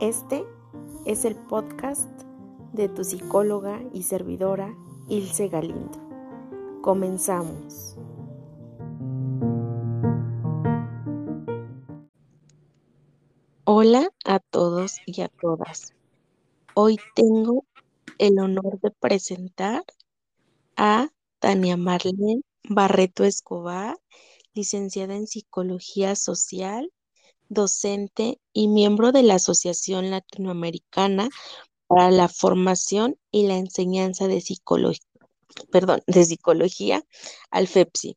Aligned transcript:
Este 0.00 0.44
es 1.06 1.24
el 1.24 1.36
podcast 1.36 2.10
de 2.74 2.90
tu 2.90 3.02
psicóloga 3.02 3.82
y 3.94 4.02
servidora 4.02 4.76
Ilse 5.08 5.48
Galindo. 5.48 5.98
Comenzamos. 6.82 7.96
Hola 13.64 14.10
a 14.26 14.38
todos 14.38 14.98
y 15.06 15.22
a 15.22 15.28
todas. 15.28 15.94
Hoy 16.74 16.98
tengo 17.14 17.64
el 18.18 18.38
honor 18.38 18.78
de 18.82 18.90
presentar 18.90 19.82
a 20.76 21.08
Tania 21.38 21.78
Marlene 21.78 22.42
Barreto 22.68 23.24
Escobar, 23.24 23.96
licenciada 24.52 25.16
en 25.16 25.26
Psicología 25.26 26.16
Social, 26.16 26.92
docente 27.48 28.40
y 28.52 28.68
miembro 28.68 29.12
de 29.12 29.22
la 29.22 29.34
Asociación 29.34 30.10
Latinoamericana 30.10 31.28
para 31.86 32.10
la 32.10 32.28
Formación 32.28 33.18
y 33.30 33.46
la 33.46 33.56
Enseñanza 33.56 34.28
de 34.28 34.40
Psicología, 34.40 35.06
perdón, 35.70 36.02
de 36.06 36.24
Psicología, 36.24 37.04
Alfepsi. 37.50 38.16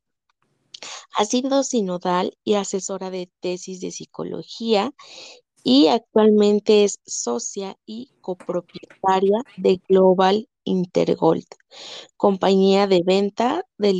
Ha 1.17 1.25
sido 1.25 1.63
sinodal 1.63 2.37
y 2.43 2.53
asesora 2.53 3.09
de 3.09 3.29
tesis 3.41 3.81
de 3.81 3.91
psicología 3.91 4.93
y 5.63 5.87
actualmente 5.87 6.83
es 6.85 6.99
socia 7.05 7.77
y 7.85 8.11
copropietaria 8.21 9.43
de 9.57 9.81
Global 9.87 10.47
Intergold, 10.63 11.47
compañía 12.15 12.87
de 12.87 13.01
venta 13.05 13.65
de 13.77 13.93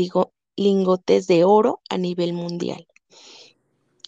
lingotes 0.56 1.28
de 1.28 1.44
oro 1.44 1.82
a 1.90 1.98
nivel 1.98 2.34
mundial. 2.34 2.88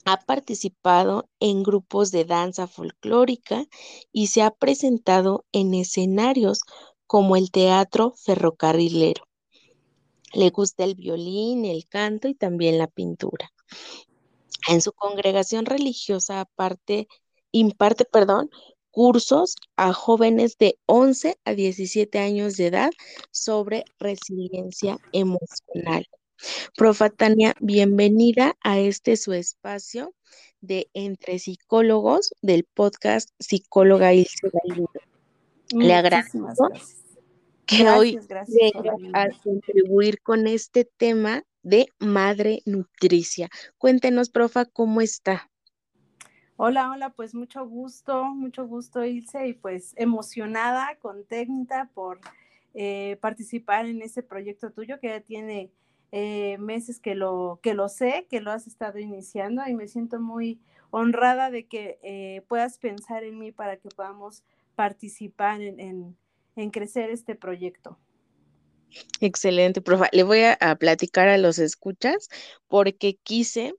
Ha 0.06 0.20
participado 0.22 1.30
en 1.40 1.64
grupos 1.64 2.12
de 2.12 2.26
danza 2.26 2.68
folclórica 2.68 3.66
y 4.12 4.28
se 4.28 4.42
ha 4.42 4.52
presentado 4.52 5.46
en 5.52 5.74
escenarios 5.74 6.62
como 7.06 7.36
el 7.36 7.52
teatro 7.52 8.14
ferrocarrilero. 8.18 9.28
Le 10.34 10.50
gusta 10.50 10.84
el 10.84 10.96
violín, 10.96 11.66
el 11.66 11.88
canto 11.88 12.28
y 12.28 12.36
también 12.36 12.78
la 12.78 12.88
pintura. 12.88 13.52
En 14.68 14.82
su 14.82 14.94
congregación 14.94 15.66
religiosa 15.66 16.48
imparte, 17.52 18.08
cursos 18.92 19.56
a 19.76 19.94
jóvenes 19.94 20.58
de 20.58 20.78
11 20.86 21.38
a 21.46 21.54
17 21.54 22.20
años 22.20 22.58
de 22.58 22.68
edad 22.68 22.92
sobre 23.32 23.86
resiliencia 24.00 24.98
emocional. 25.12 26.06
Profa 26.76 27.10
Tania, 27.10 27.56
bienvenida 27.60 28.56
a 28.62 28.80
este 28.80 29.18
su 29.18 29.34
espacio 29.34 30.14
de 30.62 30.90
Entre 30.94 31.40
Psicólogos 31.40 32.34
del 32.42 32.64
podcast 32.64 33.30
Psicóloga 33.40 34.14
Ilse 34.14 34.50
Galindo. 34.52 34.92
Le 35.72 35.94
agradezco 35.94 36.70
que 37.66 37.90
hoy 37.90 38.20
venga 38.48 38.96
a 39.14 39.30
contribuir 39.44 40.22
con 40.22 40.48
este 40.48 40.86
tema 40.86 41.44
de 41.64 41.88
madre 42.00 42.62
nutricia. 42.66 43.50
Cuéntenos, 43.78 44.30
profa, 44.30 44.66
¿cómo 44.66 45.02
está? 45.02 45.50
Hola, 46.58 46.92
hola, 46.92 47.10
pues 47.12 47.34
mucho 47.34 47.66
gusto, 47.66 48.26
mucho 48.26 48.68
gusto, 48.68 49.04
Ilse, 49.04 49.48
y 49.48 49.54
pues 49.54 49.94
emocionada, 49.98 50.96
contenta 51.00 51.90
por 51.94 52.20
eh, 52.74 53.18
participar 53.20 53.86
en 53.86 54.02
ese 54.02 54.22
proyecto 54.22 54.72
tuyo 54.72 55.00
que 55.00 55.08
ya 55.08 55.22
tiene 55.22 55.72
eh, 56.12 56.58
meses 56.58 57.00
que 57.00 57.16
lo, 57.16 57.60
que 57.64 57.74
lo 57.74 57.88
sé, 57.88 58.28
que 58.30 58.42
lo 58.42 58.52
has 58.52 58.68
estado 58.68 59.00
iniciando 59.00 59.62
y 59.68 59.76
me 59.76 59.88
siento 59.88 60.20
muy 60.20 60.60
honrada 60.90 61.50
de 61.50 61.68
que 61.68 62.00
eh, 62.04 62.44
puedas 62.48 62.78
pensar 62.78 63.24
en 63.24 63.40
mí 63.40 63.52
para 63.52 63.78
que 63.78 63.90
podamos 63.90 64.44
participar 64.76 65.62
en, 65.62 66.18
crecer 66.72 67.10
este 67.10 67.36
proyecto. 67.36 67.98
Excelente, 69.20 69.82
profe. 69.82 70.10
Le 70.12 70.24
voy 70.24 70.42
a, 70.44 70.76
platicar 70.76 71.28
a 71.30 71.38
los 71.38 71.60
escuchas 71.60 72.30
porque 72.68 73.18
quise 73.24 73.74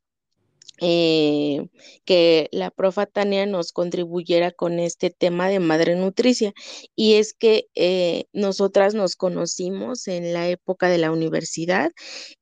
eh, 0.84 1.69
que 2.04 2.48
la 2.53 2.72
profa 2.72 3.06
Tania 3.06 3.47
nos 3.47 3.72
contribuyera 3.72 4.50
con 4.50 4.81
este 4.81 5.10
tema 5.10 5.48
de 5.48 5.60
madre 5.60 5.94
nutricia. 5.94 6.53
Y 6.97 7.15
es 7.15 7.34
que 7.34 7.69
eh, 7.76 8.25
nosotras 8.32 8.94
nos 8.94 9.15
conocimos 9.16 10.09
en 10.09 10.32
la 10.32 10.48
época 10.48 10.88
de 10.88 10.98
la 10.98 11.12
universidad. 11.12 11.92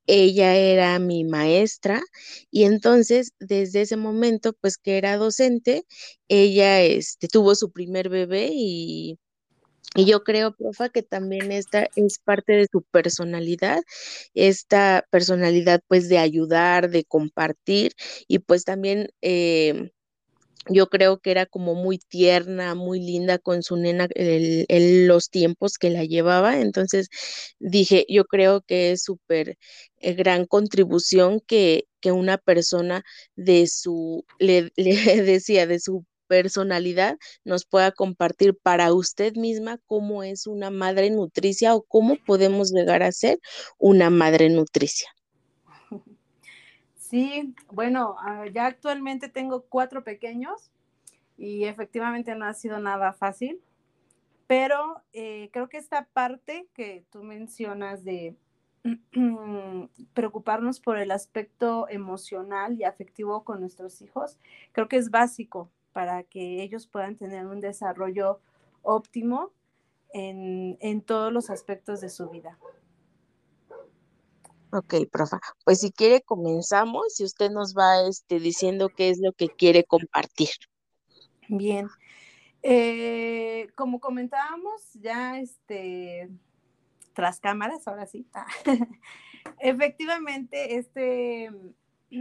Ella 0.07 0.57
era 0.57 0.99
mi 0.99 1.25
maestra 1.25 2.01
y 2.51 2.65
entonces 2.65 3.33
desde 3.41 3.83
ese 3.83 3.97
momento, 3.97 4.55
pues 4.61 4.79
que 4.79 4.99
era 4.99 5.17
docente, 5.19 5.85
ella 6.29 6.83
este, 6.83 7.29
tuvo 7.29 7.55
su 7.55 7.73
primer 7.73 8.09
bebé 8.09 8.51
y 8.53 9.19
y 9.95 10.05
yo 10.07 10.23
creo, 10.23 10.55
profa, 10.55 10.89
que 10.89 11.03
también 11.03 11.51
esta 11.53 11.89
es 11.97 12.19
parte 12.19 12.53
de 12.53 12.69
su 12.71 12.83
personalidad, 12.83 13.83
esta 14.35 15.05
personalidad 15.11 15.81
pues 15.89 16.09
de 16.09 16.19
ayudar, 16.19 16.91
de 16.91 17.05
compartir 17.05 17.93
y 18.29 18.39
pues 18.39 18.65
también 18.65 19.09
eh, 19.21 19.91
yo 20.69 20.89
creo 20.89 21.19
que 21.21 21.31
era 21.31 21.47
como 21.47 21.75
muy 21.75 21.99
tierna, 21.99 22.75
muy 22.75 23.01
linda 23.01 23.39
con 23.39 23.63
su 23.63 23.77
nena 23.77 24.09
en 24.15 25.09
los 25.09 25.31
tiempos 25.31 25.79
que 25.79 25.91
la 25.91 26.05
llevaba. 26.05 26.61
Entonces 26.61 27.09
dije, 27.59 28.05
yo 28.09 28.25
creo 28.27 28.63
que 28.63 28.93
es 28.93 29.03
súper 29.03 29.57
eh, 29.99 30.15
gran 30.15 30.47
contribución 30.47 31.41
que, 31.47 31.87
que 32.01 32.13
una 32.13 32.39
persona 32.39 33.03
de 33.37 33.67
su, 33.67 34.25
le, 34.39 34.71
le 34.77 35.23
decía, 35.23 35.67
de 35.67 35.81
su 35.81 36.05
personalidad 36.31 37.19
nos 37.45 37.65
pueda 37.65 37.91
compartir 37.91 38.57
para 38.57 38.95
usted 38.95 39.35
misma 39.35 39.79
cómo 39.87 40.23
es 40.23 40.47
una 40.47 40.71
madre 40.71 41.11
nutricia 41.11 41.75
o 41.75 41.83
cómo 41.83 42.15
podemos 42.25 42.71
llegar 42.71 43.03
a 43.03 43.11
ser 43.11 43.41
una 43.79 44.11
madre 44.11 44.49
nutricia. 44.49 45.11
Sí, 46.97 47.57
bueno, 47.73 48.15
ah, 48.21 48.45
ya 48.55 48.67
actualmente 48.67 49.29
tengo 49.29 49.63
cuatro 49.63 50.05
pequeños 50.05 50.71
y 51.37 51.65
efectivamente 51.65 52.37
no 52.37 52.45
ha 52.45 52.55
sido 52.55 52.79
nada 52.79 53.13
fácil, 53.13 53.61
pero 54.47 55.03
eh, 55.13 55.51
creo 55.53 55.69
que 55.69 55.79
esta 55.79 56.05
parte 56.13 56.69
que 56.73 57.05
tú 57.11 57.25
mencionas 57.25 58.05
de 58.05 58.37
preocuparnos 60.15 60.79
por 60.79 60.99
el 60.99 61.11
aspecto 61.11 61.89
emocional 61.89 62.79
y 62.79 62.85
afectivo 62.85 63.43
con 63.43 63.59
nuestros 63.59 64.01
hijos, 64.03 64.39
creo 64.71 64.87
que 64.87 64.97
es 64.97 65.11
básico 65.11 65.69
para 65.93 66.23
que 66.23 66.63
ellos 66.63 66.87
puedan 66.87 67.17
tener 67.17 67.47
un 67.47 67.61
desarrollo 67.61 68.41
óptimo 68.83 69.53
en, 70.13 71.03
todos 71.03 71.33
los 71.33 71.51
aspectos 71.51 72.01
de 72.01 72.09
su 72.09 72.29
vida. 72.29 72.59
Ok, 74.73 74.95
profa. 75.11 75.41
Pues 75.65 75.81
si 75.81 75.91
quiere 75.91 76.23
comenzamos 76.23 77.19
y 77.19 77.25
usted 77.25 77.51
nos 77.51 77.75
va 77.75 78.07
este, 78.09 78.39
diciendo 78.39 78.89
qué 78.89 79.11
es 79.11 79.19
lo 79.21 79.33
que 79.33 79.49
quiere 79.49 79.85
compartir. 79.85 80.51
Bien. 81.49 81.89
Eh, 82.63 83.69
como 83.75 84.01
comentábamos, 84.01 84.93
ya 84.95 85.41
este, 85.41 86.29
tras 87.15 87.41
cámaras, 87.41 87.89
ahora 87.89 88.07
sí. 88.07 88.29
Efectivamente, 89.59 90.77
este, 90.77 91.51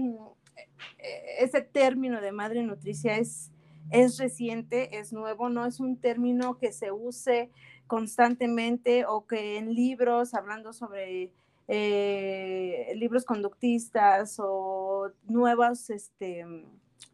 ese 1.39 1.61
término 1.61 2.21
de 2.21 2.31
madre 2.31 2.63
nutricia 2.63 3.17
es 3.17 3.51
es 3.91 4.17
reciente, 4.17 4.99
es 4.99 5.13
nuevo, 5.13 5.49
no 5.49 5.65
es 5.65 5.79
un 5.79 5.97
término 5.97 6.57
que 6.57 6.71
se 6.71 6.91
use 6.91 7.49
constantemente 7.87 9.05
o 9.05 9.25
que 9.25 9.57
en 9.57 9.73
libros, 9.73 10.33
hablando 10.33 10.73
sobre 10.73 11.31
eh, 11.67 12.93
libros 12.95 13.25
conductistas 13.25 14.37
o 14.39 15.11
nuevos 15.27 15.89
este, 15.89 16.45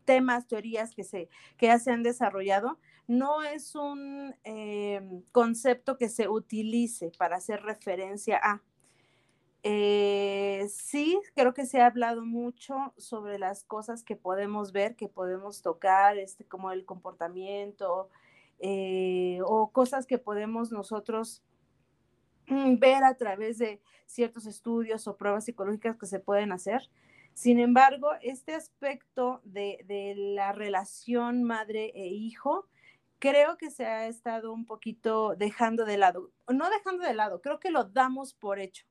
temas, 0.05 0.47
teorías 0.47 0.95
que, 0.95 1.03
se, 1.03 1.29
que 1.57 1.67
ya 1.67 1.79
se 1.79 1.91
han 1.91 2.03
desarrollado, 2.03 2.77
no 3.07 3.43
es 3.43 3.75
un 3.75 4.35
eh, 4.43 5.01
concepto 5.31 5.97
que 5.97 6.09
se 6.09 6.27
utilice 6.27 7.11
para 7.17 7.37
hacer 7.37 7.61
referencia 7.63 8.39
a. 8.41 8.61
Eh, 9.67 10.67
sí, 10.69 11.19
creo 11.33 11.55
que 11.55 11.65
se 11.65 11.81
ha 11.81 11.87
hablado 11.87 12.23
mucho 12.23 12.93
sobre 12.97 13.39
las 13.39 13.63
cosas 13.63 14.03
que 14.03 14.15
podemos 14.15 14.71
ver, 14.71 14.95
que 14.95 15.07
podemos 15.07 15.63
tocar, 15.63 16.19
este, 16.19 16.45
como 16.45 16.71
el 16.71 16.85
comportamiento 16.85 18.09
eh, 18.59 19.39
o 19.43 19.71
cosas 19.71 20.05
que 20.05 20.19
podemos 20.19 20.71
nosotros 20.71 21.41
mm, 22.47 22.77
ver 22.77 23.03
a 23.03 23.15
través 23.15 23.57
de 23.57 23.81
ciertos 24.05 24.45
estudios 24.45 25.07
o 25.07 25.17
pruebas 25.17 25.45
psicológicas 25.45 25.97
que 25.97 26.05
se 26.05 26.19
pueden 26.19 26.51
hacer. 26.51 26.87
Sin 27.33 27.59
embargo, 27.59 28.11
este 28.21 28.53
aspecto 28.53 29.41
de, 29.45 29.83
de 29.87 30.13
la 30.15 30.51
relación 30.51 31.41
madre 31.43 31.91
e 31.95 32.05
hijo, 32.09 32.67
creo 33.17 33.57
que 33.57 33.71
se 33.71 33.87
ha 33.87 34.05
estado 34.05 34.53
un 34.53 34.67
poquito 34.67 35.35
dejando 35.35 35.85
de 35.85 35.97
lado, 35.97 36.29
no 36.47 36.69
dejando 36.69 37.03
de 37.03 37.15
lado, 37.15 37.41
creo 37.41 37.59
que 37.59 37.71
lo 37.71 37.85
damos 37.85 38.35
por 38.35 38.59
hecho 38.59 38.85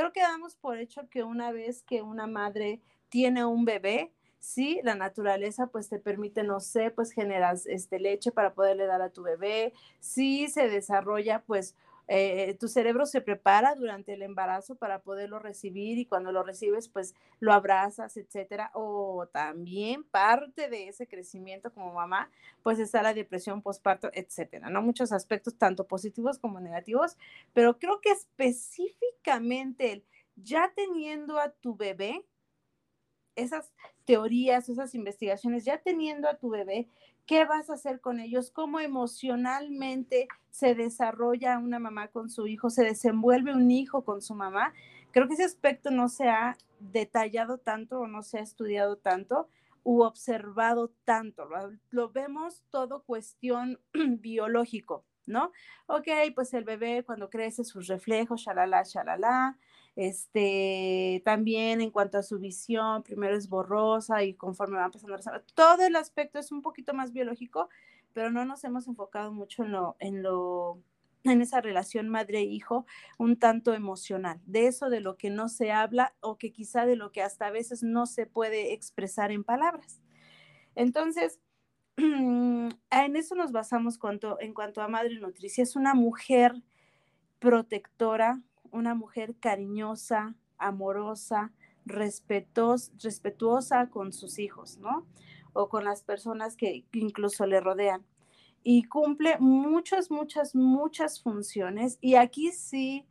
Creo 0.00 0.12
que 0.12 0.22
damos 0.22 0.56
por 0.56 0.78
hecho 0.78 1.10
que 1.10 1.24
una 1.24 1.52
vez 1.52 1.82
que 1.82 2.00
una 2.00 2.26
madre 2.26 2.80
tiene 3.10 3.44
un 3.44 3.66
bebé, 3.66 4.14
Sí, 4.38 4.80
la 4.82 4.94
naturaleza 4.94 5.66
pues 5.66 5.90
te 5.90 5.98
permite, 5.98 6.42
no 6.42 6.60
sé, 6.60 6.90
pues 6.90 7.12
generas 7.12 7.66
este, 7.66 8.00
leche 8.00 8.32
para 8.32 8.54
poderle 8.54 8.86
dar 8.86 9.02
a 9.02 9.10
tu 9.10 9.22
bebé. 9.22 9.74
Sí 9.98 10.48
se 10.48 10.70
desarrolla 10.70 11.42
pues 11.46 11.76
eh, 12.12 12.56
tu 12.58 12.66
cerebro 12.66 13.06
se 13.06 13.20
prepara 13.20 13.76
durante 13.76 14.14
el 14.14 14.22
embarazo 14.22 14.74
para 14.74 14.98
poderlo 14.98 15.38
recibir 15.38 15.96
y 15.96 16.06
cuando 16.06 16.32
lo 16.32 16.42
recibes, 16.42 16.88
pues 16.88 17.14
lo 17.38 17.52
abrazas, 17.52 18.16
etcétera. 18.16 18.72
O 18.74 19.28
también 19.32 20.02
parte 20.02 20.68
de 20.68 20.88
ese 20.88 21.06
crecimiento 21.06 21.72
como 21.72 21.94
mamá, 21.94 22.28
pues 22.64 22.80
está 22.80 23.00
la 23.00 23.14
depresión 23.14 23.62
postparto, 23.62 24.10
etcétera, 24.12 24.70
¿no? 24.70 24.82
Muchos 24.82 25.12
aspectos, 25.12 25.54
tanto 25.56 25.86
positivos 25.86 26.40
como 26.40 26.58
negativos, 26.58 27.16
pero 27.54 27.78
creo 27.78 28.00
que 28.00 28.10
específicamente 28.10 30.02
ya 30.34 30.72
teniendo 30.74 31.38
a 31.38 31.50
tu 31.50 31.76
bebé, 31.76 32.26
esas 33.36 33.72
teorías, 34.04 34.68
esas 34.68 34.96
investigaciones, 34.96 35.64
ya 35.64 35.78
teniendo 35.78 36.28
a 36.28 36.38
tu 36.38 36.50
bebé, 36.50 36.88
¿Qué 37.30 37.44
vas 37.44 37.70
a 37.70 37.74
hacer 37.74 38.00
con 38.00 38.18
ellos? 38.18 38.50
¿Cómo 38.50 38.80
emocionalmente 38.80 40.26
se 40.50 40.74
desarrolla 40.74 41.60
una 41.60 41.78
mamá 41.78 42.08
con 42.08 42.28
su 42.28 42.48
hijo? 42.48 42.70
¿Se 42.70 42.82
desenvuelve 42.82 43.54
un 43.54 43.70
hijo 43.70 44.04
con 44.04 44.20
su 44.20 44.34
mamá? 44.34 44.74
Creo 45.12 45.28
que 45.28 45.34
ese 45.34 45.44
aspecto 45.44 45.92
no 45.92 46.08
se 46.08 46.28
ha 46.28 46.56
detallado 46.80 47.58
tanto 47.58 48.00
o 48.00 48.08
no 48.08 48.24
se 48.24 48.38
ha 48.38 48.42
estudiado 48.42 48.96
tanto 48.96 49.48
u 49.84 50.02
observado 50.02 50.90
tanto. 51.04 51.48
Lo, 51.90 52.10
vemos 52.10 52.64
todo 52.68 53.04
cuestión 53.04 53.78
biológico, 53.94 55.04
¿no? 55.26 55.52
Ok, 55.86 56.08
pues 56.34 56.52
el 56.52 56.64
bebé 56.64 57.04
cuando 57.04 57.30
crece 57.30 57.62
sus 57.62 57.86
reflejos, 57.86 58.42
shalala, 58.42 58.82
shalala, 58.82 59.56
este, 59.96 61.22
también 61.24 61.80
en 61.80 61.90
cuanto 61.90 62.18
a 62.18 62.22
su 62.22 62.38
visión, 62.38 63.02
primero 63.02 63.36
es 63.36 63.48
borrosa 63.48 64.22
y 64.22 64.34
conforme 64.34 64.78
van 64.78 64.90
pasando 64.90 65.16
las 65.16 65.28
todo 65.54 65.84
el 65.84 65.96
aspecto 65.96 66.38
es 66.38 66.52
un 66.52 66.62
poquito 66.62 66.94
más 66.94 67.12
biológico, 67.12 67.68
pero 68.12 68.30
no 68.30 68.44
nos 68.44 68.64
hemos 68.64 68.86
enfocado 68.86 69.32
mucho 69.32 69.64
en 69.64 69.72
lo, 69.72 69.96
en 69.98 70.22
lo, 70.22 70.82
en 71.24 71.42
esa 71.42 71.60
relación 71.60 72.08
madre-hijo, 72.08 72.86
un 73.18 73.38
tanto 73.38 73.74
emocional, 73.74 74.40
de 74.46 74.66
eso 74.66 74.90
de 74.90 75.00
lo 75.00 75.16
que 75.16 75.30
no 75.30 75.48
se 75.48 75.72
habla 75.72 76.14
o 76.20 76.38
que 76.38 76.52
quizá 76.52 76.86
de 76.86 76.96
lo 76.96 77.12
que 77.12 77.22
hasta 77.22 77.46
a 77.46 77.50
veces 77.50 77.82
no 77.82 78.06
se 78.06 78.26
puede 78.26 78.72
expresar 78.72 79.32
en 79.32 79.44
palabras. 79.44 80.00
Entonces, 80.74 81.40
en 81.96 82.70
eso 82.90 83.34
nos 83.34 83.52
basamos 83.52 83.98
en 84.40 84.54
cuanto 84.54 84.80
a 84.80 84.88
Madre 84.88 85.18
Nutricia. 85.18 85.62
Es 85.62 85.76
una 85.76 85.94
mujer 85.94 86.54
protectora, 87.38 88.40
una 88.72 88.94
mujer 88.94 89.34
cariñosa, 89.40 90.34
amorosa, 90.58 91.52
respetuosa 91.86 93.90
con 93.90 94.12
sus 94.12 94.38
hijos, 94.38 94.78
¿no? 94.78 95.06
O 95.52 95.68
con 95.68 95.84
las 95.84 96.02
personas 96.02 96.56
que 96.56 96.84
incluso 96.92 97.46
le 97.46 97.60
rodean. 97.60 98.04
Y 98.62 98.84
cumple 98.84 99.38
muchas, 99.38 100.10
muchas, 100.10 100.54
muchas 100.54 101.22
funciones. 101.22 101.98
Y 102.00 102.16
aquí 102.16 102.52
sí 102.52 103.06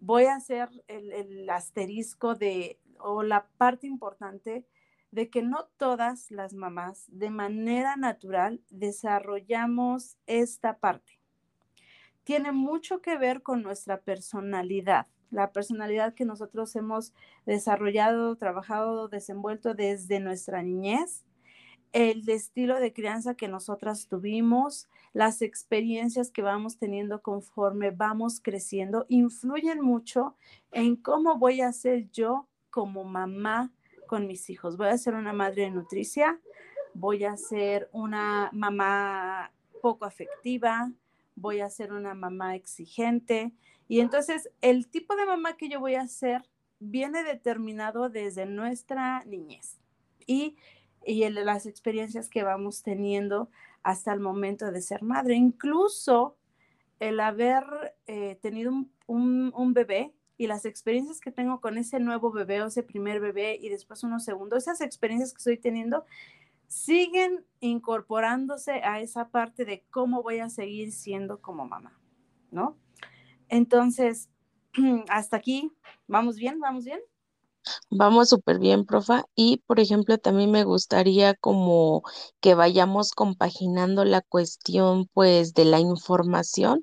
voy 0.00 0.24
a 0.24 0.36
hacer 0.36 0.68
el, 0.88 1.12
el 1.12 1.50
asterisco 1.50 2.34
de, 2.34 2.78
o 2.98 3.22
la 3.22 3.46
parte 3.56 3.86
importante 3.86 4.66
de 5.10 5.30
que 5.30 5.42
no 5.42 5.68
todas 5.76 6.30
las 6.30 6.54
mamás 6.54 7.04
de 7.08 7.30
manera 7.30 7.96
natural 7.96 8.62
desarrollamos 8.70 10.16
esta 10.26 10.78
parte 10.78 11.19
tiene 12.24 12.52
mucho 12.52 13.00
que 13.00 13.16
ver 13.18 13.42
con 13.42 13.62
nuestra 13.62 14.00
personalidad, 14.00 15.06
la 15.30 15.52
personalidad 15.52 16.14
que 16.14 16.24
nosotros 16.24 16.74
hemos 16.76 17.12
desarrollado, 17.46 18.36
trabajado, 18.36 19.08
desenvuelto 19.08 19.74
desde 19.74 20.20
nuestra 20.20 20.62
niñez, 20.62 21.24
el 21.92 22.28
estilo 22.28 22.78
de 22.78 22.92
crianza 22.92 23.34
que 23.34 23.48
nosotras 23.48 24.06
tuvimos, 24.06 24.88
las 25.12 25.42
experiencias 25.42 26.30
que 26.30 26.42
vamos 26.42 26.78
teniendo 26.78 27.20
conforme 27.20 27.90
vamos 27.90 28.40
creciendo, 28.40 29.06
influyen 29.08 29.80
mucho 29.80 30.36
en 30.70 30.96
cómo 30.96 31.36
voy 31.38 31.62
a 31.62 31.72
ser 31.72 32.08
yo 32.12 32.48
como 32.70 33.02
mamá 33.04 33.72
con 34.06 34.26
mis 34.26 34.50
hijos. 34.50 34.76
Voy 34.76 34.88
a 34.88 34.98
ser 34.98 35.14
una 35.14 35.32
madre 35.32 35.70
nutricia, 35.70 36.40
voy 36.94 37.24
a 37.24 37.36
ser 37.36 37.88
una 37.92 38.50
mamá 38.52 39.52
poco 39.82 40.04
afectiva, 40.04 40.92
voy 41.40 41.60
a 41.60 41.70
ser 41.70 41.92
una 41.92 42.14
mamá 42.14 42.54
exigente. 42.54 43.52
Y 43.88 44.00
entonces 44.00 44.50
el 44.60 44.88
tipo 44.88 45.16
de 45.16 45.26
mamá 45.26 45.56
que 45.56 45.68
yo 45.68 45.80
voy 45.80 45.94
a 45.94 46.06
ser 46.06 46.42
viene 46.78 47.24
determinado 47.24 48.08
desde 48.08 48.46
nuestra 48.46 49.24
niñez 49.24 49.78
y, 50.26 50.56
y 51.04 51.28
las 51.28 51.66
experiencias 51.66 52.28
que 52.28 52.42
vamos 52.42 52.82
teniendo 52.82 53.50
hasta 53.82 54.12
el 54.12 54.20
momento 54.20 54.70
de 54.70 54.82
ser 54.82 55.02
madre. 55.02 55.34
Incluso 55.34 56.36
el 56.98 57.20
haber 57.20 57.64
eh, 58.06 58.38
tenido 58.42 58.72
un, 59.06 59.52
un, 59.54 59.74
bebé 59.74 60.12
y 60.36 60.46
las 60.46 60.66
experiencias 60.66 61.20
que 61.20 61.32
tengo 61.32 61.60
con 61.60 61.78
ese 61.78 61.98
nuevo 61.98 62.30
bebé 62.30 62.62
o 62.62 62.66
ese 62.66 62.82
primer 62.82 63.20
bebé 63.20 63.58
y 63.60 63.70
después 63.70 64.04
uno 64.04 64.20
segundo, 64.20 64.56
esas 64.56 64.80
experiencias 64.82 65.32
que 65.32 65.38
estoy 65.38 65.56
teniendo 65.56 66.04
siguen 66.70 67.44
incorporándose 67.58 68.74
a 68.84 69.00
esa 69.00 69.28
parte 69.28 69.64
de 69.64 69.84
cómo 69.90 70.22
voy 70.22 70.38
a 70.38 70.48
seguir 70.48 70.92
siendo 70.92 71.42
como 71.42 71.66
mamá, 71.66 72.00
¿no? 72.52 72.78
Entonces, 73.48 74.30
hasta 75.08 75.36
aquí, 75.36 75.72
¿vamos 76.06 76.36
bien? 76.36 76.60
¿Vamos 76.60 76.84
bien? 76.84 77.00
Vamos 77.90 78.28
súper 78.28 78.60
bien, 78.60 78.86
profa. 78.86 79.24
Y, 79.34 79.62
por 79.66 79.80
ejemplo, 79.80 80.16
también 80.18 80.52
me 80.52 80.62
gustaría 80.62 81.34
como 81.34 82.02
que 82.40 82.54
vayamos 82.54 83.10
compaginando 83.10 84.04
la 84.04 84.20
cuestión, 84.22 85.08
pues, 85.12 85.54
de 85.54 85.64
la 85.64 85.80
información 85.80 86.82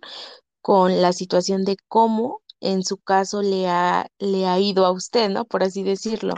con 0.61 1.01
la 1.01 1.13
situación 1.13 1.63
de 1.63 1.77
cómo 1.87 2.41
en 2.59 2.83
su 2.83 2.97
caso 2.97 3.41
le 3.41 3.67
ha, 3.67 4.07
le 4.19 4.47
ha 4.47 4.59
ido 4.59 4.85
a 4.85 4.91
usted, 4.91 5.29
¿no? 5.29 5.45
Por 5.45 5.63
así 5.63 5.83
decirlo. 5.83 6.35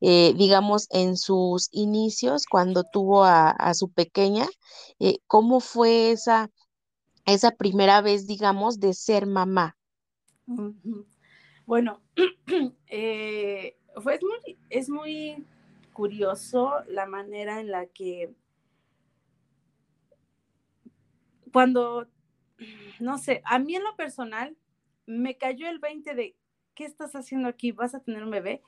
Eh, 0.00 0.34
digamos, 0.36 0.88
en 0.90 1.16
sus 1.16 1.68
inicios, 1.72 2.46
cuando 2.46 2.84
tuvo 2.84 3.24
a, 3.24 3.74
su 3.74 3.90
pequeña, 3.92 4.46
eh, 4.98 5.18
¿cómo 5.26 5.60
fue 5.60 6.12
esa, 6.12 6.50
esa 7.26 7.52
primera 7.52 8.00
vez, 8.00 8.26
digamos, 8.26 8.80
de 8.80 8.94
ser 8.94 9.26
mamá? 9.26 9.76
Bueno, 11.66 12.00
eh, 12.88 13.76
fue, 14.02 14.18
muy, 14.20 14.58
es 14.70 14.88
muy 14.88 15.46
curioso 15.92 16.72
la 16.88 17.06
manera 17.06 17.60
en 17.60 17.70
la 17.70 17.86
que 17.86 18.34
cuando, 21.52 22.06
no 22.98 23.18
sé, 23.18 23.42
a 23.44 23.58
mí 23.58 23.76
en 23.76 23.84
lo 23.84 23.94
personal, 23.96 24.56
me 25.10 25.36
cayó 25.36 25.68
el 25.68 25.78
20 25.78 26.14
de, 26.14 26.36
¿qué 26.74 26.84
estás 26.84 27.14
haciendo 27.14 27.48
aquí? 27.48 27.72
¿Vas 27.72 27.94
a 27.94 28.00
tener 28.00 28.22
un 28.22 28.30
bebé? 28.30 28.62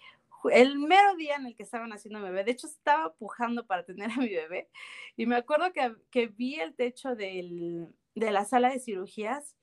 El 0.50 0.76
mero 0.78 1.14
día 1.16 1.36
en 1.36 1.46
el 1.46 1.54
que 1.54 1.62
estaban 1.62 1.92
haciendo 1.92 2.18
mi 2.18 2.26
bebé, 2.26 2.42
de 2.42 2.50
hecho 2.50 2.66
estaba 2.66 3.14
pujando 3.14 3.64
para 3.66 3.84
tener 3.84 4.10
a 4.10 4.16
mi 4.16 4.28
bebé 4.28 4.68
y 5.16 5.26
me 5.26 5.36
acuerdo 5.36 5.72
que, 5.72 5.94
que 6.10 6.26
vi 6.26 6.56
el 6.56 6.74
techo 6.74 7.14
de 7.14 7.88
la 8.14 8.44
sala 8.44 8.70
de 8.70 8.80
cirugías 8.80 9.56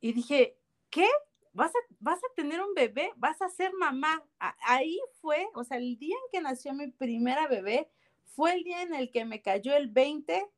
y 0.00 0.12
dije, 0.12 0.58
¿qué? 0.90 1.06
¿Vas 1.52 1.70
a, 1.70 1.78
¿Vas 2.00 2.18
a 2.18 2.34
tener 2.34 2.60
un 2.60 2.74
bebé? 2.74 3.12
¿Vas 3.16 3.40
a 3.40 3.48
ser 3.48 3.72
mamá? 3.74 4.22
Ahí 4.66 4.98
fue, 5.20 5.46
o 5.54 5.64
sea, 5.64 5.78
el 5.78 5.96
día 5.98 6.16
en 6.16 6.30
que 6.32 6.42
nació 6.42 6.74
mi 6.74 6.88
primera 6.88 7.46
bebé 7.46 7.88
fue 8.24 8.52
el 8.54 8.64
día 8.64 8.82
en 8.82 8.92
el 8.92 9.10
que 9.10 9.24
me 9.24 9.40
cayó 9.40 9.74
el 9.74 9.88
20 9.88 10.50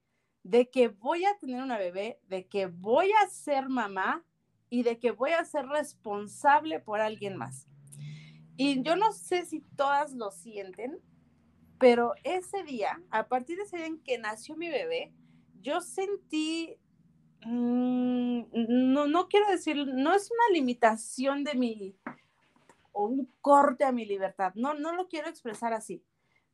de 0.43 0.71
que 0.71 0.89
voy 0.89 1.25
a 1.25 1.39
tener 1.39 1.63
una 1.63 1.79
bebé, 1.79 2.19
de 2.25 2.49
que 2.49 2.67
voy 2.67 3.13
a 3.13 3.29
ser 3.29 3.69
mamá 3.69 4.25
y 4.71 4.83
de 4.83 4.99
que 4.99 5.11
voy 5.11 5.31
a 5.31 5.45
ser 5.45 5.67
responsable 5.67 6.81
por 6.81 7.01
alguien 7.01 7.37
más. 7.37 7.67
Y 8.57 8.83
yo 8.83 8.97
no 8.97 9.13
sé 9.13 9.47
si 9.47 9.61
todas 9.77 10.15
lo 10.15 10.31
sienten, 10.31 11.01
pero 11.79 12.15
ese 12.25 12.65
día, 12.65 13.01
a 13.11 13.29
partir 13.29 13.57
de 13.57 13.63
ese 13.63 13.77
día 13.77 13.87
en 13.87 14.03
que 14.03 14.19
nació 14.19 14.57
mi 14.57 14.69
bebé, 14.69 15.13
yo 15.61 15.81
sentí, 15.81 16.77
mm, 17.47 18.43
no, 18.93 19.07
no 19.07 19.29
quiero 19.29 19.49
decir, 19.49 19.77
no 19.77 20.13
es 20.13 20.31
una 20.31 20.55
limitación 20.55 21.45
de 21.45 21.55
mi, 21.55 21.97
o 22.93 23.07
un 23.07 23.33
corte 23.41 23.85
a 23.85 23.93
mi 23.93 24.05
libertad, 24.05 24.53
no, 24.57 24.75
no 24.75 24.93
lo 24.93 25.09
quiero 25.09 25.29
expresar 25.29 25.73
así, 25.73 26.03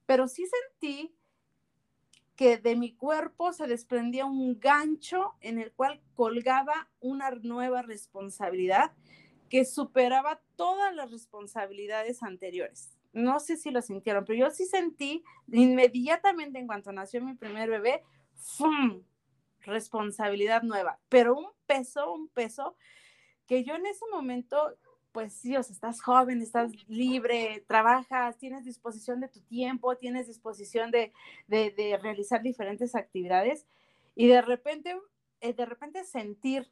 pero 0.05 0.29
sí 0.29 0.45
sentí 0.47 1.14
que 2.37 2.59
de 2.59 2.77
mi 2.77 2.95
cuerpo 2.95 3.53
se 3.53 3.67
desprendía 3.67 4.25
un 4.25 4.59
gancho 4.59 5.35
en 5.41 5.59
el 5.59 5.73
cual 5.73 6.01
colgaba 6.15 6.89
una 7.01 7.31
nueva 7.31 7.83
responsabilidad 7.83 8.93
que 9.49 9.65
superaba 9.65 10.41
todas 10.57 10.95
las 10.95 11.13
responsabilidades 11.13 12.23
anteriores. 12.23 12.99
No 13.13 13.39
sé 13.39 13.57
si 13.57 13.71
lo 13.71 13.83
sintieron, 13.83 14.25
pero 14.25 14.39
yo 14.39 14.51
sí 14.51 14.67
sentí 14.67 15.23
inmediatamente 15.53 16.59
en 16.59 16.67
cuanto 16.67 16.91
nació 16.91 17.23
mi 17.23 17.35
primer 17.35 17.71
bebé, 17.71 18.03
¡fum! 18.35 19.05
responsabilidad 19.61 20.63
nueva, 20.63 20.99
pero 21.09 21.37
un 21.37 21.47
peso, 21.67 22.13
un 22.13 22.29
peso 22.29 22.77
que 23.47 23.65
yo 23.65 23.75
en 23.75 23.87
ese 23.87 24.05
momento 24.11 24.77
pues 25.15 25.33
sí, 25.33 25.57
o 25.57 25.63
sea, 25.63 25.73
estás 25.73 26.03
joven, 26.03 26.43
estás 26.43 26.73
libre, 26.89 27.65
trabajas, 27.69 28.37
tienes 28.37 28.65
disposición 28.65 29.21
de 29.21 29.29
tu 29.29 29.41
tiempo, 29.43 29.97
tienes 29.97 30.27
disposición 30.27 30.91
de, 30.91 31.13
realizar 32.03 32.43
diferentes 32.43 32.97
actividades 32.97 33.65
y 34.17 34.27
de 34.27 34.43
repente, 34.43 35.01
eh, 35.41 35.53
de 35.55 35.67
repente 35.67 36.03
sentir 36.05 36.69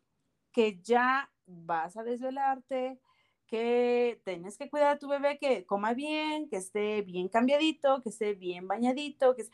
que 0.51 0.81
ya 0.83 1.31
vas 1.47 1.97
a 1.97 2.03
desvelarte, 2.03 2.99
que 3.47 4.21
tienes 4.25 4.59
que 4.59 4.69
cuidar 4.69 4.97
a 4.97 4.99
tu 4.99 5.07
bebé, 5.07 5.39
que 5.39 5.65
coma 5.65 5.95
bien, 5.95 6.49
que 6.49 6.57
esté 6.57 7.03
bien 7.03 7.29
cambiadito, 7.29 8.03
que 8.03 8.09
esté 8.09 8.35
bien 8.35 8.67
bañadito, 8.67 9.37
que 9.37 9.45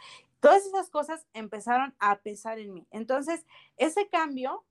todas 0.41 0.65
esas 0.65 0.89
cosas 0.89 1.27
empezaron 1.35 1.95
a 1.99 2.21
pesar 2.21 2.59
en 2.59 2.73
mí. 2.73 2.87
Entonces, 2.91 3.45
ese 3.77 4.09
cambio 4.09 4.65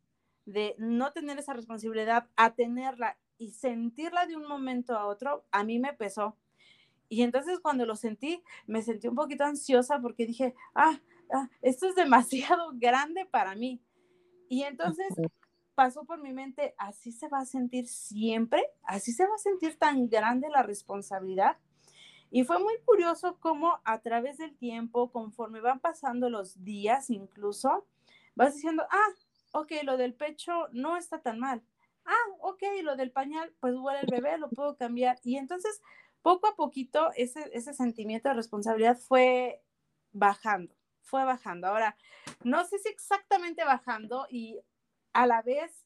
de 0.46 0.74
no 0.80 1.14
tener 1.14 1.38
esa 1.38 1.54
responsabilidad 1.54 2.30
a 2.36 2.56
tenerla 2.56 3.20
y 3.38 3.52
sentirla 3.52 4.26
de 4.26 4.36
un 4.36 4.48
momento 4.48 4.98
a 4.98 5.06
otro, 5.06 5.46
a 5.52 5.64
mí 5.64 5.80
me 5.80 5.94
pesó. 5.94 6.36
Y 7.10 7.22
entonces 7.22 7.60
cuando 7.60 7.86
lo 7.86 7.96
sentí, 7.96 8.44
me 8.66 8.82
sentí 8.82 9.08
un 9.08 9.16
poquito 9.16 9.46
ansiosa 9.46 10.00
porque 10.00 10.26
dije, 10.26 10.56
ah, 10.76 11.00
ah 11.34 11.50
esto 11.62 11.88
es 11.88 11.96
demasiado 11.96 12.72
grande 12.76 13.26
para 13.26 13.56
mí. 13.56 13.82
Y 14.50 14.64
entonces 14.64 15.08
pasó 15.76 16.06
por 16.06 16.22
mi 16.22 16.34
mente, 16.34 16.74
así 16.78 17.12
se 17.12 17.28
va 17.28 17.40
a 17.40 17.46
sentir 17.46 17.88
siempre, 17.88 18.64
así 18.84 19.12
se 19.12 19.28
va 19.28 19.36
a 19.36 19.40
sentir 19.40 19.78
tan 19.78 20.10
grande 20.10 20.50
la 20.50 20.64
responsabilidad. 20.64 21.58
Y 22.30 22.44
fue 22.44 22.60
muy 22.60 22.74
curioso 22.84 23.38
cómo 23.40 23.80
a 23.86 24.02
través 24.02 24.38
del 24.38 24.58
tiempo, 24.58 25.12
conforme 25.12 25.62
van 25.62 25.80
pasando 25.80 26.30
los 26.30 26.64
días 26.64 27.10
incluso, 27.10 27.86
vas 28.36 28.56
diciendo, 28.56 28.84
ah, 28.90 29.60
ok, 29.60 29.72
lo 29.84 29.96
del 29.96 30.14
pecho 30.14 30.68
no 30.74 30.98
está 30.98 31.22
tan 31.22 31.40
mal 31.40 31.64
ah, 32.08 32.30
ok, 32.40 32.64
lo 32.84 32.96
del 32.96 33.12
pañal, 33.12 33.54
pues 33.60 33.76
huele 33.76 34.00
el 34.02 34.08
bebé, 34.10 34.38
lo 34.38 34.50
puedo 34.50 34.76
cambiar. 34.76 35.20
Y 35.24 35.38
entonces, 35.38 35.82
poco 36.22 36.48
a 36.48 36.56
poquito, 36.56 37.12
ese, 37.16 37.50
ese 37.54 37.74
sentimiento 37.74 38.30
de 38.30 38.36
responsabilidad 38.36 38.98
fue 38.98 39.62
bajando, 40.12 40.76
fue 41.02 41.24
bajando. 41.24 41.68
Ahora, 41.68 41.96
no 42.44 42.66
sé 42.66 42.80
si 42.80 42.90
exactamente 42.90 43.64
bajando 43.64 44.26
y 44.30 44.60
a 45.14 45.28
la 45.28 45.42
vez, 45.42 45.86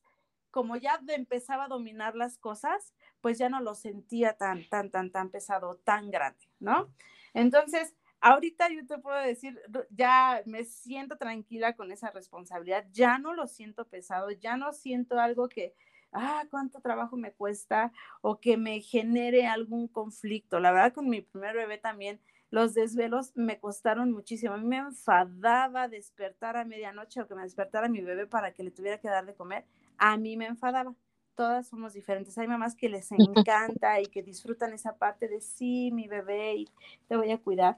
como 0.52 0.76
ya 0.76 1.00
empezaba 1.08 1.66
a 1.66 1.70
dominar 1.70 2.16
las 2.16 2.38
cosas, 2.38 2.94
pues 3.22 3.38
ya 3.38 3.50
no 3.50 3.62
lo 3.62 3.76
sentía 3.76 4.34
tan, 4.38 4.68
tan, 4.70 4.90
tan, 4.90 5.12
tan 5.12 5.30
pesado, 5.30 5.78
tan 5.78 6.12
grande, 6.12 6.50
¿no? 6.60 6.94
Entonces, 7.34 7.96
ahorita 8.20 8.70
yo 8.70 8.86
te 8.86 8.98
puedo 8.98 9.18
decir, 9.20 9.60
ya 9.90 10.42
me 10.46 10.66
siento 10.66 11.18
tranquila 11.18 11.76
con 11.76 11.92
esa 11.92 12.12
responsabilidad, 12.12 12.86
ya 12.92 13.18
no 13.18 13.34
lo 13.34 13.48
siento 13.48 13.88
pesado, 13.88 14.32
ya 14.32 14.58
no 14.58 14.74
siento 14.74 15.20
algo 15.20 15.50
que, 15.50 15.76
ah, 16.14 16.44
cuánto 16.50 16.82
trabajo 16.82 17.18
me 17.18 17.34
cuesta 17.34 17.92
o 18.22 18.40
que 18.40 18.58
me 18.58 18.82
genere 18.82 19.48
algún 19.48 19.88
conflicto. 19.88 20.60
La 20.60 20.72
verdad, 20.72 20.94
con 20.94 21.10
mi 21.10 21.22
primer 21.22 21.56
bebé 21.56 21.78
también, 21.78 22.20
los 22.50 22.74
desvelos 22.74 23.32
me 23.36 23.60
costaron 23.60 24.12
muchísimo. 24.12 24.54
A 24.54 24.58
mí 24.58 24.68
me 24.68 24.78
enfadaba 24.78 25.88
despertar 25.88 26.58
a 26.58 26.66
medianoche 26.66 27.22
o 27.22 27.28
que 27.28 27.36
me 27.36 27.44
despertara 27.44 27.88
mi 27.88 28.02
bebé 28.02 28.28
para 28.28 28.54
que 28.54 28.64
le 28.64 28.72
tuviera 28.72 29.00
que 29.00 29.08
dar 29.08 29.26
de 29.26 29.34
comer. 29.34 29.66
A 29.98 30.18
mí 30.18 30.36
me 30.36 30.48
enfadaba. 30.48 30.94
Todas 31.36 31.68
somos 31.68 31.94
diferentes. 31.94 32.38
Hay 32.38 32.48
mamás 32.48 32.76
que 32.76 32.90
les 32.90 33.10
encanta 33.48 34.02
y 34.02 34.06
que 34.08 34.22
disfrutan 34.22 34.74
esa 34.74 34.98
parte 34.98 35.30
de 35.30 35.40
sí, 35.40 35.92
mi 35.94 36.08
bebé, 36.08 36.56
y 36.56 36.70
te 37.08 37.16
voy 37.16 37.32
a 37.32 37.38
cuidar 37.38 37.78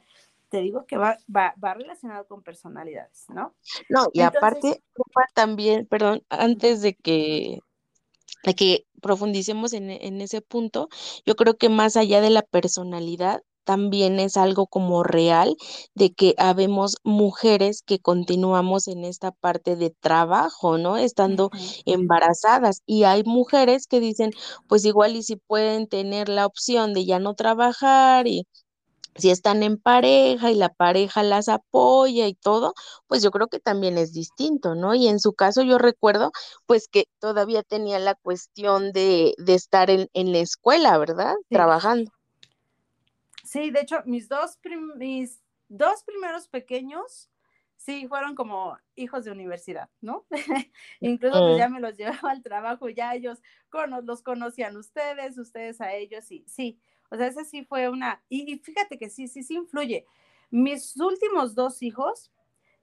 te 0.49 0.61
digo 0.61 0.85
que 0.85 0.97
va, 0.97 1.17
va, 1.35 1.55
va, 1.61 1.73
relacionado 1.73 2.27
con 2.27 2.43
personalidades, 2.43 3.25
¿no? 3.29 3.55
No, 3.89 4.09
y 4.13 4.21
aparte, 4.21 4.83
también, 5.33 5.87
perdón, 5.87 6.21
antes 6.29 6.83
de 6.83 6.93
que 6.93 7.59
a 8.45 8.53
que 8.53 8.85
profundicemos 9.01 9.73
en, 9.73 9.89
en 9.91 10.21
ese 10.21 10.41
punto, 10.41 10.89
yo 11.25 11.35
creo 11.35 11.57
que 11.57 11.69
más 11.69 11.97
allá 11.97 12.21
de 12.21 12.29
la 12.29 12.41
personalidad, 12.43 13.41
también 13.63 14.19
es 14.19 14.37
algo 14.37 14.67
como 14.67 15.03
real 15.03 15.55
de 15.95 16.13
que 16.13 16.35
habemos 16.37 16.97
mujeres 17.03 17.81
que 17.81 17.99
continuamos 17.99 18.87
en 18.87 19.05
esta 19.05 19.31
parte 19.31 19.75
de 19.75 19.89
trabajo, 19.91 20.77
¿no? 20.77 20.97
Estando 20.97 21.49
embarazadas. 21.85 22.81
Y 22.85 23.03
hay 23.03 23.23
mujeres 23.23 23.87
que 23.87 23.99
dicen, 23.99 24.31
pues 24.67 24.85
igual 24.85 25.15
y 25.15 25.23
si 25.23 25.37
pueden 25.37 25.87
tener 25.87 26.29
la 26.29 26.45
opción 26.45 26.93
de 26.93 27.05
ya 27.05 27.19
no 27.19 27.35
trabajar 27.35 28.27
y 28.27 28.47
si 29.15 29.29
están 29.29 29.63
en 29.63 29.77
pareja 29.77 30.51
y 30.51 30.55
la 30.55 30.69
pareja 30.69 31.23
las 31.23 31.49
apoya 31.49 32.27
y 32.27 32.33
todo, 32.33 32.73
pues 33.07 33.21
yo 33.21 33.31
creo 33.31 33.47
que 33.47 33.59
también 33.59 33.97
es 33.97 34.13
distinto, 34.13 34.75
¿no? 34.75 34.95
Y 34.95 35.07
en 35.07 35.19
su 35.19 35.33
caso 35.33 35.61
yo 35.61 35.77
recuerdo 35.77 36.31
pues 36.65 36.87
que 36.87 37.05
todavía 37.19 37.63
tenía 37.63 37.99
la 37.99 38.15
cuestión 38.15 38.91
de, 38.91 39.35
estar 39.47 39.89
en, 39.89 40.09
la 40.13 40.39
escuela, 40.39 40.97
¿verdad? 40.97 41.35
Trabajando. 41.49 42.11
Sí, 43.43 43.71
de 43.71 43.81
hecho, 43.81 44.01
mis 44.05 44.27
dos, 44.29 44.57
mis 44.95 45.41
dos 45.67 46.03
primeros 46.03 46.47
pequeños, 46.47 47.29
sí, 47.75 48.07
fueron 48.07 48.35
como 48.35 48.77
hijos 48.95 49.25
de 49.25 49.31
universidad, 49.31 49.89
¿no? 50.01 50.25
Incluso 51.01 51.37
pues, 51.39 51.57
ya 51.57 51.69
me 51.69 51.79
los 51.79 51.97
llevaba 51.97 52.31
al 52.31 52.41
trabajo, 52.41 52.89
ya 52.89 53.13
ellos 53.13 53.39
los 54.03 54.23
conocían 54.23 54.77
ustedes, 54.77 55.37
ustedes 55.37 55.81
a 55.81 55.93
ellos, 55.93 56.31
y 56.31 56.45
sí, 56.47 56.79
o 57.09 57.17
sea, 57.17 57.27
esa 57.27 57.43
sí 57.43 57.63
fue 57.63 57.89
una, 57.89 58.23
y, 58.29 58.57
fíjate 58.57 58.97
que 58.97 59.09
sí, 59.09 59.27
sí, 59.27 59.43
sí 59.43 59.55
influye. 59.55 60.05
Mis 60.49 60.97
últimos 60.97 61.55
dos 61.55 61.81
hijos, 61.81 62.31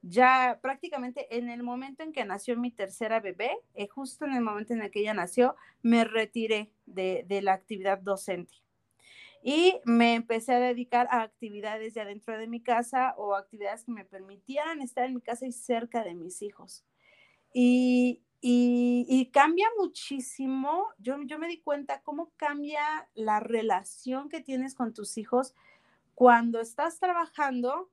ya 0.03 0.59
prácticamente 0.63 1.37
en 1.37 1.51
el 1.51 1.63
momento 1.63 2.03
en 2.03 2.13
que 2.13 2.25
nació 2.25 2.57
mi 2.57 2.71
tercera 2.71 3.21
bebé, 3.21 3.51
eh, 3.75 3.87
justo 3.89 4.25
en 4.25 4.33
el 4.33 4.43
momento 4.43 4.73
en 4.73 4.83
el 4.83 4.91
que 4.91 5.01
ella 5.01 5.15
nació, 5.15 5.57
me 5.83 6.05
retiré 6.05 6.71
de, 6.87 7.25
de, 7.29 7.43
la 7.43 7.53
actividad 7.53 7.99
docente. 7.99 8.55
Y 9.43 9.81
me 9.85 10.15
empecé 10.15 10.55
a 10.55 10.61
dedicar 10.61 11.07
a 11.11 11.23
actividades 11.23 11.95
de 11.95 12.03
adentro 12.03 12.39
de 12.39 12.47
mi 12.47 12.61
casa 12.61 13.15
o 13.17 13.35
actividades 13.35 13.85
que 13.85 13.93
me 13.93 14.05
permitieran 14.05 14.81
estar 14.81 15.07
en 15.07 15.15
mi 15.15 15.21
casa 15.21 15.47
y 15.47 15.53
cerca 15.53 16.05
de 16.05 16.15
mis 16.15 16.43
hijos. 16.43 16.85
Y, 17.53 18.23
y, 18.43 19.31
cambia 19.33 19.69
muchísimo, 19.79 20.87
yo, 20.99 21.17
yo 21.25 21.39
me 21.39 21.49
di 21.49 21.61
cuenta 21.61 22.01
cómo 22.03 22.33
cambia 22.37 23.09
la 23.15 23.39
relación 23.41 24.29
que 24.31 24.41
tienes 24.41 24.75
con 24.75 24.95
tus 24.95 25.19
hijos 25.19 25.55
cuando 26.15 26.61
estás 26.61 26.99
trabajando 26.99 27.91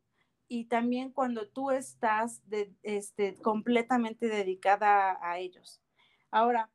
y 0.47 0.65
también 0.65 1.11
cuando 1.11 1.49
tú 1.49 1.71
estás 1.71 2.41
este, 2.83 3.35
completamente 3.35 4.27
dedicada 4.27 5.19
a 5.21 5.37
ellos. 5.37 5.81
Ahora, 6.31 6.69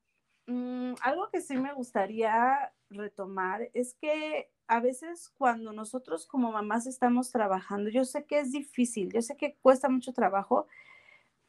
mm, 0.46 0.94
algo 1.00 1.30
que 1.30 1.40
sí 1.40 1.56
me 1.56 1.72
gustaría 1.72 2.72
retomar 2.90 3.70
es 3.72 3.94
que 3.94 4.50
a 4.66 4.80
veces 4.80 5.30
cuando 5.30 5.72
nosotros 5.72 6.26
como 6.26 6.52
mamás 6.52 6.86
estamos 6.86 7.30
trabajando, 7.30 7.88
yo 7.90 8.04
sé 8.04 8.26
que 8.26 8.40
es 8.40 8.52
difícil, 8.52 9.10
yo 9.12 9.22
sé 9.22 9.36
que 9.36 9.56
cuesta 9.62 9.88
mucho 9.88 10.12
trabajo, 10.12 10.66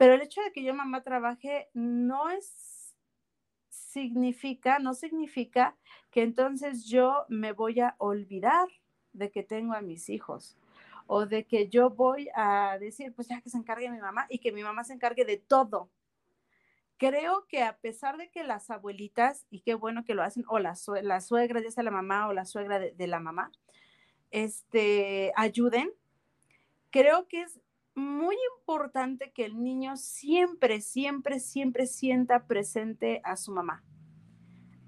pero 0.03 0.15
el 0.15 0.21
hecho 0.21 0.41
de 0.41 0.51
que 0.51 0.65
yo 0.65 0.73
mamá 0.73 1.01
trabaje 1.01 1.69
no 1.73 2.29
es 2.29 2.93
significa, 3.69 4.77
no 4.79 4.93
significa 4.93 5.77
que 6.11 6.23
entonces 6.23 6.83
yo 6.83 7.23
me 7.29 7.53
voy 7.53 7.79
a 7.79 7.95
olvidar 7.99 8.67
de 9.13 9.31
que 9.31 9.43
tengo 9.43 9.73
a 9.73 9.79
mis 9.79 10.09
hijos 10.09 10.57
o 11.07 11.25
de 11.25 11.45
que 11.45 11.69
yo 11.69 11.89
voy 11.89 12.27
a 12.35 12.77
decir, 12.81 13.15
pues 13.15 13.29
ya 13.29 13.39
que 13.39 13.49
se 13.49 13.57
encargue 13.57 13.89
mi 13.89 13.99
mamá 13.99 14.25
y 14.27 14.39
que 14.39 14.51
mi 14.51 14.61
mamá 14.61 14.83
se 14.83 14.91
encargue 14.91 15.23
de 15.23 15.37
todo. 15.37 15.89
Creo 16.97 17.45
que 17.47 17.63
a 17.63 17.77
pesar 17.77 18.17
de 18.17 18.29
que 18.29 18.43
las 18.43 18.69
abuelitas, 18.69 19.45
y 19.49 19.61
qué 19.61 19.73
bueno 19.73 20.03
que 20.03 20.15
lo 20.15 20.23
hacen, 20.23 20.43
o 20.49 20.59
la, 20.59 20.75
la 21.01 21.21
suegra, 21.21 21.61
ya 21.61 21.71
sea 21.71 21.83
la 21.83 21.91
mamá 21.91 22.27
o 22.27 22.33
la 22.33 22.43
suegra 22.43 22.77
de, 22.77 22.91
de 22.91 23.07
la 23.07 23.21
mamá, 23.21 23.53
este, 24.31 25.31
ayuden, 25.37 25.93
creo 26.89 27.25
que 27.29 27.43
es 27.43 27.61
muy 27.95 28.35
importante 28.57 29.31
que 29.31 29.45
el 29.45 29.61
niño 29.61 29.97
siempre, 29.97 30.81
siempre, 30.81 31.39
siempre 31.39 31.87
sienta 31.87 32.45
presente 32.45 33.21
a 33.23 33.35
su 33.35 33.51
mamá, 33.51 33.83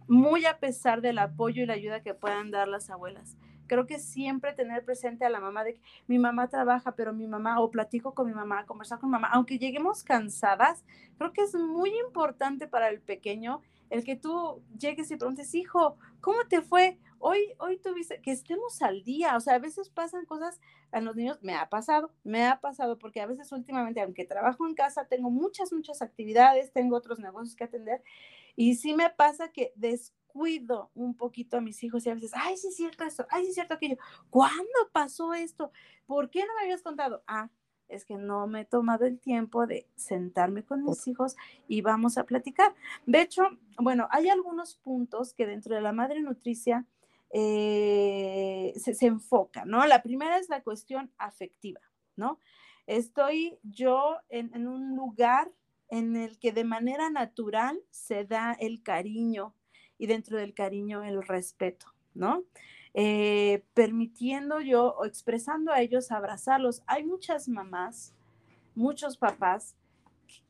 muy 0.07 0.45
a 0.45 0.59
pesar 0.59 1.01
del 1.01 1.19
apoyo 1.19 1.63
y 1.63 1.65
la 1.65 1.73
ayuda 1.73 2.01
que 2.01 2.13
puedan 2.13 2.51
dar 2.51 2.67
las 2.67 2.89
abuelas. 2.89 3.37
Creo 3.67 3.87
que 3.87 3.97
siempre 3.97 4.53
tener 4.53 4.85
presente 4.85 5.25
a 5.25 5.29
la 5.29 5.39
mamá 5.39 5.63
de 5.63 5.75
que 5.75 5.81
mi 6.07 6.19
mamá 6.19 6.47
trabaja, 6.49 6.95
pero 6.95 7.13
mi 7.13 7.27
mamá, 7.27 7.59
o 7.59 7.71
platico 7.71 8.13
con 8.13 8.27
mi 8.27 8.33
mamá, 8.33 8.65
conversar 8.65 8.99
con 8.99 9.09
mamá, 9.09 9.29
aunque 9.31 9.57
lleguemos 9.57 10.03
cansadas, 10.03 10.85
creo 11.17 11.33
que 11.33 11.41
es 11.41 11.55
muy 11.55 11.91
importante 11.97 12.67
para 12.67 12.89
el 12.89 13.01
pequeño 13.01 13.61
el 13.89 14.03
que 14.03 14.15
tú 14.15 14.63
llegues 14.77 15.11
y 15.11 15.15
preguntes, 15.15 15.53
hijo, 15.55 15.97
¿cómo 16.21 16.39
te 16.47 16.61
fue? 16.61 16.99
Hoy, 17.19 17.53
hoy 17.59 17.77
tuviste, 17.77 18.21
que 18.21 18.31
estemos 18.31 18.81
al 18.81 19.03
día, 19.03 19.35
o 19.35 19.39
sea, 19.39 19.55
a 19.55 19.59
veces 19.59 19.89
pasan 19.89 20.25
cosas 20.25 20.59
a 20.91 21.01
los 21.01 21.15
niños, 21.15 21.39
me 21.41 21.55
ha 21.55 21.69
pasado, 21.69 22.11
me 22.23 22.45
ha 22.45 22.59
pasado, 22.59 22.97
porque 22.99 23.21
a 23.21 23.27
veces 23.27 23.51
últimamente, 23.51 24.01
aunque 24.01 24.25
trabajo 24.25 24.67
en 24.67 24.75
casa, 24.75 25.05
tengo 25.05 25.29
muchas, 25.29 25.73
muchas 25.73 26.01
actividades, 26.01 26.71
tengo 26.71 26.95
otros 26.95 27.19
negocios 27.19 27.55
que 27.55 27.63
atender, 27.63 28.03
y 28.55 28.75
sí 28.75 28.93
me 28.93 29.09
pasa 29.09 29.51
que 29.51 29.73
descuido 29.75 30.91
un 30.93 31.15
poquito 31.15 31.57
a 31.57 31.61
mis 31.61 31.83
hijos 31.83 32.05
y 32.05 32.09
a 32.09 32.15
veces, 32.15 32.31
ay, 32.35 32.57
sí 32.57 32.67
es 32.67 32.75
cierto 32.75 33.03
esto, 33.03 33.25
ay, 33.29 33.43
sí 33.43 33.49
es 33.49 33.55
cierto 33.55 33.73
aquello, 33.73 33.97
¿cuándo 34.29 34.63
pasó 34.91 35.33
esto? 35.33 35.71
¿Por 36.05 36.29
qué 36.29 36.41
no 36.41 36.53
me 36.55 36.63
habías 36.63 36.83
contado? 36.83 37.23
Ah, 37.27 37.49
es 37.87 38.05
que 38.05 38.17
no 38.17 38.47
me 38.47 38.61
he 38.61 38.65
tomado 38.65 39.05
el 39.05 39.19
tiempo 39.19 39.67
de 39.67 39.87
sentarme 39.95 40.63
con 40.63 40.83
mis 40.83 41.07
hijos 41.07 41.35
y 41.67 41.81
vamos 41.81 42.17
a 42.17 42.25
platicar. 42.25 42.73
De 43.05 43.21
hecho, 43.21 43.43
bueno, 43.77 44.07
hay 44.11 44.29
algunos 44.29 44.75
puntos 44.75 45.33
que 45.33 45.45
dentro 45.45 45.75
de 45.75 45.81
la 45.81 45.91
madre 45.91 46.21
nutricia 46.21 46.85
eh, 47.37 48.71
se, 48.77 49.05
enfoca, 49.05 49.65
¿no? 49.65 49.85
La 49.85 50.01
primera 50.01 50.37
es 50.37 50.47
la 50.47 50.63
cuestión 50.63 51.11
afectiva, 51.17 51.81
¿no? 52.15 52.39
Estoy 52.87 53.59
yo 53.61 54.15
en, 54.29 54.67
un 54.67 54.95
lugar 54.95 55.51
en 55.89 56.15
el 56.15 56.39
que 56.39 56.53
de 56.53 56.63
manera 56.63 57.09
natural 57.09 57.77
se 57.89 58.23
da 58.23 58.53
el 58.53 58.83
cariño 58.83 59.53
y 59.97 60.07
dentro 60.07 60.37
del 60.37 60.53
cariño 60.53 61.03
el 61.03 61.21
respeto, 61.23 61.87
¿no? 62.13 62.45
Eh, 62.93 63.65
permitiendo 63.73 64.61
yo 64.61 64.95
o 64.97 65.03
expresando 65.03 65.73
a 65.73 65.81
ellos 65.81 66.13
abrazarlos. 66.13 66.83
Hay 66.87 67.03
muchas 67.03 67.49
mamás, 67.49 68.13
muchos 68.75 69.17
papás 69.17 69.75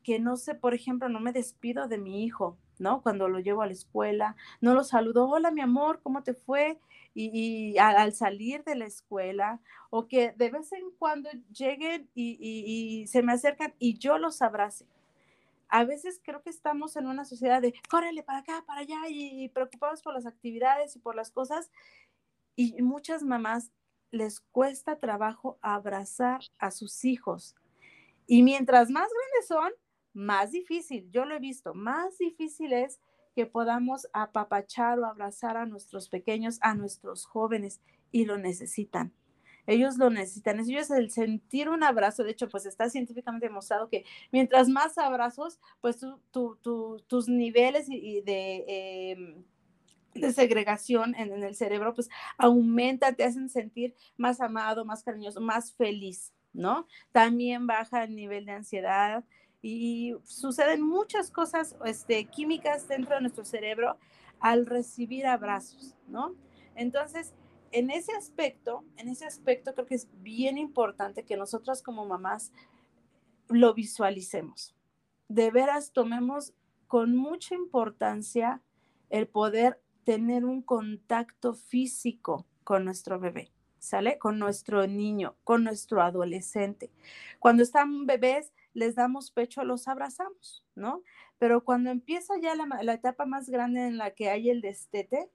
que 0.04 0.20
no 0.20 0.36
sé, 0.36 0.54
por 0.54 0.72
ejemplo, 0.72 1.08
no 1.08 1.18
me 1.18 1.32
despido 1.32 1.88
de 1.88 1.98
mi 1.98 2.22
hijo, 2.22 2.56
¿no? 2.78 3.02
Cuando 3.02 3.28
lo 3.28 3.38
llevo 3.40 3.62
a 3.62 3.66
la 3.66 3.72
escuela, 3.72 4.36
no 4.60 4.74
lo 4.74 4.84
saludo, 4.84 5.28
hola 5.28 5.50
mi 5.50 5.60
amor, 5.60 6.00
¿cómo 6.02 6.22
te 6.22 6.34
fue? 6.34 6.78
Y, 7.14 7.78
al, 7.78 8.12
salir 8.12 8.62
de 8.64 8.76
la 8.76 8.84
escuela, 8.84 9.60
o 9.88 10.06
que 10.06 10.32
de 10.32 10.50
vez 10.50 10.72
en 10.72 10.90
cuando 10.98 11.30
lleguen 11.50 12.10
y, 12.14 13.06
se 13.08 13.22
me 13.22 13.32
acercan 13.32 13.74
y 13.78 13.98
yo 13.98 14.18
los 14.18 14.42
abrace. 14.42 14.86
A 15.68 15.84
veces 15.84 16.20
creo 16.22 16.42
que 16.42 16.50
estamos 16.50 16.96
en 16.96 17.06
una 17.06 17.24
sociedad 17.24 17.62
de 17.62 17.74
córrele 17.88 18.22
para 18.22 18.40
acá, 18.40 18.62
para 18.66 18.82
allá 18.82 19.00
y 19.08 19.48
preocupados 19.48 20.02
por 20.02 20.14
las 20.14 20.26
actividades 20.26 20.94
y 20.94 20.98
por 20.98 21.16
las 21.16 21.30
cosas. 21.30 21.70
Y 22.54 22.80
muchas 22.82 23.22
mamás 23.22 23.72
les 24.10 24.40
cuesta 24.40 24.98
trabajo 24.98 25.58
abrazar 25.62 26.40
a 26.58 26.70
sus 26.70 27.04
hijos. 27.04 27.54
Y 28.26 28.42
mientras 28.42 28.90
más 28.90 29.08
grandes 29.08 29.48
son, 29.48 29.72
más 30.16 30.50
difícil, 30.50 31.10
yo 31.10 31.26
lo 31.26 31.34
he 31.34 31.38
visto, 31.38 31.74
más 31.74 32.16
difícil 32.16 32.72
es 32.72 33.00
que 33.34 33.44
podamos 33.44 34.08
apapachar 34.14 34.98
o 34.98 35.04
abrazar 35.04 35.58
a 35.58 35.66
nuestros 35.66 36.08
pequeños, 36.08 36.58
a 36.62 36.74
nuestros 36.74 37.26
jóvenes, 37.26 37.82
y 38.10 38.24
lo 38.24 38.38
necesitan. 38.38 39.12
Ellos 39.66 39.98
lo 39.98 40.08
necesitan. 40.08 40.58
Ellos 40.60 40.90
el 40.90 41.10
sentir 41.10 41.68
un 41.68 41.82
abrazo, 41.82 42.24
de 42.24 42.30
hecho, 42.30 42.48
pues 42.48 42.64
está 42.64 42.88
científicamente 42.88 43.46
demostrado 43.46 43.90
que 43.90 44.06
mientras 44.32 44.70
más 44.70 44.96
abrazos, 44.96 45.60
pues 45.82 45.98
tus 46.30 47.28
niveles 47.28 47.88
de, 47.88 48.24
de 50.14 50.32
segregación 50.32 51.14
en, 51.16 51.32
en, 51.32 51.42
el 51.42 51.56
cerebro, 51.56 51.92
pues 51.92 52.08
aumentan, 52.38 53.16
te 53.16 53.24
hacen 53.24 53.50
sentir 53.50 53.94
más 54.16 54.40
amado, 54.40 54.86
más 54.86 55.02
cariñoso, 55.02 55.42
más 55.42 55.74
feliz, 55.74 56.32
¿no? 56.54 56.86
También 57.12 57.66
baja 57.66 58.04
el 58.04 58.14
nivel 58.14 58.46
de 58.46 58.52
ansiedad, 58.52 59.24
y 59.62 60.14
suceden 60.24 60.82
muchas 60.82 61.30
cosas 61.30 61.76
este, 61.84 62.24
químicas 62.26 62.88
dentro 62.88 63.16
de 63.16 63.22
nuestro 63.22 63.44
cerebro 63.44 63.98
al 64.40 64.66
recibir 64.66 65.26
abrazos, 65.26 65.94
¿no? 66.08 66.34
Entonces, 66.74 67.34
en 67.72 67.90
ese 67.90 68.12
aspecto, 68.12 68.84
en 68.96 69.08
ese 69.08 69.26
aspecto 69.26 69.74
creo 69.74 69.86
que 69.86 69.96
es 69.96 70.08
bien 70.22 70.58
importante 70.58 71.24
que 71.24 71.36
nosotras 71.36 71.82
como 71.82 72.06
mamás 72.06 72.52
lo 73.48 73.74
visualicemos. 73.74 74.74
De 75.28 75.50
veras 75.50 75.92
tomemos 75.92 76.54
con 76.86 77.16
mucha 77.16 77.54
importancia 77.54 78.62
el 79.10 79.26
poder 79.26 79.80
tener 80.04 80.44
un 80.44 80.62
contacto 80.62 81.54
físico 81.54 82.46
con 82.64 82.84
nuestro 82.84 83.18
bebé, 83.18 83.50
¿sale? 83.78 84.18
Con 84.18 84.38
nuestro 84.38 84.86
niño, 84.86 85.36
con 85.44 85.64
nuestro 85.64 86.02
adolescente. 86.02 86.90
Cuando 87.38 87.62
están 87.62 88.06
bebés, 88.06 88.52
les 88.76 88.94
damos 88.94 89.30
pecho, 89.30 89.64
los 89.64 89.88
abrazamos, 89.88 90.62
¿no? 90.74 91.02
Pero 91.38 91.64
cuando 91.64 91.88
empieza 91.88 92.34
ya 92.38 92.54
la, 92.54 92.92
etapa 92.92 93.24
más 93.24 93.48
grande 93.48 93.86
en 93.86 93.96
la 93.96 94.10
que 94.10 94.28
hay 94.28 94.50
el 94.50 94.60
destete, 94.60 95.30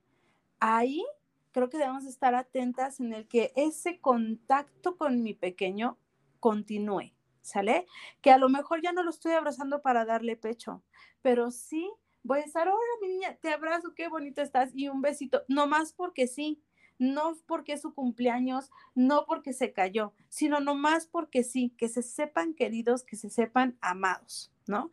ahí 0.59 1.03
creo 1.51 1.67
que 1.67 1.79
debemos 1.79 2.05
estar 2.05 2.35
atentas 2.35 2.99
en 2.99 3.13
el 3.13 3.27
que 3.27 3.51
ese 3.55 3.99
contacto 3.99 4.95
con 4.95 5.23
mi 5.23 5.33
pequeño 5.33 5.97
continúe, 6.39 7.13
¿sale? 7.41 7.87
Que 8.21 8.29
a 8.29 8.37
lo 8.37 8.47
mejor 8.47 8.83
ya 8.83 8.93
no 8.93 9.01
lo 9.01 9.09
estoy 9.09 9.31
abrazando 9.31 9.81
para 9.81 10.05
darle 10.05 10.37
pecho, 10.37 10.83
pero 11.23 11.49
sí 11.49 11.91
voy 12.21 12.41
a 12.41 12.43
estar, 12.43 12.67
hola 12.67 12.77
mi 13.01 13.07
niña, 13.07 13.37
te 13.41 13.49
abrazo, 13.49 13.95
qué 13.95 14.07
bonito 14.07 14.43
estás 14.43 14.69
y 14.75 14.87
un 14.87 15.01
besito, 15.01 15.41
no 15.47 15.65
más 15.65 15.93
porque 15.93 16.27
sí, 16.27 16.61
no 17.01 17.35
porque 17.47 17.73
es 17.73 17.81
su 17.81 17.95
cumpleaños, 17.95 18.69
no 18.93 19.25
porque 19.25 19.53
se 19.53 19.73
cayó, 19.73 20.13
sino 20.29 20.59
nomás 20.59 21.07
porque 21.07 21.43
sí, 21.43 21.73
que 21.75 21.89
se 21.89 22.03
sepan 22.03 22.53
queridos, 22.53 23.03
que 23.03 23.15
se 23.15 23.31
sepan 23.31 23.75
amados, 23.81 24.51
¿no? 24.67 24.91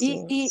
Y, 0.00 0.50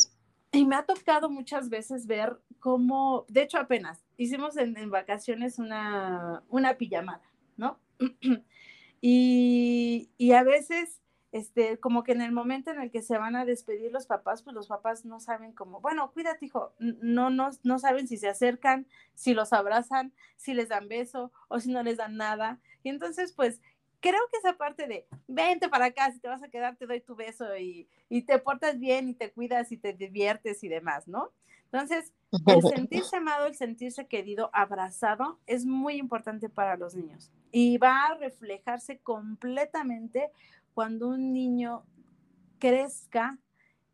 y, 0.52 0.64
me 0.64 0.74
ha 0.74 0.86
tocado 0.86 1.28
muchas 1.28 1.68
veces 1.68 2.06
ver 2.06 2.40
cómo, 2.60 3.26
de 3.28 3.42
hecho 3.42 3.58
apenas, 3.58 4.06
hicimos 4.16 4.56
en, 4.56 4.90
vacaciones 4.90 5.58
una, 5.58 6.42
una 6.48 6.78
pijamada, 6.78 7.30
¿no? 7.58 7.78
y, 9.02 10.08
y 10.16 10.32
a 10.32 10.42
veces 10.44 11.02
este, 11.36 11.78
como 11.78 12.02
que 12.02 12.12
en 12.12 12.22
el 12.22 12.32
momento 12.32 12.70
en 12.70 12.80
el 12.80 12.90
que 12.90 13.02
se 13.02 13.18
van 13.18 13.36
a 13.36 13.44
despedir 13.44 13.92
los 13.92 14.06
papás, 14.06 14.42
pues 14.42 14.54
los 14.54 14.68
papás 14.68 15.04
no 15.04 15.20
saben 15.20 15.52
cómo, 15.52 15.82
bueno, 15.82 16.10
cuídate, 16.12 16.46
hijo, 16.46 16.72
no, 16.78 17.28
no, 17.28 17.50
no 17.62 17.78
saben 17.78 18.08
si 18.08 18.16
se 18.16 18.28
acercan, 18.28 18.86
si 19.14 19.34
los 19.34 19.52
abrazan, 19.52 20.14
si 20.36 20.54
les 20.54 20.70
dan 20.70 20.88
beso 20.88 21.30
o 21.48 21.60
si 21.60 21.70
no 21.70 21.82
les 21.82 21.98
dan 21.98 22.16
nada. 22.16 22.58
Y 22.82 22.88
entonces, 22.88 23.34
pues, 23.34 23.60
creo 24.00 24.20
que 24.30 24.38
esa 24.38 24.56
parte 24.56 24.86
de, 24.86 25.06
vente 25.28 25.68
para 25.68 25.86
acá, 25.86 26.10
si 26.10 26.20
te 26.20 26.28
vas 26.28 26.42
a 26.42 26.48
quedar, 26.48 26.76
te 26.76 26.86
doy 26.86 27.02
tu 27.02 27.14
beso 27.14 27.54
y, 27.58 27.86
y 28.08 28.22
te 28.22 28.38
portas 28.38 28.78
bien 28.78 29.10
y 29.10 29.14
te 29.14 29.30
cuidas 29.30 29.70
y 29.72 29.76
te 29.76 29.92
diviertes 29.92 30.64
y 30.64 30.68
demás, 30.68 31.06
¿no? 31.06 31.32
Entonces, 31.64 32.14
el 32.46 32.62
sentirse 32.74 33.16
amado, 33.16 33.44
el 33.44 33.54
sentirse 33.54 34.06
querido, 34.06 34.48
abrazado, 34.54 35.38
es 35.46 35.66
muy 35.66 35.96
importante 35.96 36.48
para 36.48 36.76
los 36.76 36.94
niños 36.94 37.30
y 37.52 37.78
va 37.78 38.06
a 38.06 38.14
reflejarse 38.14 38.98
completamente 38.98 40.30
cuando 40.76 41.08
un 41.08 41.32
niño 41.32 41.86
crezca 42.58 43.38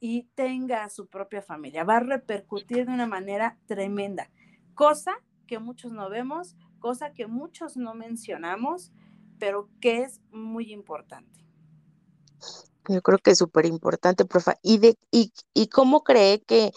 y 0.01 0.25
tenga 0.35 0.89
su 0.89 1.07
propia 1.07 1.41
familia. 1.41 1.85
Va 1.85 1.99
a 1.99 2.01
repercutir 2.01 2.87
de 2.87 2.93
una 2.93 3.07
manera 3.07 3.57
tremenda, 3.67 4.29
cosa 4.75 5.13
que 5.47 5.61
muchos 5.61 5.93
no 5.93 6.11
vemos, 6.11 6.57
cosa 6.81 7.13
que 7.13 7.29
muchos 7.29 7.77
no 7.77 7.95
mencionamos, 7.95 8.91
pero 9.39 9.69
que 9.81 10.03
es 10.03 10.21
muy 10.33 10.73
importante. 10.73 11.47
Yo 12.89 13.01
creo 13.01 13.19
que 13.19 13.31
es 13.31 13.39
súper 13.39 13.67
importante, 13.67 14.25
profe. 14.25 14.55
¿Y, 14.61 14.79
de, 14.79 14.99
y, 15.13 15.33
¿Y 15.55 15.69
cómo 15.69 16.03
cree 16.03 16.43
que 16.43 16.73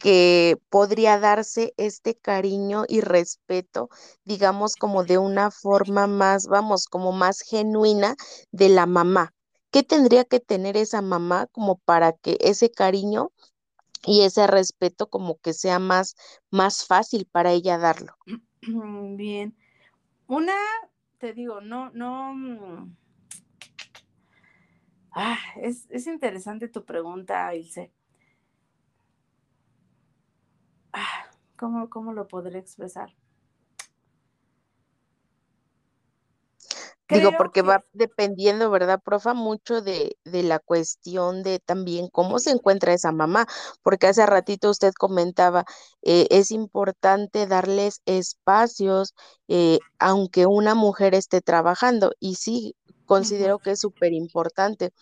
que 0.00 0.56
podría 0.70 1.18
darse 1.18 1.74
este 1.76 2.16
cariño 2.16 2.84
y 2.88 3.02
respeto, 3.02 3.90
digamos, 4.24 4.74
como 4.74 5.04
de 5.04 5.18
una 5.18 5.50
forma 5.50 6.06
más, 6.06 6.46
vamos, 6.46 6.86
como 6.86 7.12
más 7.12 7.42
genuina 7.42 8.16
de 8.50 8.70
la 8.70 8.86
mamá. 8.86 9.34
¿Qué 9.70 9.82
tendría 9.82 10.24
que 10.24 10.40
tener 10.40 10.76
esa 10.76 11.00
mamá 11.00 11.46
como 11.46 11.78
para 11.78 12.12
que 12.12 12.36
ese 12.40 12.70
cariño 12.70 13.30
y 14.04 14.22
ese 14.22 14.46
respeto 14.46 15.08
como 15.08 15.38
que 15.38 15.52
sea 15.52 15.78
más, 15.78 16.16
más 16.50 16.84
fácil 16.86 17.28
para 17.30 17.52
ella 17.52 17.78
darlo? 17.78 18.14
Bien. 19.16 19.56
Una, 20.26 20.54
te 21.18 21.32
digo, 21.32 21.60
no, 21.60 21.90
no. 21.90 22.34
Mm, 22.34 22.96
ah, 25.12 25.38
es, 25.62 25.86
es 25.90 26.06
interesante 26.06 26.68
tu 26.68 26.84
pregunta, 26.84 27.54
Ilse. 27.54 27.92
Ah, 30.92 31.30
¿cómo, 31.56 31.88
¿Cómo 31.90 32.12
lo 32.12 32.26
podré 32.26 32.58
expresar? 32.58 33.14
Digo, 37.10 37.32
porque 37.34 37.62
va 37.62 37.84
dependiendo, 37.92 38.70
¿verdad, 38.70 39.00
profa? 39.04 39.34
Mucho 39.34 39.82
de, 39.82 40.16
de 40.24 40.42
la 40.44 40.60
cuestión 40.60 41.42
de 41.42 41.58
también 41.58 42.08
cómo 42.08 42.38
se 42.38 42.50
encuentra 42.52 42.92
esa 42.94 43.12
mamá, 43.12 43.46
porque 43.82 44.06
hace 44.06 44.24
ratito 44.26 44.70
usted 44.70 44.92
comentaba, 44.98 45.64
eh, 46.02 46.26
es 46.30 46.52
importante 46.52 47.46
darles 47.48 48.00
espacios, 48.06 49.14
eh, 49.48 49.80
aunque 49.98 50.46
una 50.46 50.74
mujer 50.76 51.14
esté 51.14 51.40
trabajando, 51.40 52.12
y 52.20 52.36
sí, 52.36 52.76
considero 53.06 53.58
que 53.58 53.72
es 53.72 53.80
súper 53.80 54.12
importante, 54.12 54.92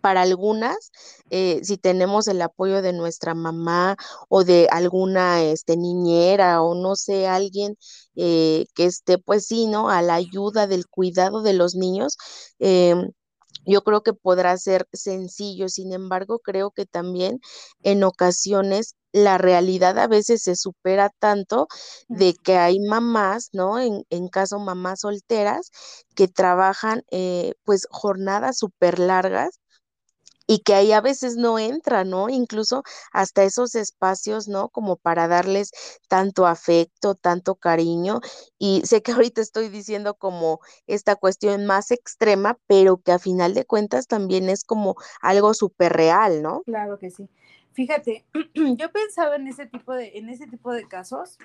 para 0.00 0.22
algunas, 0.22 0.90
eh, 1.30 1.60
si 1.62 1.76
tenemos 1.76 2.28
el 2.28 2.40
apoyo 2.42 2.82
de 2.82 2.92
nuestra 2.92 3.34
mamá 3.34 3.96
o 4.28 4.44
de 4.44 4.68
alguna 4.70 5.42
este, 5.42 5.76
niñera 5.76 6.62
o 6.62 6.74
no 6.74 6.96
sé, 6.96 7.26
alguien 7.26 7.76
eh, 8.16 8.66
que 8.74 8.86
esté, 8.86 9.18
pues 9.18 9.46
sí, 9.46 9.66
¿no? 9.66 9.90
A 9.90 10.02
la 10.02 10.14
ayuda 10.14 10.66
del 10.66 10.86
cuidado 10.88 11.42
de 11.42 11.52
los 11.54 11.74
niños, 11.74 12.16
em, 12.58 13.10
yo 13.66 13.82
creo 13.84 14.02
que 14.02 14.12
podrá 14.12 14.56
ser 14.58 14.88
sencillo, 14.92 15.68
sin 15.68 15.92
embargo, 15.92 16.40
creo 16.40 16.70
que 16.72 16.86
también 16.86 17.40
en 17.82 18.02
ocasiones 18.04 18.96
la 19.12 19.38
realidad 19.38 19.98
a 19.98 20.06
veces 20.08 20.42
se 20.42 20.56
supera 20.56 21.10
tanto 21.18 21.68
de 22.08 22.34
que 22.34 22.56
hay 22.56 22.80
mamás, 22.80 23.50
¿no? 23.52 23.78
En, 23.78 24.04
en 24.10 24.28
caso 24.28 24.58
mamás 24.58 25.00
solteras 25.00 25.70
que 26.16 26.28
trabajan 26.28 27.02
eh, 27.10 27.54
pues 27.64 27.86
jornadas 27.90 28.58
súper 28.58 28.98
largas 28.98 29.60
y 30.52 30.58
que 30.58 30.74
ahí 30.74 30.92
a 30.92 31.00
veces 31.00 31.36
no 31.36 31.58
entra, 31.58 32.04
¿no? 32.04 32.28
Incluso 32.28 32.82
hasta 33.10 33.42
esos 33.42 33.74
espacios, 33.74 34.48
¿no? 34.48 34.68
Como 34.68 34.96
para 34.96 35.26
darles 35.26 35.70
tanto 36.08 36.46
afecto, 36.46 37.14
tanto 37.14 37.54
cariño. 37.54 38.20
Y 38.58 38.82
sé 38.84 39.00
que 39.00 39.12
ahorita 39.12 39.40
estoy 39.40 39.70
diciendo 39.70 40.12
como 40.12 40.60
esta 40.86 41.16
cuestión 41.16 41.64
más 41.64 41.90
extrema, 41.90 42.58
pero 42.66 42.98
que 42.98 43.12
a 43.12 43.18
final 43.18 43.54
de 43.54 43.64
cuentas 43.64 44.06
también 44.06 44.50
es 44.50 44.62
como 44.64 44.94
algo 45.22 45.54
súper 45.54 45.94
real, 45.94 46.42
¿no? 46.42 46.60
Claro 46.66 46.98
que 46.98 47.10
sí. 47.10 47.30
Fíjate, 47.72 48.26
yo 48.54 48.92
pensaba 48.92 49.36
en 49.36 49.48
ese 49.48 49.64
tipo 49.64 49.94
de, 49.94 50.18
en 50.18 50.28
ese 50.28 50.46
tipo 50.48 50.70
de 50.74 50.86
casos 50.86 51.38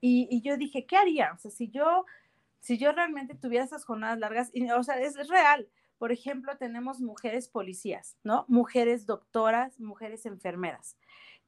y, 0.00 0.26
y 0.32 0.40
yo 0.40 0.56
dije, 0.56 0.84
¿qué 0.84 0.96
haría? 0.96 1.30
O 1.32 1.38
sea, 1.38 1.52
si 1.52 1.70
yo, 1.70 2.06
si 2.58 2.76
yo 2.76 2.90
realmente 2.90 3.36
tuviera 3.36 3.64
esas 3.64 3.84
jornadas 3.84 4.18
largas, 4.18 4.50
y, 4.52 4.68
o 4.68 4.82
sea, 4.82 4.98
es, 4.98 5.14
es 5.14 5.28
real 5.28 5.68
por 5.98 6.12
ejemplo, 6.12 6.56
tenemos 6.56 7.00
mujeres 7.00 7.48
policías, 7.48 8.16
¿no? 8.22 8.44
Mujeres 8.48 9.04
doctoras, 9.04 9.78
mujeres 9.80 10.26
enfermeras, 10.26 10.96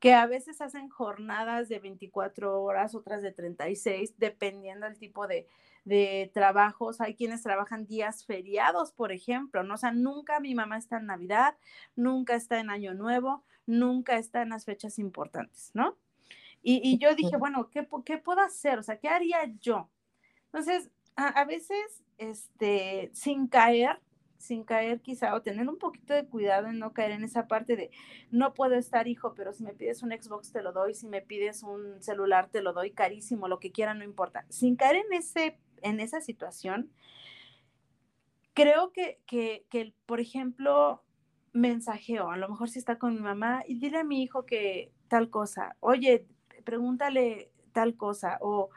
que 0.01 0.13
a 0.13 0.27
veces 0.27 0.61
hacen 0.61 0.89
jornadas 0.89 1.69
de 1.69 1.79
24 1.79 2.61
horas, 2.61 2.95
otras 2.95 3.23
de 3.23 3.33
36, 3.33 4.15
dependiendo 4.19 4.87
del 4.87 4.99
tipo 4.99 5.27
de, 5.29 5.47
de 5.85 6.31
trabajos. 6.35 7.01
Hay 7.01 7.15
quienes 7.15 7.43
trabajan 7.43 7.87
días 7.87 8.25
feriados, 8.25 8.93
por 8.93 9.13
ejemplo, 9.13 9.63
¿no? 9.63 9.75
O 9.75 9.79
sea, 9.79 9.93
nunca 9.93 10.41
mi 10.41 10.55
mamá 10.55 10.79
está 10.79 10.99
en 10.99 11.07
Navidad, 11.07 11.57
nunca 11.95 12.35
está 12.35 12.59
en 12.59 12.71
Año 12.71 12.95
Nuevo, 12.95 13.45
nunca 13.67 14.17
está 14.17 14.43
en 14.43 14.49
las 14.49 14.65
fechas 14.65 14.99
importantes, 14.99 15.71
¿no? 15.75 15.97
Y, 16.63 16.81
y 16.83 16.99
yo 16.99 17.15
dije, 17.15 17.37
bueno, 17.37 17.71
¿qué, 17.71 17.87
¿qué, 18.05 18.19
puedo 18.19 18.41
hacer? 18.41 18.79
O 18.79 18.83
sea, 18.83 18.99
¿qué 18.99 19.09
haría 19.09 19.45
yo? 19.61 19.89
Entonces, 20.47 20.91
a, 21.17 21.29
a 21.29 21.45
veces, 21.45 22.03
este, 22.19 23.11
sin 23.15 23.47
caer 23.47 23.99
sin 24.41 24.65
caer 24.65 25.01
quizá 25.01 25.35
o 25.35 25.43
tener 25.43 25.69
un 25.69 25.79
poquito 25.79 26.15
de 26.15 26.27
cuidado 26.27 26.69
en 26.69 26.79
no 26.79 26.93
caer 26.93 27.13
en 27.13 27.25
esa 27.25 27.47
parte 27.47 27.77
de 27.77 27.91
no 28.31 28.55
puedo 28.55 28.75
estar 28.75 29.07
hijo, 29.07 29.35
pero 29.35 29.53
si 29.53 29.63
me 29.63 29.75
pides 29.75 30.03
un 30.03 30.11
Xbox 30.11 30.51
te 30.51 30.63
lo 30.63 30.73
doy, 30.73 30.95
si 30.95 31.07
me 31.07 31.21
pides 31.21 31.63
un 31.63 32.03
celular 32.03 32.49
te 32.49 32.63
lo 32.63 32.73
doy 32.73 32.91
carísimo, 32.91 33.49
lo 33.49 33.61
que 33.61 33.71
quiera 33.71 33.95
no 33.95 34.03
importa. 34.03 34.47
Sin 34.49 34.77
caer 34.77 34.97
en 34.97 35.13
ese 35.13 35.59
en 35.83 36.01
esa 36.01 36.21
situación, 36.21 36.91
creo 38.55 38.93
que, 38.93 39.21
que, 39.27 39.67
que 39.71 39.95
por 40.07 40.21
ejemplo, 40.21 41.03
mensajeo, 41.53 42.31
a 42.31 42.37
lo 42.37 42.49
mejor 42.49 42.69
si 42.69 42.79
está 42.79 42.99
con 42.99 43.15
mi 43.15 43.21
mamá 43.21 43.63
y 43.67 43.79
dile 43.79 43.99
a 43.99 44.05
mi 44.05 44.23
hijo 44.23 44.47
que 44.47 44.93
tal 45.09 45.31
cosa, 45.31 45.77
oye, 45.81 46.27
pregúntale 46.65 47.51
tal 47.73 47.97
cosa 47.97 48.39
o 48.41 48.71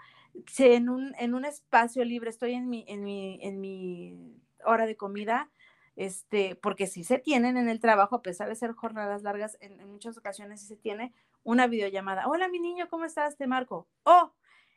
si 0.47 0.65
en 0.65 0.89
un, 0.89 1.13
en 1.19 1.34
un 1.34 1.45
espacio 1.45 2.04
libre 2.04 2.30
estoy 2.30 2.54
en 2.54 2.69
mi, 2.69 2.86
en 2.88 3.04
mi, 3.04 3.39
en 3.41 3.62
mi 3.62 4.42
hora 4.65 4.86
de 4.86 4.95
comida, 4.95 5.49
este, 5.95 6.56
porque 6.56 6.88
si 6.88 7.04
se 7.04 7.19
tienen 7.19 7.58
en 7.58 7.69
el 7.69 7.80
trabajo, 7.80 8.15
a 8.15 8.21
pesar 8.21 8.49
de 8.49 8.56
ser 8.56 8.71
jornadas 8.71 9.23
largas, 9.23 9.58
en, 9.62 9.88
muchas 9.89 10.17
ocasiones 10.17 10.62
sí 10.62 10.67
se 10.67 10.76
tiene 10.76 11.13
una 11.43 11.67
videollamada. 11.67 12.28
Hola, 12.28 12.47
mi 12.47 12.60
niño, 12.60 12.88
¿cómo 12.89 13.06
estás? 13.06 13.38
Te 13.38 13.47
marco. 13.47 13.88
O, 14.04 14.34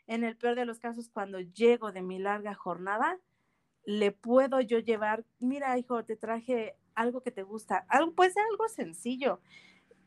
en 0.06 0.24
el 0.24 0.36
peor 0.36 0.56
de 0.56 0.66
los 0.66 0.78
casos, 0.78 1.08
cuando 1.08 1.40
llego 1.40 1.92
de 1.92 2.02
mi 2.02 2.18
larga 2.18 2.54
jornada, 2.54 3.18
le 3.84 4.12
puedo 4.12 4.60
yo 4.60 4.78
llevar, 4.78 5.24
mira, 5.38 5.78
hijo, 5.78 6.04
te 6.04 6.16
traje 6.16 6.76
algo 6.94 7.22
que 7.22 7.30
te 7.30 7.42
gusta, 7.42 7.86
algo, 7.88 8.12
puede 8.12 8.32
ser 8.32 8.42
algo 8.50 8.68
sencillo. 8.68 9.40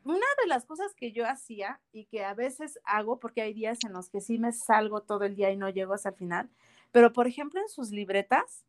Una 0.04 0.26
de 0.42 0.48
las 0.48 0.64
cosas 0.64 0.94
que 0.94 1.12
yo 1.12 1.26
hacía 1.26 1.80
y 1.92 2.06
que 2.06 2.24
a 2.24 2.34
veces 2.34 2.78
hago, 2.84 3.20
porque 3.20 3.42
hay 3.42 3.52
días 3.52 3.78
en 3.84 3.92
los 3.92 4.10
que 4.10 4.20
sí 4.20 4.38
me 4.38 4.52
salgo 4.52 5.02
todo 5.02 5.24
el 5.24 5.36
día 5.36 5.50
y 5.50 5.56
no 5.56 5.68
llego 5.68 5.94
hasta 5.94 6.10
el 6.10 6.14
final, 6.14 6.50
pero 6.92 7.12
por 7.12 7.26
ejemplo 7.26 7.60
en 7.60 7.68
sus 7.68 7.90
libretas, 7.90 8.64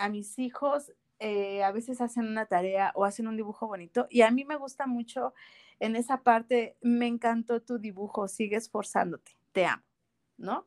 a 0.00 0.08
mis 0.08 0.38
hijos 0.38 0.92
eh, 1.18 1.62
a 1.62 1.70
veces 1.70 2.00
hacen 2.00 2.26
una 2.26 2.46
tarea 2.46 2.92
o 2.94 3.04
hacen 3.04 3.28
un 3.28 3.36
dibujo 3.36 3.66
bonito 3.66 4.06
y 4.08 4.22
a 4.22 4.30
mí 4.30 4.44
me 4.44 4.56
gusta 4.56 4.86
mucho 4.86 5.34
en 5.78 5.96
esa 5.96 6.22
parte, 6.22 6.76
me 6.80 7.06
encantó 7.06 7.62
tu 7.62 7.78
dibujo, 7.78 8.28
sigue 8.28 8.56
esforzándote, 8.56 9.32
te 9.52 9.64
amo, 9.64 9.82
¿no? 10.36 10.66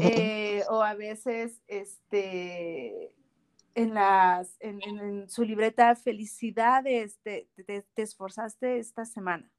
Eh, 0.00 0.62
o 0.68 0.82
a 0.82 0.94
veces, 0.94 1.62
este, 1.68 3.12
en, 3.74 3.94
las, 3.94 4.56
en, 4.60 4.80
en, 4.82 4.98
en 4.98 5.30
su 5.30 5.44
libreta, 5.44 5.94
felicidades, 5.94 7.18
te, 7.22 7.48
te, 7.54 7.82
te, 7.82 8.02
esforzaste 8.02 8.78
esta 8.78 9.04
semana. 9.04 9.52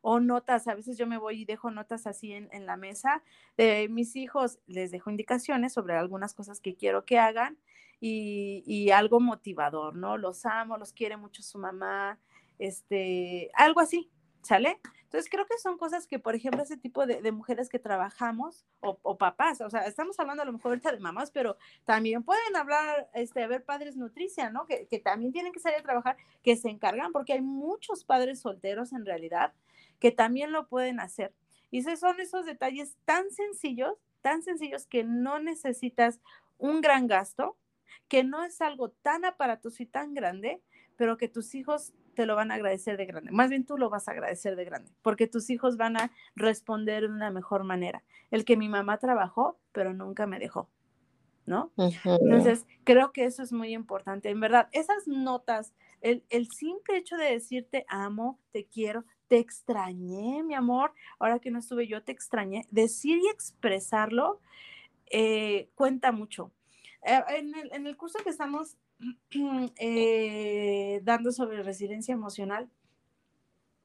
O 0.00 0.18
notas, 0.18 0.66
a 0.66 0.74
veces 0.74 0.98
yo 0.98 1.06
me 1.06 1.18
voy 1.18 1.42
y 1.42 1.44
dejo 1.44 1.70
notas 1.70 2.08
así 2.08 2.32
en, 2.32 2.48
en 2.52 2.66
la 2.66 2.76
mesa 2.76 3.22
de 3.56 3.88
mis 3.88 4.16
hijos, 4.16 4.58
les 4.66 4.90
dejo 4.90 5.10
indicaciones 5.10 5.72
sobre 5.72 5.94
algunas 5.94 6.34
cosas 6.34 6.60
que 6.60 6.74
quiero 6.74 7.04
que 7.04 7.20
hagan 7.20 7.58
y, 8.04 8.64
y, 8.66 8.90
algo 8.90 9.20
motivador, 9.20 9.94
¿no? 9.94 10.18
Los 10.18 10.44
amo, 10.44 10.76
los 10.76 10.92
quiere 10.92 11.16
mucho 11.16 11.40
su 11.40 11.56
mamá, 11.56 12.18
este, 12.58 13.48
algo 13.54 13.78
así, 13.78 14.10
¿sale? 14.42 14.80
Entonces 15.04 15.30
creo 15.30 15.46
que 15.46 15.56
son 15.58 15.78
cosas 15.78 16.08
que, 16.08 16.18
por 16.18 16.34
ejemplo, 16.34 16.64
ese 16.64 16.76
tipo 16.76 17.06
de, 17.06 17.22
de 17.22 17.30
mujeres 17.30 17.68
que 17.68 17.78
trabajamos 17.78 18.66
o, 18.80 18.98
o, 19.02 19.16
papás, 19.18 19.60
o 19.60 19.70
sea, 19.70 19.86
estamos 19.86 20.18
hablando 20.18 20.42
a 20.42 20.46
lo 20.46 20.52
mejor 20.52 20.72
ahorita 20.72 20.90
de 20.90 20.98
mamás, 20.98 21.30
pero 21.30 21.56
también 21.84 22.24
pueden 22.24 22.56
hablar, 22.56 23.08
este, 23.14 23.46
ver 23.46 23.64
padres 23.64 23.96
nutricia, 23.96 24.50
¿no? 24.50 24.66
Que, 24.66 24.88
que 24.88 24.98
también 24.98 25.32
tienen 25.32 25.52
que 25.52 25.60
salir 25.60 25.78
a 25.78 25.82
trabajar, 25.84 26.16
que 26.42 26.56
se 26.56 26.70
encargan, 26.70 27.12
porque 27.12 27.34
hay 27.34 27.40
muchos 27.40 28.04
padres 28.04 28.40
solteros 28.40 28.92
en 28.92 29.06
realidad 29.06 29.54
que 30.00 30.10
también 30.10 30.50
lo 30.50 30.66
pueden 30.66 30.98
hacer. 30.98 31.32
Y 31.70 31.82
son 31.82 32.18
esos 32.18 32.46
detalles 32.46 32.96
tan 33.04 33.30
sencillos, 33.30 33.94
tan 34.22 34.42
sencillos 34.42 34.86
que 34.86 35.04
no 35.04 35.38
necesitas 35.38 36.20
un 36.58 36.80
gran 36.80 37.06
gasto, 37.06 37.56
que 38.08 38.24
no 38.24 38.44
es 38.44 38.60
algo 38.60 38.90
tan 38.90 39.24
aparatoso 39.24 39.82
y 39.82 39.86
tan 39.86 40.14
grande, 40.14 40.62
pero 40.96 41.16
que 41.16 41.28
tus 41.28 41.54
hijos 41.54 41.92
te 42.14 42.26
lo 42.26 42.36
van 42.36 42.50
a 42.50 42.54
agradecer 42.54 42.96
de 42.96 43.06
grande. 43.06 43.32
Más 43.32 43.50
bien 43.50 43.64
tú 43.64 43.78
lo 43.78 43.90
vas 43.90 44.08
a 44.08 44.12
agradecer 44.12 44.56
de 44.56 44.64
grande, 44.64 44.92
porque 45.02 45.26
tus 45.26 45.50
hijos 45.50 45.76
van 45.76 45.96
a 45.96 46.12
responder 46.34 47.02
de 47.02 47.08
una 47.08 47.30
mejor 47.30 47.64
manera. 47.64 48.02
El 48.30 48.44
que 48.44 48.56
mi 48.56 48.68
mamá 48.68 48.98
trabajó, 48.98 49.58
pero 49.72 49.94
nunca 49.94 50.26
me 50.26 50.38
dejó, 50.38 50.68
¿no? 51.46 51.72
Uh 51.76 51.88
-huh. 51.88 52.18
Entonces, 52.20 52.66
creo 52.84 53.12
que 53.12 53.24
eso 53.24 53.42
es 53.42 53.52
muy 53.52 53.72
importante. 53.72 54.28
En 54.30 54.40
verdad, 54.40 54.68
esas 54.72 55.06
notas, 55.06 55.72
el, 56.00 56.24
el 56.28 56.48
simple 56.50 56.98
hecho 56.98 57.16
de 57.16 57.32
decirte 57.32 57.84
amo, 57.88 58.38
te 58.50 58.66
quiero, 58.66 59.04
te 59.28 59.38
extrañé, 59.38 60.42
mi 60.42 60.54
amor, 60.54 60.92
ahora 61.18 61.38
que 61.38 61.50
no 61.50 61.58
estuve 61.58 61.86
yo, 61.86 62.02
te 62.02 62.12
extrañé, 62.12 62.66
decir 62.70 63.18
y 63.18 63.28
expresarlo 63.28 64.40
eh, 65.10 65.70
cuenta 65.74 66.12
mucho 66.12 66.52
en, 67.02 67.54
el, 67.54 67.72
en, 67.72 67.86
el, 67.86 67.96
curso 67.96 68.18
que 68.22 68.30
estamos 68.30 68.76
eh, 69.78 71.00
dando 71.02 71.32
sobre 71.32 71.62
resiliencia 71.62 72.12
emocional, 72.12 72.70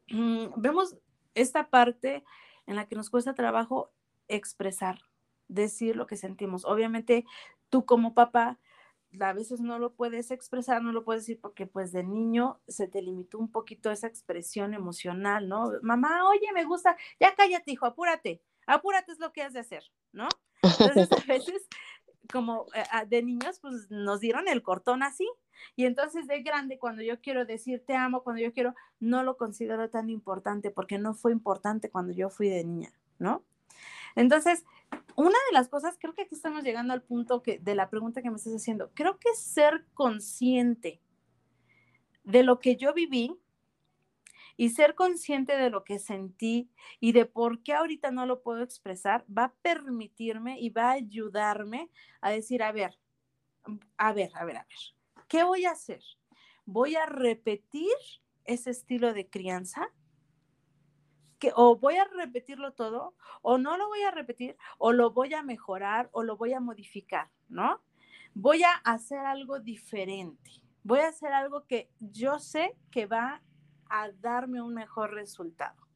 mm, 0.09 0.47
vemos 0.57 0.97
esta 1.33 1.69
parte 1.69 2.23
en 2.65 2.75
la 2.75 2.87
que 2.87 2.95
nos 2.95 3.09
cuesta 3.09 3.33
trabajo 3.33 3.91
expresar, 4.27 4.99
decir 5.47 5.95
lo 5.95 6.07
que 6.07 6.17
sentimos. 6.17 6.65
Obviamente, 6.65 7.25
tú 7.69 7.85
como 7.85 8.13
papá, 8.13 8.59
a 9.19 9.33
veces 9.33 9.61
no 9.61 9.79
lo 9.79 9.93
puedes 9.93 10.31
expresar, 10.31 10.81
no 10.81 10.91
lo 10.91 11.03
puedes 11.03 11.23
decir 11.23 11.39
porque 11.41 11.65
pues 11.65 11.91
de 11.91 12.03
niño 12.03 12.59
se 12.67 12.87
te 12.87 13.01
limitó 13.01 13.39
un 13.39 13.51
poquito 13.51 13.89
esa 13.89 14.07
expresión 14.07 14.73
emocional, 14.73 15.47
¿no? 15.47 15.71
Mamá, 15.81 16.27
oye, 16.29 16.51
me 16.53 16.65
gusta, 16.65 16.97
ya 17.19 17.33
cállate, 17.35 17.71
hijo, 17.71 17.85
apúrate, 17.85 18.41
apúrate 18.67 19.13
es 19.13 19.19
lo 19.19 19.31
que 19.31 19.43
has 19.43 19.53
de 19.53 19.59
hacer, 19.59 19.83
¿no? 20.11 20.27
Entonces 20.61 21.09
a 21.23 21.25
veces 21.25 21.67
como 22.27 22.65
eh, 22.73 22.83
de 23.07 23.23
niños, 23.23 23.59
pues 23.59 23.89
nos 23.89 24.19
dieron 24.19 24.47
el 24.47 24.61
cortón 24.61 25.03
así. 25.03 25.27
Y 25.75 25.85
entonces 25.85 26.27
de 26.27 26.41
grande, 26.41 26.77
cuando 26.77 27.01
yo 27.01 27.19
quiero 27.19 27.45
decir 27.45 27.83
te 27.85 27.95
amo, 27.95 28.23
cuando 28.23 28.41
yo 28.41 28.53
quiero, 28.53 28.75
no 28.99 29.23
lo 29.23 29.37
considero 29.37 29.89
tan 29.89 30.09
importante 30.09 30.71
porque 30.71 30.99
no 30.99 31.13
fue 31.13 31.31
importante 31.31 31.89
cuando 31.89 32.13
yo 32.13 32.29
fui 32.29 32.49
de 32.49 32.63
niña, 32.63 32.91
¿no? 33.19 33.43
Entonces, 34.15 34.65
una 35.15 35.37
de 35.49 35.53
las 35.53 35.69
cosas, 35.69 35.97
creo 35.99 36.13
que 36.13 36.23
aquí 36.23 36.35
estamos 36.35 36.63
llegando 36.63 36.93
al 36.93 37.03
punto 37.03 37.43
que, 37.43 37.59
de 37.59 37.75
la 37.75 37.89
pregunta 37.89 38.21
que 38.21 38.29
me 38.29 38.37
estás 38.37 38.53
haciendo, 38.53 38.91
creo 38.93 39.19
que 39.19 39.33
ser 39.35 39.85
consciente 39.93 40.99
de 42.23 42.43
lo 42.43 42.59
que 42.59 42.75
yo 42.75 42.93
viví 42.93 43.35
y 44.57 44.71
ser 44.71 44.95
consciente 44.95 45.55
de 45.55 45.69
lo 45.69 45.83
que 45.83 45.99
sentí 45.99 46.69
y 46.99 47.11
de 47.11 47.25
por 47.25 47.61
qué 47.63 47.73
ahorita 47.73 48.11
no 48.11 48.25
lo 48.25 48.41
puedo 48.41 48.63
expresar, 48.63 49.23
va 49.25 49.45
a 49.45 49.53
permitirme 49.61 50.59
y 50.59 50.69
va 50.69 50.89
a 50.89 50.93
ayudarme 50.93 51.89
a 52.21 52.31
decir, 52.31 52.63
a 52.63 52.71
ver, 52.71 52.99
a 53.97 54.13
ver, 54.13 54.31
a 54.33 54.45
ver, 54.45 54.57
a 54.57 54.63
ver, 54.63 54.77
¿qué 55.27 55.43
voy 55.43 55.65
a 55.65 55.71
hacer? 55.71 56.03
¿Voy 56.65 56.95
a 56.95 57.05
repetir 57.05 57.93
ese 58.43 58.71
estilo 58.71 59.13
de 59.13 59.29
crianza? 59.29 59.87
Que, 61.39 61.51
o 61.55 61.77
voy 61.77 61.97
a 61.97 62.05
repetirlo 62.05 62.73
todo, 62.73 63.15
o 63.43 63.59
no 63.59 63.77
lo 63.77 63.87
voy 63.87 64.01
a 64.01 64.11
repetir, 64.11 64.57
o 64.79 64.91
lo 64.91 65.11
voy 65.11 65.33
a 65.35 65.43
mejorar, 65.43 66.09
o 66.11 66.23
lo 66.23 66.35
voy 66.35 66.53
a 66.53 66.59
modificar, 66.59 67.29
¿no? 67.47 67.83
Voy 68.33 68.63
a 68.63 68.73
hacer 68.83 69.19
algo 69.19 69.59
diferente 69.59 70.67
voy 70.87 70.99
a 70.99 71.09
hacer 71.09 71.33
algo 71.33 71.65
que 71.65 71.91
yo 71.99 72.39
sé 72.39 72.77
que 72.91 73.07
va 73.07 73.41
a 73.89 74.09
darme 74.11 74.61
un 74.61 74.73
mejor 74.73 75.13
resultado. 75.13 75.87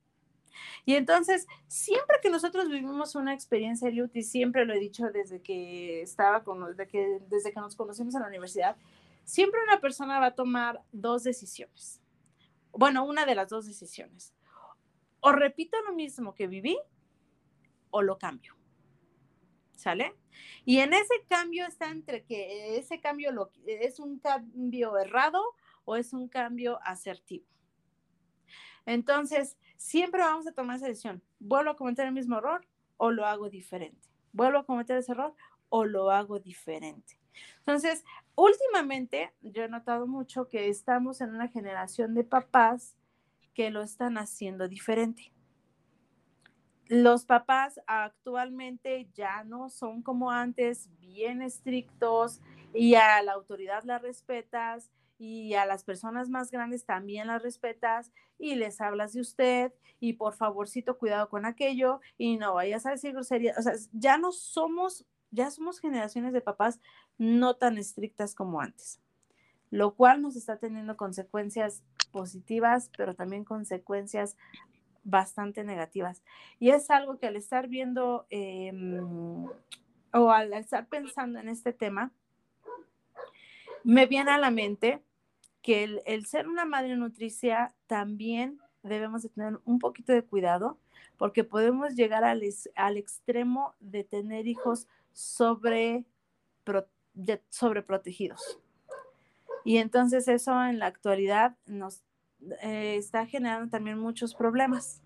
Y 0.85 0.95
entonces, 0.95 1.47
siempre 1.67 2.17
que 2.21 2.29
nosotros 2.29 2.67
vivimos 2.67 3.15
una 3.15 3.33
experiencia, 3.33 3.89
Liut, 3.89 4.15
y 4.15 4.23
siempre 4.23 4.65
lo 4.65 4.73
he 4.73 4.79
dicho 4.79 5.09
desde 5.11 5.41
que 5.41 6.01
estaba 6.01 6.43
con, 6.43 6.65
desde 6.65 6.87
que, 6.87 7.19
desde 7.27 7.51
que 7.51 7.59
nos 7.59 7.75
conocimos 7.75 8.15
en 8.15 8.21
la 8.21 8.27
universidad, 8.27 8.75
siempre 9.23 9.61
una 9.63 9.79
persona 9.79 10.19
va 10.19 10.27
a 10.27 10.35
tomar 10.35 10.81
dos 10.91 11.23
decisiones. 11.23 12.01
Bueno, 12.71 13.05
una 13.05 13.25
de 13.25 13.35
las 13.35 13.49
dos 13.49 13.65
decisiones. 13.65 14.33
O 15.19 15.31
repito 15.31 15.77
lo 15.83 15.93
mismo 15.93 16.33
que 16.33 16.47
viví 16.47 16.77
o 17.91 18.01
lo 18.01 18.17
cambio. 18.17 18.55
¿Sale? 19.75 20.15
Y 20.63 20.77
en 20.77 20.93
ese 20.93 21.25
cambio 21.27 21.65
está 21.65 21.89
entre 21.89 22.23
que 22.23 22.77
ese 22.77 22.99
cambio 23.01 23.51
es 23.65 23.99
un 23.99 24.19
cambio 24.19 24.97
errado 24.97 25.43
o 25.85 25.95
es 25.95 26.13
un 26.13 26.27
cambio 26.27 26.79
asertivo. 26.83 27.45
Entonces, 28.85 29.57
siempre 29.77 30.21
vamos 30.21 30.47
a 30.47 30.51
tomar 30.51 30.77
esa 30.77 30.87
decisión. 30.87 31.21
¿Vuelvo 31.39 31.71
a 31.71 31.75
cometer 31.75 32.07
el 32.07 32.13
mismo 32.13 32.37
error 32.37 32.65
o 32.97 33.11
lo 33.11 33.25
hago 33.25 33.49
diferente? 33.49 34.07
¿Vuelvo 34.33 34.59
a 34.59 34.65
cometer 34.65 34.97
ese 34.97 35.11
error 35.11 35.35
o 35.69 35.85
lo 35.85 36.11
hago 36.11 36.39
diferente? 36.39 37.17
Entonces, 37.59 38.03
últimamente 38.35 39.33
yo 39.41 39.63
he 39.63 39.69
notado 39.69 40.07
mucho 40.07 40.47
que 40.47 40.69
estamos 40.69 41.21
en 41.21 41.33
una 41.33 41.47
generación 41.47 42.13
de 42.13 42.23
papás 42.23 42.95
que 43.53 43.69
lo 43.69 43.81
están 43.81 44.17
haciendo 44.17 44.67
diferente. 44.67 45.31
Los 46.87 47.25
papás 47.25 47.79
actualmente 47.87 49.09
ya 49.13 49.43
no 49.45 49.69
son 49.69 50.01
como 50.01 50.31
antes, 50.31 50.89
bien 50.99 51.41
estrictos 51.41 52.41
y 52.73 52.95
a 52.95 53.21
la 53.21 53.33
autoridad 53.33 53.83
la 53.83 53.97
respetas 53.97 54.91
y 55.21 55.53
a 55.53 55.67
las 55.67 55.83
personas 55.83 56.29
más 56.29 56.49
grandes 56.49 56.83
también 56.83 57.27
las 57.27 57.43
respetas 57.43 58.11
y 58.39 58.55
les 58.55 58.81
hablas 58.81 59.13
de 59.13 59.21
usted 59.21 59.71
y 59.99 60.13
por 60.13 60.33
favorcito 60.33 60.97
cuidado 60.97 61.29
con 61.29 61.45
aquello 61.45 62.01
y 62.17 62.37
no 62.37 62.55
vayas 62.55 62.87
a 62.87 62.89
decir 62.89 63.13
grosería. 63.13 63.53
O 63.55 63.61
sea, 63.61 63.73
ya 63.93 64.17
no 64.17 64.31
somos, 64.31 65.05
ya 65.29 65.51
somos 65.51 65.79
generaciones 65.79 66.33
de 66.33 66.41
papás 66.41 66.81
no 67.19 67.55
tan 67.55 67.77
estrictas 67.77 68.33
como 68.33 68.61
antes, 68.61 68.99
lo 69.69 69.93
cual 69.93 70.23
nos 70.23 70.35
está 70.35 70.57
teniendo 70.57 70.97
consecuencias 70.97 71.83
positivas, 72.11 72.89
pero 72.97 73.13
también 73.13 73.45
consecuencias 73.45 74.37
bastante 75.03 75.63
negativas. 75.63 76.23
Y 76.57 76.71
es 76.71 76.89
algo 76.89 77.19
que 77.19 77.27
al 77.27 77.35
estar 77.35 77.67
viendo 77.67 78.25
em, 78.31 79.45
o 80.13 80.31
al 80.31 80.51
estar 80.53 80.87
pensando 80.87 81.37
en 81.37 81.47
este 81.47 81.73
tema, 81.73 82.11
me 83.83 84.07
viene 84.07 84.31
a 84.31 84.39
la 84.39 84.49
mente 84.49 85.03
que 85.61 86.01
el, 86.05 86.25
ser 86.25 86.47
una 86.47 86.65
madre 86.65 86.95
nutricia 86.95 87.73
también 87.87 88.59
debemos 88.83 89.21
de 89.21 89.29
tener 89.29 89.59
un 89.65 89.79
poquito 89.79 90.11
de 90.11 90.23
cuidado 90.23 90.77
porque 91.17 91.43
podemos 91.43 91.95
llegar 91.95 92.23
al, 92.23 92.41
al 92.75 92.97
extremo 92.97 93.75
de 93.79 94.03
tener 94.03 94.47
hijos 94.47 94.87
sobre, 95.13 96.05
sobreprotegidos. 97.49 98.59
Y 99.63 99.77
entonces 99.77 100.27
eso 100.27 100.63
en 100.65 100.79
la 100.79 100.87
actualidad 100.87 101.55
nos 101.67 102.01
eh, 102.63 102.95
está 102.97 103.27
generando 103.27 103.69
también 103.69 103.99
muchos 103.99 104.33
problemas. 104.33 105.01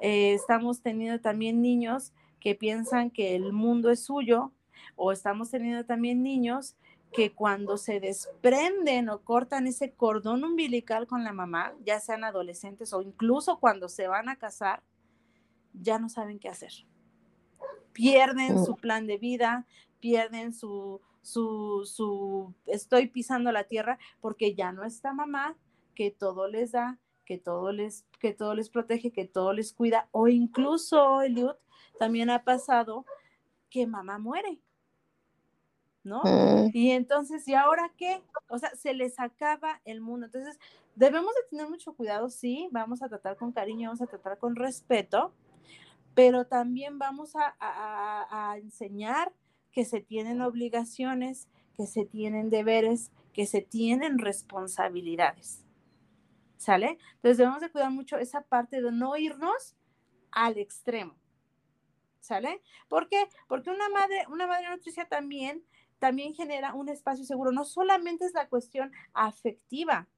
Eh, 0.00 0.34
estamos 0.34 0.82
teniendo 0.82 1.20
también 1.20 1.62
niños 1.62 2.12
que 2.40 2.54
piensan 2.54 3.10
que 3.10 3.34
el 3.36 3.52
mundo 3.52 3.90
es 3.90 4.04
suyo 4.04 4.52
o 4.96 5.12
estamos 5.12 5.50
teniendo 5.50 5.84
también 5.84 6.22
niños 6.22 6.76
que 7.12 7.32
cuando 7.32 7.76
se 7.76 8.00
desprenden 8.00 9.08
o 9.08 9.22
cortan 9.22 9.66
ese 9.66 9.92
cordón 9.92 10.44
umbilical 10.44 11.06
con 11.06 11.24
la 11.24 11.32
mamá, 11.32 11.74
ya 11.84 12.00
sean 12.00 12.24
adolescentes 12.24 12.92
o 12.92 13.02
incluso 13.02 13.58
cuando 13.60 13.88
se 13.88 14.08
van 14.08 14.28
a 14.28 14.36
casar, 14.36 14.82
ya 15.74 15.98
no 15.98 16.08
saben 16.08 16.38
qué 16.38 16.48
hacer. 16.48 16.72
Pierden 17.92 18.64
su 18.64 18.76
plan 18.76 19.06
de 19.06 19.18
vida, 19.18 19.66
pierden 20.00 20.54
su, 20.54 21.00
su, 21.20 21.82
su, 21.84 22.54
estoy 22.66 23.08
pisando 23.08 23.52
la 23.52 23.64
tierra 23.64 23.98
porque 24.20 24.54
ya 24.54 24.72
no 24.72 24.84
está 24.84 25.12
mamá, 25.12 25.56
que 25.94 26.10
todo 26.10 26.48
les 26.48 26.72
da, 26.72 26.98
que 27.26 27.38
todo 27.38 27.72
les, 27.72 28.06
que 28.18 28.32
todo 28.32 28.54
les 28.54 28.70
protege, 28.70 29.12
que 29.12 29.26
todo 29.26 29.52
les 29.52 29.72
cuida, 29.72 30.08
o 30.10 30.28
incluso, 30.28 31.22
Eliud, 31.22 31.54
también 31.98 32.30
ha 32.30 32.42
pasado 32.42 33.04
que 33.68 33.86
mamá 33.86 34.18
muere, 34.18 34.60
¿no? 36.04 36.22
Mm. 36.24 36.70
Y 36.72 36.90
entonces, 36.90 37.46
¿y 37.48 37.54
ahora 37.54 37.92
qué? 37.96 38.22
O 38.48 38.58
sea, 38.58 38.74
se 38.74 38.94
les 38.94 39.18
acaba 39.20 39.80
el 39.84 40.00
mundo. 40.00 40.26
Entonces, 40.26 40.58
debemos 40.94 41.32
de 41.34 41.48
tener 41.50 41.68
mucho 41.68 41.94
cuidado, 41.94 42.28
sí, 42.28 42.68
vamos 42.72 43.02
a 43.02 43.08
tratar 43.08 43.36
con 43.36 43.52
cariño, 43.52 43.88
vamos 43.88 44.02
a 44.02 44.06
tratar 44.06 44.38
con 44.38 44.56
respeto, 44.56 45.32
pero 46.14 46.46
también 46.46 46.98
vamos 46.98 47.34
a, 47.36 47.54
a 47.60 48.58
enseñar 48.58 49.32
que 49.70 49.84
se 49.84 50.00
tienen 50.00 50.42
obligaciones, 50.42 51.48
que 51.74 51.86
se 51.86 52.04
tienen 52.04 52.50
deberes, 52.50 53.10
que 53.32 53.46
se 53.46 53.62
tienen 53.62 54.18
responsabilidades. 54.18 55.62
¿sale? 56.62 56.98
Entonces 57.16 57.38
debemos 57.38 57.60
de 57.60 57.70
cuidar 57.70 57.90
mucho 57.90 58.16
esa 58.18 58.42
parte 58.42 58.80
de 58.80 58.92
no 58.92 59.16
irnos 59.16 59.74
al 60.30 60.58
extremo, 60.58 61.16
¿sale? 62.20 62.62
¿Por 62.88 63.08
qué? 63.08 63.28
Porque 63.48 63.70
una 63.70 63.88
madre, 63.88 64.24
una 64.28 64.46
madre 64.46 64.70
nutricia 64.70 65.08
también, 65.08 65.64
también 66.02 66.34
genera 66.34 66.74
un 66.74 66.88
espacio 66.88 67.24
seguro. 67.24 67.52
No 67.52 67.64
solamente 67.64 68.24
es 68.24 68.34
la 68.34 68.48
cuestión 68.48 68.90
afectiva, 69.14 70.08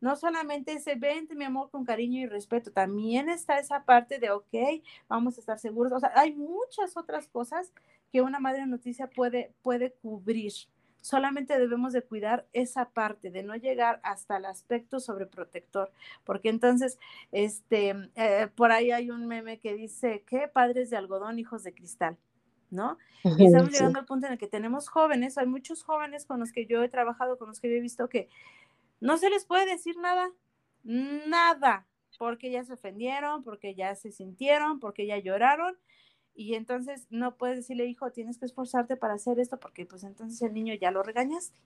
no 0.00 0.16
solamente 0.16 0.72
ese 0.72 0.96
vente, 0.96 1.36
mi 1.36 1.44
amor, 1.44 1.70
con 1.70 1.84
cariño 1.84 2.20
y 2.20 2.26
respeto, 2.26 2.72
también 2.72 3.28
está 3.28 3.60
esa 3.60 3.84
parte 3.84 4.18
de, 4.18 4.32
ok, 4.32 4.82
vamos 5.08 5.36
a 5.36 5.40
estar 5.40 5.56
seguros. 5.60 5.92
O 5.92 6.00
sea, 6.00 6.10
hay 6.16 6.34
muchas 6.34 6.96
otras 6.96 7.28
cosas 7.28 7.72
que 8.10 8.22
una 8.22 8.40
madre 8.40 8.66
nutricia 8.66 9.06
puede, 9.06 9.54
puede 9.62 9.92
cubrir, 9.92 10.52
solamente 11.00 11.60
debemos 11.60 11.92
de 11.92 12.02
cuidar 12.02 12.48
esa 12.52 12.90
parte, 12.90 13.30
de 13.30 13.44
no 13.44 13.54
llegar 13.54 14.00
hasta 14.02 14.38
el 14.38 14.46
aspecto 14.46 14.98
sobreprotector, 14.98 15.92
porque 16.24 16.48
entonces, 16.48 16.98
este, 17.30 17.94
eh, 18.16 18.48
por 18.56 18.72
ahí 18.72 18.90
hay 18.90 19.12
un 19.12 19.28
meme 19.28 19.60
que 19.60 19.74
dice, 19.74 20.24
¿qué? 20.26 20.48
Padres 20.48 20.90
de 20.90 20.96
algodón, 20.96 21.38
hijos 21.38 21.62
de 21.62 21.72
cristal. 21.72 22.18
¿No? 22.70 22.98
Y 23.24 23.46
estamos 23.46 23.70
llegando 23.70 23.98
al 23.98 24.06
punto 24.06 24.26
en 24.26 24.34
el 24.34 24.38
que 24.38 24.46
tenemos 24.46 24.88
jóvenes, 24.88 25.38
hay 25.38 25.46
muchos 25.46 25.82
jóvenes 25.82 26.24
con 26.24 26.40
los 26.40 26.52
que 26.52 26.66
yo 26.66 26.82
he 26.82 26.88
trabajado, 26.88 27.38
con 27.38 27.48
los 27.48 27.60
que 27.60 27.68
yo 27.68 27.76
he 27.76 27.80
visto 27.80 28.08
que 28.08 28.28
no 29.00 29.18
se 29.18 29.30
les 29.30 29.44
puede 29.44 29.66
decir 29.66 29.96
nada, 29.98 30.30
nada, 30.82 31.86
porque 32.18 32.50
ya 32.50 32.64
se 32.64 32.74
ofendieron, 32.74 33.42
porque 33.42 33.74
ya 33.74 33.94
se 33.94 34.12
sintieron, 34.12 34.78
porque 34.78 35.06
ya 35.06 35.18
lloraron, 35.18 35.76
y 36.34 36.54
entonces 36.54 37.06
no 37.10 37.36
puedes 37.36 37.56
decirle, 37.56 37.86
hijo, 37.86 38.12
tienes 38.12 38.38
que 38.38 38.46
esforzarte 38.46 38.96
para 38.96 39.14
hacer 39.14 39.38
esto 39.40 39.58
porque 39.58 39.84
pues 39.84 40.04
entonces 40.04 40.40
el 40.42 40.54
niño 40.54 40.74
ya 40.74 40.90
lo 40.90 41.02
regañaste, 41.02 41.58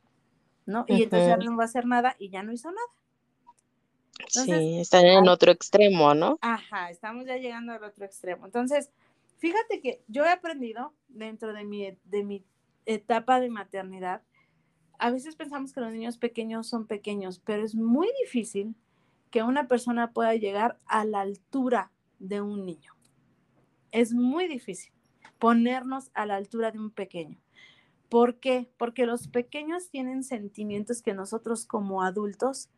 ¿no? 0.67 0.85
Y 0.89 1.03
entonces 1.03 1.29
ya 1.29 1.37
no 1.37 1.57
va 1.57 1.65
a 1.65 1.67
hacer 1.67 1.87
nada 1.87 2.17
y 2.19 2.31
ya 2.31 2.43
no 2.43 2.53
hizo 2.53 2.71
nada. 2.71 2.89
sí, 4.29 4.81
están 4.81 5.07
en 5.07 5.29
otro 5.29 5.53
extremo, 5.53 6.15
¿no? 6.15 6.39
Ajá, 6.41 6.91
estamos 6.91 7.27
ya 7.27 7.37
llegando 7.37 7.73
al 7.73 7.85
otro 7.85 8.05
extremo. 8.05 8.47
Entonces, 8.47 8.91
fíjate 9.39 9.81
que 9.81 10.03
yo 10.09 10.25
he 10.25 10.31
aprendido 10.31 10.95
dentro 11.09 11.53
de 11.53 11.65
mi, 11.65 11.97
de 12.05 12.25
mi 12.25 12.45
etapa 12.87 13.41
de 13.41 13.51
maternidad, 13.51 14.23
a 14.99 15.11
veces 15.11 15.37
pensamos 15.37 15.73
que 15.73 15.81
los 15.81 15.93
niños 15.93 16.19
pequeños 16.19 16.67
son 16.67 16.87
pequeños, 16.87 17.41
pero 17.41 17.65
es 17.65 17.75
muy 17.75 18.09
difícil 18.23 18.75
que 19.31 19.43
una 19.43 19.67
persona 19.67 20.13
pueda 20.13 20.35
llegar 20.35 20.79
a 20.87 21.05
la 21.05 21.21
altura 21.21 21.91
de 22.19 22.41
un 22.41 22.65
niño 22.65 22.95
es 23.95 24.13
muy 24.13 24.49
difícil 24.49 24.93
ponernos 25.39 26.11
a 26.15 26.27
la 26.27 26.35
altura 26.35 26.73
de 26.73 26.81
un 26.81 26.91
pequeño. 26.91 27.39
¿Por 28.09 28.41
qué? 28.41 28.69
Porque 28.77 29.07
los 29.07 29.29
pequeños 29.29 29.89
tienen 29.89 30.25
sentimientos 30.25 31.01
que 31.01 31.15
nosotros 31.15 31.65
como 31.65 32.03
adultos 32.03 32.71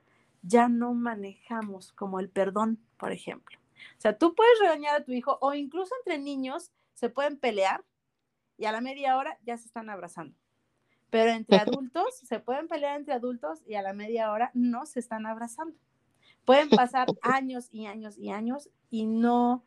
ya 0.42 0.68
no 0.68 0.92
manejamos, 0.92 1.92
como 1.92 2.20
el 2.20 2.28
perdón, 2.28 2.78
por 2.98 3.12
ejemplo. 3.12 3.58
O 3.98 4.00
sea, 4.00 4.16
tú 4.16 4.34
puedes 4.34 4.58
regañar 4.60 4.96
a 4.96 5.04
tu 5.04 5.12
hijo 5.12 5.38
o 5.40 5.54
incluso 5.54 5.94
entre 5.98 6.18
niños 6.18 6.72
se 6.94 7.08
pueden 7.08 7.38
pelear 7.38 7.84
y 8.56 8.64
a 8.64 8.72
la 8.72 8.80
media 8.80 9.16
hora 9.16 9.38
ya 9.44 9.56
se 9.58 9.66
están 9.66 9.90
abrazando. 9.90 10.36
Pero 11.10 11.30
entre 11.30 11.58
adultos 11.58 12.16
se 12.16 12.40
pueden 12.40 12.68
pelear 12.68 12.96
entre 12.96 13.14
adultos 13.14 13.62
y 13.66 13.74
a 13.74 13.82
la 13.82 13.92
media 13.92 14.32
hora 14.32 14.50
no 14.54 14.86
se 14.86 15.00
están 15.00 15.26
abrazando. 15.26 15.76
Pueden 16.44 16.70
pasar 16.70 17.08
años 17.22 17.68
y 17.72 17.86
años 17.86 18.18
y 18.18 18.30
años 18.30 18.70
y 18.90 19.06
no 19.06 19.64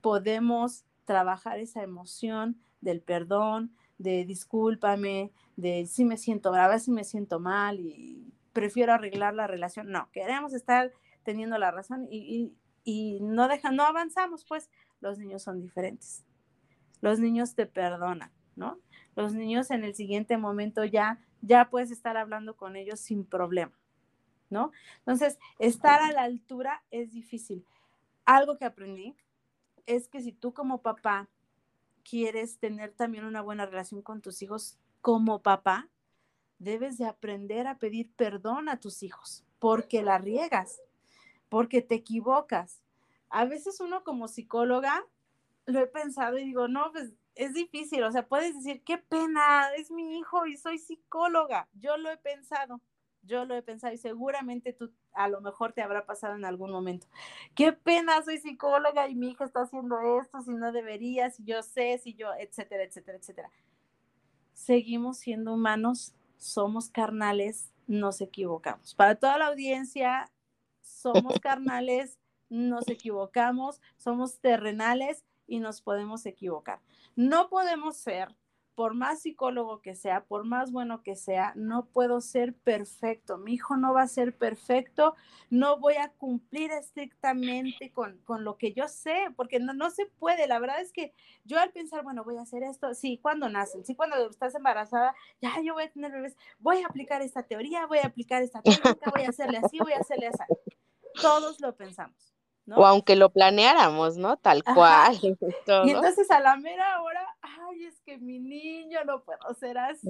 podemos 0.00 0.84
trabajar 1.04 1.58
esa 1.58 1.82
emoción 1.82 2.60
del 2.80 3.00
perdón, 3.00 3.74
de 3.98 4.24
discúlpame, 4.24 5.32
de 5.56 5.86
si 5.86 6.04
me 6.04 6.16
siento 6.16 6.50
brava, 6.50 6.78
si 6.78 6.90
me 6.90 7.04
siento 7.04 7.38
mal 7.38 7.80
y 7.80 8.32
prefiero 8.52 8.92
arreglar 8.92 9.34
la 9.34 9.46
relación. 9.46 9.90
No, 9.90 10.08
queremos 10.12 10.52
estar 10.52 10.92
teniendo 11.22 11.58
la 11.58 11.70
razón 11.70 12.06
y, 12.10 12.52
no 12.84 13.48
dejan, 13.48 13.76
no 13.76 13.84
avanzamos, 13.84 14.44
pues 14.44 14.70
los 15.00 15.18
niños 15.18 15.42
son 15.42 15.60
diferentes. 15.60 16.24
Los 17.00 17.18
niños 17.18 17.54
te 17.54 17.66
perdonan, 17.66 18.32
¿no? 18.56 18.78
Los 19.16 19.34
niños 19.34 19.70
en 19.70 19.84
el 19.84 19.94
siguiente 19.94 20.36
momento 20.36 20.84
ya, 20.84 21.18
ya 21.40 21.68
puedes 21.68 21.90
estar 21.90 22.16
hablando 22.16 22.56
con 22.56 22.76
ellos 22.76 23.00
sin 23.00 23.24
problema, 23.24 23.72
¿no? 24.50 24.72
Entonces, 24.98 25.38
estar 25.58 26.00
a 26.00 26.12
la 26.12 26.22
altura 26.22 26.82
es 26.90 27.12
difícil. 27.12 27.64
Algo 28.24 28.56
que 28.56 28.64
aprendí 28.64 29.16
es 29.86 30.08
que 30.08 30.20
si 30.20 30.32
tú 30.32 30.54
como 30.54 30.82
papá 30.82 31.28
quieres 32.04 32.58
tener 32.58 32.92
también 32.92 33.24
una 33.24 33.42
buena 33.42 33.66
relación 33.66 34.02
con 34.02 34.20
tus 34.20 34.42
hijos, 34.42 34.78
como 35.00 35.42
papá, 35.42 35.88
debes 36.58 36.96
de 36.96 37.06
aprender 37.06 37.66
a 37.66 37.78
pedir 37.78 38.12
perdón 38.14 38.68
a 38.68 38.78
tus 38.78 39.02
hijos, 39.02 39.44
porque 39.58 40.02
la 40.02 40.18
riegas, 40.18 40.80
porque 41.52 41.82
te 41.82 41.96
equivocas. 41.96 42.80
A 43.28 43.44
veces 43.44 43.78
uno 43.80 44.04
como 44.04 44.26
psicóloga 44.26 45.04
lo 45.66 45.80
he 45.80 45.86
pensado 45.86 46.38
y 46.38 46.44
digo, 46.44 46.66
no, 46.66 46.90
pues 46.92 47.12
es 47.34 47.52
difícil, 47.52 48.02
o 48.04 48.10
sea, 48.10 48.26
puedes 48.26 48.54
decir, 48.54 48.82
qué 48.84 48.96
pena, 48.96 49.68
es 49.76 49.90
mi 49.90 50.16
hijo 50.18 50.46
y 50.46 50.56
soy 50.56 50.78
psicóloga. 50.78 51.68
Yo 51.74 51.98
lo 51.98 52.10
he 52.10 52.16
pensado, 52.16 52.80
yo 53.22 53.44
lo 53.44 53.54
he 53.54 53.60
pensado 53.60 53.92
y 53.92 53.98
seguramente 53.98 54.72
tú 54.72 54.94
a 55.12 55.28
lo 55.28 55.42
mejor 55.42 55.74
te 55.74 55.82
habrá 55.82 56.06
pasado 56.06 56.36
en 56.36 56.46
algún 56.46 56.70
momento. 56.70 57.06
Qué 57.54 57.74
pena, 57.74 58.22
soy 58.22 58.38
psicóloga 58.38 59.06
y 59.10 59.14
mi 59.14 59.32
hija 59.32 59.44
está 59.44 59.60
haciendo 59.60 59.98
esto, 60.22 60.40
si 60.40 60.52
no 60.52 60.72
debería, 60.72 61.28
si 61.28 61.44
yo 61.44 61.62
sé, 61.62 61.98
si 61.98 62.14
yo, 62.14 62.28
etcétera, 62.38 62.84
etcétera, 62.84 63.18
etcétera. 63.18 63.50
Seguimos 64.54 65.18
siendo 65.18 65.52
humanos, 65.52 66.14
somos 66.38 66.88
carnales, 66.88 67.70
nos 67.86 68.22
equivocamos. 68.22 68.94
Para 68.94 69.16
toda 69.16 69.36
la 69.36 69.48
audiencia, 69.48 70.30
somos 70.82 71.38
carnales, 71.40 72.18
nos 72.50 72.88
equivocamos, 72.88 73.80
somos 73.96 74.38
terrenales 74.40 75.24
y 75.46 75.60
nos 75.60 75.80
podemos 75.80 76.26
equivocar. 76.26 76.80
No 77.16 77.48
podemos 77.48 77.96
ser 77.96 78.34
por 78.74 78.94
más 78.94 79.22
psicólogo 79.22 79.80
que 79.82 79.94
sea, 79.94 80.24
por 80.24 80.44
más 80.44 80.72
bueno 80.72 81.02
que 81.02 81.16
sea, 81.16 81.52
no 81.56 81.86
puedo 81.86 82.20
ser 82.20 82.54
perfecto. 82.54 83.36
Mi 83.38 83.54
hijo 83.54 83.76
no 83.76 83.92
va 83.92 84.02
a 84.02 84.08
ser 84.08 84.36
perfecto, 84.36 85.14
no 85.50 85.78
voy 85.78 85.94
a 85.94 86.10
cumplir 86.12 86.70
estrictamente 86.70 87.92
con, 87.92 88.20
lo 88.44 88.56
que 88.56 88.72
yo 88.72 88.88
sé, 88.88 89.28
porque 89.36 89.60
no, 89.60 89.74
no, 89.74 89.90
se 89.90 90.06
puede. 90.06 90.46
La 90.46 90.58
verdad 90.58 90.80
es 90.80 90.92
que 90.92 91.12
yo 91.44 91.58
al 91.58 91.72
pensar, 91.72 92.02
bueno, 92.02 92.24
voy 92.24 92.36
a 92.36 92.42
hacer 92.42 92.62
esto, 92.62 92.94
sí, 92.94 93.18
cuando 93.20 93.48
nacen, 93.48 93.84
sí, 93.84 93.94
cuando 93.94 94.28
estás 94.28 94.54
embarazada, 94.54 95.14
ya 95.40 95.60
yo 95.62 95.74
voy 95.74 95.84
a 95.84 95.92
tener 95.92 96.12
bebés, 96.12 96.36
voy 96.58 96.82
a 96.82 96.86
aplicar 96.86 97.22
esta 97.22 97.42
teoría, 97.42 97.86
voy 97.86 97.98
a 97.98 98.06
aplicar 98.06 98.42
esta 98.42 98.62
técnica, 98.62 99.10
voy 99.14 99.24
a 99.24 99.28
hacerle 99.28 99.58
así, 99.58 99.78
voy 99.78 99.92
a 99.92 99.98
hacerle 99.98 100.28
así. 100.28 100.42
Todos 101.20 101.60
lo 101.60 101.76
pensamos. 101.76 102.32
O 102.70 102.86
aunque 102.86 103.16
lo 103.16 103.30
planeáramos, 103.30 104.16
¿no? 104.16 104.36
Tal 104.36 104.62
cual. 104.62 105.18
Y 105.84 105.90
entonces 105.90 106.30
a 106.30 106.40
la 106.40 106.56
mera 106.56 107.02
hora, 107.02 107.26
ay, 107.40 107.86
es 107.86 108.00
que 108.02 108.18
mi 108.18 108.38
niño 108.38 109.04
no 109.04 109.22
puedo 109.24 109.52
ser 109.54 109.78
así. 109.78 110.08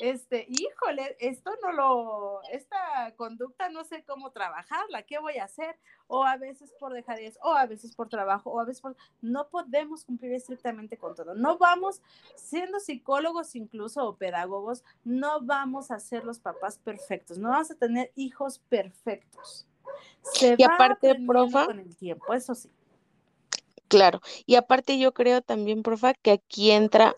este, 0.00 0.46
híjole, 0.48 1.16
esto 1.20 1.50
no 1.62 1.72
lo, 1.72 2.42
esta 2.50 3.12
conducta 3.16 3.68
no 3.68 3.84
sé 3.84 4.04
cómo 4.04 4.30
trabajarla, 4.30 5.02
¿qué 5.02 5.18
voy 5.18 5.36
a 5.36 5.44
hacer? 5.44 5.78
O 6.06 6.24
a 6.24 6.36
veces 6.36 6.72
por 6.78 6.92
dejadez, 6.92 7.38
o 7.42 7.52
a 7.52 7.66
veces 7.66 7.94
por 7.94 8.08
trabajo, 8.08 8.50
o 8.50 8.60
a 8.60 8.64
veces 8.64 8.80
por, 8.80 8.96
no 9.20 9.48
podemos 9.48 10.04
cumplir 10.04 10.32
estrictamente 10.32 10.96
con 10.96 11.14
todo. 11.14 11.34
No 11.34 11.58
vamos, 11.58 12.00
siendo 12.36 12.80
psicólogos 12.80 13.54
incluso 13.56 14.06
o 14.06 14.16
pedagogos, 14.16 14.84
no 15.04 15.40
vamos 15.42 15.90
a 15.90 16.00
ser 16.00 16.24
los 16.24 16.40
papás 16.40 16.78
perfectos, 16.78 17.38
no 17.38 17.50
vamos 17.50 17.70
a 17.70 17.74
tener 17.74 18.12
hijos 18.14 18.58
perfectos 18.58 19.66
y 20.58 20.62
aparte, 20.62 21.14
profa, 21.26 21.66
con 21.66 21.78
el 21.80 21.96
tiempo, 21.96 22.32
eso 22.34 22.54
sí. 22.54 22.70
Claro, 23.88 24.20
y 24.46 24.56
aparte 24.56 24.98
yo 24.98 25.12
creo 25.12 25.42
también, 25.42 25.82
profa, 25.82 26.14
que 26.14 26.32
aquí 26.32 26.72
entra 26.72 27.14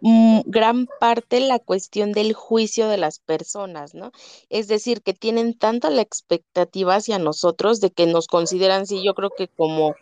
mm, 0.00 0.40
gran 0.46 0.88
parte 0.98 1.38
la 1.38 1.60
cuestión 1.60 2.12
del 2.12 2.32
juicio 2.32 2.88
de 2.88 2.96
las 2.96 3.20
personas, 3.20 3.94
¿no? 3.94 4.10
Es 4.48 4.66
decir, 4.66 5.02
que 5.02 5.14
tienen 5.14 5.56
tanto 5.56 5.90
la 5.90 6.02
expectativa 6.02 6.96
hacia 6.96 7.20
nosotros 7.20 7.80
de 7.80 7.90
que 7.90 8.06
nos 8.06 8.26
consideran, 8.26 8.86
sí, 8.86 9.04
yo 9.04 9.14
creo 9.14 9.30
que 9.30 9.46
como, 9.46 9.94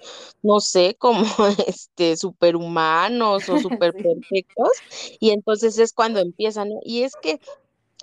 no 0.43 0.61
sé, 0.61 0.97
como 0.99 1.21
este, 1.67 2.17
superhumanos 2.17 3.49
o 3.51 3.59
super 3.61 3.93
perfectos, 3.93 4.71
y 5.21 5.31
entonces 5.31 5.79
es 5.79 5.93
cuando 5.93 6.21
empiezan, 6.21 6.71
¿no? 6.71 6.81
Y 6.83 7.03
es 7.03 7.15
que 7.21 7.41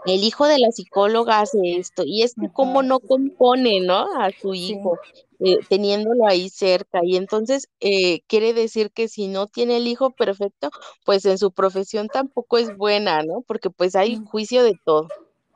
el 0.05 0.23
hijo 0.23 0.47
de 0.47 0.59
la 0.59 0.71
psicóloga 0.71 1.39
hace 1.39 1.77
esto, 1.77 2.03
y 2.05 2.23
es 2.23 2.35
que 2.35 2.49
cómo 2.51 2.83
no 2.83 2.99
compone, 2.99 3.79
¿no? 3.79 4.07
A 4.19 4.31
su 4.31 4.53
hijo, 4.53 4.99
eh, 5.39 5.59
teniéndolo 5.69 6.27
ahí 6.27 6.49
cerca, 6.49 7.01
y 7.03 7.15
entonces 7.15 7.69
eh, 7.79 8.21
quiere 8.27 8.53
decir 8.53 8.91
que 8.91 9.07
si 9.07 9.27
no 9.27 9.47
tiene 9.47 9.77
el 9.77 9.87
hijo 9.87 10.11
perfecto, 10.11 10.71
pues 11.05 11.25
en 11.25 11.37
su 11.37 11.51
profesión 11.51 12.07
tampoco 12.07 12.57
es 12.57 12.75
buena, 12.75 13.23
¿no? 13.23 13.41
Porque 13.41 13.69
pues 13.69 13.95
hay 13.95 14.17
juicio 14.25 14.63
de 14.63 14.79
todo. 14.83 15.07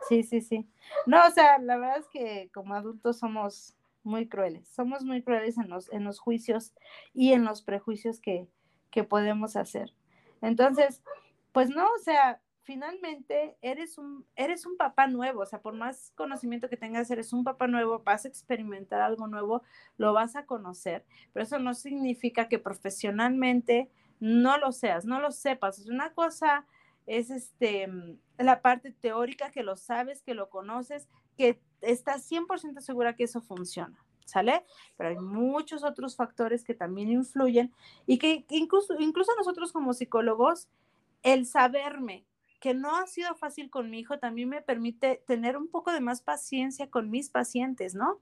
Sí, 0.08 0.24
sí, 0.24 0.42
sí. 0.42 0.66
No, 1.06 1.26
o 1.28 1.32
sea, 1.32 1.58
la 1.60 1.78
verdad 1.78 1.98
es 1.98 2.08
que 2.08 2.50
como 2.54 2.74
adultos 2.74 3.18
somos 3.18 3.74
muy 4.04 4.30
crueles, 4.30 4.68
somos 4.70 5.04
muy 5.04 5.22
crueles 5.22 5.58
en 5.58 5.70
los, 5.70 5.92
en 5.92 6.06
los 6.06 6.20
juicios 6.20 6.74
y 7.14 7.34
en 7.34 7.44
los 7.44 7.62
prejuicios 7.62 8.22
que, 8.22 8.48
que 8.90 9.04
podemos 9.04 9.58
hacer. 9.58 9.94
Entonces, 10.42 11.02
pues 11.52 11.70
no, 11.70 11.84
o 11.84 12.00
sea, 12.04 12.42
finalmente 12.68 13.58
eres 13.62 13.98
un, 13.98 14.26
eres 14.36 14.66
un 14.66 14.76
papá 14.76 15.08
nuevo, 15.08 15.40
o 15.40 15.46
sea, 15.46 15.62
por 15.62 15.74
más 15.74 16.12
conocimiento 16.16 16.68
que 16.68 16.76
tengas, 16.76 17.10
eres 17.10 17.32
un 17.32 17.46
papá 17.46 17.66
nuevo, 17.66 18.04
vas 18.04 18.26
a 18.26 18.28
experimentar 18.28 19.00
algo 19.00 19.26
nuevo, 19.26 19.64
lo 19.96 20.12
vas 20.12 20.36
a 20.36 20.46
conocer, 20.46 21.06
pero 21.32 21.46
eso 21.46 21.60
no 21.60 21.74
significa 21.74 22.50
que 22.50 22.60
profesionalmente 22.60 23.90
no 24.20 24.58
lo 24.58 24.74
seas, 24.74 25.06
no 25.06 25.22
lo 25.22 25.32
sepas. 25.32 25.88
Una 25.88 26.14
cosa 26.14 26.66
es 27.06 27.30
este, 27.30 27.90
la 28.38 28.62
parte 28.62 28.92
teórica, 28.92 29.50
que 29.50 29.64
lo 29.64 29.78
sabes, 29.78 30.22
que 30.22 30.34
lo 30.34 30.50
conoces, 30.50 31.08
que 31.38 31.62
estás 31.80 32.30
100% 32.30 32.82
segura 32.82 33.16
que 33.16 33.24
eso 33.24 33.42
funciona. 33.42 33.98
¿Sale? 34.26 34.66
Pero 34.98 35.12
hay 35.12 35.16
muchos 35.16 35.86
otros 35.86 36.18
factores 36.18 36.66
que 36.66 36.74
también 36.74 37.10
influyen 37.10 37.72
y 38.06 38.18
que 38.18 38.46
incluso, 38.50 39.00
incluso 39.00 39.32
nosotros 39.38 39.72
como 39.72 39.94
psicólogos, 39.94 40.68
el 41.24 41.46
saberme 41.46 42.27
que 42.60 42.74
no 42.74 42.96
ha 42.96 43.08
sido 43.08 43.36
fácil 43.36 43.70
con 43.70 43.90
mi 43.90 44.00
hijo 44.00 44.18
también 44.20 44.50
me 44.50 44.62
permite 44.62 45.22
tener 45.28 45.58
un 45.58 45.68
poco 45.68 45.92
de 45.92 46.02
más 46.02 46.22
paciencia 46.22 46.90
con 46.90 47.10
mis 47.10 47.30
pacientes, 47.30 47.94
¿no? 47.94 48.20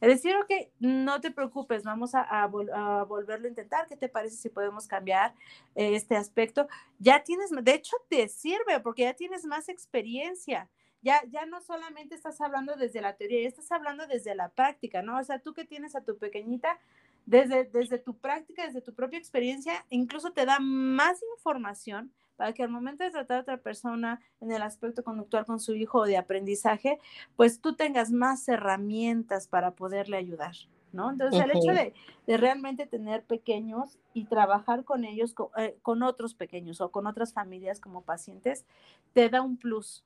Es 0.00 0.08
decir, 0.08 0.36
ok, 0.36 0.50
no 0.78 1.20
te 1.20 1.30
preocupes, 1.30 1.84
vamos 1.84 2.12
a, 2.14 2.46
volverlo 2.46 3.46
a 3.46 3.48
intentar. 3.48 3.86
¿Qué 3.86 3.96
te 3.96 4.08
parece 4.08 4.36
si 4.36 4.48
podemos 4.48 4.86
cambiar 4.86 5.34
eh, 5.74 5.96
este 5.96 6.16
aspecto? 6.16 6.68
Ya 6.98 7.22
tienes, 7.24 7.50
de 7.50 7.74
hecho, 7.74 7.96
te 8.08 8.28
sirve 8.28 8.80
porque 8.80 9.02
ya 9.02 9.14
tienes 9.14 9.44
más 9.44 9.68
experiencia. 9.68 10.68
Ya, 11.02 11.22
ya 11.28 11.44
no 11.44 11.60
solamente 11.60 12.14
estás 12.14 12.40
hablando 12.40 12.76
desde 12.76 13.02
la 13.02 13.16
teoría, 13.16 13.42
ya 13.42 13.48
estás 13.48 13.70
hablando 13.72 14.06
desde 14.06 14.34
la 14.34 14.48
práctica, 14.48 15.02
¿no? 15.02 15.18
O 15.18 15.24
sea, 15.24 15.38
tú 15.38 15.52
que 15.52 15.66
tienes 15.66 15.94
a 15.96 16.02
tu 16.02 16.16
pequeñita, 16.16 16.78
desde, 17.26 17.64
desde 17.64 17.98
tu 17.98 18.16
práctica, 18.16 18.64
desde 18.64 18.80
tu 18.80 18.94
propia 18.94 19.18
experiencia, 19.18 19.84
incluso 19.90 20.32
te 20.32 20.46
da 20.46 20.60
más 20.60 21.20
información 21.36 22.10
para 22.36 22.52
que 22.52 22.62
al 22.62 22.70
momento 22.70 23.04
de 23.04 23.10
tratar 23.10 23.38
a 23.38 23.40
otra 23.40 23.56
persona 23.58 24.20
en 24.40 24.52
el 24.52 24.62
aspecto 24.62 25.04
conductual 25.04 25.46
con 25.46 25.60
su 25.60 25.74
hijo 25.74 26.00
o 26.00 26.06
de 26.06 26.16
aprendizaje, 26.16 26.98
pues 27.36 27.60
tú 27.60 27.74
tengas 27.74 28.10
más 28.10 28.48
herramientas 28.48 29.48
para 29.48 29.72
poderle 29.72 30.16
ayudar. 30.16 30.54
¿No? 30.92 31.10
Entonces, 31.10 31.42
el 31.42 31.50
hecho 31.50 31.72
de, 31.72 31.92
realmente 32.38 32.86
tener 32.86 33.24
pequeños 33.24 33.98
y 34.12 34.26
trabajar 34.26 34.84
con 34.84 35.04
ellos, 35.04 35.34
eh, 35.56 35.76
con, 35.82 36.04
otros 36.04 36.34
pequeños 36.34 36.80
o 36.80 36.92
con 36.92 37.08
otras 37.08 37.32
familias 37.32 37.80
como 37.80 38.02
pacientes, 38.02 38.64
te 39.12 39.28
da 39.28 39.42
un 39.42 39.56
plus, 39.56 40.04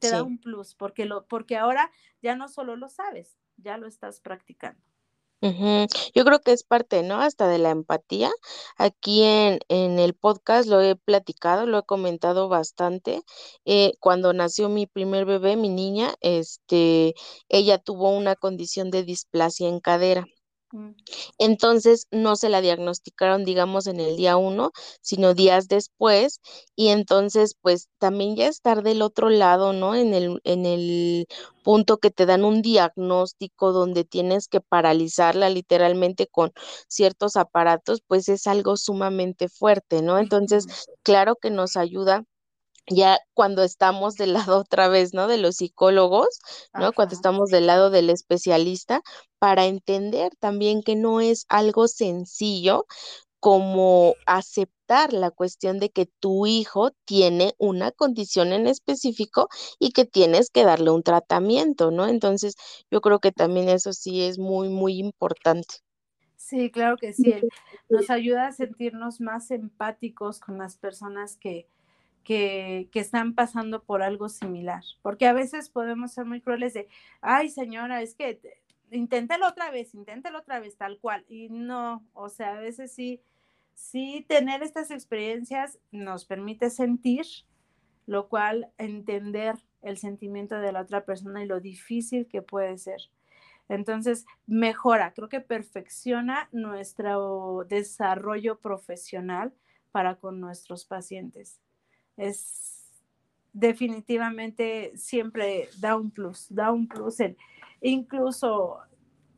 te 0.00 0.10
da 0.10 0.24
un 0.24 0.38
plus, 0.38 0.74
porque, 0.74 1.04
lo, 1.04 1.24
porque 1.26 1.56
ahora 1.56 1.92
ya 2.20 2.34
no 2.34 2.48
solo 2.48 2.74
lo 2.74 2.88
sabes, 2.88 3.38
ya 3.58 3.78
lo 3.78 3.86
estás 3.86 4.18
practicando. 4.18 4.82
Yo 6.14 6.24
creo 6.24 6.40
que 6.40 6.52
es 6.52 6.62
parte, 6.62 7.02
¿no? 7.02 7.20
Hasta 7.20 7.48
de 7.48 7.58
la 7.58 7.70
empatía. 7.70 8.30
Aquí 8.78 9.22
en, 9.24 9.58
en 9.68 9.98
el 9.98 10.14
podcast 10.14 10.68
lo 10.68 10.80
he 10.80 10.94
platicado, 10.96 11.66
lo 11.66 11.78
he 11.80 11.82
comentado 11.84 12.48
bastante. 12.48 13.22
Eh, 13.64 13.94
cuando 14.00 14.32
nació 14.32 14.68
mi 14.68 14.86
primer 14.86 15.24
bebé, 15.24 15.56
mi 15.56 15.68
niña, 15.68 16.14
este, 16.20 17.14
ella 17.48 17.78
tuvo 17.78 18.10
una 18.16 18.36
condición 18.36 18.90
de 18.90 19.02
displasia 19.04 19.68
en 19.68 19.80
cadera. 19.80 20.24
Mm. 20.72 20.92
Entonces 21.38 22.06
no 22.10 22.34
se 22.36 22.48
la 22.48 22.60
diagnosticaron, 22.62 23.44
digamos, 23.44 23.86
en 23.86 24.00
el 24.00 24.16
día 24.16 24.36
uno, 24.36 24.72
sino 25.02 25.34
días 25.34 25.68
después. 25.68 26.40
Y 26.74 26.88
entonces, 26.88 27.56
pues 27.60 27.88
también 27.98 28.36
ya 28.36 28.48
estar 28.48 28.82
del 28.82 29.02
otro 29.02 29.28
lado, 29.30 29.72
¿no? 29.74 29.94
En 29.94 30.14
el, 30.14 30.40
en 30.44 30.64
el 30.66 31.26
punto 31.62 31.98
que 31.98 32.10
te 32.10 32.26
dan 32.26 32.44
un 32.44 32.62
diagnóstico 32.62 33.72
donde 33.72 34.04
tienes 34.04 34.48
que 34.48 34.60
paralizarla 34.60 35.50
literalmente 35.50 36.26
con 36.26 36.52
ciertos 36.88 37.36
aparatos, 37.36 38.00
pues 38.06 38.28
es 38.28 38.46
algo 38.46 38.76
sumamente 38.76 39.48
fuerte, 39.48 40.02
¿no? 40.02 40.18
Entonces, 40.18 40.66
claro 41.02 41.36
que 41.36 41.50
nos 41.50 41.76
ayuda 41.76 42.24
ya 42.86 43.18
cuando 43.34 43.62
estamos 43.62 44.14
del 44.14 44.32
lado 44.34 44.58
otra 44.66 44.88
vez, 44.88 45.14
¿no? 45.14 45.28
De 45.28 45.38
los 45.38 45.56
psicólogos, 45.56 46.40
¿no? 46.74 46.92
Cuando 46.92 47.14
estamos 47.14 47.50
del 47.50 47.66
lado 47.66 47.90
del 47.90 48.10
especialista, 48.10 49.02
para 49.38 49.66
entender 49.66 50.32
también 50.38 50.82
que 50.82 50.96
no 50.96 51.20
es 51.20 51.46
algo 51.48 51.88
sencillo 51.88 52.86
como 53.42 54.14
aceptar 54.24 55.12
la 55.12 55.32
cuestión 55.32 55.80
de 55.80 55.90
que 55.90 56.06
tu 56.20 56.46
hijo 56.46 56.92
tiene 57.04 57.54
una 57.58 57.90
condición 57.90 58.52
en 58.52 58.68
específico 58.68 59.48
y 59.80 59.90
que 59.90 60.04
tienes 60.04 60.48
que 60.48 60.62
darle 60.62 60.90
un 60.90 61.02
tratamiento, 61.02 61.90
¿no? 61.90 62.06
Entonces, 62.06 62.54
yo 62.88 63.00
creo 63.00 63.18
que 63.18 63.32
también 63.32 63.68
eso 63.68 63.92
sí 63.92 64.22
es 64.22 64.38
muy, 64.38 64.68
muy 64.68 64.98
importante. 65.00 65.74
Sí, 66.36 66.70
claro 66.70 66.96
que 66.96 67.12
sí. 67.12 67.34
Nos 67.88 68.10
ayuda 68.10 68.46
a 68.46 68.52
sentirnos 68.52 69.20
más 69.20 69.50
empáticos 69.50 70.38
con 70.38 70.58
las 70.58 70.76
personas 70.76 71.36
que, 71.36 71.66
que, 72.22 72.88
están 72.94 73.34
pasando 73.34 73.82
por 73.82 74.02
algo 74.02 74.28
similar. 74.28 74.82
Porque 75.02 75.26
a 75.26 75.32
veces 75.32 75.68
podemos 75.68 76.12
ser 76.12 76.24
muy 76.24 76.40
crueles 76.40 76.74
de, 76.74 76.88
ay 77.20 77.48
señora, 77.48 78.02
es 78.02 78.14
que 78.14 78.40
inténtelo 78.90 79.48
otra 79.48 79.70
vez, 79.70 79.94
inténtelo 79.94 80.38
otra 80.38 80.60
vez, 80.60 80.76
tal 80.76 80.98
cual. 80.98 81.24
Y 81.28 81.48
no, 81.48 82.04
o 82.14 82.28
sea, 82.28 82.54
a 82.56 82.60
veces 82.60 82.92
sí, 82.92 83.20
sí 83.74 84.24
tener 84.28 84.62
estas 84.62 84.90
experiencias 84.90 85.78
nos 85.90 86.24
permite 86.24 86.70
sentir, 86.70 87.26
lo 88.06 88.28
cual 88.28 88.70
entender 88.78 89.56
el 89.82 89.96
sentimiento 89.96 90.56
de 90.60 90.72
la 90.72 90.82
otra 90.82 91.04
persona 91.04 91.42
y 91.42 91.46
lo 91.46 91.60
difícil 91.60 92.26
que 92.26 92.42
puede 92.42 92.78
ser. 92.78 93.00
Entonces, 93.68 94.26
mejora, 94.46 95.12
creo 95.14 95.28
que 95.28 95.40
perfecciona 95.40 96.48
nuestro 96.52 97.64
desarrollo 97.68 98.58
profesional 98.58 99.54
para 99.92 100.16
con 100.16 100.40
nuestros 100.40 100.84
pacientes. 100.84 101.60
Es 102.16 102.72
definitivamente 103.52 104.92
siempre 104.96 105.68
da 105.78 105.96
un 105.96 106.10
plus, 106.10 106.46
da 106.48 106.72
un 106.72 106.88
plus. 106.88 107.18
incluso 107.80 108.78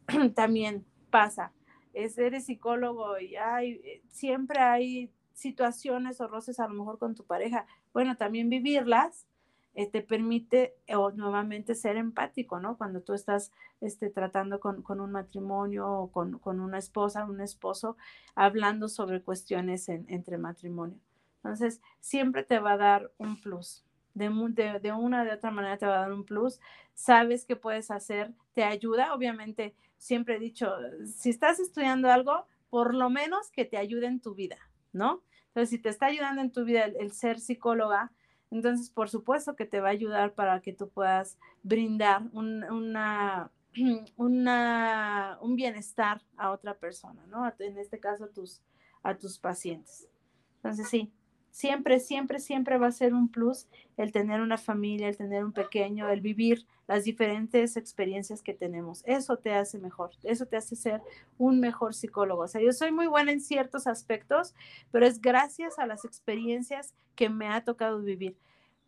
también 0.34 0.84
pasa, 1.10 1.52
es, 1.92 2.18
eres 2.18 2.46
psicólogo 2.46 3.18
y 3.18 3.36
hay, 3.36 3.72
eh, 3.84 4.02
siempre 4.08 4.60
hay 4.60 5.10
situaciones 5.32 6.20
o 6.20 6.28
roces 6.28 6.60
a 6.60 6.68
lo 6.68 6.74
mejor 6.74 6.98
con 6.98 7.14
tu 7.14 7.24
pareja. 7.24 7.66
Bueno, 7.92 8.16
también 8.16 8.48
vivirlas 8.50 9.26
eh, 9.74 9.90
te 9.90 10.02
permite 10.02 10.76
o 10.94 11.10
nuevamente 11.10 11.74
ser 11.74 11.96
empático, 11.96 12.60
¿no? 12.60 12.76
Cuando 12.76 13.00
tú 13.00 13.12
estás 13.12 13.52
este, 13.80 14.08
tratando 14.10 14.60
con, 14.60 14.82
con, 14.82 15.00
un 15.00 15.10
matrimonio 15.10 15.90
o 15.90 16.12
con, 16.12 16.38
con, 16.38 16.60
una 16.60 16.78
esposa, 16.78 17.24
un 17.24 17.40
esposo, 17.40 17.96
hablando 18.36 18.88
sobre 18.88 19.22
cuestiones 19.22 19.88
entre 19.88 20.38
matrimonio. 20.38 20.98
Entonces, 21.44 21.82
siempre 22.00 22.42
te 22.42 22.58
va 22.58 22.72
a 22.72 22.76
dar 22.78 23.12
un 23.18 23.38
plus. 23.38 23.84
De, 24.14 24.30
de, 24.30 24.80
de 24.80 24.92
una 24.92 25.24
de 25.24 25.32
otra 25.32 25.50
manera 25.50 25.76
te 25.76 25.86
va 25.86 25.96
a 25.96 26.00
dar 26.00 26.12
un 26.12 26.24
plus. 26.24 26.58
Sabes 26.94 27.44
qué 27.44 27.54
puedes 27.54 27.90
hacer, 27.90 28.32
te 28.54 28.64
ayuda. 28.64 29.12
Obviamente, 29.12 29.74
siempre 29.98 30.36
he 30.36 30.38
dicho, 30.38 30.74
si 31.04 31.28
estás 31.28 31.60
estudiando 31.60 32.10
algo, 32.10 32.46
por 32.70 32.94
lo 32.94 33.10
menos 33.10 33.50
que 33.50 33.66
te 33.66 33.76
ayude 33.76 34.06
en 34.06 34.20
tu 34.20 34.34
vida, 34.34 34.56
¿no? 34.92 35.22
Entonces, 35.48 35.70
si 35.70 35.78
te 35.78 35.90
está 35.90 36.06
ayudando 36.06 36.40
en 36.40 36.50
tu 36.50 36.64
vida 36.64 36.84
el 36.84 37.12
ser 37.12 37.38
psicóloga, 37.40 38.10
entonces, 38.50 38.88
por 38.88 39.10
supuesto 39.10 39.56
que 39.56 39.66
te 39.66 39.80
va 39.80 39.88
a 39.88 39.92
ayudar 39.92 40.32
para 40.32 40.60
que 40.62 40.72
tú 40.72 40.88
puedas 40.88 41.38
brindar 41.62 42.22
un, 42.32 42.64
una, 42.64 43.50
una, 44.16 45.38
un 45.42 45.56
bienestar 45.56 46.22
a 46.36 46.52
otra 46.52 46.78
persona, 46.78 47.26
¿no? 47.26 47.52
En 47.58 47.78
este 47.78 48.00
caso, 48.00 48.24
a 48.24 48.28
tus, 48.30 48.62
a 49.02 49.18
tus 49.18 49.38
pacientes. 49.38 50.08
Entonces, 50.56 50.88
sí, 50.88 51.12
siempre, 51.54 52.00
siempre, 52.00 52.40
siempre 52.40 52.78
va 52.78 52.88
a 52.88 52.92
ser 52.92 53.14
un 53.14 53.28
plus 53.28 53.68
el 53.96 54.10
tener 54.10 54.40
una 54.40 54.58
familia, 54.58 55.08
el 55.08 55.16
tener 55.16 55.44
un 55.44 55.52
pequeño, 55.52 56.08
el 56.08 56.20
vivir 56.20 56.66
las 56.88 57.04
diferentes 57.04 57.76
experiencias 57.76 58.42
que 58.42 58.54
tenemos. 58.54 59.04
Eso 59.06 59.36
te 59.36 59.54
hace 59.54 59.78
mejor, 59.78 60.10
eso 60.24 60.46
te 60.46 60.56
hace 60.56 60.74
ser 60.74 61.00
un 61.38 61.60
mejor 61.60 61.94
psicólogo. 61.94 62.42
O 62.42 62.48
sea, 62.48 62.60
yo 62.60 62.72
soy 62.72 62.90
muy 62.90 63.06
buena 63.06 63.30
en 63.30 63.40
ciertos 63.40 63.86
aspectos, 63.86 64.52
pero 64.90 65.06
es 65.06 65.20
gracias 65.20 65.78
a 65.78 65.86
las 65.86 66.04
experiencias 66.04 66.92
que 67.14 67.28
me 67.28 67.46
ha 67.46 67.62
tocado 67.62 68.02
vivir 68.02 68.36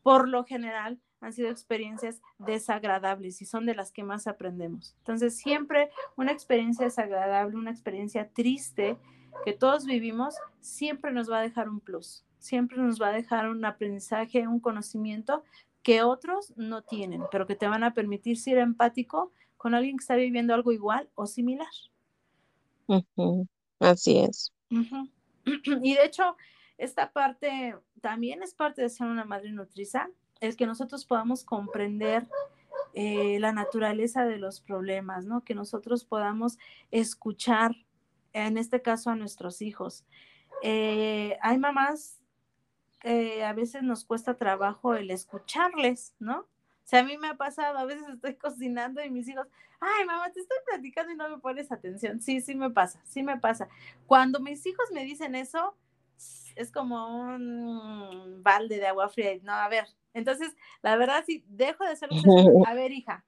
por 0.03 0.29
lo 0.29 0.45
general 0.45 1.01
han 1.21 1.33
sido 1.33 1.51
experiencias 1.51 2.23
desagradables 2.39 3.43
y 3.43 3.45
son 3.45 3.67
de 3.67 3.75
las 3.75 3.91
que 3.91 4.05
más 4.05 4.29
aprendemos. 4.29 4.95
Entonces, 4.99 5.37
siempre 5.37 5.91
una 6.17 6.31
experiencia 6.31 6.85
desagradable, 6.85 7.57
una 7.57 7.73
experiencia 7.73 8.29
triste 8.29 8.99
que 9.45 9.53
todos 9.53 9.85
vivimos, 9.85 10.37
siempre 10.61 11.11
nos 11.13 11.29
va 11.31 11.39
a 11.39 11.43
dejar 11.43 11.69
un 11.69 11.81
plus, 11.81 12.25
siempre 12.47 12.79
nos 12.79 13.01
va 13.01 13.09
a 13.09 13.13
dejar 13.13 13.49
un 13.49 13.65
aprendizaje, 13.65 14.47
un 14.47 14.61
conocimiento 14.61 15.45
que 15.83 16.03
otros 16.03 16.53
no 16.57 16.83
tienen, 16.83 17.23
pero 17.31 17.47
que 17.47 17.55
te 17.55 17.69
van 17.69 17.85
a 17.85 17.95
permitir 17.95 18.39
ser 18.39 18.59
empático 18.59 19.33
con 19.57 19.75
alguien 19.75 19.97
que 19.97 20.03
está 20.03 20.17
viviendo 20.17 20.55
algo 20.55 20.73
igual 20.73 21.09
o 21.15 21.27
similar. 21.27 21.69
Así 23.81 24.19
es. 24.19 24.53
Y 25.45 25.95
de 25.95 26.05
hecho, 26.05 26.37
esta 26.77 27.13
parte 27.13 27.77
también 28.01 28.43
es 28.43 28.53
parte 28.53 28.83
de 28.83 28.89
ser 28.89 29.07
una 29.07 29.25
madre 29.25 29.53
nutriza, 29.53 30.09
es 30.41 30.57
que 30.57 30.67
nosotros 30.67 31.05
podamos 31.05 31.45
comprender 31.45 32.27
eh, 32.95 33.39
la 33.41 33.53
naturaleza 33.53 34.25
de 34.25 34.39
los 34.39 34.61
problemas, 34.61 35.25
¿no? 35.25 35.45
Que 35.45 35.55
nosotros 35.55 36.05
podamos 36.05 36.59
escuchar, 36.91 37.77
en 38.33 38.59
este 38.59 38.83
caso, 38.83 39.11
a 39.11 39.17
nuestros 39.17 39.63
hijos. 39.63 40.05
Eh, 40.63 41.37
hay 41.43 41.59
mamás, 41.59 42.16
que 43.07 43.45
a 43.45 43.53
veces 43.53 43.85
nos 43.85 44.05
cuesta 44.05 44.37
trabajo 44.37 44.95
el 44.97 45.13
escucharles, 45.13 46.13
¿no? 46.19 46.41
O 46.41 46.89
sea, 46.89 47.01
a 47.01 47.05
mí 47.05 47.17
me 47.19 47.29
ha 47.29 47.37
pasado, 47.37 47.79
a 47.79 47.85
veces 47.85 48.09
estoy 48.09 48.35
cocinando 48.35 49.01
y 49.05 49.11
mis 49.11 49.29
hijos, 49.29 49.47
ay, 49.79 50.05
mamá, 50.05 50.33
te 50.33 50.41
estoy 50.41 50.59
platicando 50.67 51.13
y 51.13 51.17
no 51.17 51.29
me 51.29 51.39
pones 51.39 51.71
atención. 51.71 52.21
Sí, 52.21 52.41
sí 52.41 52.57
me 52.57 52.71
pasa, 52.71 53.01
sí 53.05 53.23
me 53.23 53.39
pasa. 53.39 53.69
Cuando 54.09 54.41
mis 54.41 54.67
hijos 54.67 54.87
me 54.93 55.05
dicen 55.05 55.37
eso, 55.37 55.77
es 56.57 56.73
como 56.73 57.07
un 57.07 58.43
balde 58.43 58.79
de 58.79 58.89
agua 58.89 59.09
fría. 59.09 59.39
No, 59.41 59.53
a 59.53 59.69
ver, 59.69 59.87
entonces, 60.13 60.57
la 60.83 60.97
verdad, 60.97 61.23
si 61.25 61.45
dejo 61.47 61.85
de 61.85 61.95
ser 61.95 62.09
a 62.67 62.75
ver, 62.75 62.91
hija, 62.91 63.25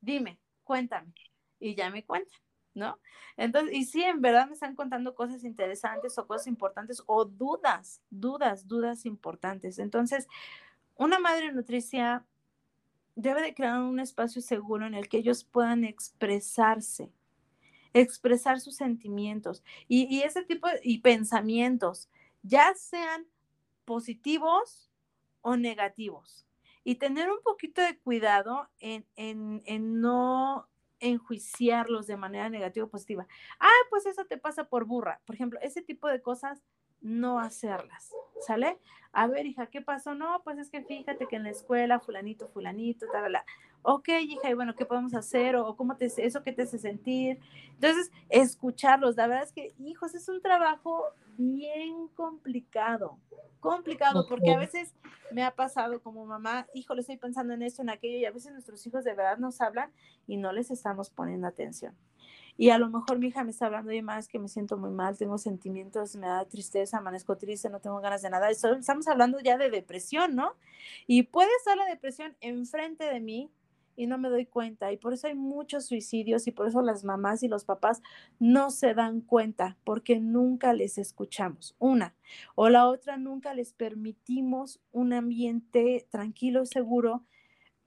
dime, 0.00 0.38
cuéntame. 0.62 1.12
Y 1.58 1.74
ya 1.74 1.90
me 1.90 2.04
cuentan, 2.04 2.40
¿no? 2.78 2.98
Entonces, 3.36 3.76
y 3.76 3.84
sí, 3.84 4.02
en 4.02 4.22
verdad 4.22 4.46
me 4.46 4.54
están 4.54 4.74
contando 4.74 5.14
cosas 5.14 5.44
interesantes 5.44 6.16
o 6.18 6.26
cosas 6.26 6.46
importantes 6.46 7.02
o 7.06 7.24
dudas, 7.24 8.00
dudas, 8.10 8.66
dudas 8.66 9.04
importantes. 9.04 9.78
Entonces, 9.78 10.26
una 10.96 11.18
madre 11.18 11.52
nutricia 11.52 12.24
debe 13.14 13.42
de 13.42 13.54
crear 13.54 13.80
un 13.80 14.00
espacio 14.00 14.40
seguro 14.40 14.86
en 14.86 14.94
el 14.94 15.08
que 15.08 15.18
ellos 15.18 15.44
puedan 15.44 15.84
expresarse, 15.84 17.10
expresar 17.92 18.60
sus 18.60 18.76
sentimientos 18.76 19.64
y, 19.88 20.22
ese 20.22 20.44
tipo 20.44 20.68
de 20.68 20.80
y 20.84 20.98
pensamientos 20.98 22.08
ya 22.42 22.74
sean 22.74 23.26
positivos 23.84 24.90
o 25.42 25.56
negativos. 25.56 26.46
Y 26.84 26.94
tener 26.94 27.30
un 27.30 27.42
poquito 27.42 27.82
de 27.82 27.98
cuidado 27.98 28.68
en, 28.78 29.04
en, 29.16 30.00
no 30.00 30.68
enjuiciarlos 31.00 32.06
de 32.06 32.16
manera 32.16 32.48
negativa 32.50 32.86
o 32.86 32.90
positiva. 32.90 33.26
Ah, 33.60 33.68
pues 33.90 34.06
eso 34.06 34.26
te 34.26 34.38
pasa 34.38 34.64
por 34.64 34.84
burra. 34.86 35.20
Por 35.26 35.34
ejemplo, 35.34 35.58
ese 35.62 35.82
tipo 35.82 36.08
de 36.08 36.22
cosas, 36.22 36.62
no 37.00 37.38
hacerlas, 37.38 38.12
¿sale? 38.46 38.78
A 39.12 39.26
ver, 39.26 39.46
hija, 39.46 39.66
¿qué 39.66 39.80
pasó? 39.80 40.14
No, 40.14 40.42
pues 40.44 40.58
es 40.58 40.70
que 40.70 40.82
fíjate 40.82 41.26
que 41.26 41.36
en 41.36 41.44
la 41.44 41.50
escuela, 41.50 41.98
fulanito, 41.98 42.48
fulanito, 42.48 43.06
tal, 43.10 43.32
tal, 43.32 43.42
ok, 43.82 44.08
hija, 44.22 44.50
y 44.50 44.54
bueno, 44.54 44.74
¿qué 44.74 44.84
podemos 44.84 45.14
hacer? 45.14 45.56
O, 45.56 45.76
cómo 45.76 45.96
te, 45.96 46.06
eso 46.06 46.42
qué 46.42 46.52
te 46.52 46.62
hace 46.62 46.78
sentir. 46.78 47.38
Entonces, 47.74 48.10
escucharlos, 48.28 49.16
la 49.16 49.26
verdad 49.26 49.44
es 49.44 49.52
que, 49.52 49.74
hijos, 49.78 50.14
es 50.14 50.28
un 50.28 50.40
trabajo 50.40 51.04
bien 51.36 52.08
complicado, 52.08 53.18
complicado, 53.60 54.26
porque 54.28 54.52
a 54.52 54.58
veces 54.58 54.94
me 55.32 55.42
ha 55.42 55.54
pasado 55.54 56.02
como 56.02 56.26
mamá, 56.26 56.66
hijo, 56.74 56.94
le 56.94 57.00
estoy 57.00 57.16
pensando 57.16 57.54
en 57.54 57.62
esto, 57.62 57.82
en 57.82 57.90
aquello, 57.90 58.18
y 58.18 58.24
a 58.24 58.30
veces 58.30 58.52
nuestros 58.52 58.86
hijos 58.86 59.04
de 59.04 59.14
verdad 59.14 59.38
nos 59.38 59.60
hablan 59.60 59.92
y 60.26 60.36
no 60.36 60.52
les 60.52 60.70
estamos 60.70 61.10
poniendo 61.10 61.46
atención. 61.46 61.94
Y 62.58 62.70
a 62.70 62.78
lo 62.78 62.90
mejor 62.90 63.20
mi 63.20 63.28
hija 63.28 63.44
me 63.44 63.52
está 63.52 63.66
hablando 63.66 63.92
y 63.92 64.02
más 64.02 64.26
que 64.26 64.40
me 64.40 64.48
siento 64.48 64.76
muy 64.76 64.90
mal, 64.90 65.16
tengo 65.16 65.38
sentimientos, 65.38 66.16
me 66.16 66.26
da 66.26 66.44
tristeza, 66.44 66.98
amanezco 66.98 67.38
triste, 67.38 67.70
no 67.70 67.78
tengo 67.78 68.00
ganas 68.00 68.20
de 68.20 68.30
nada. 68.30 68.50
Estamos 68.50 69.06
hablando 69.06 69.38
ya 69.38 69.56
de 69.56 69.70
depresión, 69.70 70.34
¿no? 70.34 70.54
Y 71.06 71.22
puede 71.22 71.50
estar 71.58 71.76
la 71.76 71.86
depresión 71.86 72.36
enfrente 72.40 73.04
de 73.04 73.20
mí 73.20 73.48
y 73.94 74.08
no 74.08 74.18
me 74.18 74.28
doy 74.28 74.44
cuenta. 74.44 74.90
Y 74.90 74.96
por 74.96 75.12
eso 75.12 75.28
hay 75.28 75.36
muchos 75.36 75.86
suicidios 75.86 76.48
y 76.48 76.50
por 76.50 76.66
eso 76.66 76.82
las 76.82 77.04
mamás 77.04 77.44
y 77.44 77.48
los 77.48 77.64
papás 77.64 78.02
no 78.40 78.72
se 78.72 78.92
dan 78.92 79.20
cuenta 79.20 79.76
porque 79.84 80.18
nunca 80.18 80.72
les 80.72 80.98
escuchamos. 80.98 81.76
Una. 81.78 82.16
O 82.56 82.68
la 82.70 82.88
otra, 82.88 83.18
nunca 83.18 83.54
les 83.54 83.72
permitimos 83.72 84.80
un 84.90 85.12
ambiente 85.12 86.08
tranquilo 86.10 86.62
y 86.64 86.66
seguro 86.66 87.22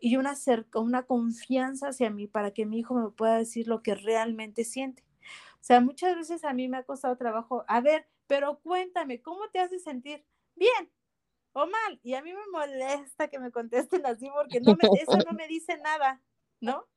y 0.02 0.18
una, 0.18 0.34
una 0.74 1.04
confianza 1.04 1.89
hacia 1.89 2.10
mí 2.10 2.28
para 2.28 2.52
que 2.52 2.66
mi 2.66 2.80
hijo 2.80 2.95
me 2.95 3.12
pueda 3.12 3.38
decir 3.38 3.68
lo 3.68 3.84
que 3.84 3.93
realmente 3.93 4.64
siente. 4.66 5.04
O 5.54 5.64
sea, 5.64 5.80
muchas 5.80 6.16
veces 6.16 6.43
a 6.43 6.54
mí 6.54 6.68
me 6.68 6.78
ha 6.78 6.84
costado 6.84 7.16
trabajo, 7.16 7.64
a 7.68 7.82
ver, 7.82 8.08
pero 8.26 8.60
cuéntame, 8.62 9.22
¿cómo 9.22 9.47
te 9.49 9.60
hace 9.60 9.78
sentir? 9.78 10.26
Bien, 10.56 10.91
o 11.54 11.68
mal. 11.68 11.99
Y 12.02 12.16
a 12.16 12.24
mí 12.24 12.34
me 12.34 12.47
molesta 12.52 13.28
que 13.28 13.38
me 13.38 13.52
contesten 13.52 14.04
así 14.08 14.28
porque 14.34 14.60
no 14.60 14.76
eso 14.99 15.18
no 15.26 15.34
me 15.34 15.47
dice 15.47 15.78
nada, 15.78 16.20
¿no? 16.60 16.88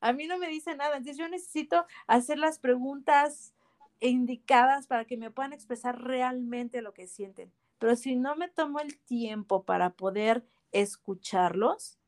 A 0.00 0.14
mí 0.14 0.26
no 0.26 0.38
me 0.38 0.48
dice 0.48 0.74
nada. 0.74 0.96
Entonces 0.96 1.18
yo 1.18 1.28
necesito 1.28 1.84
hacer 2.06 2.38
las 2.38 2.58
preguntas 2.58 3.54
indicadas 4.00 4.86
para 4.86 5.04
que 5.04 5.18
me 5.18 5.30
puedan 5.30 5.52
expresar 5.52 6.02
realmente 6.02 6.80
lo 6.80 6.94
que 6.94 7.06
sienten. 7.06 7.52
Pero 7.78 7.94
si 7.94 8.16
no 8.16 8.36
me 8.36 8.48
tomo 8.48 8.80
el 8.80 8.98
tiempo 9.00 9.64
para 9.64 9.90
poder 9.90 10.46
escucharlos, 10.72 11.98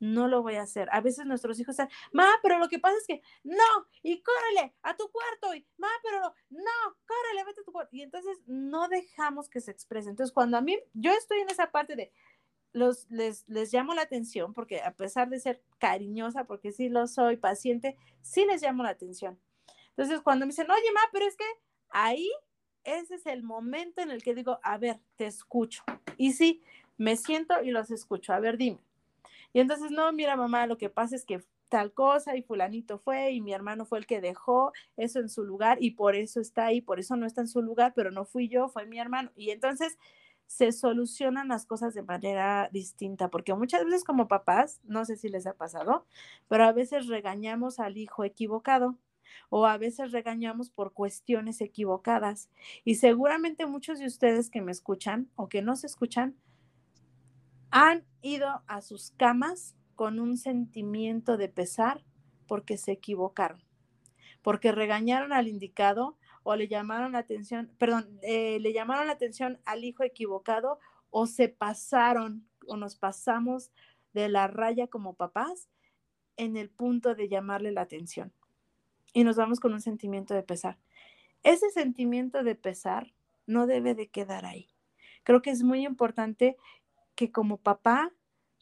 no 0.00 0.28
lo 0.28 0.42
voy 0.42 0.56
a 0.56 0.62
hacer. 0.62 0.88
A 0.92 1.00
veces 1.00 1.26
nuestros 1.26 1.58
hijos 1.60 1.72
están, 1.72 1.88
ma, 2.12 2.28
pero 2.42 2.58
lo 2.58 2.68
que 2.68 2.78
pasa 2.78 2.96
es 2.96 3.06
que 3.06 3.22
no, 3.42 3.86
y 4.02 4.22
córrele 4.22 4.74
a 4.82 4.96
tu 4.96 5.10
cuarto, 5.10 5.54
y 5.54 5.66
ma, 5.76 5.88
pero 6.02 6.20
no, 6.20 6.34
no, 6.50 6.96
córrele, 7.06 7.44
vete 7.44 7.60
a 7.60 7.64
tu 7.64 7.72
cuarto. 7.72 7.94
Y 7.94 8.02
entonces 8.02 8.38
no 8.46 8.88
dejamos 8.88 9.48
que 9.48 9.60
se 9.60 9.70
expresen. 9.70 10.10
Entonces, 10.10 10.32
cuando 10.32 10.56
a 10.56 10.60
mí, 10.60 10.78
yo 10.92 11.12
estoy 11.12 11.40
en 11.40 11.50
esa 11.50 11.70
parte 11.70 11.96
de, 11.96 12.12
los, 12.74 13.08
les, 13.08 13.48
les 13.48 13.72
llamo 13.72 13.94
la 13.94 14.02
atención, 14.02 14.52
porque 14.52 14.82
a 14.82 14.92
pesar 14.92 15.30
de 15.30 15.38
ser 15.38 15.62
cariñosa, 15.78 16.44
porque 16.44 16.72
sí 16.72 16.88
lo 16.88 17.06
soy, 17.06 17.36
paciente, 17.36 17.96
sí 18.20 18.44
les 18.44 18.62
llamo 18.62 18.82
la 18.82 18.90
atención. 18.90 19.40
Entonces, 19.90 20.20
cuando 20.20 20.44
me 20.44 20.50
dicen, 20.50 20.70
oye, 20.70 20.92
ma, 20.92 21.00
pero 21.12 21.24
es 21.24 21.36
que 21.36 21.44
ahí, 21.88 22.28
ese 22.82 23.14
es 23.14 23.26
el 23.26 23.44
momento 23.44 24.02
en 24.02 24.10
el 24.10 24.22
que 24.22 24.34
digo, 24.34 24.58
a 24.62 24.76
ver, 24.76 24.98
te 25.16 25.26
escucho. 25.26 25.84
Y 26.16 26.32
sí, 26.32 26.62
me 26.98 27.16
siento 27.16 27.62
y 27.62 27.70
los 27.70 27.90
escucho. 27.90 28.32
A 28.32 28.40
ver, 28.40 28.58
dime. 28.58 28.80
Y 29.54 29.60
entonces, 29.60 29.90
no, 29.92 30.12
mira, 30.12 30.36
mamá, 30.36 30.66
lo 30.66 30.76
que 30.76 30.90
pasa 30.90 31.16
es 31.16 31.24
que 31.24 31.40
tal 31.70 31.94
cosa 31.94 32.36
y 32.36 32.42
fulanito 32.42 32.98
fue 32.98 33.32
y 33.32 33.40
mi 33.40 33.52
hermano 33.52 33.86
fue 33.86 33.98
el 33.98 34.06
que 34.06 34.20
dejó 34.20 34.72
eso 34.96 35.20
en 35.20 35.28
su 35.28 35.44
lugar 35.44 35.78
y 35.80 35.92
por 35.92 36.16
eso 36.16 36.40
está 36.40 36.66
ahí, 36.66 36.80
por 36.80 37.00
eso 37.00 37.16
no 37.16 37.24
está 37.24 37.40
en 37.40 37.48
su 37.48 37.62
lugar, 37.62 37.92
pero 37.96 38.10
no 38.10 38.24
fui 38.24 38.48
yo, 38.48 38.68
fue 38.68 38.84
mi 38.86 38.98
hermano. 38.98 39.30
Y 39.36 39.50
entonces 39.50 39.96
se 40.46 40.72
solucionan 40.72 41.48
las 41.48 41.66
cosas 41.66 41.94
de 41.94 42.02
manera 42.02 42.68
distinta, 42.72 43.30
porque 43.30 43.54
muchas 43.54 43.84
veces 43.84 44.04
como 44.04 44.28
papás, 44.28 44.80
no 44.84 45.04
sé 45.04 45.16
si 45.16 45.28
les 45.28 45.46
ha 45.46 45.54
pasado, 45.54 46.06
pero 46.48 46.64
a 46.64 46.72
veces 46.72 47.06
regañamos 47.06 47.78
al 47.80 47.96
hijo 47.96 48.24
equivocado 48.24 48.98
o 49.50 49.66
a 49.66 49.78
veces 49.78 50.12
regañamos 50.12 50.70
por 50.70 50.92
cuestiones 50.92 51.60
equivocadas. 51.60 52.50
Y 52.84 52.96
seguramente 52.96 53.66
muchos 53.66 53.98
de 53.98 54.06
ustedes 54.06 54.50
que 54.50 54.62
me 54.62 54.72
escuchan 54.72 55.30
o 55.36 55.48
que 55.48 55.62
no 55.62 55.76
se 55.76 55.86
escuchan 55.86 56.36
han 57.76 58.04
ido 58.22 58.62
a 58.68 58.80
sus 58.82 59.10
camas 59.10 59.74
con 59.96 60.20
un 60.20 60.36
sentimiento 60.36 61.36
de 61.36 61.48
pesar 61.48 62.04
porque 62.46 62.76
se 62.76 62.92
equivocaron, 62.92 63.64
porque 64.42 64.70
regañaron 64.70 65.32
al 65.32 65.48
indicado 65.48 66.16
o 66.44 66.54
le 66.54 66.68
llamaron 66.68 67.12
la 67.12 67.18
atención, 67.18 67.72
perdón, 67.76 68.20
eh, 68.22 68.60
le 68.60 68.72
llamaron 68.72 69.08
la 69.08 69.14
atención 69.14 69.58
al 69.64 69.82
hijo 69.82 70.04
equivocado 70.04 70.78
o 71.10 71.26
se 71.26 71.48
pasaron 71.48 72.46
o 72.68 72.76
nos 72.76 72.94
pasamos 72.94 73.72
de 74.12 74.28
la 74.28 74.46
raya 74.46 74.86
como 74.86 75.14
papás 75.14 75.68
en 76.36 76.56
el 76.56 76.70
punto 76.70 77.16
de 77.16 77.28
llamarle 77.28 77.72
la 77.72 77.80
atención. 77.80 78.32
Y 79.12 79.24
nos 79.24 79.34
vamos 79.34 79.58
con 79.58 79.72
un 79.72 79.80
sentimiento 79.80 80.32
de 80.32 80.44
pesar. 80.44 80.78
Ese 81.42 81.70
sentimiento 81.70 82.44
de 82.44 82.54
pesar 82.54 83.12
no 83.48 83.66
debe 83.66 83.96
de 83.96 84.10
quedar 84.10 84.46
ahí. 84.46 84.68
Creo 85.24 85.42
que 85.42 85.50
es 85.50 85.64
muy 85.64 85.84
importante 85.84 86.56
que 87.14 87.32
como 87.32 87.58
papá 87.58 88.12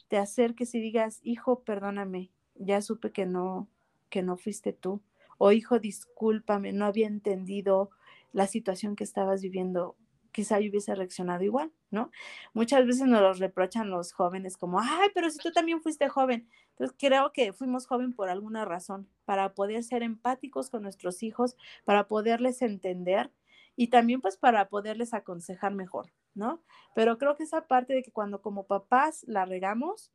te 0.08 0.18
acerques 0.18 0.74
y 0.74 0.80
digas, 0.80 1.20
hijo, 1.22 1.64
perdóname, 1.64 2.32
ya 2.54 2.82
supe 2.82 3.12
que 3.12 3.26
no, 3.26 3.68
que 4.10 4.22
no 4.22 4.36
fuiste 4.36 4.72
tú 4.72 5.02
o 5.38 5.50
hijo, 5.50 5.80
discúlpame, 5.80 6.72
no 6.72 6.84
había 6.84 7.08
entendido 7.08 7.90
la 8.32 8.46
situación 8.46 8.94
que 8.94 9.02
estabas 9.04 9.42
viviendo, 9.42 9.96
quizá 10.30 10.60
yo 10.60 10.70
hubiese 10.70 10.94
reaccionado 10.94 11.42
igual, 11.42 11.72
¿no? 11.90 12.12
Muchas 12.54 12.86
veces 12.86 13.08
nos 13.08 13.20
lo 13.20 13.32
reprochan 13.32 13.90
los 13.90 14.12
jóvenes 14.12 14.56
como, 14.56 14.78
ay, 14.80 15.08
pero 15.14 15.30
si 15.30 15.38
tú 15.38 15.50
también 15.50 15.82
fuiste 15.82 16.08
joven. 16.08 16.48
Entonces 16.70 16.96
creo 16.98 17.32
que 17.32 17.52
fuimos 17.52 17.86
joven 17.86 18.12
por 18.12 18.28
alguna 18.28 18.64
razón, 18.64 19.08
para 19.24 19.54
poder 19.54 19.82
ser 19.82 20.04
empáticos 20.04 20.70
con 20.70 20.82
nuestros 20.82 21.22
hijos, 21.24 21.56
para 21.84 22.06
poderles 22.06 22.62
entender 22.62 23.32
y 23.74 23.88
también 23.88 24.20
pues 24.20 24.36
para 24.36 24.68
poderles 24.68 25.12
aconsejar 25.14 25.74
mejor, 25.74 26.12
¿no? 26.34 26.62
Pero 26.94 27.18
creo 27.18 27.36
que 27.36 27.44
esa 27.44 27.66
parte 27.66 27.94
de 27.94 28.02
que 28.02 28.12
cuando 28.12 28.42
como 28.42 28.66
papás 28.66 29.24
la 29.26 29.44
regamos, 29.44 30.12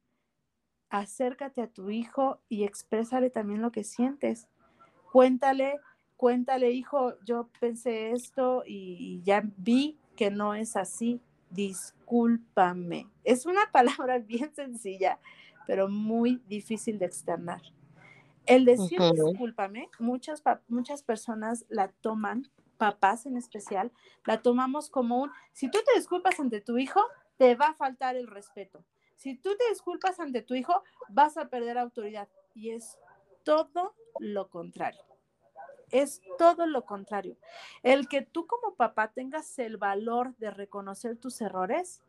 acércate 0.90 1.62
a 1.62 1.68
tu 1.68 1.90
hijo 1.90 2.40
y 2.50 2.64
exprésale 2.64 3.30
también 3.30 3.62
lo 3.62 3.72
que 3.72 3.84
sientes 3.84 4.48
cuéntale, 5.12 5.80
cuéntale, 6.16 6.72
hijo, 6.72 7.14
yo 7.26 7.50
pensé 7.60 8.12
esto 8.12 8.64
y 8.66 9.22
ya 9.24 9.44
vi 9.58 9.98
que 10.16 10.30
no 10.30 10.54
es 10.54 10.76
así, 10.76 11.22
discúlpame. 11.50 13.08
Es 13.24 13.46
una 13.46 13.62
palabra 13.72 14.20
bien 14.20 14.54
sencilla, 14.54 15.20
pero 15.66 15.90
muy 15.90 16.42
difícil 16.48 17.00
de 17.00 17.06
externar. 17.06 17.62
El 18.46 18.64
decir 18.64 19.00
discúlpame, 19.12 19.90
muchas, 20.00 20.42
muchas 20.68 21.04
personas 21.04 21.66
la 21.68 21.88
toman, 21.90 22.50
papás 22.78 23.26
en 23.26 23.38
especial, 23.38 23.92
la 24.26 24.42
tomamos 24.42 24.90
como 24.90 25.22
un, 25.22 25.32
si 25.54 25.70
tú 25.70 25.80
te 25.86 25.98
disculpas 25.98 26.40
ante 26.40 26.62
tu 26.62 26.78
hijo, 26.78 27.02
te 27.38 27.56
va 27.56 27.68
a 27.68 27.74
faltar 27.74 28.16
el 28.16 28.28
respeto. 28.28 28.84
Si 29.16 29.36
tú 29.36 29.56
te 29.58 29.70
disculpas 29.70 30.20
ante 30.20 30.42
tu 30.42 30.54
hijo, 30.54 30.84
vas 31.10 31.38
a 31.38 31.50
perder 31.50 31.78
autoridad. 31.78 32.28
Y 32.54 32.72
es 32.72 32.98
todo 33.44 33.96
lo 34.20 34.50
contrario. 34.50 35.02
Es 35.92 36.22
todo 36.38 36.66
lo 36.66 36.86
contrario. 36.86 37.38
El 37.82 38.08
que 38.08 38.22
tú 38.22 38.46
como 38.46 38.76
papá 38.76 39.12
tengas 39.14 39.58
el 39.58 39.78
valor 39.78 40.36
de 40.38 40.52
reconocer 40.52 41.18
tus 41.18 41.42
errores, 41.42 42.04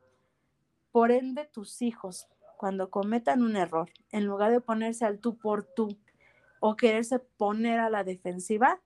por 0.90 1.12
ende 1.12 1.44
tus 1.46 1.80
hijos, 1.80 2.28
cuando 2.56 2.90
cometan 2.90 3.42
un 3.42 3.56
error, 3.56 3.90
en 4.10 4.26
lugar 4.26 4.50
de 4.50 4.60
ponerse 4.60 5.04
al 5.04 5.20
tú 5.20 5.38
por 5.38 5.64
tú 5.64 5.96
o 6.60 6.76
quererse 6.76 7.20
poner 7.20 7.78
a 7.78 7.88
la 7.88 8.02
defensiva, 8.02 8.80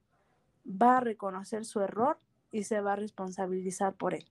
va 0.65 0.99
a 0.99 1.01
reconocer 1.01 1.65
su 1.65 1.81
error 1.81 2.19
y 2.51 2.65
se 2.65 2.81
va 2.81 2.93
a 2.95 2.97
responsabilizar 2.97 3.95
por 3.95 4.15
él. 4.15 4.31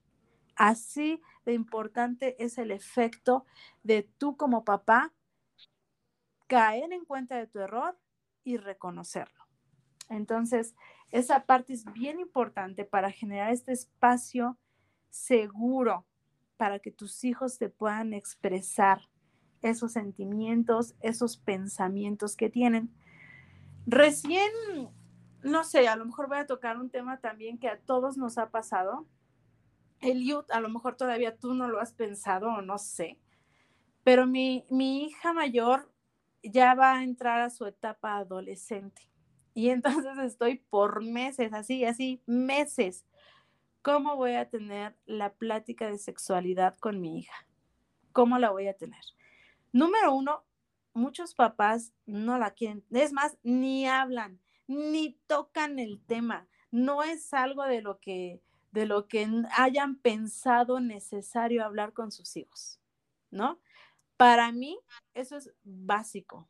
Así 0.56 1.20
de 1.44 1.54
importante 1.54 2.42
es 2.42 2.58
el 2.58 2.70
efecto 2.70 3.46
de 3.82 4.02
tú 4.18 4.36
como 4.36 4.64
papá 4.64 5.12
caer 6.46 6.92
en 6.92 7.04
cuenta 7.04 7.36
de 7.36 7.46
tu 7.46 7.58
error 7.58 7.98
y 8.44 8.58
reconocerlo. 8.58 9.42
Entonces, 10.08 10.74
esa 11.10 11.46
parte 11.46 11.72
es 11.72 11.84
bien 11.92 12.20
importante 12.20 12.84
para 12.84 13.10
generar 13.10 13.52
este 13.52 13.72
espacio 13.72 14.58
seguro 15.10 16.06
para 16.56 16.78
que 16.78 16.90
tus 16.90 17.24
hijos 17.24 17.58
te 17.58 17.68
puedan 17.68 18.12
expresar 18.12 19.08
esos 19.62 19.92
sentimientos, 19.92 20.94
esos 21.00 21.36
pensamientos 21.36 22.36
que 22.36 22.50
tienen. 22.50 22.90
Recién, 23.86 24.50
no 25.42 25.64
sé, 25.64 25.88
a 25.88 25.96
lo 25.96 26.04
mejor 26.04 26.28
voy 26.28 26.38
a 26.38 26.46
tocar 26.46 26.78
un 26.78 26.90
tema 26.90 27.20
también 27.20 27.58
que 27.58 27.68
a 27.68 27.80
todos 27.80 28.16
nos 28.16 28.38
ha 28.38 28.50
pasado. 28.50 29.06
El 30.00 30.24
youth, 30.24 30.50
a 30.50 30.60
lo 30.60 30.68
mejor 30.68 30.96
todavía 30.96 31.36
tú 31.36 31.54
no 31.54 31.68
lo 31.68 31.80
has 31.80 31.92
pensado 31.92 32.48
o 32.48 32.62
no 32.62 32.78
sé, 32.78 33.18
pero 34.04 34.26
mi, 34.26 34.66
mi 34.70 35.04
hija 35.04 35.32
mayor 35.32 35.92
ya 36.42 36.74
va 36.74 36.94
a 36.94 37.04
entrar 37.04 37.40
a 37.40 37.50
su 37.50 37.66
etapa 37.66 38.16
adolescente. 38.16 39.10
Y 39.54 39.68
entonces 39.70 40.18
estoy 40.18 40.58
por 40.70 41.04
meses, 41.04 41.52
así, 41.52 41.84
así, 41.84 42.22
meses. 42.26 43.06
¿Cómo 43.82 44.16
voy 44.16 44.34
a 44.34 44.48
tener 44.48 44.96
la 45.06 45.32
plática 45.32 45.88
de 45.88 45.98
sexualidad 45.98 46.76
con 46.78 47.00
mi 47.00 47.18
hija? 47.18 47.46
¿Cómo 48.12 48.38
la 48.38 48.50
voy 48.50 48.68
a 48.68 48.74
tener? 48.74 49.00
Número 49.72 50.14
uno, 50.14 50.44
muchos 50.94 51.34
papás 51.34 51.92
no 52.06 52.38
la 52.38 52.52
quieren. 52.52 52.84
Es 52.90 53.12
más, 53.12 53.36
ni 53.42 53.86
hablan, 53.86 54.40
ni 54.66 55.18
tocan 55.26 55.78
el 55.78 56.00
tema. 56.00 56.46
No 56.70 57.02
es 57.02 57.34
algo 57.34 57.64
de 57.64 57.82
lo 57.82 57.98
que, 58.00 58.40
de 58.70 58.86
lo 58.86 59.08
que 59.08 59.28
hayan 59.56 59.96
pensado 59.96 60.80
necesario 60.80 61.64
hablar 61.64 61.92
con 61.92 62.10
sus 62.12 62.36
hijos, 62.36 62.80
¿no? 63.30 63.60
Para 64.16 64.52
mí, 64.52 64.78
eso 65.14 65.36
es 65.36 65.52
básico. 65.64 66.48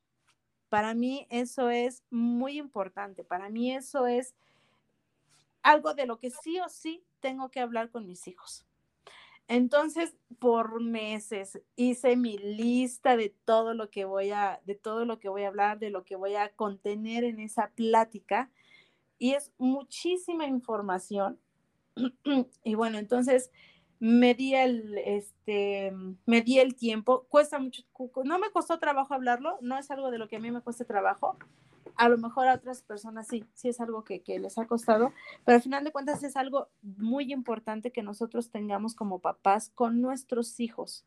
Para 0.68 0.94
mí, 0.94 1.26
eso 1.30 1.70
es 1.70 2.02
muy 2.10 2.58
importante. 2.58 3.24
Para 3.24 3.48
mí, 3.48 3.72
eso 3.74 4.06
es 4.06 4.34
algo 5.62 5.94
de 5.94 6.06
lo 6.06 6.18
que 6.18 6.30
sí 6.30 6.60
o 6.60 6.68
sí 6.68 7.04
tengo 7.20 7.50
que 7.50 7.60
hablar 7.60 7.90
con 7.90 8.06
mis 8.06 8.26
hijos. 8.28 8.66
Entonces, 9.52 10.16
por 10.38 10.80
meses 10.80 11.60
hice 11.76 12.16
mi 12.16 12.38
lista 12.38 13.18
de 13.18 13.34
todo 13.44 13.74
lo 13.74 13.90
que 13.90 14.06
voy 14.06 14.30
a, 14.30 14.62
de 14.64 14.74
todo 14.74 15.04
lo 15.04 15.18
que 15.18 15.28
voy 15.28 15.42
a 15.42 15.48
hablar, 15.48 15.78
de 15.78 15.90
lo 15.90 16.04
que 16.04 16.16
voy 16.16 16.36
a 16.36 16.48
contener 16.54 17.22
en 17.22 17.38
esa 17.38 17.68
plática. 17.68 18.50
Y 19.18 19.32
es 19.32 19.52
muchísima 19.58 20.46
información. 20.46 21.38
y 22.64 22.74
bueno, 22.76 22.96
entonces 22.96 23.50
me 23.98 24.32
di 24.32 24.54
el, 24.54 24.96
este, 24.96 25.92
me 26.24 26.40
di 26.40 26.58
el 26.58 26.74
tiempo, 26.74 27.26
cuesta 27.28 27.58
mucho, 27.58 27.82
no 28.24 28.38
me 28.38 28.50
costó 28.52 28.78
trabajo 28.78 29.12
hablarlo, 29.12 29.58
no 29.60 29.76
es 29.76 29.90
algo 29.90 30.10
de 30.10 30.16
lo 30.16 30.28
que 30.28 30.36
a 30.36 30.40
mí 30.40 30.50
me 30.50 30.62
cueste 30.62 30.86
trabajo, 30.86 31.36
a 31.96 32.08
lo 32.08 32.18
mejor 32.18 32.48
a 32.48 32.54
otras 32.54 32.82
personas 32.82 33.28
sí, 33.28 33.44
sí 33.54 33.68
es 33.68 33.80
algo 33.80 34.04
que, 34.04 34.22
que 34.22 34.38
les 34.38 34.58
ha 34.58 34.66
costado, 34.66 35.12
pero 35.44 35.56
al 35.56 35.62
final 35.62 35.84
de 35.84 35.92
cuentas 35.92 36.22
es 36.22 36.36
algo 36.36 36.68
muy 36.82 37.32
importante 37.32 37.92
que 37.92 38.02
nosotros 38.02 38.50
tengamos 38.50 38.94
como 38.94 39.20
papás 39.20 39.70
con 39.74 40.00
nuestros 40.00 40.60
hijos. 40.60 41.06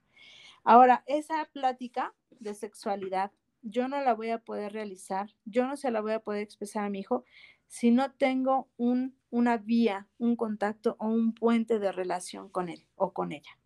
Ahora, 0.64 1.04
esa 1.06 1.46
plática 1.54 2.14
de 2.40 2.54
sexualidad 2.54 3.32
yo 3.62 3.88
no 3.88 4.00
la 4.02 4.14
voy 4.14 4.30
a 4.30 4.38
poder 4.38 4.74
realizar, 4.74 5.32
yo 5.44 5.68
no 5.68 5.76
se 5.76 5.90
la 5.90 6.02
voy 6.02 6.14
a 6.14 6.20
poder 6.20 6.42
expresar 6.42 6.86
a 6.86 6.90
mi 6.90 7.00
hijo 7.00 7.26
si 7.68 7.90
no 7.90 8.12
tengo 8.12 8.70
un, 8.78 9.18
una 9.32 9.58
vía, 9.58 10.08
un 10.20 10.36
contacto 10.36 10.96
o 11.00 11.08
un 11.08 11.34
puente 11.34 11.80
de 11.80 11.92
relación 11.92 12.50
con 12.50 12.70
él 12.70 12.86
o 12.96 13.12
con 13.12 13.32
ella. 13.32 13.60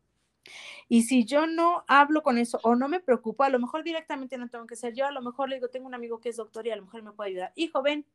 Y 0.88 1.04
si 1.04 1.26
yo 1.26 1.48
no 1.48 1.84
hablo 1.88 2.24
con 2.24 2.38
eso 2.38 2.60
o 2.64 2.76
no 2.76 2.88
me 2.90 3.00
preocupo, 3.00 3.44
a 3.44 3.50
lo 3.50 3.60
mejor 3.60 3.84
directamente 3.84 4.38
no 4.38 4.50
tengo 4.50 4.66
que 4.66 4.76
ser 4.76 4.94
yo, 4.94 5.06
a 5.06 5.12
lo 5.12 5.22
mejor 5.22 5.50
le 5.50 5.56
digo, 5.56 5.70
tengo 5.70 5.88
un 5.88 5.94
amigo 5.94 6.20
que 6.20 6.30
es 6.30 6.38
doctor 6.38 6.66
y 6.66 6.72
a 6.72 6.76
lo 6.76 6.84
mejor 6.84 7.04
me 7.04 7.12
puede 7.12 7.32
ayudar. 7.32 7.52
Hijo, 7.56 7.82
ven, 7.82 8.06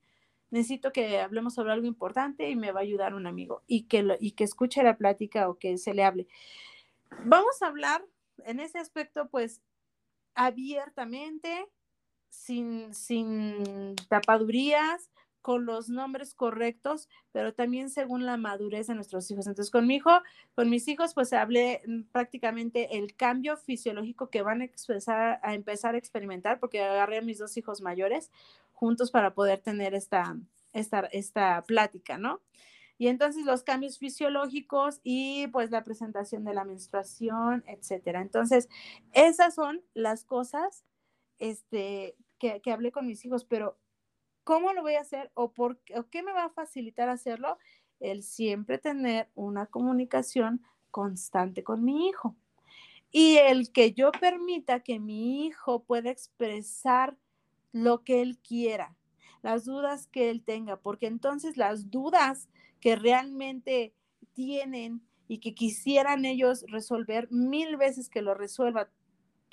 necesito 0.50 0.92
que 0.92 1.20
hablemos 1.20 1.54
sobre 1.54 1.72
algo 1.72 1.86
importante 1.86 2.48
y 2.48 2.56
me 2.56 2.72
va 2.72 2.80
a 2.80 2.82
ayudar 2.82 3.14
un 3.14 3.26
amigo 3.26 3.62
y 3.66 3.84
que, 3.84 4.16
y 4.20 4.32
que 4.32 4.44
escuche 4.44 4.82
la 4.82 4.96
plática 4.96 5.48
o 5.48 5.58
que 5.58 5.78
se 5.78 5.94
le 5.94 6.04
hable. 6.04 6.26
Vamos 7.24 7.62
a 7.62 7.66
hablar 7.66 8.04
en 8.44 8.60
ese 8.60 8.78
aspecto, 8.78 9.28
pues, 9.28 9.62
abiertamente, 10.34 11.68
sin, 12.28 12.92
sin 12.94 13.94
tapadurías, 14.08 15.10
con 15.44 15.66
los 15.66 15.90
nombres 15.90 16.34
correctos, 16.34 17.10
pero 17.30 17.52
también 17.52 17.90
según 17.90 18.24
la 18.24 18.38
madurez 18.38 18.86
de 18.86 18.94
nuestros 18.94 19.30
hijos. 19.30 19.46
Entonces, 19.46 19.70
con 19.70 19.86
mi 19.86 19.96
hijo, 19.96 20.10
con 20.54 20.70
mis 20.70 20.88
hijos, 20.88 21.12
pues 21.12 21.34
hablé 21.34 21.82
mm, 21.86 22.04
prácticamente 22.12 22.96
el 22.96 23.14
cambio 23.14 23.58
fisiológico 23.58 24.30
que 24.30 24.40
van 24.40 24.62
a, 24.62 25.40
a 25.42 25.54
empezar 25.54 25.94
a 25.94 25.98
experimentar, 25.98 26.60
porque 26.60 26.82
agarré 26.82 27.18
a 27.18 27.20
mis 27.20 27.36
dos 27.36 27.58
hijos 27.58 27.82
mayores 27.82 28.30
juntos 28.72 29.10
para 29.10 29.34
poder 29.34 29.58
tener 29.58 29.94
esta, 29.94 30.34
esta, 30.72 31.00
esta 31.12 31.62
plática, 31.64 32.16
¿no? 32.16 32.40
Y 32.96 33.08
entonces 33.08 33.44
los 33.44 33.64
cambios 33.64 33.98
fisiológicos 33.98 35.00
y 35.02 35.48
pues 35.48 35.70
la 35.70 35.84
presentación 35.84 36.46
de 36.46 36.54
la 36.54 36.64
menstruación, 36.64 37.64
etcétera. 37.66 38.22
Entonces, 38.22 38.70
esas 39.12 39.54
son 39.54 39.82
las 39.92 40.24
cosas 40.24 40.84
este, 41.38 42.16
que, 42.38 42.62
que 42.62 42.72
hablé 42.72 42.92
con 42.92 43.06
mis 43.06 43.26
hijos, 43.26 43.44
pero 43.44 43.76
¿Cómo 44.44 44.72
lo 44.74 44.82
voy 44.82 44.94
a 44.94 45.00
hacer 45.00 45.30
o, 45.34 45.52
por, 45.52 45.78
qué 46.10 46.22
me 46.22 46.32
va 46.32 46.44
a 46.44 46.50
facilitar 46.50 47.08
hacerlo? 47.08 47.58
El 47.98 48.22
siempre 48.22 48.78
tener 48.78 49.30
una 49.34 49.66
comunicación 49.66 50.62
constante 50.90 51.64
con 51.64 51.82
mi 51.82 52.08
hijo. 52.08 52.36
Y 53.10 53.36
el 53.38 53.72
que 53.72 53.92
yo 53.92 54.12
permita 54.12 54.80
que 54.80 55.00
mi 55.00 55.46
hijo 55.46 55.84
pueda 55.84 56.10
expresar 56.10 57.16
lo 57.72 58.04
que 58.04 58.22
él 58.22 58.38
quiera, 58.38 58.96
las 59.42 59.64
dudas 59.64 60.06
que 60.08 60.30
él 60.30 60.42
tenga, 60.44 60.76
porque 60.76 61.06
entonces 61.06 61.56
las 61.56 61.90
dudas 61.90 62.48
que 62.80 62.96
realmente 62.96 63.94
tienen 64.34 65.00
y 65.26 65.38
que 65.38 65.54
quisieran 65.54 66.24
ellos 66.24 66.64
resolver 66.68 67.30
mil 67.30 67.76
veces 67.76 68.10
que 68.10 68.22
lo 68.22 68.34
resuelva 68.34 68.90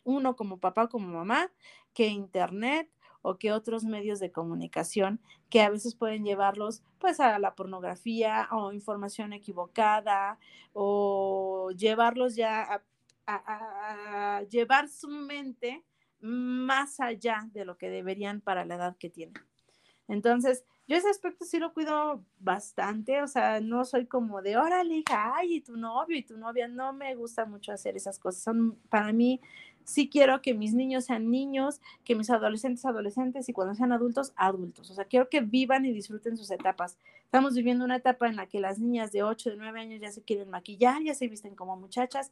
uno 0.04 0.36
como 0.36 0.60
papá, 0.60 0.88
como 0.88 1.08
mamá, 1.08 1.52
que 1.94 2.08
internet, 2.08 2.90
o 3.22 3.38
que 3.38 3.52
otros 3.52 3.84
medios 3.84 4.20
de 4.20 4.32
comunicación 4.32 5.20
que 5.50 5.62
a 5.62 5.70
veces 5.70 5.96
pueden 5.96 6.24
llevarlos 6.24 6.84
pues 7.00 7.20
a 7.20 7.38
la 7.40 7.56
pornografía 7.56 8.48
o 8.52 8.72
información 8.72 9.34
equivocada 9.34 10.40
o 10.74 11.72
llevarlos 11.76 12.36
ya 12.36 12.84
a, 13.28 14.44
llevar 14.50 14.90
su 14.90 15.08
mente 15.08 15.84
más 16.20 17.00
allá 17.00 17.48
de 17.54 17.66
lo 17.66 17.78
que 17.78 17.90
deberían 17.90 18.42
para 18.42 18.66
la 18.66 18.76
edad 18.76 18.98
que 18.98 19.10
tienen. 19.10 19.42
Entonces, 20.08 20.66
yo 20.88 20.98
ese 20.98 21.10
aspecto 21.10 21.46
sí 21.46 21.58
lo 21.58 21.74
cuido 21.74 22.26
bastante, 22.40 23.22
o 23.22 23.28
sea, 23.28 23.62
no 23.62 23.86
soy 23.86 24.08
como 24.08 24.42
de, 24.42 24.58
órale, 24.58 24.96
hija, 24.96 25.36
ay, 25.38 25.56
y 25.56 25.62
tu 25.62 25.78
novio 25.78 26.18
y 26.18 26.24
tu 26.24 26.38
novia, 26.38 26.68
no 26.68 26.92
me 26.92 27.16
gusta 27.16 27.46
mucho 27.46 27.72
hacer 27.72 27.96
esas 27.96 28.20
cosas, 28.20 28.44
son 28.44 28.76
para 28.90 29.14
mí 29.14 29.40
sí 29.86 30.10
quiero 30.10 30.42
que 30.42 30.54
mis 30.54 30.74
niños 30.74 31.06
sean 31.06 31.30
niños, 31.30 31.82
que 32.04 32.16
mis 32.16 32.30
adolescentes 32.30 32.86
adolescentes 32.86 33.50
y 33.50 33.54
cuando 33.54 33.76
sean 33.76 33.92
adultos, 33.92 34.34
adultos. 34.36 34.90
O 34.92 34.94
sea, 34.94 35.06
quiero 35.06 35.30
que 35.30 35.42
vivan 35.42 35.86
y 35.86 35.94
disfruten 35.94 36.38
sus 36.38 36.52
etapas. 36.52 36.98
Estamos 37.24 37.56
viviendo 37.56 37.86
una 37.86 37.98
etapa 37.98 38.28
en 38.28 38.36
la 38.36 38.48
que 38.48 38.60
las 38.60 38.80
niñas 38.80 39.12
de 39.12 39.24
8, 39.24 39.52
de 39.52 39.58
9 39.58 39.80
años 39.80 40.02
ya 40.02 40.12
se 40.12 40.22
quieren 40.22 40.50
maquillar, 40.50 41.02
ya 41.04 41.14
se 41.14 41.28
visten 41.28 41.56
como 41.56 41.78
muchachas 41.78 42.32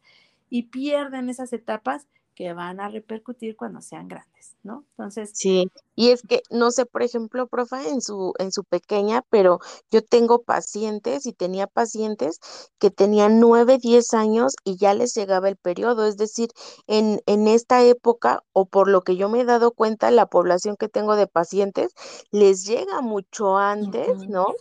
y 0.49 0.63
pierden 0.63 1.29
esas 1.29 1.53
etapas 1.53 2.07
que 2.39 2.53
van 2.53 2.79
a 2.79 2.87
repercutir 2.87 3.57
cuando 3.57 3.81
sean 3.81 4.07
grandes, 4.07 4.55
¿no? 4.63 4.85
Entonces. 4.91 5.31
Sí, 5.33 5.69
y 5.93 6.11
es 6.11 6.21
que, 6.21 6.41
no 6.49 6.71
sé, 6.71 6.85
por 6.85 7.03
ejemplo, 7.03 7.47
profa, 7.47 7.85
en 7.85 8.01
su, 8.01 8.33
en 8.39 8.53
su 8.53 8.63
pequeña, 8.63 9.23
pero 9.29 9.59
yo 9.91 10.01
tengo 10.01 10.43
pacientes 10.43 11.25
y 11.25 11.33
tenía 11.33 11.67
pacientes 11.67 12.39
que 12.77 12.91
tenían 12.91 13.41
nueve, 13.41 13.77
diez 13.77 14.13
años 14.13 14.55
y 14.63 14.77
ya 14.77 14.93
les 14.93 15.13
llegaba 15.15 15.49
el 15.49 15.57
periodo, 15.57 16.05
es 16.05 16.15
decir, 16.15 16.47
en, 16.87 17.19
en 17.25 17.49
esta 17.49 17.83
época, 17.83 18.41
o 18.53 18.65
por 18.65 18.87
lo 18.87 19.01
que 19.01 19.17
yo 19.17 19.27
me 19.27 19.41
he 19.41 19.45
dado 19.45 19.73
cuenta, 19.73 20.09
la 20.09 20.27
población 20.27 20.77
que 20.77 20.87
tengo 20.87 21.17
de 21.17 21.27
pacientes 21.27 21.91
les 22.31 22.65
llega 22.65 23.01
mucho 23.01 23.57
antes, 23.57 24.29
¿no? 24.29 24.55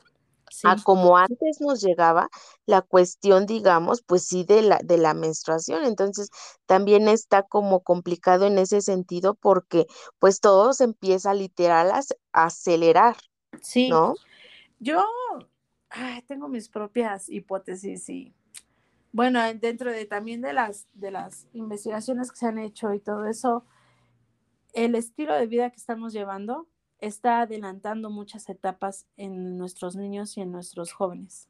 A 0.65 0.77
como 0.83 1.17
antes 1.17 1.61
nos 1.61 1.81
llegaba 1.81 2.29
la 2.67 2.83
cuestión, 2.83 3.47
digamos, 3.47 4.03
pues 4.03 4.27
sí, 4.27 4.45
de 4.45 4.63
la, 4.63 4.79
de 4.83 4.99
la 4.99 5.15
menstruación. 5.15 5.85
Entonces, 5.85 6.31
también 6.67 7.09
está 7.09 7.43
como 7.43 7.81
complicado 7.81 8.47
en 8.47 8.59
ese 8.59 8.81
sentido 8.81 9.35
porque 9.35 9.87
pues 10.19 10.41
todo 10.41 10.73
se 10.73 10.85
empieza 10.85 11.35
literal 11.35 11.91
a, 11.91 12.01
acelerar. 12.33 13.17
Sí. 13.63 13.89
¿No? 13.89 14.15
Yo 14.79 15.05
tengo 16.27 16.49
mis 16.49 16.69
propias 16.69 17.29
hipótesis 17.29 18.09
y 18.09 18.35
bueno, 19.13 19.41
dentro 19.55 19.91
de 19.91 20.05
también 20.05 20.43
de 20.43 20.53
las, 20.53 20.87
de 20.95 21.11
las 21.11 21.47
investigaciones 21.53 22.31
que 22.31 22.37
se 22.37 22.47
han 22.47 22.59
hecho 22.59 22.93
y 22.93 23.01
todo 23.01 23.27
eso, 23.27 23.65
el 24.75 24.95
estilo 24.95 25.35
de 25.35 25.47
vida 25.47 25.71
que 25.71 25.77
estamos 25.77 26.13
llevando 26.13 26.69
está 27.01 27.43
adelantando 27.43 28.11
muchas 28.11 28.49
etapas 28.49 29.07
en 29.17 29.57
nuestros 29.57 29.97
niños 29.97 30.37
y 30.37 30.41
en 30.41 30.53
nuestros 30.53 30.93
jóvenes. 30.93 31.49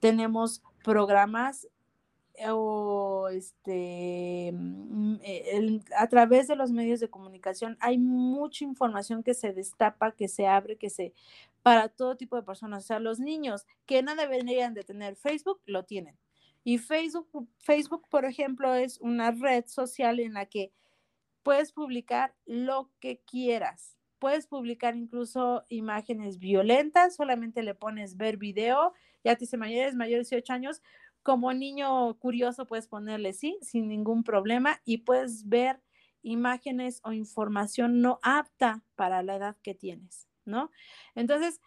Tenemos 0.00 0.62
programas 0.84 1.68
eh, 2.34 2.50
o 2.50 3.28
este 3.28 4.52
mm, 4.52 5.16
eh, 5.22 5.80
a 5.96 6.06
través 6.08 6.48
de 6.48 6.56
los 6.56 6.70
medios 6.70 7.00
de 7.00 7.08
comunicación 7.08 7.78
hay 7.80 7.96
mucha 7.98 8.64
información 8.64 9.22
que 9.22 9.32
se 9.34 9.52
destapa, 9.52 10.12
que 10.12 10.28
se 10.28 10.46
abre, 10.46 10.76
que 10.76 10.90
se 10.90 11.14
para 11.62 11.88
todo 11.88 12.16
tipo 12.16 12.36
de 12.36 12.42
personas. 12.42 12.84
O 12.84 12.86
sea, 12.86 13.00
los 13.00 13.18
niños 13.20 13.66
que 13.86 14.02
no 14.02 14.14
deberían 14.14 14.74
de 14.74 14.84
tener 14.84 15.16
Facebook 15.16 15.60
lo 15.66 15.84
tienen. 15.84 16.16
Y 16.62 16.78
Facebook, 16.78 17.48
Facebook, 17.58 18.06
por 18.08 18.24
ejemplo, 18.24 18.74
es 18.74 19.00
una 19.00 19.30
red 19.30 19.64
social 19.66 20.20
en 20.20 20.34
la 20.34 20.46
que 20.46 20.72
puedes 21.42 21.72
publicar 21.72 22.34
lo 22.44 22.90
que 23.00 23.20
quieras 23.20 23.95
puedes 24.18 24.46
publicar 24.46 24.96
incluso 24.96 25.64
imágenes 25.68 26.38
violentas, 26.38 27.16
solamente 27.16 27.62
le 27.62 27.74
pones 27.74 28.16
ver 28.16 28.36
video, 28.36 28.92
ya 29.24 29.34
te 29.34 29.40
dice 29.40 29.56
mayores, 29.56 29.94
mayores 29.94 30.30
de 30.30 30.36
18 30.36 30.52
años, 30.52 30.82
como 31.22 31.52
niño 31.52 32.14
curioso 32.18 32.66
puedes 32.66 32.86
ponerle 32.86 33.32
sí, 33.32 33.58
sin 33.60 33.88
ningún 33.88 34.22
problema 34.22 34.80
y 34.84 34.98
puedes 34.98 35.48
ver 35.48 35.80
imágenes 36.22 37.00
o 37.04 37.12
información 37.12 38.00
no 38.00 38.18
apta 38.22 38.82
para 38.94 39.22
la 39.22 39.36
edad 39.36 39.56
que 39.62 39.74
tienes, 39.74 40.28
¿no? 40.44 40.70
Entonces, 41.14 41.60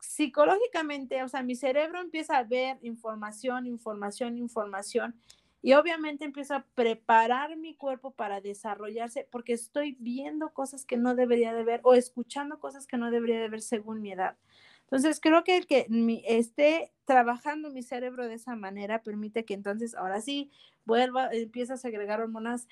psicológicamente, 0.00 1.22
o 1.22 1.28
sea, 1.28 1.42
mi 1.42 1.54
cerebro 1.54 2.00
empieza 2.00 2.38
a 2.38 2.44
ver 2.44 2.78
información, 2.82 3.66
información, 3.66 4.36
información 4.36 5.20
y 5.64 5.72
obviamente 5.72 6.26
empiezo 6.26 6.54
a 6.56 6.66
preparar 6.74 7.56
mi 7.56 7.74
cuerpo 7.74 8.10
para 8.10 8.42
desarrollarse 8.42 9.26
porque 9.30 9.54
estoy 9.54 9.96
viendo 9.98 10.52
cosas 10.52 10.84
que 10.84 10.98
no 10.98 11.14
debería 11.14 11.54
de 11.54 11.64
ver 11.64 11.80
o 11.84 11.94
escuchando 11.94 12.60
cosas 12.60 12.86
que 12.86 12.98
no 12.98 13.10
debería 13.10 13.40
de 13.40 13.48
ver 13.48 13.62
según 13.62 14.02
mi 14.02 14.12
edad. 14.12 14.36
Entonces, 14.82 15.20
creo 15.20 15.42
que 15.42 15.56
el 15.56 15.66
que 15.66 15.86
esté 16.26 16.92
trabajando 17.06 17.70
mi 17.70 17.82
cerebro 17.82 18.28
de 18.28 18.34
esa 18.34 18.56
manera 18.56 19.02
permite 19.02 19.46
que 19.46 19.54
entonces 19.54 19.94
ahora 19.94 20.20
sí 20.20 20.50
vuelva, 20.84 21.30
empieza 21.32 21.74
a 21.74 21.78
segregar 21.78 22.20
hormonas 22.20 22.68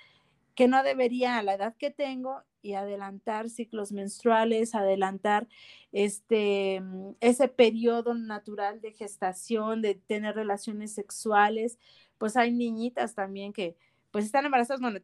que 0.54 0.68
no 0.68 0.82
debería 0.82 1.38
a 1.38 1.42
la 1.42 1.54
edad 1.54 1.74
que 1.78 1.90
tengo 1.90 2.42
y 2.60 2.74
adelantar 2.74 3.48
ciclos 3.48 3.90
menstruales, 3.90 4.74
adelantar 4.74 5.48
este, 5.92 6.82
ese 7.20 7.48
periodo 7.48 8.12
natural 8.14 8.82
de 8.82 8.92
gestación, 8.92 9.80
de 9.80 9.94
tener 9.94 10.36
relaciones 10.36 10.92
sexuales, 10.92 11.78
pues 12.22 12.36
hay 12.36 12.52
niñitas 12.52 13.16
también 13.16 13.52
que 13.52 13.76
pues 14.12 14.24
están 14.24 14.44
embarazadas, 14.44 14.80
bueno, 14.80 15.00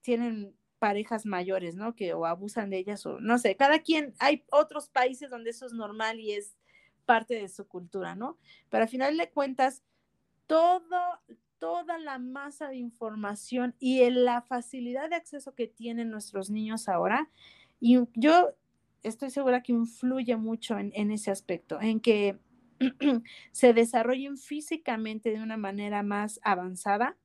tienen 0.00 0.56
parejas 0.78 1.26
mayores, 1.26 1.76
¿no? 1.76 1.94
Que 1.94 2.14
o 2.14 2.24
abusan 2.24 2.70
de 2.70 2.78
ellas 2.78 3.04
o 3.04 3.20
no 3.20 3.36
sé, 3.36 3.56
cada 3.56 3.80
quien, 3.80 4.14
hay 4.18 4.42
otros 4.50 4.88
países 4.88 5.28
donde 5.28 5.50
eso 5.50 5.66
es 5.66 5.74
normal 5.74 6.18
y 6.18 6.32
es 6.32 6.56
parte 7.04 7.34
de 7.34 7.46
su 7.50 7.68
cultura, 7.68 8.14
¿no? 8.14 8.38
Pero 8.70 8.84
al 8.84 8.88
final 8.88 9.18
de 9.18 9.28
cuentas, 9.28 9.82
todo, 10.46 11.20
toda 11.58 11.98
la 11.98 12.18
masa 12.18 12.68
de 12.68 12.76
información 12.76 13.74
y 13.78 14.08
la 14.08 14.40
facilidad 14.40 15.10
de 15.10 15.16
acceso 15.16 15.54
que 15.54 15.66
tienen 15.66 16.10
nuestros 16.10 16.48
niños 16.48 16.88
ahora, 16.88 17.28
y 17.80 17.98
yo 18.14 18.54
estoy 19.02 19.28
segura 19.28 19.62
que 19.62 19.72
influye 19.72 20.36
mucho 20.36 20.78
en, 20.78 20.90
en 20.94 21.10
ese 21.10 21.30
aspecto, 21.30 21.78
en 21.82 22.00
que 22.00 22.38
se 23.52 23.72
desarrollen 23.72 24.38
físicamente 24.38 25.30
de 25.30 25.42
una 25.42 25.56
manera 25.56 26.02
más 26.02 26.40
avanzada. 26.42 27.16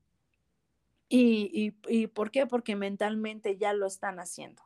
¿Y, 1.08 1.74
y, 1.88 2.08
por 2.08 2.32
qué? 2.32 2.48
Porque 2.48 2.76
mentalmente 2.76 3.58
ya 3.58 3.74
lo 3.74 3.86
están 3.86 4.20
haciendo. 4.20 4.64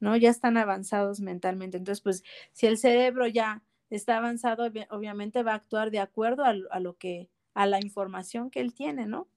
¿no? 0.00 0.16
Ya 0.16 0.30
están 0.30 0.56
avanzados 0.56 1.20
mentalmente. 1.20 1.76
Entonces, 1.76 2.02
pues 2.02 2.24
si 2.52 2.66
el 2.66 2.78
cerebro 2.78 3.26
ya 3.26 3.62
está 3.90 4.16
avanzado, 4.16 4.70
obviamente 4.90 5.42
va 5.42 5.52
a 5.52 5.56
actuar 5.56 5.90
de 5.90 6.00
acuerdo 6.00 6.44
a, 6.44 6.54
a 6.70 6.80
lo 6.80 6.96
que, 6.96 7.30
a 7.54 7.66
la 7.66 7.80
información 7.80 8.50
que 8.50 8.60
él 8.60 8.74
tiene, 8.74 9.06
¿no? 9.06 9.28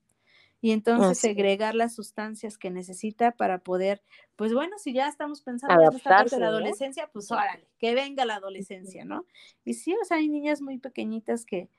Y 0.62 0.72
entonces 0.72 1.18
segregar 1.18 1.76
las 1.76 1.96
sustancias 1.96 2.58
que 2.58 2.70
necesita 2.70 3.32
para 3.32 3.60
poder, 3.60 4.02
pues 4.36 4.54
bueno, 4.54 4.78
si 4.78 4.94
ya 4.94 5.08
estamos 5.08 5.42
pensando 5.42 5.82
en 5.82 5.96
esta 5.96 6.10
parte 6.10 6.36
de 6.36 6.42
la 6.42 6.48
adolescencia, 6.48 7.10
pues 7.14 7.32
órale, 7.32 7.68
que 7.78 7.96
venga 7.96 8.26
la 8.26 8.36
adolescencia, 8.36 9.06
¿no? 9.06 9.26
Y 9.64 9.76
sí, 9.76 9.96
o 10.02 10.06
sea, 10.06 10.18
hay 10.18 10.28
niñas 10.28 10.62
muy 10.62 10.78
pequeñitas 10.78 11.46
que, 11.46 11.70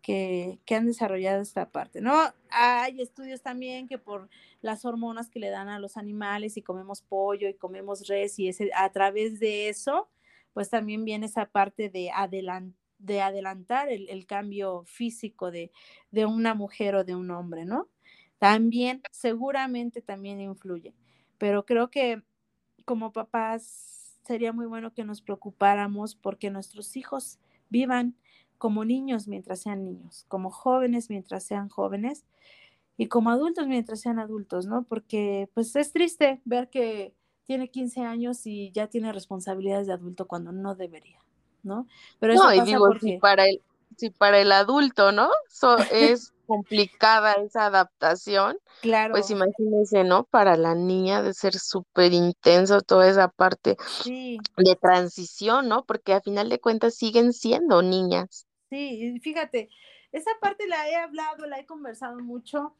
que, 0.00 0.58
que, 0.64 0.74
han 0.74 0.86
desarrollado 0.86 1.42
esta 1.42 1.68
parte, 1.70 2.00
¿no? 2.00 2.14
Hay 2.50 3.02
estudios 3.02 3.42
también 3.42 3.86
que 3.86 3.98
por 3.98 4.30
las 4.62 4.86
hormonas 4.86 5.28
que 5.28 5.38
le 5.40 5.50
dan 5.50 5.68
a 5.68 5.78
los 5.78 5.98
animales 5.98 6.56
y 6.56 6.62
comemos 6.62 7.02
pollo 7.02 7.46
y 7.48 7.54
comemos 7.54 8.08
res 8.08 8.38
y 8.38 8.48
ese, 8.48 8.70
a 8.74 8.90
través 8.90 9.38
de 9.38 9.68
eso, 9.68 10.08
pues 10.54 10.70
también 10.70 11.04
viene 11.04 11.26
esa 11.26 11.44
parte 11.44 11.90
de, 11.90 12.10
de 12.98 13.20
adelantar 13.20 13.90
el, 13.90 14.08
el 14.08 14.24
cambio 14.24 14.84
físico 14.86 15.50
de, 15.50 15.70
de 16.10 16.24
una 16.24 16.54
mujer 16.54 16.94
o 16.94 17.04
de 17.04 17.14
un 17.14 17.30
hombre, 17.30 17.66
¿no? 17.66 17.88
También 18.40 19.02
seguramente 19.12 20.00
también 20.00 20.40
influye. 20.40 20.94
Pero 21.38 21.66
creo 21.66 21.90
que 21.90 22.22
como 22.86 23.12
papás 23.12 24.18
sería 24.24 24.52
muy 24.52 24.66
bueno 24.66 24.92
que 24.92 25.04
nos 25.04 25.20
preocupáramos 25.20 26.14
porque 26.14 26.50
nuestros 26.50 26.96
hijos 26.96 27.38
vivan 27.68 28.16
como 28.56 28.84
niños 28.84 29.28
mientras 29.28 29.60
sean 29.60 29.84
niños, 29.84 30.24
como 30.28 30.50
jóvenes 30.50 31.10
mientras 31.10 31.44
sean 31.44 31.68
jóvenes 31.68 32.24
y 32.96 33.08
como 33.08 33.30
adultos 33.30 33.66
mientras 33.68 34.00
sean 34.00 34.18
adultos, 34.18 34.66
¿no? 34.66 34.84
Porque 34.84 35.50
pues 35.52 35.76
es 35.76 35.92
triste 35.92 36.40
ver 36.46 36.70
que 36.70 37.14
tiene 37.44 37.68
15 37.68 38.00
años 38.00 38.46
y 38.46 38.70
ya 38.70 38.86
tiene 38.86 39.12
responsabilidades 39.12 39.86
de 39.86 39.92
adulto 39.92 40.26
cuando 40.26 40.50
no 40.50 40.74
debería, 40.74 41.18
¿no? 41.62 41.86
Pero 42.18 42.32
eso 42.32 42.44
no, 42.44 42.54
y 42.54 42.60
digo, 42.62 42.86
si 43.00 43.18
para 43.18 43.46
el, 43.46 43.60
si 43.96 44.10
para 44.10 44.40
el 44.40 44.52
adulto, 44.52 45.12
¿no? 45.12 45.30
es 45.92 46.32
complicada 46.46 47.34
esa 47.34 47.66
adaptación, 47.66 48.56
pues 48.64 48.80
claro. 48.82 49.12
pues 49.12 49.30
imagínense, 49.30 50.02
¿no? 50.02 50.24
Para 50.24 50.56
la 50.56 50.74
niña 50.74 51.22
de 51.22 51.32
ser 51.32 51.54
súper 51.54 52.12
intenso 52.12 52.80
toda 52.80 53.08
esa 53.08 53.28
parte 53.28 53.76
de 54.04 54.76
transición, 54.80 55.68
¿no? 55.68 55.84
Porque 55.84 56.12
a 56.12 56.20
final 56.20 56.48
de 56.48 56.58
cuentas 56.58 56.96
siguen 56.96 57.32
siendo 57.32 57.82
niñas. 57.82 58.46
Sí, 58.68 59.20
fíjate, 59.22 59.68
esa 60.10 60.32
parte 60.40 60.66
la 60.66 60.88
he 60.88 60.96
hablado, 60.96 61.46
la 61.46 61.60
he 61.60 61.66
conversado 61.66 62.18
mucho 62.18 62.74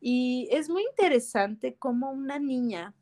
y 0.00 0.48
es 0.50 0.68
muy 0.68 0.82
interesante 0.90 1.76
cómo 1.78 2.10
una 2.10 2.38
niña 2.38 2.94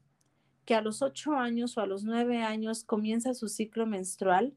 que 0.64 0.76
a 0.76 0.82
los 0.82 1.02
ocho 1.02 1.32
años 1.34 1.76
o 1.76 1.80
a 1.80 1.86
los 1.86 2.04
nueve 2.04 2.42
años 2.42 2.84
comienza 2.84 3.34
su 3.34 3.48
ciclo 3.48 3.86
menstrual, 3.86 4.54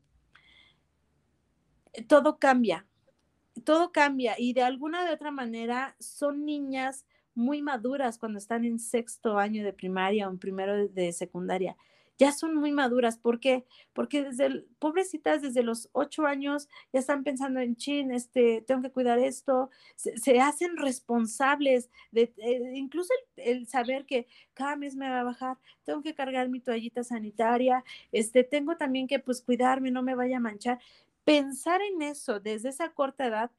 todo 2.07 2.37
cambia, 2.37 2.85
todo 3.63 3.91
cambia 3.91 4.35
y 4.37 4.53
de 4.53 4.63
alguna 4.63 5.05
de 5.05 5.13
otra 5.13 5.31
manera 5.31 5.95
son 5.99 6.45
niñas 6.45 7.05
muy 7.33 7.61
maduras 7.61 8.17
cuando 8.17 8.39
están 8.39 8.65
en 8.65 8.79
sexto 8.79 9.37
año 9.37 9.63
de 9.63 9.73
primaria 9.73 10.27
o 10.27 10.31
en 10.31 10.39
primero 10.39 10.87
de 10.87 11.11
secundaria. 11.11 11.75
Ya 12.17 12.31
son 12.31 12.55
muy 12.55 12.71
maduras. 12.71 13.17
¿Por 13.17 13.41
qué? 13.41 13.65
Porque 13.91 14.23
desde, 14.23 14.63
pobrecitas, 14.79 15.41
desde 15.41 15.63
los 15.63 15.89
ocho 15.91 16.25
años 16.25 16.69
ya 16.93 17.01
están 17.01 17.25
pensando 17.25 17.59
en 17.59 17.75
chin, 17.75 18.11
este, 18.11 18.61
tengo 18.61 18.81
que 18.81 18.91
cuidar 18.91 19.19
esto. 19.19 19.69
Se, 19.97 20.39
hacen 20.39 20.77
responsables 20.77 21.89
de, 22.11 22.33
eh, 22.37 22.71
incluso 22.75 23.13
el, 23.35 23.67
saber 23.67 24.05
que 24.05 24.27
cada 24.53 24.77
mes 24.77 24.95
me 24.95 25.09
va 25.09 25.21
a 25.21 25.23
bajar, 25.23 25.57
tengo 25.83 26.01
que 26.01 26.15
cargar 26.15 26.47
mi 26.47 26.61
toallita 26.61 27.03
sanitaria, 27.03 27.83
este, 28.13 28.45
tengo 28.45 28.77
también 28.77 29.07
que 29.07 29.19
pues 29.19 29.41
cuidarme, 29.41 29.91
no 29.91 30.01
me 30.01 30.15
vaya 30.15 30.37
a 30.37 30.39
manchar 30.39 30.79
pensar 31.25 31.81
en 31.81 32.01
eso 32.01 32.39
desde 32.39 32.69
esa 32.69 32.93
corta 32.93 33.25
edad 33.27 33.51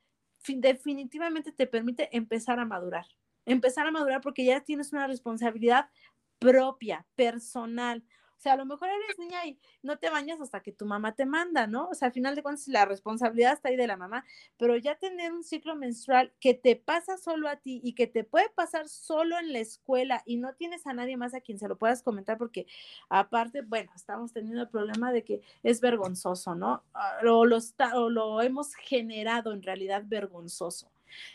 definitivamente 0.55 1.53
te 1.53 1.67
permite 1.67 2.17
empezar 2.17 2.61
a 2.61 2.65
madurar. 2.65 3.07
Empezar 3.45 3.87
a 3.87 3.91
madurar 3.91 4.21
porque 4.21 4.45
ya 4.45 4.61
tienes 4.61 4.93
una 4.93 5.07
responsabilidad 5.07 5.91
propia, 6.39 7.07
personal. 7.17 8.05
O 8.37 8.41
sea, 8.41 8.53
a 8.53 8.57
lo 8.57 8.67
mejor 8.67 8.89
eres 8.89 9.19
niña 9.19 9.47
y 9.47 9.59
no 9.83 9.99
te 9.99 10.11
bañas 10.11 10.41
hasta 10.41 10.61
que 10.61 10.73
tu 10.73 10.85
mamá 10.85 11.15
te 11.15 11.25
manda, 11.25 11.67
¿no? 11.67 11.89
O 11.89 11.95
sea, 11.95 12.09
al 12.09 12.13
final 12.13 12.35
de 12.35 12.43
cuentas 12.43 12.69
la 12.69 12.85
responsabilidad 12.85 13.55
está 13.55 13.71
ahí 13.71 13.77
de 13.77 13.87
la 13.87 13.97
mamá, 13.97 14.25
pero 14.59 14.77
ya 14.77 14.95
tener 14.97 15.33
un 15.33 15.43
ciclo 15.43 15.75
menstrual 15.75 16.33
que 16.39 16.55
te 16.55 16.77
pasa 16.77 17.17
solo 17.17 17.49
a 17.49 17.57
ti 17.57 17.81
y 17.83 17.95
que 17.95 18.07
te 18.07 18.25
puede 18.25 18.49
pasar 18.51 18.89
solo 18.89 19.39
en 19.39 19.53
la 19.53 19.61
escuela 19.61 20.23
y 20.27 20.37
no 20.37 20.55
tienes 20.55 20.87
a 20.87 20.93
nadie 20.93 21.17
más 21.17 21.35
a 21.35 21.41
quien 21.41 21.59
se 21.59 21.69
lo 21.69 21.77
puedas 21.77 22.03
comentar 22.03 22.37
porque 22.37 22.67
aparte, 23.09 23.63
bueno, 23.63 23.91
estamos 23.97 24.33
teniendo 24.33 24.63
el 24.63 24.69
problema 24.69 25.13
de 25.13 25.25
que 25.25 25.41
es 25.63 25.81
vergonzoso, 25.81 26.55
¿no? 26.55 26.85
Ah, 26.95 27.19
o 27.25 27.47
lo, 27.47 27.59
o 27.95 28.11
lo 28.11 28.43
hemos 28.43 28.75
generado 28.75 29.53
en 29.53 29.63
realidad 29.63 30.03
vergonzoso. 30.07 30.91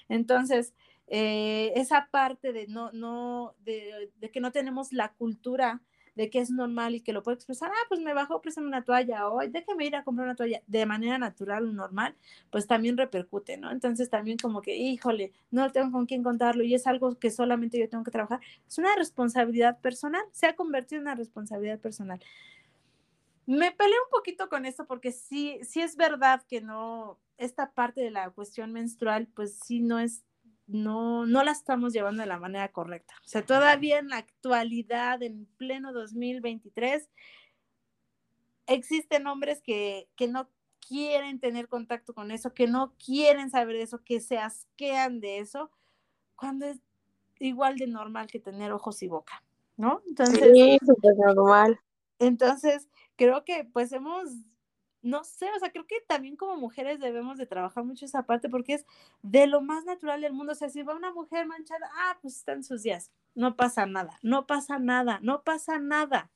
Entonces, 0.08 0.74
eh, 1.08 1.74
esa 1.76 2.08
parte 2.12 2.54
de 2.54 2.68
no, 2.68 2.92
no, 2.94 3.56
de 3.66 4.12
que 4.32 4.40
no 4.40 4.52
tenemos 4.52 4.94
la 4.94 5.12
cultura 5.14 5.82
de 6.16 6.30
que 6.30 6.40
es 6.40 6.52
normal 6.52 6.96
y 6.96 7.02
que 7.02 7.14
lo 7.14 7.24
puedo 7.24 7.36
expresar, 7.36 7.72
ah, 7.72 7.86
pues 7.88 8.02
me 8.02 8.14
bajó, 8.14 8.42
préstame 8.42 8.68
una 8.68 8.84
toalla, 8.84 9.30
o 9.30 9.40
déjame 9.48 9.86
ir 9.86 9.96
a 9.96 10.04
comprar 10.04 10.28
una 10.28 10.36
toalla 10.36 10.62
de 10.68 10.86
manera 10.86 11.18
natural 11.18 11.68
o 11.68 11.72
normal, 11.72 12.16
pues 12.50 12.68
también 12.68 12.98
repercute, 12.98 13.58
¿no? 13.58 13.72
Entonces 13.72 14.10
también 14.10 14.38
como 14.38 14.62
que, 14.62 14.76
híjole, 14.76 15.32
no 15.52 15.72
tengo 15.72 15.92
con 15.92 16.06
quién 16.06 16.24
contarlo 16.24 16.64
y 16.64 16.76
es 16.76 16.88
algo 16.88 17.18
que 17.18 17.32
solamente 17.32 17.80
yo 17.80 17.90
tengo 17.90 18.04
que 18.04 18.12
trabajar. 18.12 18.40
Es 18.68 18.78
una 18.78 18.96
responsabilidad 18.96 19.80
personal, 19.80 20.24
se 20.32 20.48
ha 20.48 20.56
convertido 20.56 21.00
en 21.00 21.08
una 21.08 21.16
responsabilidad 21.16 21.80
personal. 21.80 22.20
Me 23.46 23.72
peleé 23.72 23.96
un 24.06 24.12
poquito 24.12 24.50
con 24.50 24.66
esto 24.66 24.86
porque 24.86 25.12
sí, 25.12 25.60
sí 25.64 25.82
es 25.82 25.96
verdad 25.96 26.44
que 26.48 26.62
no, 26.62 27.20
esta 27.38 27.72
parte 27.72 28.02
de 28.02 28.12
la 28.12 28.30
cuestión 28.30 28.72
menstrual, 28.72 29.28
pues 29.34 29.58
sí 29.66 29.80
no 29.80 30.00
es 30.00 30.24
no, 30.72 31.26
no 31.26 31.44
la 31.44 31.52
estamos 31.52 31.94
llevando 31.94 32.22
de 32.22 32.28
la 32.28 32.40
manera 32.40 32.72
correcta. 32.72 33.14
O 33.26 33.28
sea, 33.28 33.46
todavía 33.46 34.00
en 34.00 34.10
la 34.10 34.18
actualidad, 34.18 35.22
en 35.22 35.46
pleno 35.58 35.94
2023, 35.94 37.10
existen 38.68 39.28
hombres 39.28 39.62
que, 39.62 40.08
que 40.16 40.28
no 40.28 40.50
quieren 40.88 41.40
tener 41.40 41.68
contacto 41.68 42.14
con 42.14 42.32
eso, 42.32 42.54
que 42.54 42.68
no 42.68 42.94
quieren 43.04 43.50
saber 43.50 43.76
de 43.76 43.84
eso, 43.84 44.04
que 44.04 44.20
se 44.20 44.38
asquean 44.38 45.20
de 45.20 45.40
eso, 45.40 45.72
cuando 46.36 46.66
es 46.66 46.80
igual 47.40 47.78
de 47.78 47.88
normal 47.88 48.28
que 48.28 48.40
tener 48.40 48.72
ojos 48.72 49.02
y 49.04 49.08
boca, 49.08 49.44
¿no? 49.78 50.02
Entonces, 50.08 50.52
sí, 50.54 50.78
súper 50.86 51.16
normal. 51.18 51.80
Entonces, 52.20 52.90
creo 53.16 53.44
que 53.44 53.64
pues 53.66 53.92
hemos 53.92 54.30
no 55.02 55.24
sé, 55.24 55.48
o 55.56 55.60
sea, 55.60 55.72
creo 55.72 55.86
que 55.88 56.02
también 56.08 56.36
como 56.36 56.58
mujeres 56.58 57.00
debemos 57.00 57.38
de 57.38 57.46
trabajar 57.46 57.84
mucho 57.84 58.06
esa 58.06 58.24
parte 58.24 58.50
porque 58.50 58.76
es 58.76 58.86
de 59.22 59.48
lo 59.48 59.62
más 59.62 59.86
natural 59.86 60.22
del 60.22 60.34
mundo. 60.34 60.54
O 60.54 60.56
sea, 60.56 60.70
si 60.70 60.84
va 60.84 60.96
una 60.96 61.14
mujer 61.14 61.46
manchada, 61.48 61.90
ah, 61.94 62.18
pues 62.22 62.38
está 62.38 62.54
en 62.54 62.64
sus 62.64 62.84
días, 62.84 63.12
no 63.36 63.56
pasa 63.56 63.86
nada, 63.86 64.18
no 64.22 64.46
pasa 64.48 64.80
nada, 64.80 65.20
no 65.22 65.44
pasa 65.44 65.80
nada, 65.80 66.32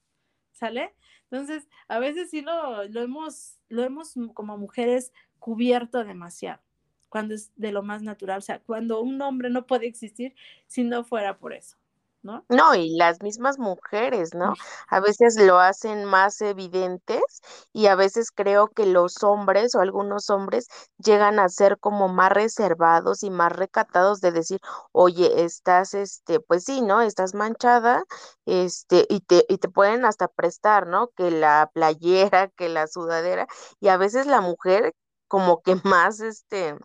¿sale? 0.52 0.96
Entonces, 1.30 1.68
a 1.88 2.00
veces 2.00 2.30
sí 2.30 2.42
lo, 2.42 2.84
lo 2.86 3.02
hemos, 3.02 3.60
lo 3.70 3.84
hemos 3.84 4.14
como 4.34 4.58
mujeres 4.58 5.14
cubierto 5.40 6.04
demasiado 6.04 6.62
cuando 7.10 7.34
es 7.34 7.52
de 7.56 7.72
lo 7.72 7.82
más 7.82 8.02
natural, 8.02 8.40
o 8.40 8.42
sea, 8.42 8.60
cuando 8.60 9.02
un 9.02 9.22
hombre 9.22 9.50
no 9.50 9.66
puede 9.68 9.88
existir 9.88 10.36
si 10.68 10.84
no 10.84 11.06
fuera 11.06 11.38
por 11.38 11.54
eso. 11.54 11.78
¿No? 12.26 12.44
No, 12.50 12.76
y 12.76 12.96
las 12.98 13.22
mismas 13.22 13.58
mujeres, 13.60 14.34
¿no? 14.36 14.54
A 14.90 15.00
veces 15.00 15.38
lo 15.40 15.60
hacen 15.60 16.06
más 16.06 16.42
evidentes 16.42 17.42
y 17.74 17.88
a 17.88 17.96
veces 17.96 18.32
creo 18.32 18.68
que 18.70 18.86
los 18.86 19.24
hombres 19.24 19.76
o 19.76 19.80
algunos 19.82 20.30
hombres 20.30 20.68
llegan 20.98 21.40
a 21.40 21.50
ser 21.50 21.80
como 21.80 22.08
más 22.10 22.32
reservados 22.32 23.24
y 23.24 23.30
más 23.30 23.52
recatados 23.52 24.22
de 24.22 24.32
decir, 24.32 24.60
oye, 24.92 25.44
estás, 25.46 25.94
este, 25.94 26.40
pues 26.40 26.66
sí, 26.66 26.82
¿no? 26.82 27.02
Estás 27.02 27.34
manchada, 27.36 28.04
este, 28.46 29.06
y 29.10 29.22
te, 29.22 29.46
y 29.50 29.58
te 29.58 29.70
pueden 29.70 30.06
hasta 30.06 30.28
prestar, 30.28 30.88
¿no? 30.88 31.10
Que 31.16 31.32
la 31.32 31.70
playera, 31.74 32.50
que 32.50 32.70
la 32.70 32.88
sudadera, 32.88 33.48
y 33.80 33.90
a 33.90 33.98
veces 33.98 34.28
la 34.28 34.42
mujer 34.42 34.94
como 35.28 35.62
que 35.62 35.76
más, 35.84 36.20
este, 36.22 36.76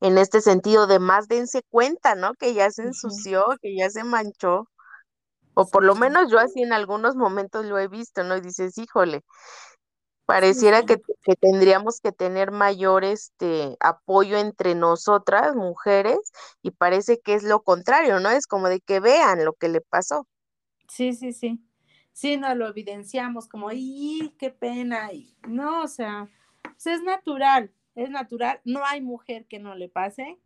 en 0.00 0.18
este 0.18 0.40
sentido 0.40 0.86
de 0.86 0.98
más 0.98 1.28
dense 1.28 1.62
cuenta, 1.70 2.14
¿no? 2.14 2.34
Que 2.34 2.54
ya 2.54 2.70
se 2.70 2.82
ensució, 2.82 3.46
que 3.60 3.76
ya 3.76 3.90
se 3.90 4.04
manchó. 4.04 4.68
O 5.54 5.68
por 5.68 5.84
lo 5.84 5.94
menos 5.94 6.30
yo 6.30 6.38
así 6.38 6.62
en 6.62 6.72
algunos 6.72 7.16
momentos 7.16 7.64
lo 7.66 7.78
he 7.78 7.88
visto, 7.88 8.22
¿no? 8.24 8.36
Y 8.36 8.40
dices, 8.40 8.78
híjole, 8.78 9.24
pareciera 10.24 10.84
que, 10.84 11.00
que, 11.22 11.34
tendríamos 11.34 12.00
que 12.00 12.12
tener 12.12 12.52
mayor 12.52 13.04
este 13.04 13.76
apoyo 13.80 14.36
entre 14.36 14.76
nosotras, 14.76 15.56
mujeres, 15.56 16.18
y 16.62 16.70
parece 16.70 17.18
que 17.18 17.34
es 17.34 17.42
lo 17.42 17.62
contrario, 17.62 18.20
¿no? 18.20 18.30
Es 18.30 18.46
como 18.46 18.68
de 18.68 18.80
que 18.80 19.00
vean 19.00 19.44
lo 19.44 19.54
que 19.54 19.68
le 19.68 19.80
pasó. 19.80 20.26
Sí, 20.88 21.14
sí, 21.14 21.32
sí. 21.32 21.60
Sí, 22.12 22.36
no 22.36 22.54
lo 22.54 22.68
evidenciamos 22.68 23.48
como, 23.48 23.70
¡y 23.72 24.34
qué 24.38 24.50
pena! 24.50 25.12
Y, 25.12 25.36
no, 25.48 25.82
o 25.82 25.88
sea, 25.88 26.28
pues 26.62 26.86
es 26.86 27.02
natural, 27.02 27.72
es 28.04 28.10
natural, 28.10 28.60
no 28.64 28.84
hay 28.84 29.00
mujer 29.00 29.46
que 29.46 29.58
no 29.58 29.74
le 29.74 29.88
pase, 29.88 30.38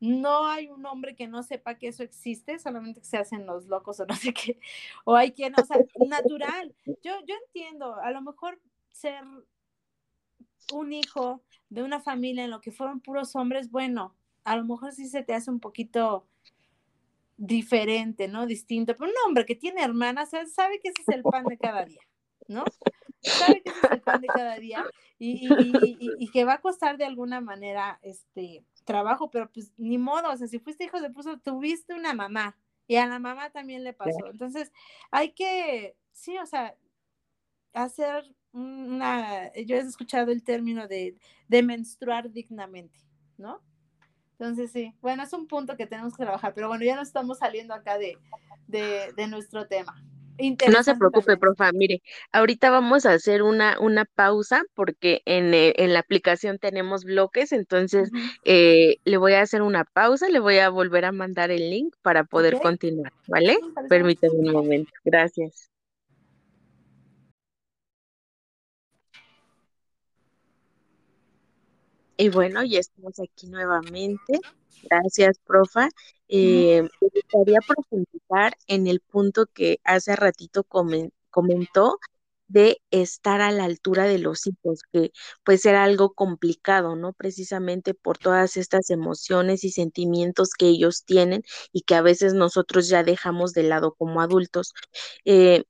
no 0.00 0.46
hay 0.46 0.68
un 0.68 0.84
hombre 0.86 1.16
que 1.16 1.26
no 1.26 1.42
sepa 1.42 1.76
que 1.76 1.88
eso 1.88 2.02
existe, 2.02 2.58
solamente 2.58 3.00
que 3.00 3.06
se 3.06 3.16
hacen 3.16 3.46
los 3.46 3.66
locos 3.66 4.00
o 4.00 4.06
no 4.06 4.14
sé 4.14 4.32
qué, 4.32 4.58
o 5.04 5.16
hay 5.16 5.32
quien, 5.32 5.54
o 5.58 5.64
sea, 5.64 5.78
natural. 6.08 6.74
Yo, 6.86 7.12
yo 7.26 7.34
entiendo, 7.46 7.94
a 7.96 8.10
lo 8.10 8.22
mejor 8.22 8.60
ser 8.90 9.24
un 10.72 10.92
hijo 10.92 11.42
de 11.68 11.82
una 11.82 12.00
familia 12.00 12.44
en 12.44 12.50
lo 12.50 12.60
que 12.60 12.72
fueron 12.72 13.00
puros 13.00 13.34
hombres, 13.34 13.70
bueno, 13.70 14.14
a 14.44 14.56
lo 14.56 14.64
mejor 14.64 14.92
sí 14.92 15.08
se 15.08 15.22
te 15.22 15.34
hace 15.34 15.50
un 15.50 15.60
poquito 15.60 16.26
diferente, 17.36 18.28
¿no? 18.28 18.46
Distinto, 18.46 18.94
pero 18.96 19.10
un 19.10 19.16
hombre 19.26 19.44
que 19.44 19.56
tiene 19.56 19.82
hermanas 19.82 20.30
sabe 20.54 20.78
que 20.80 20.90
ese 20.90 21.02
es 21.02 21.08
el 21.08 21.22
pan 21.22 21.44
de 21.44 21.58
cada 21.58 21.84
día, 21.84 22.00
¿no? 22.46 22.64
Sabe 23.24 23.62
que 23.62 23.70
es 23.70 23.90
el 23.90 24.00
pan 24.00 24.20
de 24.20 24.28
cada 24.28 24.56
día 24.58 24.84
y, 25.18 25.48
y, 26.18 26.28
que 26.30 26.44
va 26.44 26.54
a 26.54 26.60
costar 26.60 26.98
de 26.98 27.04
alguna 27.04 27.40
manera 27.40 27.98
este 28.02 28.64
trabajo, 28.84 29.30
pero 29.30 29.50
pues 29.50 29.72
ni 29.78 29.98
modo, 29.98 30.30
o 30.30 30.36
sea, 30.36 30.46
si 30.46 30.58
fuiste 30.58 30.84
hijo 30.84 31.00
de 31.00 31.10
puso, 31.10 31.38
tuviste 31.38 31.94
una 31.94 32.12
mamá 32.12 32.56
y 32.86 32.96
a 32.96 33.06
la 33.06 33.18
mamá 33.18 33.50
también 33.50 33.82
le 33.82 33.94
pasó. 33.94 34.26
Entonces, 34.30 34.72
hay 35.10 35.32
que, 35.32 35.96
sí, 36.12 36.36
o 36.38 36.46
sea, 36.46 36.76
hacer 37.72 38.34
una, 38.52 39.52
yo 39.54 39.76
he 39.76 39.80
escuchado 39.80 40.30
el 40.30 40.44
término 40.44 40.86
de, 40.86 41.16
de 41.48 41.62
menstruar 41.62 42.30
dignamente, 42.30 42.98
¿no? 43.36 43.62
Entonces, 44.38 44.72
sí, 44.72 44.92
bueno, 45.00 45.22
es 45.22 45.32
un 45.32 45.46
punto 45.46 45.76
que 45.76 45.86
tenemos 45.86 46.16
que 46.16 46.24
trabajar, 46.24 46.54
pero 46.54 46.68
bueno, 46.68 46.84
ya 46.84 46.96
no 46.96 47.02
estamos 47.02 47.38
saliendo 47.38 47.72
acá 47.72 47.98
de, 47.98 48.18
de, 48.66 49.28
nuestro 49.28 49.66
tema. 49.66 49.94
No 50.70 50.82
se 50.82 50.96
preocupe, 50.96 51.36
profa. 51.36 51.70
Mire, 51.72 52.02
ahorita 52.32 52.70
vamos 52.70 53.06
a 53.06 53.12
hacer 53.12 53.42
una, 53.42 53.78
una 53.80 54.04
pausa 54.04 54.62
porque 54.74 55.22
en, 55.26 55.54
eh, 55.54 55.74
en 55.76 55.92
la 55.92 56.00
aplicación 56.00 56.58
tenemos 56.58 57.04
bloques, 57.04 57.52
entonces 57.52 58.10
eh, 58.44 58.96
le 59.04 59.16
voy 59.16 59.34
a 59.34 59.42
hacer 59.42 59.62
una 59.62 59.84
pausa, 59.84 60.28
le 60.28 60.40
voy 60.40 60.58
a 60.58 60.70
volver 60.70 61.04
a 61.04 61.12
mandar 61.12 61.50
el 61.50 61.70
link 61.70 61.94
para 62.02 62.24
poder 62.24 62.58
continuar, 62.60 63.12
¿vale? 63.28 63.58
Permítame 63.88 64.34
un 64.34 64.52
momento. 64.52 64.92
Gracias. 65.04 65.70
Y 72.16 72.28
bueno, 72.28 72.62
ya 72.64 72.78
estamos 72.78 73.18
aquí 73.20 73.48
nuevamente. 73.48 74.40
Gracias, 74.90 75.38
profa. 75.44 75.88
Eh, 76.28 76.82
me 76.82 77.08
gustaría 77.08 77.60
profundizar 77.66 78.56
en 78.66 78.86
el 78.86 79.00
punto 79.00 79.46
que 79.46 79.80
hace 79.84 80.16
ratito 80.16 80.64
comentó 80.64 81.98
de 82.46 82.80
estar 82.90 83.40
a 83.40 83.50
la 83.50 83.64
altura 83.64 84.04
de 84.04 84.18
los 84.18 84.46
hijos, 84.46 84.80
que 84.92 85.12
pues 85.44 85.64
era 85.64 85.84
algo 85.84 86.12
complicado, 86.12 86.94
¿no? 86.96 87.12
Precisamente 87.12 87.94
por 87.94 88.18
todas 88.18 88.56
estas 88.56 88.90
emociones 88.90 89.64
y 89.64 89.70
sentimientos 89.70 90.50
que 90.50 90.66
ellos 90.68 91.04
tienen 91.04 91.42
y 91.72 91.82
que 91.82 91.94
a 91.94 92.02
veces 92.02 92.34
nosotros 92.34 92.88
ya 92.88 93.02
dejamos 93.02 93.52
de 93.52 93.64
lado 93.64 93.94
como 93.94 94.20
adultos. 94.20 94.72
Eh, 95.24 95.64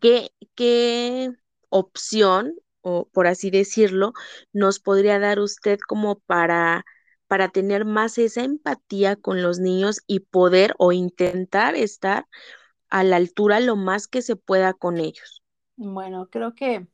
¿qué, 0.00 0.30
¿Qué 0.54 1.30
opción 1.68 2.54
o 2.82 3.08
por 3.12 3.26
así 3.26 3.50
decirlo, 3.50 4.12
nos 4.52 4.80
podría 4.80 5.18
dar 5.18 5.38
usted 5.40 5.78
como 5.86 6.20
para, 6.20 6.84
para 7.30 7.50
tener 7.50 7.84
más 7.84 8.18
esa 8.18 8.42
empatía 8.42 9.14
con 9.14 9.40
los 9.40 9.60
niños 9.60 10.02
y 10.08 10.18
poder 10.18 10.74
o 10.78 10.90
intentar 10.90 11.76
estar 11.76 12.26
a 12.88 13.04
la 13.04 13.14
altura 13.14 13.60
lo 13.60 13.76
más 13.76 14.08
que 14.08 14.20
se 14.20 14.34
pueda 14.34 14.74
con 14.74 14.98
ellos? 14.98 15.40
Bueno, 15.76 16.28
creo 16.28 16.56
que 16.56 16.88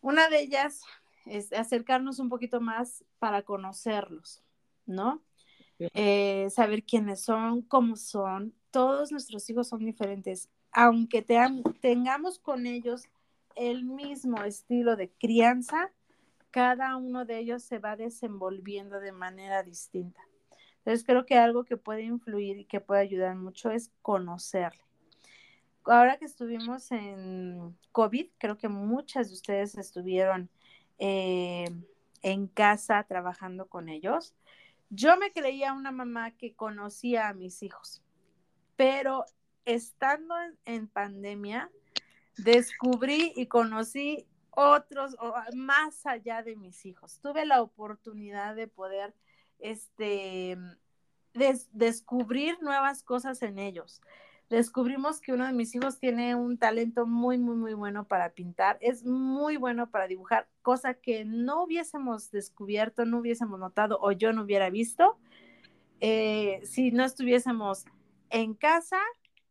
una 0.00 0.30
de 0.30 0.40
ellas 0.40 0.80
es 1.26 1.52
acercarnos 1.52 2.18
un 2.18 2.30
poquito 2.30 2.62
más 2.62 3.04
para 3.18 3.42
conocerlos, 3.42 4.42
¿no? 4.86 5.22
Eh, 5.78 6.48
saber 6.48 6.84
quiénes 6.84 7.20
son, 7.20 7.60
cómo 7.60 7.96
son. 7.96 8.54
Todos 8.70 9.12
nuestros 9.12 9.50
hijos 9.50 9.68
son 9.68 9.84
diferentes. 9.84 10.48
Aunque 10.72 11.20
tengamos 11.82 12.38
con 12.38 12.64
ellos 12.64 13.02
el 13.54 13.84
mismo 13.84 14.42
estilo 14.44 14.96
de 14.96 15.10
crianza, 15.10 15.92
cada 16.50 16.96
uno 16.96 17.24
de 17.24 17.38
ellos 17.38 17.62
se 17.62 17.78
va 17.78 17.96
desenvolviendo 17.96 19.00
de 19.00 19.12
manera 19.12 19.62
distinta. 19.62 20.20
Entonces 20.78 21.04
creo 21.04 21.26
que 21.26 21.36
algo 21.36 21.64
que 21.64 21.76
puede 21.76 22.02
influir 22.02 22.58
y 22.58 22.64
que 22.64 22.80
puede 22.80 23.02
ayudar 23.02 23.36
mucho 23.36 23.70
es 23.70 23.92
conocerle. 24.02 24.82
Ahora 25.84 26.18
que 26.18 26.24
estuvimos 26.24 26.90
en 26.92 27.76
COVID, 27.92 28.30
creo 28.38 28.58
que 28.58 28.68
muchas 28.68 29.28
de 29.28 29.34
ustedes 29.34 29.76
estuvieron 29.76 30.50
eh, 30.98 31.66
en 32.22 32.46
casa 32.48 33.02
trabajando 33.04 33.66
con 33.66 33.88
ellos. 33.88 34.34
Yo 34.90 35.16
me 35.16 35.32
creía 35.32 35.72
una 35.72 35.92
mamá 35.92 36.32
que 36.32 36.54
conocía 36.54 37.28
a 37.28 37.34
mis 37.34 37.62
hijos, 37.62 38.02
pero 38.76 39.24
estando 39.64 40.34
en 40.64 40.88
pandemia, 40.88 41.70
descubrí 42.36 43.32
y 43.36 43.46
conocí 43.46 44.26
otros 44.60 45.16
más 45.54 46.06
allá 46.06 46.42
de 46.42 46.56
mis 46.56 46.84
hijos. 46.86 47.20
Tuve 47.20 47.44
la 47.46 47.62
oportunidad 47.62 48.54
de 48.54 48.68
poder 48.68 49.14
este, 49.58 50.56
descubrir 51.72 52.60
nuevas 52.62 53.02
cosas 53.02 53.42
en 53.42 53.58
ellos. 53.58 54.00
Descubrimos 54.48 55.20
que 55.20 55.32
uno 55.32 55.46
de 55.46 55.52
mis 55.52 55.74
hijos 55.76 55.98
tiene 56.00 56.34
un 56.34 56.58
talento 56.58 57.06
muy, 57.06 57.38
muy, 57.38 57.56
muy 57.56 57.72
bueno 57.74 58.08
para 58.08 58.30
pintar. 58.30 58.78
Es 58.80 59.04
muy 59.04 59.56
bueno 59.56 59.90
para 59.90 60.08
dibujar, 60.08 60.48
cosa 60.62 60.94
que 60.94 61.24
no 61.24 61.62
hubiésemos 61.62 62.32
descubierto, 62.32 63.04
no 63.04 63.18
hubiésemos 63.18 63.60
notado 63.60 63.98
o 64.00 64.10
yo 64.10 64.32
no 64.32 64.42
hubiera 64.42 64.68
visto 64.70 65.18
eh, 66.00 66.60
si 66.64 66.92
no 66.92 67.04
estuviésemos 67.04 67.84
en 68.30 68.54
casa 68.54 68.98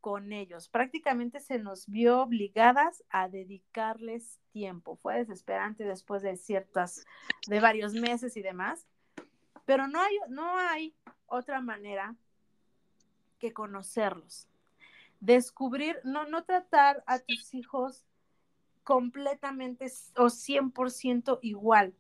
con 0.02 0.32
ellos. 0.32 0.70
Prácticamente 0.70 1.40
se 1.40 1.60
nos 1.60 1.88
vio 1.88 2.22
obligadas 2.22 3.04
a 3.10 3.30
dedicarles 3.30 4.40
tiempo. 4.52 4.96
Fue 4.96 5.18
desesperante 5.18 5.84
después 5.84 6.22
de 6.22 6.38
ciertas, 6.38 7.06
de 7.48 7.60
varios 7.60 7.94
meses 7.94 8.38
y 8.38 8.42
demás, 8.42 8.88
pero 9.66 9.88
no 9.88 10.02
hay, 10.02 10.18
no 10.30 10.58
hay 10.58 10.96
otra 11.28 11.62
manera 11.62 12.16
que 13.40 13.54
conocerlos. 13.54 14.48
Descubrir, 15.20 16.00
no, 16.04 16.26
no 16.26 16.44
tratar 16.44 17.04
a 17.06 17.20
tus 17.20 17.54
hijos 17.54 18.06
completamente 18.84 19.86
o 20.18 20.26
100% 20.26 21.40
igual. 21.42 21.94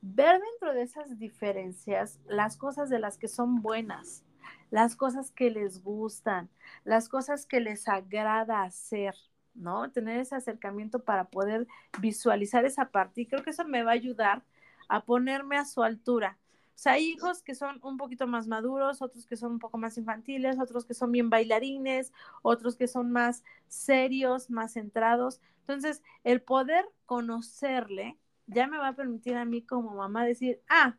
Ver 0.00 0.40
dentro 0.40 0.72
de 0.74 0.82
esas 0.82 1.18
diferencias 1.18 2.20
las 2.26 2.56
cosas 2.56 2.88
de 2.88 2.98
las 2.98 3.18
que 3.18 3.28
son 3.28 3.62
buenas, 3.62 4.24
las 4.70 4.96
cosas 4.96 5.30
que 5.30 5.50
les 5.50 5.82
gustan, 5.82 6.48
las 6.84 7.08
cosas 7.08 7.46
que 7.46 7.60
les 7.60 7.88
agrada 7.88 8.62
hacer, 8.62 9.14
¿no? 9.54 9.90
Tener 9.90 10.20
ese 10.20 10.34
acercamiento 10.36 11.04
para 11.04 11.24
poder 11.24 11.66
visualizar 12.00 12.64
esa 12.64 12.90
parte 12.90 13.22
y 13.22 13.26
creo 13.26 13.42
que 13.42 13.50
eso 13.50 13.64
me 13.64 13.82
va 13.82 13.92
a 13.92 13.94
ayudar 13.94 14.42
a 14.88 15.04
ponerme 15.04 15.56
a 15.56 15.64
su 15.64 15.82
altura. 15.82 16.38
O 16.78 16.80
sea, 16.80 16.92
hay 16.92 17.06
hijos 17.06 17.42
que 17.42 17.56
son 17.56 17.80
un 17.82 17.96
poquito 17.96 18.28
más 18.28 18.46
maduros, 18.46 19.02
otros 19.02 19.26
que 19.26 19.36
son 19.36 19.52
un 19.52 19.58
poco 19.58 19.78
más 19.78 19.98
infantiles, 19.98 20.60
otros 20.60 20.84
que 20.84 20.94
son 20.94 21.10
bien 21.10 21.28
bailarines, 21.28 22.12
otros 22.42 22.76
que 22.76 22.86
son 22.86 23.10
más 23.10 23.42
serios, 23.66 24.48
más 24.48 24.74
centrados. 24.74 25.40
Entonces, 25.62 26.04
el 26.22 26.40
poder 26.40 26.84
conocerle 27.04 28.16
ya 28.46 28.68
me 28.68 28.78
va 28.78 28.88
a 28.88 28.92
permitir 28.94 29.36
a 29.36 29.44
mí 29.44 29.62
como 29.62 29.94
mamá 29.94 30.24
decir, 30.24 30.62
ah, 30.68 30.96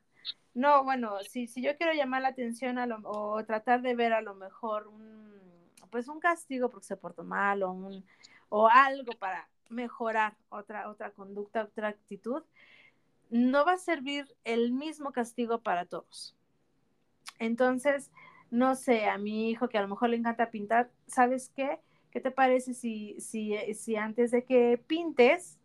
no, 0.53 0.83
bueno, 0.83 1.19
si, 1.29 1.47
si 1.47 1.61
yo 1.61 1.77
quiero 1.77 1.93
llamar 1.93 2.21
la 2.21 2.29
atención 2.29 2.77
a 2.77 2.85
lo, 2.85 2.99
o 3.03 3.43
tratar 3.45 3.81
de 3.81 3.95
ver 3.95 4.13
a 4.13 4.21
lo 4.21 4.35
mejor 4.35 4.87
un, 4.87 5.31
pues 5.89 6.07
un 6.07 6.19
castigo 6.19 6.69
porque 6.69 6.87
se 6.87 6.97
portó 6.97 7.23
mal 7.23 7.63
o, 7.63 7.71
un, 7.71 8.05
o 8.49 8.67
algo 8.67 9.13
para 9.13 9.47
mejorar 9.69 10.35
otra, 10.49 10.89
otra 10.89 11.11
conducta, 11.11 11.63
otra 11.63 11.89
actitud, 11.89 12.43
no 13.29 13.65
va 13.65 13.73
a 13.73 13.77
servir 13.77 14.27
el 14.43 14.71
mismo 14.71 15.11
castigo 15.11 15.61
para 15.61 15.85
todos. 15.85 16.35
Entonces, 17.37 18.11
no 18.49 18.75
sé, 18.75 19.05
a 19.05 19.17
mi 19.17 19.49
hijo 19.49 19.69
que 19.69 19.77
a 19.77 19.81
lo 19.81 19.87
mejor 19.87 20.09
le 20.09 20.17
encanta 20.17 20.49
pintar, 20.49 20.89
¿sabes 21.07 21.51
qué? 21.55 21.79
¿Qué 22.11 22.19
te 22.19 22.31
parece 22.31 22.73
si, 22.73 23.19
si, 23.21 23.55
si 23.75 23.95
antes 23.95 24.31
de 24.31 24.43
que 24.43 24.83
pintes, 24.87 25.58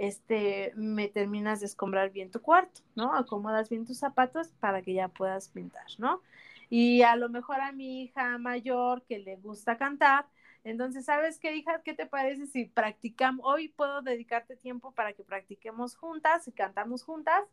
este, 0.00 0.72
me 0.76 1.08
terminas 1.08 1.60
de 1.60 1.66
escombrar 1.66 2.10
bien 2.10 2.30
tu 2.30 2.40
cuarto, 2.40 2.80
¿no? 2.94 3.14
Acomodas 3.14 3.68
bien 3.68 3.84
tus 3.84 3.98
zapatos 3.98 4.48
para 4.58 4.80
que 4.80 4.94
ya 4.94 5.08
puedas 5.08 5.50
pintar, 5.50 5.84
¿no? 5.98 6.22
Y 6.70 7.02
a 7.02 7.16
lo 7.16 7.28
mejor 7.28 7.60
a 7.60 7.70
mi 7.72 8.04
hija 8.04 8.38
mayor 8.38 9.02
que 9.02 9.18
le 9.18 9.36
gusta 9.36 9.76
cantar, 9.76 10.24
entonces, 10.64 11.04
¿sabes 11.04 11.38
qué, 11.38 11.54
hija? 11.54 11.82
¿Qué 11.82 11.92
te 11.92 12.06
parece 12.06 12.46
si 12.46 12.64
practicamos? 12.64 13.44
Hoy 13.44 13.68
puedo 13.68 14.00
dedicarte 14.00 14.56
tiempo 14.56 14.92
para 14.92 15.12
que 15.12 15.22
practiquemos 15.22 15.96
juntas 15.96 16.48
y 16.48 16.52
cantamos 16.52 17.02
juntas. 17.02 17.44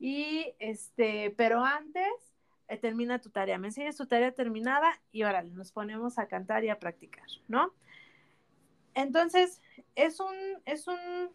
Y 0.00 0.54
este, 0.58 1.32
pero 1.36 1.64
antes 1.64 2.12
eh, 2.66 2.76
termina 2.76 3.20
tu 3.20 3.30
tarea. 3.30 3.58
Me 3.58 3.68
enseñas 3.68 3.96
tu 3.96 4.06
tarea 4.06 4.32
terminada 4.32 5.00
y 5.12 5.22
órale, 5.22 5.50
nos 5.50 5.70
ponemos 5.70 6.18
a 6.18 6.26
cantar 6.26 6.64
y 6.64 6.70
a 6.70 6.78
practicar, 6.80 7.26
¿no? 7.48 7.72
Entonces, 8.94 9.60
es 9.94 10.18
un, 10.20 10.34
es 10.64 10.86
un 10.86 11.30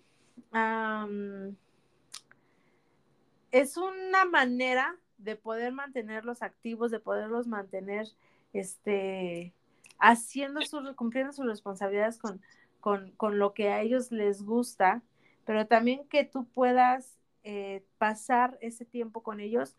es 3.52 3.78
una 3.78 4.26
manera 4.26 4.96
de 5.18 5.36
poder 5.36 5.74
mantenerlos 5.74 6.42
activos, 6.42 6.92
de 6.92 7.00
poderlos 7.00 7.48
mantener, 7.48 8.08
este, 8.54 9.54
haciendo 10.00 10.62
sus, 10.62 10.96
cumpliendo 10.96 11.34
sus 11.34 11.46
responsabilidades 11.46 12.18
con, 12.18 12.42
con, 12.80 13.12
con 13.12 13.38
lo 13.40 13.54
que 13.54 13.70
a 13.70 13.82
ellos 13.82 14.12
les 14.12 14.44
gusta, 14.44 15.02
pero 15.46 15.68
también 15.68 16.08
que 16.08 16.24
tú 16.24 16.46
puedas 16.46 17.20
eh, 17.44 17.84
pasar 17.98 18.58
ese 18.62 18.86
tiempo 18.86 19.24
con 19.24 19.40
ellos, 19.40 19.76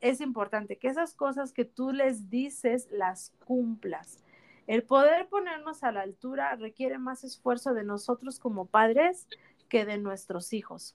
es 0.00 0.20
importante 0.20 0.78
que 0.78 0.88
esas 0.88 1.14
cosas 1.14 1.52
que 1.52 1.64
tú 1.64 1.92
les 1.92 2.28
dices 2.28 2.88
las 2.90 3.32
cumplas. 3.44 4.18
El 4.66 4.82
poder 4.82 5.28
ponernos 5.28 5.82
a 5.82 5.92
la 5.92 6.02
altura 6.02 6.54
requiere 6.56 6.98
más 6.98 7.24
esfuerzo 7.24 7.74
de 7.74 7.84
nosotros 7.84 8.38
como 8.38 8.66
padres 8.66 9.26
que 9.72 9.86
de 9.86 9.96
nuestros 9.96 10.52
hijos. 10.52 10.94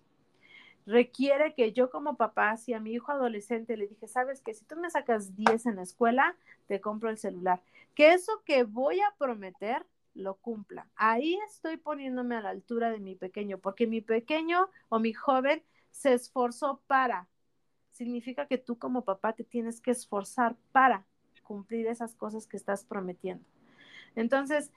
Requiere 0.86 1.56
que 1.56 1.74
yo 1.74 1.90
como 1.90 2.16
papá, 2.16 2.58
si 2.58 2.74
a 2.74 2.80
mi 2.80 2.92
hijo 2.94 3.12
adolescente 3.12 3.76
le 3.76 3.88
dije, 3.88 4.08
sabes 4.08 4.40
que 4.40 4.54
si 4.54 4.66
tú 4.66 4.76
me 4.76 4.92
sacas 4.92 5.36
10 5.36 5.66
en 5.66 5.78
la 5.78 5.82
escuela, 5.82 6.36
te 6.68 6.80
compro 6.80 7.10
el 7.10 7.18
celular. 7.18 7.64
Que 7.96 8.14
eso 8.14 8.44
que 8.46 8.66
voy 8.66 9.00
a 9.00 9.16
prometer 9.18 9.84
lo 10.14 10.36
cumpla. 10.36 10.88
Ahí 10.96 11.40
estoy 11.50 11.78
poniéndome 11.78 12.36
a 12.36 12.42
la 12.42 12.50
altura 12.52 12.92
de 12.92 13.00
mi 13.00 13.16
pequeño, 13.16 13.58
porque 13.58 13.88
mi 13.88 14.02
pequeño 14.02 14.70
o 14.90 15.00
mi 15.00 15.12
joven 15.12 15.64
se 15.90 16.14
esforzó 16.14 16.80
para. 16.86 17.28
Significa 17.90 18.46
que 18.46 18.60
tú 18.60 18.78
como 18.78 19.04
papá 19.04 19.34
te 19.34 19.44
tienes 19.44 19.82
que 19.82 19.90
esforzar 19.90 20.56
para 20.72 21.04
cumplir 21.42 21.88
esas 21.88 22.14
cosas 22.14 22.46
que 22.46 22.58
estás 22.58 22.86
prometiendo. 22.86 23.44
Entonces, 24.16 24.72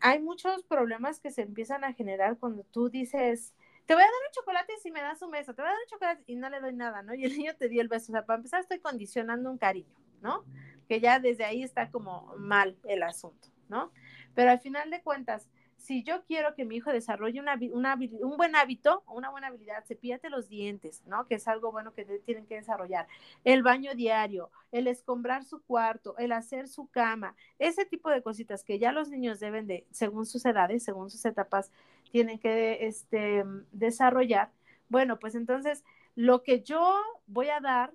hay 0.00 0.20
muchos 0.20 0.62
problemas 0.64 1.20
que 1.20 1.30
se 1.30 1.42
empiezan 1.42 1.84
a 1.84 1.92
generar 1.92 2.38
cuando 2.38 2.64
tú 2.64 2.88
dices, 2.88 3.54
te 3.86 3.94
voy 3.94 4.02
a 4.02 4.06
dar 4.06 4.14
un 4.28 4.32
chocolate 4.32 4.72
si 4.82 4.90
me 4.90 5.00
das 5.00 5.22
un 5.22 5.30
beso, 5.30 5.54
te 5.54 5.62
voy 5.62 5.68
a 5.68 5.72
dar 5.72 5.80
un 5.80 5.90
chocolate 5.90 6.22
y 6.26 6.36
no 6.36 6.48
le 6.48 6.60
doy 6.60 6.72
nada, 6.72 7.02
¿no? 7.02 7.14
Y 7.14 7.24
el 7.24 7.36
niño 7.36 7.56
te 7.56 7.68
dio 7.68 7.82
el 7.82 7.88
beso. 7.88 8.12
O 8.12 8.14
sea, 8.14 8.24
para 8.24 8.38
empezar 8.38 8.60
estoy 8.60 8.80
condicionando 8.80 9.50
un 9.50 9.58
cariño, 9.58 9.94
¿no? 10.22 10.44
Que 10.88 11.00
ya 11.00 11.18
desde 11.18 11.44
ahí 11.44 11.62
está 11.62 11.90
como 11.90 12.34
mal 12.38 12.76
el 12.84 13.02
asunto, 13.02 13.48
¿no? 13.68 13.92
Pero 14.34 14.50
al 14.50 14.60
final 14.60 14.90
de 14.90 15.02
cuentas, 15.02 15.48
si 15.80 16.02
yo 16.02 16.22
quiero 16.24 16.54
que 16.54 16.64
mi 16.64 16.76
hijo 16.76 16.92
desarrolle 16.92 17.40
una, 17.40 17.58
un 17.58 18.36
buen 18.36 18.54
hábito, 18.54 19.02
una 19.06 19.30
buena 19.30 19.48
habilidad, 19.48 19.84
cepíllate 19.86 20.28
los 20.28 20.48
dientes, 20.48 21.02
¿no? 21.06 21.26
Que 21.26 21.36
es 21.36 21.48
algo 21.48 21.72
bueno 21.72 21.92
que 21.94 22.04
tienen 22.04 22.46
que 22.46 22.56
desarrollar. 22.56 23.08
El 23.44 23.62
baño 23.62 23.94
diario, 23.94 24.50
el 24.72 24.86
escombrar 24.86 25.44
su 25.44 25.62
cuarto, 25.62 26.16
el 26.18 26.32
hacer 26.32 26.68
su 26.68 26.86
cama, 26.88 27.34
ese 27.58 27.86
tipo 27.86 28.10
de 28.10 28.22
cositas 28.22 28.62
que 28.62 28.78
ya 28.78 28.92
los 28.92 29.08
niños 29.08 29.40
deben 29.40 29.66
de, 29.66 29.86
según 29.90 30.26
sus 30.26 30.44
edades, 30.44 30.84
según 30.84 31.10
sus 31.10 31.24
etapas, 31.24 31.72
tienen 32.12 32.38
que 32.38 32.86
este, 32.86 33.44
desarrollar. 33.72 34.50
Bueno, 34.88 35.18
pues 35.18 35.34
entonces 35.34 35.82
lo 36.14 36.42
que 36.42 36.62
yo 36.62 36.94
voy 37.26 37.48
a 37.48 37.60
dar, 37.60 37.92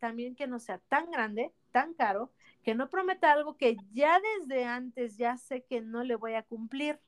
también 0.00 0.34
que 0.34 0.46
no 0.46 0.58
sea 0.58 0.78
tan 0.88 1.10
grande, 1.10 1.52
tan 1.72 1.94
caro, 1.94 2.30
que 2.62 2.74
no 2.74 2.90
prometa 2.90 3.32
algo 3.32 3.56
que 3.56 3.76
ya 3.92 4.20
desde 4.38 4.64
antes 4.64 5.16
ya 5.16 5.36
sé 5.36 5.64
que 5.64 5.80
no 5.80 6.04
le 6.04 6.16
voy 6.16 6.34
a 6.34 6.42
cumplir, 6.42 7.00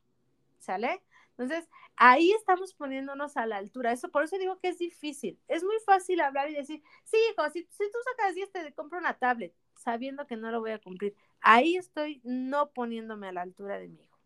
¿sale? 0.58 1.02
Entonces, 1.30 1.68
ahí 1.96 2.30
estamos 2.32 2.74
poniéndonos 2.74 3.36
a 3.36 3.46
la 3.46 3.56
altura. 3.56 3.92
Eso, 3.92 4.10
por 4.10 4.22
eso 4.22 4.38
digo 4.38 4.58
que 4.58 4.68
es 4.68 4.78
difícil. 4.78 5.38
Es 5.48 5.64
muy 5.64 5.76
fácil 5.84 6.20
hablar 6.20 6.50
y 6.50 6.54
decir, 6.54 6.82
sí, 7.04 7.16
hijo, 7.30 7.48
si, 7.50 7.62
si 7.70 7.90
tú 7.90 7.98
sacas 8.04 8.34
10, 8.34 8.52
te 8.52 8.72
compro 8.74 8.98
una 8.98 9.14
tablet, 9.14 9.54
sabiendo 9.74 10.26
que 10.26 10.36
no 10.36 10.50
lo 10.50 10.60
voy 10.60 10.72
a 10.72 10.78
cumplir. 10.78 11.14
Ahí 11.40 11.76
estoy 11.76 12.20
no 12.24 12.70
poniéndome 12.70 13.28
a 13.28 13.32
la 13.32 13.42
altura 13.42 13.78
de 13.78 13.88
mi 13.88 14.02
hijo. 14.02 14.18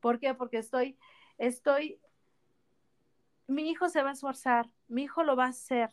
¿Por 0.00 0.18
qué? 0.20 0.34
Porque 0.34 0.58
estoy, 0.58 0.96
estoy, 1.36 2.00
mi 3.46 3.70
hijo 3.70 3.88
se 3.88 4.02
va 4.02 4.10
a 4.10 4.12
esforzar, 4.12 4.70
mi 4.88 5.04
hijo 5.04 5.24
lo 5.24 5.36
va 5.36 5.46
a 5.46 5.48
hacer, 5.48 5.90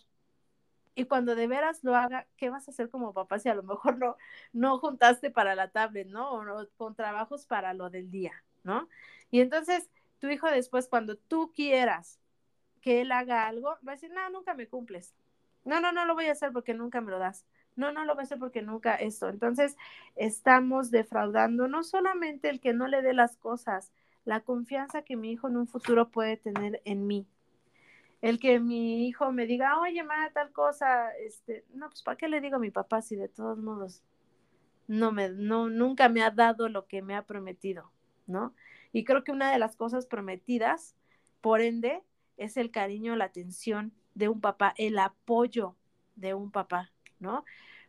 y 0.95 1.05
cuando 1.05 1.35
de 1.35 1.47
veras 1.47 1.83
lo 1.83 1.95
haga, 1.95 2.27
¿qué 2.37 2.49
vas 2.49 2.67
a 2.67 2.71
hacer 2.71 2.89
como 2.89 3.13
papá 3.13 3.39
si 3.39 3.49
a 3.49 3.55
lo 3.55 3.63
mejor 3.63 3.97
no, 3.97 4.17
no 4.51 4.77
juntaste 4.79 5.31
para 5.31 5.55
la 5.55 5.69
tablet, 5.69 6.07
¿no? 6.07 6.33
O 6.33 6.67
con 6.77 6.95
trabajos 6.95 7.45
para 7.45 7.73
lo 7.73 7.89
del 7.89 8.11
día, 8.11 8.33
¿no? 8.63 8.87
Y 9.31 9.41
entonces 9.41 9.89
tu 10.19 10.27
hijo 10.27 10.47
después, 10.49 10.87
cuando 10.87 11.17
tú 11.17 11.51
quieras 11.53 12.19
que 12.81 13.01
él 13.01 13.11
haga 13.11 13.47
algo, 13.47 13.77
va 13.87 13.93
a 13.93 13.95
decir, 13.95 14.11
no, 14.11 14.29
nunca 14.29 14.53
me 14.53 14.67
cumples. 14.67 15.13
No, 15.65 15.79
no, 15.79 15.91
no 15.91 16.05
lo 16.05 16.13
voy 16.15 16.25
a 16.27 16.33
hacer 16.33 16.51
porque 16.51 16.73
nunca 16.73 17.01
me 17.01 17.11
lo 17.11 17.19
das. 17.19 17.45
No, 17.75 17.91
no 17.91 18.05
lo 18.05 18.13
voy 18.13 18.21
a 18.21 18.25
hacer 18.25 18.39
porque 18.39 18.61
nunca 18.61 18.95
esto. 18.95 19.29
Entonces, 19.29 19.75
estamos 20.15 20.91
defraudando 20.91 21.67
no 21.67 21.83
solamente 21.83 22.49
el 22.49 22.59
que 22.59 22.73
no 22.73 22.87
le 22.87 23.01
dé 23.01 23.13
las 23.13 23.37
cosas, 23.37 23.91
la 24.25 24.41
confianza 24.41 25.01
que 25.01 25.15
mi 25.15 25.31
hijo 25.31 25.47
en 25.47 25.57
un 25.57 25.67
futuro 25.67 26.09
puede 26.09 26.37
tener 26.37 26.81
en 26.85 27.07
mí 27.07 27.27
el 28.23 28.39
que 28.39 28.61
mi 28.61 29.05
hijo 29.05 29.33
me 29.33 29.45
diga, 29.45 29.81
oye, 29.81 30.01
ma, 30.01 30.31
tal 30.33 30.53
cosa, 30.53 31.11
este, 31.17 31.65
no, 31.73 31.89
pues 31.89 32.03
¿para 32.03 32.15
qué 32.15 32.29
le 32.29 32.39
digo 32.39 32.55
a 32.55 32.59
mi 32.59 32.71
papá 32.71 33.01
si 33.01 33.17
de 33.17 33.27
todos 33.27 33.59
modos 33.59 34.01
no 34.87 35.11
me, 35.11 35.27
no, 35.27 35.69
nunca 35.69 36.07
me 36.07 36.23
ha 36.23 36.31
dado 36.31 36.69
lo 36.69 36.87
que 36.87 37.01
me 37.01 37.15
ha 37.17 37.25
prometido, 37.25 37.91
¿no? 38.25 38.55
Y 38.93 39.03
creo 39.03 39.25
que 39.25 39.33
una 39.33 39.51
de 39.51 39.59
las 39.59 39.75
cosas 39.75 40.05
prometidas, 40.05 40.95
por 41.41 41.59
ende, 41.59 42.01
es 42.37 42.55
el 42.55 42.71
cariño, 42.71 43.17
la 43.17 43.25
atención 43.25 43.91
de 44.15 44.29
un 44.29 44.39
papá, 44.39 44.73
el 44.77 44.99
apoyo 44.99 45.75
de 46.15 46.33
un 46.33 46.49
papá, 46.49 46.93
¿no? 47.19 47.43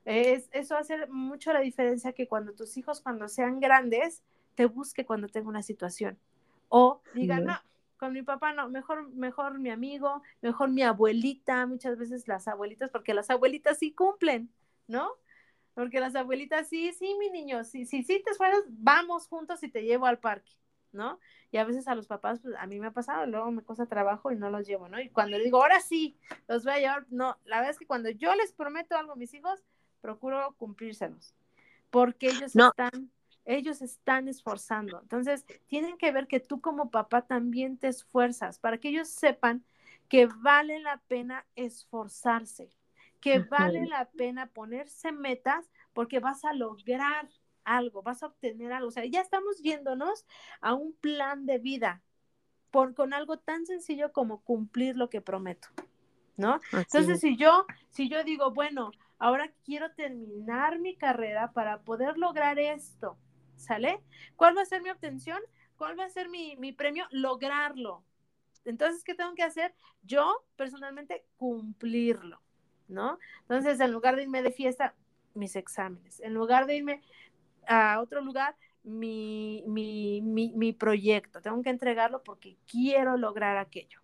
Es, 0.05 0.49
eso 0.51 0.77
hace 0.77 1.07
mucho 1.07 1.53
la 1.53 1.61
diferencia 1.61 2.13
que 2.13 2.27
cuando 2.27 2.55
tus 2.55 2.77
hijos, 2.77 3.01
cuando 3.01 3.29
sean 3.29 3.61
grandes, 3.61 4.25
te 4.57 4.67
busque 4.67 5.07
cuando 5.07 5.29
tenga 5.29 5.49
una 5.49 5.63
situación. 5.63 6.19
O 6.69 7.03
digan, 7.15 7.45
no, 7.45 7.57
con 8.05 8.13
mi 8.13 8.21
papá 8.21 8.53
no, 8.53 8.69
mejor, 8.69 9.09
mejor 9.15 9.59
mi 9.59 9.71
amigo, 9.71 10.23
mejor 10.43 10.69
mi 10.69 10.83
abuelita, 10.83 11.65
muchas 11.65 11.97
veces 11.97 12.29
las 12.29 12.47
abuelitas, 12.47 12.91
porque 12.91 13.15
las 13.15 13.31
abuelitas 13.31 13.79
sí 13.79 13.93
cumplen, 13.95 14.51
¿no? 14.87 15.11
Porque 15.73 16.01
las 16.01 16.15
abuelitas 16.15 16.69
sí, 16.69 16.93
sí, 16.93 17.17
mi 17.19 17.31
niño, 17.31 17.65
sí, 17.65 17.87
sí, 17.87 18.03
sí 18.03 18.23
te 18.23 18.33
esfuerzas, 18.33 18.63
vamos 18.69 19.27
juntos 19.27 19.63
y 19.63 19.71
te 19.71 19.85
llevo 19.85 20.05
al 20.05 20.19
parque, 20.19 20.53
¿no? 20.93 21.19
Y 21.51 21.57
a 21.57 21.65
veces 21.65 21.89
a 21.89 21.95
los 21.95 22.07
papás, 22.07 22.41
pues 22.41 22.55
a 22.59 22.67
mí 22.67 22.79
me 22.79 22.89
ha 22.89 22.91
pasado, 22.91 23.25
luego 23.25 23.51
me 23.51 23.63
cuesta 23.63 23.87
trabajo 23.87 24.31
y 24.31 24.37
no 24.37 24.51
los 24.51 24.67
llevo, 24.67 24.87
¿no? 24.91 25.01
Y 25.01 25.09
cuando 25.09 25.39
le 25.39 25.45
digo, 25.45 25.63
ahora 25.63 25.81
sí, 25.81 26.19
los 26.47 26.63
voy 26.63 26.75
a 26.75 26.79
llevar, 26.81 27.07
no, 27.09 27.39
la 27.47 27.57
verdad 27.57 27.71
es 27.71 27.79
que 27.79 27.87
cuando 27.87 28.11
yo 28.11 28.35
les 28.35 28.53
prometo 28.53 28.99
algo 28.99 29.13
a 29.13 29.17
mis 29.17 29.33
hijos, 29.33 29.65
procuro 30.03 30.55
cumplírselos, 30.59 31.35
porque 31.89 32.27
ellos 32.27 32.55
están 32.55 33.11
ellos 33.45 33.83
están 33.83 34.29
esforzando. 34.29 35.01
Entonces, 35.01 35.45
tienen 35.67 35.97
que 35.99 36.13
ver 36.13 36.27
que 36.27 36.41
tú 36.41 36.61
como 36.61 36.91
papá 36.91 37.23
también 37.23 37.77
te 37.77 37.89
esfuerzas 37.89 38.59
para 38.59 38.79
que 38.79 38.89
ellos 38.89 39.09
sepan 39.09 39.65
que 40.09 40.27
vale 40.27 40.81
la 40.81 40.99
pena 41.09 41.47
esforzarse, 41.57 42.71
que 43.21 43.41
vale 43.41 43.87
la 43.87 44.07
pena 44.11 44.47
ponerse 44.47 45.13
metas 45.13 45.71
porque 45.93 46.21
vas 46.21 46.45
a 46.45 46.53
lograr 46.53 47.29
algo, 47.65 48.03
vas 48.03 48.23
a 48.23 48.27
obtener 48.27 48.73
algo. 48.73 48.89
O 48.89 48.93
sea, 48.93 49.05
ya 49.07 49.21
estamos 49.21 49.59
yéndonos 49.63 50.27
a 50.61 50.75
un 50.75 50.93
plan 50.95 51.47
de 51.47 51.59
vida 51.59 52.03
por, 52.71 52.95
con 52.95 53.15
algo 53.15 53.39
tan 53.39 53.67
sencillo 53.67 54.13
como 54.13 54.43
cumplir 54.43 54.97
lo 54.97 55.09
que 55.09 55.21
prometo. 55.21 55.69
¿No? 56.37 56.61
Entonces, 56.73 57.21
si 57.21 57.37
yo, 57.37 57.65
si 57.91 58.09
yo 58.09 58.25
digo, 58.25 58.51
bueno, 58.51 58.91
ahora 59.19 59.53
quiero 59.65 59.93
terminar 59.93 60.81
mi 60.81 60.97
carrera 60.97 61.53
para 61.53 61.83
poder 61.83 62.19
lograr 62.19 62.59
esto, 62.59 63.17
¿sale? 63.57 64.01
¿Cuál 64.37 64.57
va 64.57 64.63
a 64.63 64.67
ser 64.67 64.83
mi 64.83 64.91
obtención? 64.91 65.41
¿Cuál 65.77 65.99
va 65.99 66.05
a 66.05 66.11
ser 66.11 66.29
mi, 66.29 66.73
premio? 66.73 67.07
Lograrlo. 67.11 68.05
Entonces, 68.65 69.05
¿qué 69.05 69.15
tengo 69.15 69.35
que 69.35 69.43
hacer? 69.43 69.75
Yo, 70.03 70.45
personalmente, 70.57 71.25
cumplirlo, 71.37 72.41
¿no? 72.89 73.19
Entonces, 73.43 73.81
en 73.81 73.93
lugar 73.93 74.17
de 74.17 74.23
irme 74.23 74.43
de 74.43 74.53
fiesta, 74.53 74.95
mis 75.35 75.57
exámenes. 75.57 76.21
En 76.21 76.35
lugar 76.35 76.67
de 76.67 76.77
irme 76.77 77.03
a 77.67 78.01
otro 78.01 78.21
lugar, 78.21 78.57
mi, 78.85 79.65
mi, 79.67 80.73
proyecto. 80.73 81.41
Tengo 81.41 81.63
que 81.63 81.71
entregarlo 81.71 82.23
porque 82.23 82.57
quiero 82.67 83.17
lograr 83.17 83.57
aquello, 83.57 84.01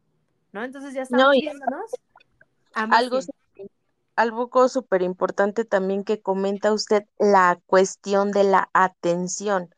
¿no? 0.52 0.64
Entonces, 0.64 0.94
ya 0.94 1.02
estamos 1.02 1.32
viéndonos. 1.32 1.90
Algo 2.74 3.20
algo 4.16 4.68
súper 4.68 5.02
importante 5.02 5.64
también 5.64 6.04
que 6.04 6.20
comenta 6.22 6.72
usted, 6.72 7.04
la 7.18 7.60
cuestión 7.66 8.30
de 8.32 8.44
la 8.44 8.70
atención, 8.74 9.70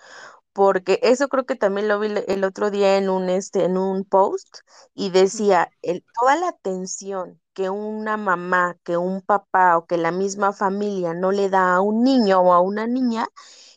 porque 0.53 1.01
eso 1.03 1.28
creo 1.28 1.47
que 1.47 1.57
también 1.57 1.89
lo 1.89 1.99
vi 2.01 2.09
el 2.28 2.45
otro 2.45 2.70
día 2.70 2.99
en 2.99 3.09
un, 3.11 3.30
este, 3.30 3.64
en 3.64 3.78
un 3.78 4.05
post 4.05 4.59
y 4.95 5.11
decía, 5.11 5.70
el, 5.83 6.05
toda 6.20 6.37
la 6.37 6.49
atención 6.49 7.41
que 7.55 7.70
una 7.70 8.16
mamá, 8.16 8.78
que 8.85 8.97
un 8.99 9.22
papá 9.22 9.76
o 9.78 9.87
que 9.87 9.97
la 9.99 10.12
misma 10.12 10.53
familia 10.53 11.14
no 11.14 11.33
le 11.33 11.49
da 11.51 11.74
a 11.74 11.80
un 11.80 12.03
niño 12.05 12.41
o 12.41 12.53
a 12.53 12.61
una 12.61 12.87
niña, 12.87 13.26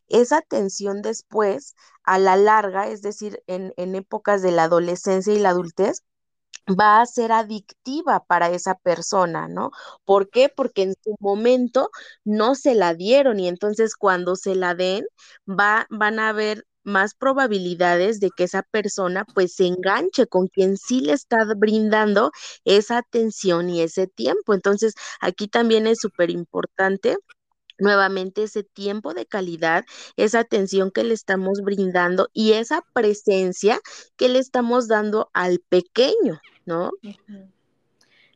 esa 0.08 0.38
atención 0.38 1.01
después, 1.01 1.76
a 2.03 2.20
la 2.20 2.36
larga, 2.38 2.88
es 2.88 3.01
decir, 3.01 3.41
en, 3.47 3.74
en 3.78 3.95
épocas 3.95 4.41
de 4.41 4.51
la 4.51 4.64
adolescencia 4.66 5.34
y 5.34 5.39
la 5.39 5.49
adultez, 5.49 6.03
va 6.70 7.01
a 7.01 7.05
ser 7.05 7.32
adictiva 7.32 8.24
para 8.26 8.49
esa 8.49 8.76
persona, 8.76 9.47
¿no? 9.47 9.72
¿Por 10.05 10.30
qué? 10.30 10.49
Porque 10.49 10.84
en 10.84 10.95
su 11.03 11.16
momento 11.20 11.89
no 12.24 12.55
se 12.55 12.76
la 12.76 12.93
dieron 12.93 13.39
y 13.39 13.47
entonces 13.47 13.95
cuando 13.95 14.36
se 14.36 14.55
la 14.55 14.76
den, 14.76 15.05
va, 15.47 15.88
van 15.89 16.20
a 16.20 16.34
ver 16.34 16.66
más 16.84 17.16
probabilidades 17.16 18.20
de 18.20 18.30
que 18.36 18.43
esa 18.45 18.61
persona 18.63 19.26
pues 19.34 19.55
se 19.55 19.66
enganche 19.68 20.28
con 20.28 20.47
quien 20.47 20.78
sí 20.78 21.01
le 21.01 21.13
está 21.13 21.38
brindando 21.57 22.32
esa 22.63 22.99
atención 22.99 23.70
y 23.70 23.82
ese 23.82 24.07
tiempo. 24.07 24.53
Entonces, 24.53 24.93
aquí 25.20 25.47
también 25.47 25.88
es 25.88 25.99
súper 25.99 26.30
importante 26.30 27.18
nuevamente 27.78 28.43
ese 28.43 28.63
tiempo 28.63 29.13
de 29.13 29.26
calidad, 29.26 29.86
esa 30.18 30.39
atención 30.39 30.91
que 30.91 31.03
le 31.03 31.13
estamos 31.13 31.61
brindando 31.61 32.30
y 32.34 32.53
esa 32.53 32.84
presencia 32.93 33.80
que 34.16 34.30
le 34.30 34.39
estamos 34.39 34.88
dando 34.88 35.30
al 35.34 35.59
pequeño, 35.70 36.39
¿no? 36.66 36.91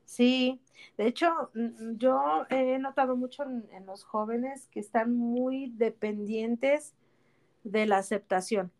Sí, 0.05 0.59
de 0.97 1.07
hecho, 1.07 1.51
yo 1.53 2.45
he 2.49 2.77
notado 2.79 3.15
mucho 3.15 3.43
en, 3.43 3.85
los 3.85 4.03
jóvenes 4.03 4.67
que 4.67 4.79
están 4.79 5.15
muy 5.15 5.71
dependientes 5.75 6.95
de 7.63 7.85
la 7.85 7.97
aceptación, 7.97 8.71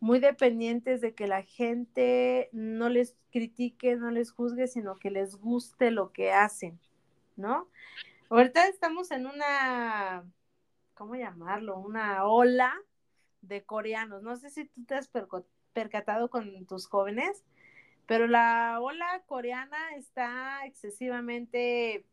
muy 0.00 0.20
dependientes 0.20 1.00
de 1.00 1.14
que 1.14 1.26
la 1.26 1.42
gente 1.42 2.48
no 2.52 2.88
les 2.88 3.16
critique, 3.32 3.96
no 3.96 4.10
les 4.10 4.30
juzgue, 4.30 4.66
sino 4.66 4.96
que 4.96 5.10
les 5.10 5.36
guste 5.36 5.90
lo 5.90 6.12
que 6.12 6.32
hacen, 6.32 6.78
¿no? 7.36 7.68
Ahorita 8.28 8.68
estamos 8.68 9.10
en 9.10 9.26
una, 9.26 10.24
¿cómo 10.94 11.14
llamarlo? 11.14 11.78
Una 11.78 12.24
ola 12.26 12.74
de 13.42 13.64
coreanos. 13.64 14.22
No 14.22 14.36
sé 14.36 14.50
si 14.50 14.66
tú 14.66 14.84
te 14.84 14.94
has 14.94 15.10
percatado 15.72 16.28
con 16.30 16.66
tus 16.66 16.86
jóvenes, 16.86 17.44
pero 18.06 18.26
la 18.26 18.78
ola 18.80 19.22
coreana 19.26 19.94
está 19.96 20.66
excesivamente 20.66 22.04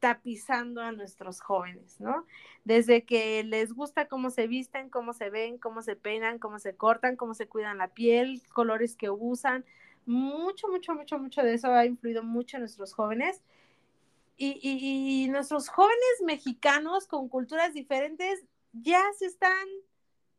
tapizando 0.00 0.80
a 0.80 0.92
nuestros 0.92 1.40
jóvenes, 1.40 2.00
¿no? 2.00 2.24
Desde 2.64 3.04
que 3.04 3.42
les 3.44 3.72
gusta 3.72 4.06
cómo 4.06 4.30
se 4.30 4.46
visten, 4.46 4.90
cómo 4.90 5.12
se 5.12 5.30
ven, 5.30 5.58
cómo 5.58 5.82
se 5.82 5.96
peinan, 5.96 6.38
cómo 6.38 6.58
se 6.58 6.76
cortan, 6.76 7.16
cómo 7.16 7.34
se 7.34 7.48
cuidan 7.48 7.78
la 7.78 7.88
piel, 7.88 8.42
colores 8.52 8.96
que 8.96 9.10
usan. 9.10 9.64
Mucho, 10.06 10.68
mucho, 10.68 10.94
mucho, 10.94 11.18
mucho 11.18 11.42
de 11.42 11.54
eso 11.54 11.72
ha 11.72 11.84
influido 11.84 12.22
mucho 12.22 12.56
en 12.56 12.62
nuestros 12.62 12.94
jóvenes 12.94 13.42
y, 14.38 15.26
nuestros 15.30 15.68
jóvenes 15.68 16.22
mexicanos 16.24 17.06
con 17.06 17.28
culturas 17.28 17.74
diferentes 17.74 18.44
ya 18.72 19.02
se 19.18 19.26
están 19.26 19.66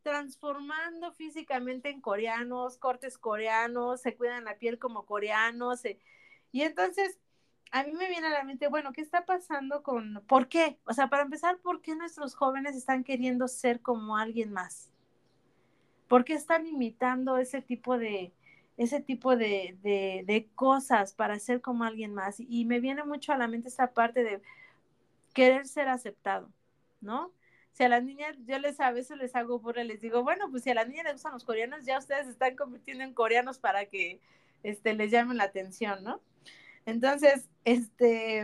transformando 0.09 1.11
físicamente 1.11 1.89
en 1.89 2.01
coreanos, 2.01 2.77
cortes 2.77 3.19
coreanos, 3.19 4.01
se 4.01 4.15
cuidan 4.15 4.43
la 4.43 4.57
piel 4.57 4.79
como 4.79 5.05
coreanos. 5.05 5.83
y 6.51 6.61
entonces, 6.63 7.19
a 7.71 7.83
mí 7.83 7.91
me 7.93 8.09
viene 8.09 8.25
a 8.25 8.31
la 8.31 8.43
mente, 8.43 8.67
bueno, 8.69 8.91
¿qué 8.91 9.01
está 9.01 9.25
pasando 9.25 9.83
con, 9.83 10.23
por 10.27 10.47
qué? 10.49 10.79
O 10.85 10.93
sea, 10.93 11.09
para 11.09 11.21
empezar, 11.21 11.59
¿por 11.59 11.81
qué 11.81 11.95
nuestros 11.95 12.33
jóvenes 12.33 12.75
están 12.75 13.03
queriendo 13.03 13.47
ser 13.47 13.81
como 13.81 14.17
alguien 14.17 14.51
más? 14.51 14.89
¿Por 16.07 16.25
qué 16.25 16.33
están 16.33 16.65
imitando 16.65 17.37
ese 17.37 17.61
tipo 17.61 17.99
de, 17.99 18.33
ese 18.77 19.01
tipo 19.01 19.35
de, 19.35 19.77
de, 19.83 20.49
cosas 20.55 21.13
para 21.13 21.37
ser 21.37 21.61
como 21.61 21.83
alguien 21.83 22.15
más. 22.15 22.39
Y 22.39 22.65
me 22.65 22.79
viene 22.79 23.03
mucho 23.03 23.31
a 23.31 23.37
la 23.37 23.47
mente 23.47 23.67
esa 23.67 23.93
parte 23.93 24.23
de 24.23 24.41
querer 25.33 25.67
ser 25.67 25.87
aceptado, 25.87 26.49
¿no? 26.99 27.31
Si 27.73 27.83
a 27.83 27.89
las 27.89 28.03
niñas, 28.03 28.35
yo 28.45 28.59
les 28.59 28.79
a 28.79 28.91
veces 28.91 29.17
les 29.17 29.35
hago 29.35 29.59
burla, 29.59 29.83
les 29.83 30.01
digo, 30.01 30.23
bueno, 30.23 30.49
pues 30.51 30.63
si 30.63 30.69
a 30.69 30.73
las 30.73 30.87
niñas 30.87 31.05
les 31.05 31.13
gustan 31.13 31.33
los 31.33 31.45
coreanos, 31.45 31.85
ya 31.85 31.97
ustedes 31.97 32.25
se 32.25 32.31
están 32.31 32.55
convirtiendo 32.55 33.03
en 33.03 33.13
coreanos 33.13 33.59
para 33.59 33.85
que 33.85 34.19
este, 34.63 34.93
les 34.93 35.11
llamen 35.11 35.37
la 35.37 35.45
atención, 35.45 36.03
¿no? 36.03 36.21
Entonces, 36.85 37.49
este, 37.65 38.41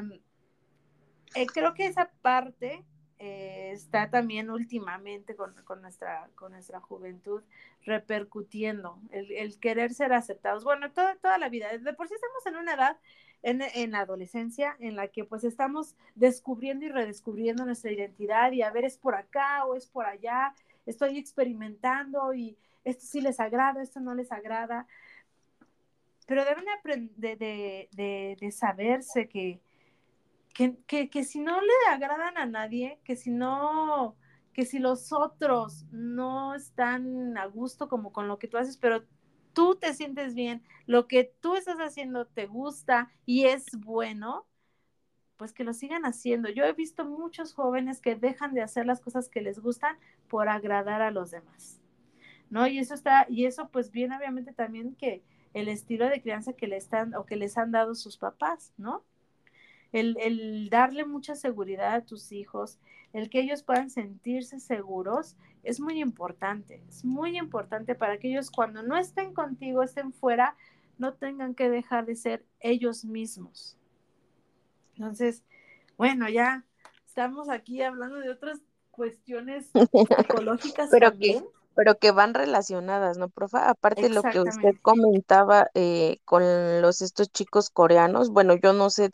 eh, 1.36 1.45
creo 1.47 1.73
que 1.73 1.88
esa 1.88 2.11
parte 2.21 2.86
eh, 3.17 3.71
está 3.73 4.09
también 4.09 4.49
últimamente 4.49 5.36
con, 5.36 5.55
nuestra, 5.82 6.30
con 6.36 6.51
nuestra 6.51 6.80
juventud 6.80 7.43
repercutiendo, 7.84 8.99
el, 9.11 9.59
querer 9.59 9.93
ser 9.93 10.13
aceptados. 10.13 10.63
Bueno, 10.63 10.91
toda, 10.91 11.15
toda 11.15 11.38
la 11.38 11.49
vida, 11.49 11.78
de 11.78 11.93
por 11.93 12.07
sí 12.07 12.13
estamos 12.13 12.45
en 12.45 12.55
una 12.57 12.73
edad, 12.73 12.97
en, 13.45 13.91
la 13.91 13.99
adolescencia, 13.99 14.75
en 14.79 14.95
la 14.95 15.07
que 15.07 15.23
pues 15.23 15.43
estamos 15.43 15.95
descubriendo 16.15 16.85
y 16.85 16.89
redescubriendo 16.89 17.63
nuestra 17.63 17.91
identidad 17.91 18.51
y 18.51 18.63
a 18.63 18.71
ver, 18.71 18.85
es 18.85 18.97
por 18.97 19.13
acá 19.13 19.65
o 19.65 19.75
es 19.75 19.85
por 19.85 20.07
allá, 20.07 20.55
estoy 20.87 21.19
experimentando 21.19 22.33
y 22.33 22.57
esto 22.83 23.05
sí 23.05 23.21
les 23.21 23.39
agrada, 23.39 23.83
esto 23.83 23.99
no 23.99 24.15
les 24.15 24.31
agrada. 24.31 24.87
Pero 26.25 26.43
deben 26.43 26.65
de, 27.17 27.35
de, 27.35 27.89
de, 27.91 28.37
de 28.39 28.51
saberse 28.51 29.29
que, 29.29 29.59
que, 30.87 31.09
que, 31.09 31.23
si 31.23 31.39
no 31.39 31.61
le 31.61 31.93
agradan 31.93 32.39
a 32.39 32.47
nadie, 32.47 32.97
que 33.03 33.15
si 33.15 33.29
no, 33.29 34.15
que 34.53 34.65
si 34.65 34.79
los 34.79 35.13
otros 35.13 35.85
no 35.91 36.55
están 36.55 37.37
a 37.37 37.45
gusto 37.45 37.87
como 37.89 38.11
con 38.11 38.27
lo 38.27 38.39
que 38.39 38.47
tú 38.47 38.57
haces, 38.57 38.77
pero 38.77 39.03
tú 39.55 39.75
te 39.75 39.95
sientes 39.95 40.35
bien, 40.35 40.61
lo 40.85 41.07
que 41.07 41.23
tú 41.39 41.55
estás 41.55 41.77
haciendo 41.77 42.27
te 42.27 42.45
gusta 42.45 43.11
y 43.25 43.45
es 43.45 43.65
bueno, 43.79 44.45
pues 45.37 45.53
que 45.53 45.63
lo 45.63 45.73
sigan 45.73 46.05
haciendo. 46.05 46.49
Yo 46.49 46.65
he 46.65 46.73
visto 46.73 47.05
muchos 47.05 47.53
jóvenes 47.53 48.01
que 48.01 48.15
dejan 48.15 48.53
de 48.53 48.61
hacer 48.61 48.85
las 48.85 49.01
cosas 49.01 49.29
que 49.29 49.41
les 49.41 49.59
gustan 49.59 49.97
por 50.27 50.49
agradar 50.49 51.01
a 51.01 51.09
los 51.09 51.31
demás. 51.31 51.79
¿No? 52.51 52.67
Y 52.67 52.77
eso 52.77 52.93
está, 52.93 53.25
y 53.27 53.45
eso 53.45 53.69
pues 53.69 53.89
viene 53.89 54.15
obviamente 54.15 54.53
también 54.53 54.95
que 54.95 55.23
el 55.53 55.67
estilo 55.67 56.07
de 56.07 56.21
crianza 56.21 56.53
que 56.53 56.67
le 56.67 56.77
están 56.77 57.15
o 57.15 57.25
que 57.25 57.37
les 57.37 57.57
han 57.57 57.71
dado 57.71 57.95
sus 57.95 58.17
papás, 58.17 58.73
¿no? 58.77 59.03
El, 59.99 60.69
darle 60.69 61.05
mucha 61.05 61.35
seguridad 61.35 61.93
a 61.95 62.05
tus 62.05 62.31
hijos, 62.31 62.79
el 63.13 63.29
que 63.29 63.39
ellos 63.39 63.63
puedan 63.63 63.89
sentirse 63.89 64.59
seguros, 64.59 65.37
es 65.63 65.79
muy 65.79 66.01
importante. 66.01 66.83
Es 66.89 67.05
muy 67.05 67.37
importante 67.37 67.95
para 67.95 68.17
que 68.17 68.29
ellos 68.29 68.51
cuando 68.51 68.83
no 68.83 68.97
estén 68.97 69.33
contigo, 69.33 69.83
estén 69.83 70.11
fuera, 70.11 70.55
no 70.97 71.13
tengan 71.13 71.55
que 71.55 71.69
dejar 71.69 72.05
de 72.05 72.15
ser 72.15 72.45
ellos 72.59 73.05
mismos. 73.05 73.77
Entonces, 74.95 75.43
bueno, 75.97 76.29
ya 76.29 76.65
estamos 77.07 77.49
aquí 77.49 77.81
hablando 77.81 78.17
de 78.17 78.29
otras 78.29 78.61
cuestiones 78.91 79.71
psicológicas 80.17 80.89
Pero 80.91 81.11
también 81.11 81.45
pero 81.76 81.99
que 81.99 82.11
van 82.11 82.34
relacionadas, 82.34 83.17
¿no, 83.17 83.30
profa? 83.30 83.69
Aparte 83.69 84.09
lo 84.09 84.23
que 84.23 84.39
usted 84.39 84.71
comentaba 84.82 85.69
eh, 85.73 86.19
con 86.26 86.82
los 86.82 87.01
estos 87.01 87.32
chicos 87.32 87.69
coreanos, 87.69 88.30
bueno, 88.30 88.55
yo 88.55 88.73
no 88.73 88.89
sé, 88.89 89.11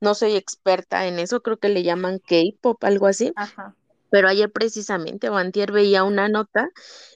no 0.00 0.14
soy 0.14 0.36
experta 0.36 1.06
en 1.06 1.18
eso, 1.18 1.40
creo 1.40 1.58
que 1.58 1.68
le 1.68 1.82
llaman 1.82 2.18
K-pop, 2.18 2.82
algo 2.84 3.06
así. 3.06 3.32
Ajá. 3.36 3.76
Pero 4.10 4.28
ayer 4.28 4.50
precisamente, 4.50 5.28
Bantier 5.28 5.70
veía 5.70 6.02
una 6.02 6.28
nota 6.28 6.68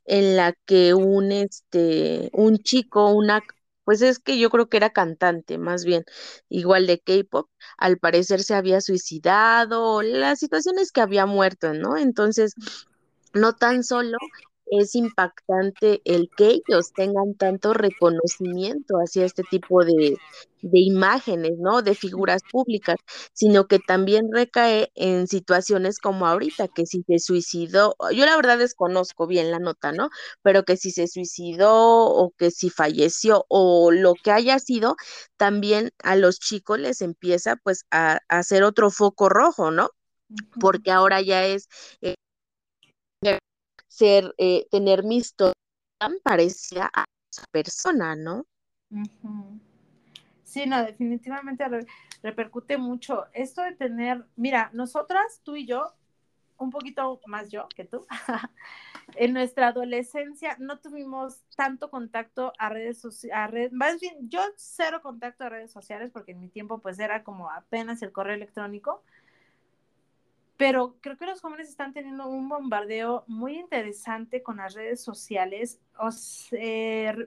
en 0.04 0.36
la 0.36 0.52
que 0.64 0.94
un 0.94 1.32
este, 1.32 2.30
un 2.32 2.58
chico, 2.58 3.10
una 3.10 3.42
pues 3.84 4.00
es 4.00 4.18
que 4.18 4.38
yo 4.38 4.48
creo 4.48 4.68
que 4.68 4.78
era 4.78 4.90
cantante, 4.90 5.58
más 5.58 5.84
bien, 5.84 6.04
igual 6.48 6.86
de 6.86 7.00
K-pop, 7.00 7.50
al 7.76 7.98
parecer 7.98 8.42
se 8.42 8.54
había 8.54 8.80
suicidado, 8.80 10.00
la 10.00 10.36
situación 10.36 10.78
es 10.78 10.90
que 10.90 11.02
había 11.02 11.26
muerto, 11.26 11.74
¿no? 11.74 11.98
Entonces, 11.98 12.54
no 13.34 13.54
tan 13.54 13.84
solo 13.84 14.16
es 14.66 14.94
impactante 14.94 16.00
el 16.04 16.28
que 16.36 16.60
ellos 16.66 16.92
tengan 16.92 17.34
tanto 17.34 17.74
reconocimiento 17.74 18.96
hacia 18.96 19.24
este 19.24 19.42
tipo 19.44 19.84
de, 19.84 20.16
de, 20.62 20.80
imágenes, 20.80 21.52
¿no? 21.58 21.82
De 21.82 21.94
figuras 21.94 22.42
públicas, 22.50 22.96
sino 23.32 23.66
que 23.66 23.78
también 23.78 24.30
recae 24.32 24.90
en 24.94 25.26
situaciones 25.26 25.98
como 25.98 26.26
ahorita, 26.26 26.68
que 26.68 26.86
si 26.86 27.02
se 27.06 27.18
suicidó, 27.18 27.96
yo 28.12 28.24
la 28.26 28.36
verdad 28.36 28.58
desconozco 28.58 29.26
bien 29.26 29.50
la 29.50 29.58
nota, 29.58 29.92
¿no? 29.92 30.10
Pero 30.42 30.64
que 30.64 30.76
si 30.76 30.90
se 30.90 31.06
suicidó 31.08 31.72
o 31.74 32.32
que 32.36 32.50
si 32.50 32.70
falleció 32.70 33.44
o 33.48 33.90
lo 33.92 34.14
que 34.14 34.30
haya 34.30 34.58
sido, 34.58 34.96
también 35.36 35.90
a 36.02 36.16
los 36.16 36.38
chicos 36.40 36.78
les 36.78 37.02
empieza 37.02 37.56
pues 37.56 37.84
a, 37.90 38.20
hacer 38.28 38.62
otro 38.64 38.90
foco 38.90 39.28
rojo, 39.28 39.70
¿no? 39.70 39.90
Porque 40.60 40.90
ahora 40.90 41.20
ya 41.22 41.44
es... 41.46 41.68
Eh, 42.00 42.16
ser, 43.96 44.34
eh, 44.38 44.66
tener 44.70 45.04
mi 45.04 45.18
historia 45.18 45.54
tan 45.98 46.14
parecida 46.22 46.90
a 46.92 47.04
esa 47.32 47.44
persona, 47.52 48.16
¿no? 48.16 48.44
Sí, 50.42 50.66
no, 50.66 50.84
definitivamente 50.84 51.64
repercute 52.22 52.76
mucho. 52.76 53.26
Esto 53.32 53.62
de 53.62 53.74
tener, 53.74 54.24
mira, 54.36 54.70
nosotras, 54.72 55.40
tú 55.44 55.56
y 55.56 55.66
yo, 55.66 55.94
un 56.58 56.70
poquito 56.70 57.20
más 57.26 57.50
yo 57.50 57.68
que 57.74 57.84
tú, 57.84 58.06
en 59.16 59.32
nuestra 59.32 59.68
adolescencia 59.68 60.56
no 60.58 60.78
tuvimos 60.78 61.42
tanto 61.56 61.90
contacto 61.90 62.52
a 62.58 62.68
redes 62.68 63.00
sociales, 63.00 63.72
más 63.72 64.00
bien 64.00 64.28
yo 64.28 64.40
cero 64.56 65.00
contacto 65.02 65.44
a 65.44 65.48
redes 65.48 65.72
sociales 65.72 66.10
porque 66.12 66.32
en 66.32 66.40
mi 66.40 66.48
tiempo 66.48 66.78
pues 66.78 66.98
era 66.98 67.24
como 67.24 67.50
apenas 67.50 68.02
el 68.02 68.12
correo 68.12 68.34
electrónico, 68.34 69.02
pero 70.66 70.96
creo 71.02 71.18
que 71.18 71.26
los 71.26 71.42
jóvenes 71.42 71.68
están 71.68 71.92
teniendo 71.92 72.26
un 72.26 72.48
bombardeo 72.48 73.24
muy 73.26 73.58
interesante 73.58 74.42
con 74.42 74.56
las 74.56 74.72
redes 74.72 75.04
sociales 75.04 75.78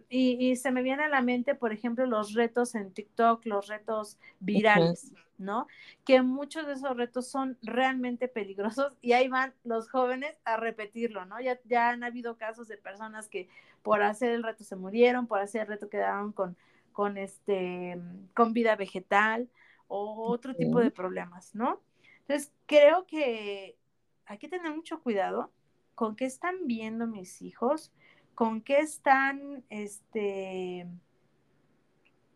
y, 0.09 0.55
se 0.55 0.71
me 0.71 0.81
viene 0.81 1.03
a 1.03 1.07
la 1.07 1.21
mente, 1.21 1.53
por 1.53 1.71
ejemplo, 1.71 2.07
los 2.07 2.33
retos 2.33 2.73
en 2.73 2.91
TikTok, 2.91 3.45
los 3.45 3.67
retos 3.67 4.17
virales, 4.39 5.13
¿no? 5.37 5.67
Que 6.03 6.23
muchos 6.23 6.65
de 6.65 6.73
esos 6.73 6.97
retos 6.97 7.27
son 7.27 7.59
realmente 7.61 8.27
peligrosos 8.27 8.93
y 9.03 9.11
ahí 9.11 9.27
van 9.27 9.53
los 9.63 9.87
jóvenes 9.87 10.35
a 10.43 10.57
repetirlo, 10.57 11.25
¿no? 11.25 11.39
Ya, 11.39 11.59
ya 11.65 11.89
han 11.89 12.03
habido 12.03 12.37
casos 12.37 12.67
de 12.67 12.77
personas 12.77 13.27
que 13.27 13.49
por 13.83 14.01
hacer 14.01 14.31
el 14.31 14.41
reto 14.41 14.63
se 14.63 14.75
murieron, 14.75 15.27
por 15.27 15.41
hacer 15.41 15.61
el 15.61 15.67
reto 15.67 15.89
quedaron 15.89 16.31
con, 16.31 16.57
con, 16.91 17.19
este, 17.19 18.01
con 18.33 18.53
vida 18.53 18.75
vegetal 18.75 19.47
o 19.87 20.25
otro 20.27 20.55
tipo 20.55 20.79
de 20.79 20.89
problemas, 20.89 21.53
¿no? 21.53 21.79
Entonces, 22.27 22.51
creo 22.65 23.07
que 23.07 23.77
hay 24.25 24.37
que 24.37 24.49
tener 24.49 24.75
mucho 24.75 25.01
cuidado 25.01 25.49
con 25.95 26.17
qué 26.17 26.25
están 26.25 26.67
viendo 26.67 27.07
mis 27.07 27.41
hijos, 27.41 27.93
con 28.35 28.61
qué 28.61 28.79
están 28.79 29.63
este, 29.69 30.85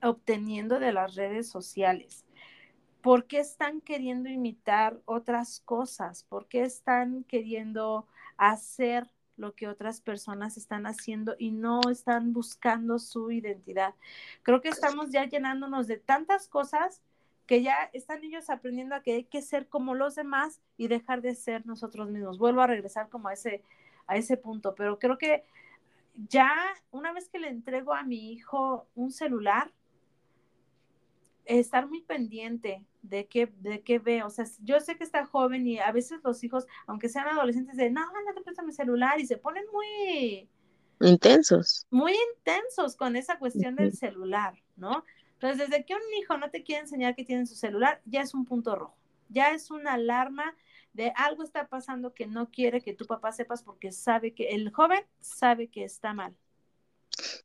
obteniendo 0.01 0.79
de 0.79 0.93
las 0.93 1.15
redes 1.15 1.49
sociales. 1.49 2.25
¿Por 3.01 3.25
qué 3.25 3.39
están 3.39 3.81
queriendo 3.81 4.29
imitar 4.29 5.01
otras 5.05 5.59
cosas? 5.59 6.23
¿Por 6.23 6.47
qué 6.47 6.61
están 6.61 7.25
queriendo 7.25 8.07
hacer 8.37 9.11
lo 9.35 9.55
que 9.55 9.67
otras 9.67 9.99
personas 9.99 10.55
están 10.55 10.85
haciendo 10.85 11.35
y 11.37 11.51
no 11.51 11.81
están 11.91 12.31
buscando 12.31 12.97
su 12.97 13.29
identidad? 13.29 13.93
Creo 14.43 14.61
que 14.61 14.69
estamos 14.69 15.11
ya 15.11 15.25
llenándonos 15.25 15.87
de 15.87 15.97
tantas 15.97 16.47
cosas 16.47 17.01
que 17.51 17.61
ya 17.61 17.89
están 17.91 18.23
ellos 18.23 18.49
aprendiendo 18.49 18.95
a 18.95 19.01
que 19.01 19.13
hay 19.13 19.23
que 19.25 19.41
ser 19.41 19.67
como 19.67 19.93
los 19.93 20.15
demás 20.15 20.61
y 20.77 20.87
dejar 20.87 21.21
de 21.21 21.35
ser 21.35 21.65
nosotros 21.65 22.09
mismos. 22.09 22.37
Vuelvo 22.37 22.61
a 22.61 22.67
regresar 22.67 23.09
como 23.09 23.27
a 23.27 23.33
ese, 23.33 23.61
a 24.07 24.15
ese 24.15 24.37
punto, 24.37 24.73
pero 24.73 24.97
creo 24.99 25.17
que 25.17 25.43
ya 26.29 26.49
una 26.91 27.11
vez 27.11 27.27
que 27.27 27.39
le 27.39 27.49
entrego 27.49 27.93
a 27.93 28.03
mi 28.03 28.31
hijo 28.31 28.87
un 28.95 29.11
celular, 29.11 29.69
estar 31.43 31.89
muy 31.89 32.01
pendiente 32.03 32.85
de 33.01 33.27
qué, 33.27 33.51
de 33.57 33.81
qué 33.81 33.99
ve. 33.99 34.23
O 34.23 34.29
sea, 34.29 34.45
yo 34.63 34.79
sé 34.79 34.95
que 34.95 35.03
está 35.03 35.25
joven 35.25 35.67
y 35.67 35.77
a 35.77 35.91
veces 35.91 36.21
los 36.23 36.45
hijos, 36.45 36.67
aunque 36.87 37.09
sean 37.09 37.27
adolescentes, 37.27 37.75
de 37.75 37.91
no, 37.91 38.05
no 38.05 38.33
te 38.33 38.43
prestas 38.43 38.65
mi 38.65 38.71
celular 38.71 39.19
y 39.19 39.25
se 39.25 39.35
ponen 39.35 39.65
muy 39.73 40.47
intensos. 41.01 41.85
Muy 41.89 42.13
intensos 42.37 42.95
con 42.95 43.17
esa 43.17 43.37
cuestión 43.39 43.75
del 43.75 43.91
celular, 43.91 44.53
¿no? 44.77 45.03
Entonces, 45.41 45.69
desde 45.69 45.85
que 45.85 45.95
un 45.95 46.01
hijo 46.19 46.37
no 46.37 46.51
te 46.51 46.61
quiere 46.61 46.83
enseñar 46.83 47.15
que 47.15 47.25
tiene 47.25 47.47
su 47.47 47.55
celular, 47.55 47.99
ya 48.05 48.21
es 48.21 48.35
un 48.35 48.45
punto 48.45 48.75
rojo, 48.75 48.95
ya 49.27 49.55
es 49.55 49.71
una 49.71 49.93
alarma 49.93 50.55
de 50.93 51.11
algo 51.15 51.41
está 51.41 51.67
pasando 51.67 52.13
que 52.13 52.27
no 52.27 52.51
quiere 52.51 52.81
que 52.81 52.93
tu 52.93 53.07
papá 53.07 53.31
sepas 53.31 53.63
porque 53.63 53.91
sabe 53.91 54.35
que 54.35 54.49
el 54.49 54.71
joven 54.71 55.03
sabe 55.19 55.67
que 55.67 55.83
está 55.83 56.13
mal. 56.13 56.35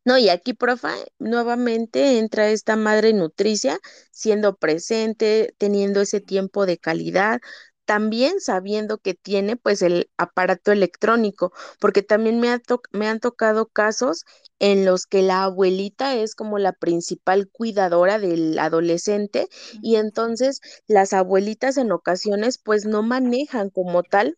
No, 0.05 0.19
y 0.19 0.29
aquí, 0.29 0.53
profa, 0.53 0.93
nuevamente 1.19 2.19
entra 2.19 2.51
esta 2.51 2.77
madre 2.77 3.15
nutricia 3.15 3.79
siendo 4.11 4.57
presente, 4.57 5.55
teniendo 5.57 6.03
ese 6.03 6.21
tiempo 6.21 6.67
de 6.67 6.77
calidad, 6.77 7.41
también 7.87 8.41
sabiendo 8.41 8.99
que 8.99 9.15
tiene 9.15 9.57
pues 9.57 9.81
el 9.83 10.11
aparato 10.19 10.73
electrónico, 10.73 11.53
porque 11.81 12.03
también 12.03 12.41
me, 12.41 12.61
me 12.93 13.09
han 13.09 13.21
tocado 13.21 13.67
casos 13.67 14.25
en 14.59 14.85
los 14.85 15.07
que 15.07 15.23
la 15.23 15.45
abuelita 15.45 16.17
es 16.17 16.35
como 16.35 16.59
la 16.59 16.73
principal 16.73 17.49
cuidadora 17.51 18.19
del 18.19 18.59
adolescente 18.59 19.49
y 19.83 19.97
entonces 19.97 20.61
las 20.87 21.13
abuelitas 21.13 21.77
en 21.79 21.93
ocasiones 21.93 22.59
pues 22.63 22.85
no 22.87 23.03
manejan 23.03 23.71
como 23.71 24.03
tal 24.03 24.37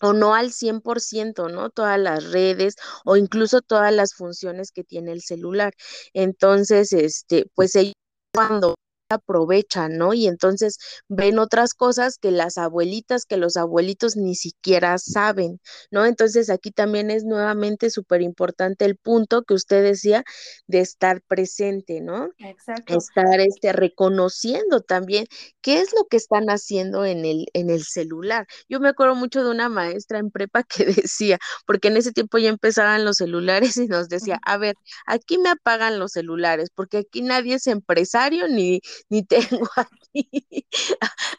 o 0.00 0.12
no 0.12 0.34
al 0.34 0.52
100%, 0.52 1.48
¿no? 1.48 1.70
Todas 1.70 1.98
las 1.98 2.32
redes 2.32 2.74
o 3.04 3.16
incluso 3.16 3.60
todas 3.60 3.92
las 3.92 4.14
funciones 4.14 4.72
que 4.72 4.84
tiene 4.84 5.12
el 5.12 5.22
celular. 5.22 5.74
Entonces, 6.14 6.92
este, 6.92 7.46
pues 7.54 7.76
ellos 7.76 7.94
cuando 8.34 8.74
aprovechan, 9.10 9.98
¿no? 9.98 10.14
Y 10.14 10.26
entonces 10.26 10.78
ven 11.08 11.38
otras 11.38 11.74
cosas 11.74 12.16
que 12.18 12.30
las 12.30 12.56
abuelitas, 12.58 13.26
que 13.26 13.36
los 13.36 13.56
abuelitos 13.56 14.16
ni 14.16 14.34
siquiera 14.34 14.98
saben, 14.98 15.60
¿no? 15.90 16.06
Entonces 16.06 16.48
aquí 16.48 16.70
también 16.70 17.10
es 17.10 17.24
nuevamente 17.24 17.90
súper 17.90 18.22
importante 18.22 18.84
el 18.84 18.96
punto 18.96 19.42
que 19.42 19.54
usted 19.54 19.82
decía 19.82 20.24
de 20.66 20.80
estar 20.80 21.22
presente, 21.22 22.00
¿no? 22.00 22.30
Exacto. 22.38 22.96
Estar 22.96 23.40
este, 23.40 23.72
reconociendo 23.72 24.80
también 24.80 25.26
qué 25.60 25.80
es 25.80 25.92
lo 25.92 26.06
que 26.06 26.16
están 26.16 26.48
haciendo 26.48 27.04
en 27.04 27.24
el, 27.24 27.46
en 27.52 27.70
el 27.70 27.84
celular. 27.84 28.46
Yo 28.68 28.80
me 28.80 28.88
acuerdo 28.88 29.14
mucho 29.14 29.42
de 29.42 29.50
una 29.50 29.68
maestra 29.68 30.18
en 30.18 30.30
prepa 30.30 30.62
que 30.68 30.84
decía, 30.86 31.38
porque 31.66 31.88
en 31.88 31.96
ese 31.96 32.12
tiempo 32.12 32.38
ya 32.38 32.48
empezaban 32.48 33.04
los 33.04 33.16
celulares 33.16 33.76
y 33.76 33.86
nos 33.88 34.08
decía, 34.08 34.38
a 34.44 34.56
ver, 34.56 34.76
aquí 35.06 35.38
me 35.38 35.50
apagan 35.50 35.98
los 35.98 36.12
celulares, 36.12 36.70
porque 36.74 36.98
aquí 36.98 37.22
nadie 37.22 37.54
es 37.54 37.66
empresario 37.66 38.48
ni, 38.48 38.80
ni 39.08 39.24
tengo 39.24 39.68
aquí 39.76 40.66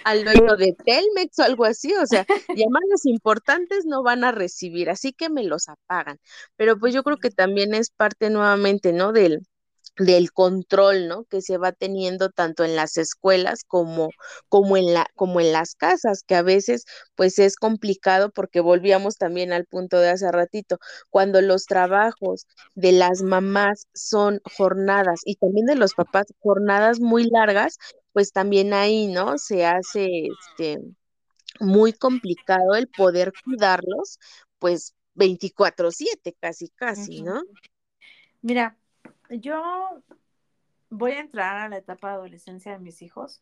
al 0.03 0.23
dueño 0.23 0.55
de 0.57 0.75
Telmex 0.85 1.39
o 1.39 1.43
algo 1.43 1.65
así, 1.65 1.93
o 1.95 2.05
sea, 2.05 2.25
llamadas 2.49 3.05
importantes 3.05 3.85
no 3.85 4.03
van 4.03 4.23
a 4.23 4.31
recibir, 4.31 4.89
así 4.89 5.13
que 5.13 5.29
me 5.29 5.43
los 5.43 5.69
apagan. 5.69 6.19
Pero 6.55 6.77
pues 6.77 6.93
yo 6.93 7.03
creo 7.03 7.17
que 7.17 7.29
también 7.31 7.73
es 7.73 7.91
parte 7.91 8.29
nuevamente, 8.29 8.93
¿no? 8.93 9.11
Del, 9.11 9.45
del 10.05 10.31
control, 10.31 11.07
¿no? 11.07 11.25
Que 11.25 11.41
se 11.41 11.57
va 11.57 11.71
teniendo 11.71 12.29
tanto 12.29 12.63
en 12.63 12.75
las 12.75 12.97
escuelas 12.97 13.63
como, 13.63 14.09
como, 14.49 14.77
en 14.77 14.93
la, 14.93 15.07
como 15.15 15.39
en 15.39 15.51
las 15.51 15.75
casas, 15.75 16.23
que 16.23 16.35
a 16.35 16.41
veces 16.41 16.85
pues 17.15 17.39
es 17.39 17.55
complicado 17.55 18.31
porque 18.31 18.61
volvíamos 18.61 19.17
también 19.17 19.53
al 19.53 19.65
punto 19.65 19.99
de 19.99 20.09
hace 20.09 20.31
ratito, 20.31 20.77
cuando 21.09 21.41
los 21.41 21.65
trabajos 21.65 22.47
de 22.75 22.91
las 22.91 23.21
mamás 23.21 23.87
son 23.93 24.41
jornadas 24.57 25.21
y 25.25 25.35
también 25.35 25.65
de 25.65 25.75
los 25.75 25.93
papás 25.93 26.25
jornadas 26.39 26.99
muy 26.99 27.29
largas, 27.29 27.77
pues 28.13 28.31
también 28.31 28.73
ahí, 28.73 29.07
¿no? 29.07 29.37
Se 29.37 29.65
hace 29.65 30.27
este 30.27 30.79
muy 31.59 31.93
complicado 31.93 32.75
el 32.75 32.87
poder 32.87 33.33
cuidarlos, 33.43 34.19
pues 34.59 34.95
24/7 35.15 36.35
casi, 36.39 36.69
casi, 36.69 37.21
¿no? 37.21 37.41
Mira, 38.41 38.77
yo 39.39 40.03
voy 40.89 41.11
a 41.13 41.21
entrar 41.21 41.57
a 41.57 41.69
la 41.69 41.77
etapa 41.77 42.09
de 42.09 42.13
adolescencia 42.15 42.73
de 42.73 42.79
mis 42.79 43.01
hijos, 43.01 43.41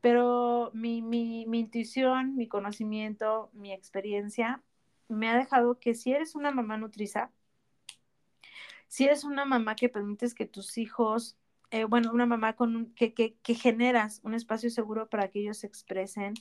pero 0.00 0.70
mi, 0.74 1.02
mi, 1.02 1.46
mi 1.46 1.60
intuición, 1.60 2.36
mi 2.36 2.48
conocimiento, 2.48 3.50
mi 3.52 3.72
experiencia 3.72 4.62
me 5.08 5.28
ha 5.28 5.36
dejado 5.36 5.78
que 5.78 5.94
si 5.94 6.12
eres 6.12 6.34
una 6.34 6.50
mamá 6.50 6.76
nutriza, 6.76 7.30
si 8.88 9.04
eres 9.04 9.24
una 9.24 9.44
mamá 9.44 9.76
que 9.76 9.88
permites 9.88 10.34
que 10.34 10.46
tus 10.46 10.78
hijos, 10.78 11.36
eh, 11.70 11.84
bueno, 11.84 12.12
una 12.12 12.26
mamá 12.26 12.54
con 12.54 12.92
que, 12.94 13.14
que, 13.14 13.36
que, 13.36 13.54
generas 13.54 14.20
un 14.22 14.34
espacio 14.34 14.70
seguro 14.70 15.08
para 15.08 15.28
que 15.28 15.40
ellos 15.40 15.58
se 15.58 15.66
expresen, 15.66 16.34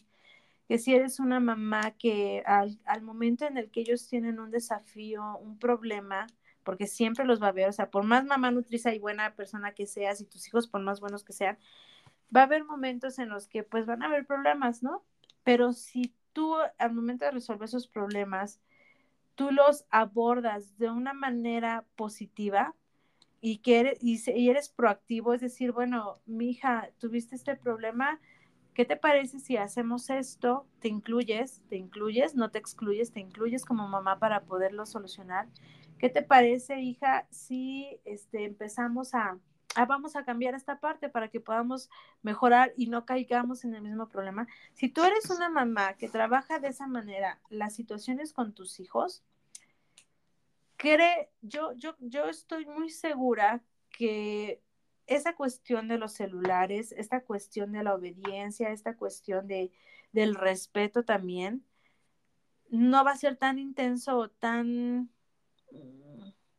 que 0.68 0.78
si 0.78 0.94
eres 0.94 1.20
una 1.20 1.40
mamá 1.40 1.92
que 1.92 2.44
al, 2.46 2.80
al, 2.86 3.02
momento 3.02 3.46
en 3.46 3.58
el 3.58 3.72
que 3.72 3.82
ellos 3.82 4.08
tienen 4.08 4.40
un 4.40 4.52
desafío, 4.52 5.38
un 5.38 5.58
problema, 5.60 6.28
porque 6.64 6.88
siempre 6.88 7.26
los 7.26 7.42
va 7.42 7.48
a 7.48 7.52
ver, 7.52 7.70
o 7.70 7.74
sea, 7.74 7.90
por 7.90 8.04
más 8.04 8.26
mamá 8.26 8.52
nutriza 8.52 8.94
y 8.94 9.00
buena 9.00 9.36
persona 9.36 9.74
que 9.74 9.86
seas 9.86 10.22
y 10.22 10.26
tus 10.26 10.48
hijos 10.48 10.68
por 10.68 10.82
más 10.82 11.00
buenos 11.00 11.24
que 11.24 11.34
sean, 11.34 11.58
va 12.36 12.42
a 12.42 12.44
haber 12.46 12.64
momentos 12.64 13.20
en 13.20 13.30
los 13.30 13.48
que 13.48 13.64
pues 13.64 13.86
van 13.86 14.04
a 14.04 14.08
haber 14.08 14.26
problemas, 14.26 14.84
¿no? 14.84 15.04
Pero 15.44 15.74
si 15.74 16.14
tú 16.34 16.56
al 16.78 16.94
momento 16.94 17.26
de 17.26 17.32
resolver 17.32 17.66
esos 17.66 17.88
problemas, 17.88 18.62
tú 19.36 19.52
los 19.52 19.86
abordas 19.90 20.78
de 20.78 20.90
una 20.90 21.14
manera 21.14 21.86
positiva 21.96 22.76
y 23.42 23.58
que 23.58 23.80
eres, 23.80 24.00
y 24.02 24.50
eres 24.50 24.70
proactivo, 24.70 25.34
es 25.34 25.42
decir, 25.42 25.72
bueno, 25.72 26.20
mi 26.26 26.52
hija, 26.52 26.90
tuviste 27.00 27.36
este 27.36 27.56
problema, 27.56 28.20
¿qué 28.74 28.86
te 28.86 28.98
parece 28.98 29.40
si 29.40 29.58
hacemos 29.58 30.10
esto? 30.10 30.68
Te 30.80 30.90
incluyes, 30.90 31.64
te 31.68 31.76
incluyes, 31.76 32.36
no 32.36 32.52
te 32.52 32.60
excluyes, 32.60 33.12
te 33.12 33.20
incluyes 33.20 33.66
como 33.66 33.88
mamá 33.88 34.20
para 34.20 34.42
poderlo 34.42 34.86
solucionar 34.86 35.48
¿Qué 36.02 36.10
te 36.10 36.24
parece, 36.24 36.82
hija, 36.82 37.28
si 37.30 38.02
este, 38.06 38.44
empezamos 38.46 39.14
a, 39.14 39.38
vamos 39.88 40.16
a 40.16 40.26
cambiar 40.26 40.56
esta 40.56 40.80
parte 40.80 41.10
para 41.10 41.28
que 41.28 41.40
podamos 41.40 41.92
mejorar 42.24 42.74
y 42.76 42.88
no 42.88 43.06
caigamos 43.06 43.66
en 43.66 43.76
el 43.76 43.84
mismo 43.84 44.10
problema? 44.10 44.48
Si 44.74 44.90
tú 44.90 45.04
eres 45.04 45.30
una 45.30 45.48
mamá 45.48 45.94
que 45.98 46.10
trabaja 46.10 46.58
de 46.58 46.70
esa 46.70 46.88
manera 46.88 47.40
las 47.52 47.76
situaciones 47.76 48.34
con 48.34 48.56
tus 48.56 48.80
hijos, 48.80 49.24
cree, 50.76 51.30
yo, 51.44 51.74
yo, 51.74 51.96
yo 52.00 52.26
estoy 52.26 52.66
muy 52.66 52.90
segura 52.90 53.62
que 53.92 54.60
esa 55.06 55.36
cuestión 55.36 55.88
de 55.88 56.00
los 56.00 56.14
celulares, 56.14 56.94
esta 56.94 57.22
cuestión 57.22 57.74
de 57.74 57.84
la 57.84 57.94
obediencia, 57.94 58.72
esta 58.72 58.98
cuestión 58.98 59.46
de, 59.46 59.72
del 60.14 60.34
respeto 60.34 61.04
también, 61.04 61.64
no 62.72 63.06
va 63.06 63.12
a 63.12 63.18
ser 63.18 63.36
tan 63.36 63.60
intenso 63.60 64.18
o 64.18 64.30
tan 64.30 65.12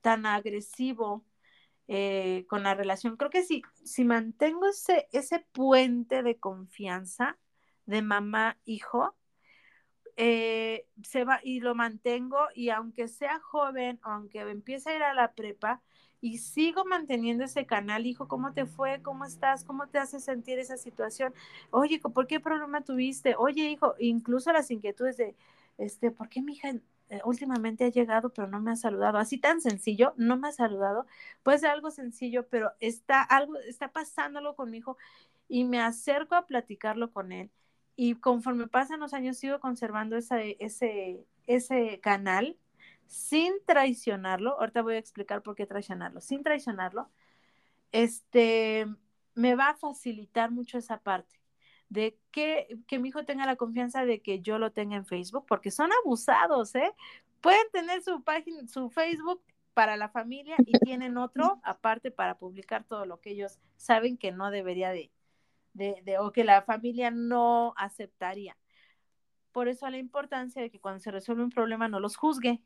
tan 0.00 0.26
agresivo 0.26 1.24
eh, 1.88 2.46
con 2.48 2.62
la 2.62 2.74
relación. 2.74 3.16
Creo 3.16 3.30
que 3.30 3.44
si, 3.44 3.62
si 3.84 4.04
mantengo 4.04 4.66
ese, 4.68 5.08
ese 5.12 5.40
puente 5.52 6.22
de 6.22 6.38
confianza 6.38 7.38
de 7.86 8.02
mamá-hijo, 8.02 9.16
eh, 10.16 10.86
se 11.02 11.24
va 11.24 11.40
y 11.42 11.60
lo 11.60 11.74
mantengo 11.74 12.38
y 12.54 12.68
aunque 12.68 13.08
sea 13.08 13.40
joven, 13.40 13.98
aunque 14.02 14.40
empiece 14.40 14.90
a 14.90 14.96
ir 14.96 15.02
a 15.02 15.14
la 15.14 15.32
prepa 15.32 15.82
y 16.20 16.38
sigo 16.38 16.84
manteniendo 16.84 17.44
ese 17.44 17.66
canal, 17.66 18.06
hijo, 18.06 18.28
¿cómo 18.28 18.52
te 18.52 18.66
fue? 18.66 19.02
¿Cómo 19.02 19.24
estás? 19.24 19.64
¿Cómo 19.64 19.88
te 19.88 19.98
hace 19.98 20.20
sentir 20.20 20.58
esa 20.58 20.76
situación? 20.76 21.34
Oye, 21.70 21.98
¿por 21.98 22.26
qué 22.26 22.40
problema 22.40 22.82
tuviste? 22.84 23.34
Oye, 23.36 23.70
hijo, 23.70 23.94
incluso 23.98 24.52
las 24.52 24.70
inquietudes 24.70 25.16
de, 25.16 25.34
este, 25.78 26.10
¿por 26.10 26.28
qué 26.28 26.42
mi 26.42 26.52
hija 26.52 26.72
últimamente 27.24 27.84
ha 27.84 27.88
llegado 27.90 28.32
pero 28.32 28.48
no 28.48 28.60
me 28.60 28.72
ha 28.72 28.76
saludado? 28.76 29.18
Así 29.18 29.38
tan 29.38 29.60
sencillo, 29.60 30.14
no 30.16 30.36
me 30.36 30.48
ha 30.48 30.52
saludado. 30.52 31.06
Puede 31.42 31.58
ser 31.58 31.70
algo 31.70 31.90
sencillo, 31.90 32.48
pero 32.48 32.72
está 32.80 33.22
algo, 33.22 33.56
está 33.58 33.92
pasándolo 33.92 34.56
con 34.56 34.70
mi 34.70 34.78
hijo 34.78 34.96
y 35.48 35.64
me 35.64 35.80
acerco 35.80 36.34
a 36.34 36.46
platicarlo 36.46 37.12
con 37.12 37.32
él 37.32 37.50
y 37.96 38.14
conforme 38.16 38.68
pasan 38.68 39.00
los 39.00 39.14
años 39.14 39.36
sigo 39.38 39.60
conservando 39.60 40.16
ese, 40.16 40.56
ese, 40.60 41.26
ese 41.46 42.00
canal 42.00 42.58
sin 43.06 43.52
traicionarlo. 43.66 44.58
Ahorita 44.58 44.82
voy 44.82 44.94
a 44.94 44.98
explicar 44.98 45.42
por 45.42 45.54
qué 45.56 45.66
traicionarlo. 45.66 46.20
Sin 46.20 46.42
traicionarlo, 46.42 47.10
este, 47.92 48.86
me 49.34 49.54
va 49.54 49.70
a 49.70 49.76
facilitar 49.76 50.50
mucho 50.50 50.78
esa 50.78 50.98
parte 50.98 51.41
de 51.92 52.18
que, 52.30 52.78
que 52.86 52.98
mi 52.98 53.10
hijo 53.10 53.26
tenga 53.26 53.44
la 53.44 53.56
confianza 53.56 54.06
de 54.06 54.22
que 54.22 54.40
yo 54.40 54.58
lo 54.58 54.72
tenga 54.72 54.96
en 54.96 55.04
Facebook, 55.04 55.44
porque 55.46 55.70
son 55.70 55.90
abusados, 55.92 56.74
¿eh? 56.74 56.90
Pueden 57.42 57.66
tener 57.70 58.02
su 58.02 58.22
página, 58.24 58.66
su 58.66 58.88
Facebook 58.88 59.42
para 59.74 59.98
la 59.98 60.08
familia 60.08 60.56
y 60.64 60.78
tienen 60.78 61.18
otro 61.18 61.60
aparte 61.62 62.10
para 62.10 62.38
publicar 62.38 62.84
todo 62.84 63.04
lo 63.04 63.20
que 63.20 63.30
ellos 63.30 63.58
saben 63.76 64.16
que 64.16 64.32
no 64.32 64.50
debería 64.50 64.90
de, 64.90 65.10
de, 65.74 66.18
o 66.18 66.32
que 66.32 66.44
la 66.44 66.62
familia 66.62 67.10
no 67.10 67.74
aceptaría. 67.76 68.56
Por 69.52 69.68
eso 69.68 69.88
la 69.90 69.98
importancia 69.98 70.62
de 70.62 70.70
que 70.70 70.80
cuando 70.80 71.00
se 71.00 71.10
resuelve 71.10 71.44
un 71.44 71.50
problema 71.50 71.88
no 71.88 72.00
los 72.00 72.16
juzgue, 72.16 72.62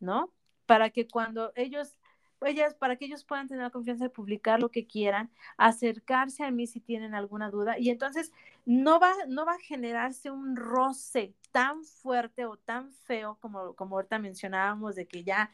¿no? 0.00 0.32
Para 0.64 0.88
que 0.88 1.06
cuando 1.08 1.52
ellos, 1.56 1.98
ellas, 2.46 2.74
para 2.74 2.96
que 2.96 3.06
ellos 3.06 3.24
puedan 3.24 3.48
tener 3.48 3.62
la 3.62 3.70
confianza 3.70 4.04
de 4.04 4.10
publicar 4.10 4.60
lo 4.60 4.70
que 4.70 4.86
quieran, 4.86 5.30
acercarse 5.56 6.44
a 6.44 6.50
mí 6.50 6.66
si 6.66 6.80
tienen 6.80 7.14
alguna 7.14 7.50
duda, 7.50 7.78
y 7.78 7.90
entonces 7.90 8.32
no 8.64 9.00
va, 9.00 9.12
no 9.28 9.44
va 9.44 9.54
a 9.54 9.60
generarse 9.60 10.30
un 10.30 10.56
roce 10.56 11.34
tan 11.50 11.84
fuerte 11.84 12.46
o 12.46 12.56
tan 12.56 12.92
feo 12.92 13.36
como, 13.40 13.74
como 13.74 13.96
ahorita 13.96 14.18
mencionábamos, 14.18 14.94
de 14.94 15.06
que 15.06 15.24
ya 15.24 15.50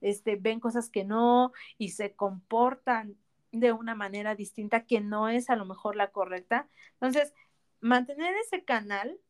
este, 0.00 0.36
ven 0.36 0.60
cosas 0.60 0.90
que 0.90 1.04
no 1.04 1.52
y 1.78 1.90
se 1.90 2.14
comportan 2.14 3.16
de 3.52 3.72
una 3.72 3.94
manera 3.94 4.34
distinta 4.34 4.84
que 4.84 5.00
no 5.00 5.28
es 5.28 5.50
a 5.50 5.56
lo 5.56 5.64
mejor 5.64 5.94
la 5.96 6.10
correcta. 6.10 6.68
Entonces, 6.94 7.34
mantener 7.80 8.34
ese 8.36 8.64
canal 8.64 9.20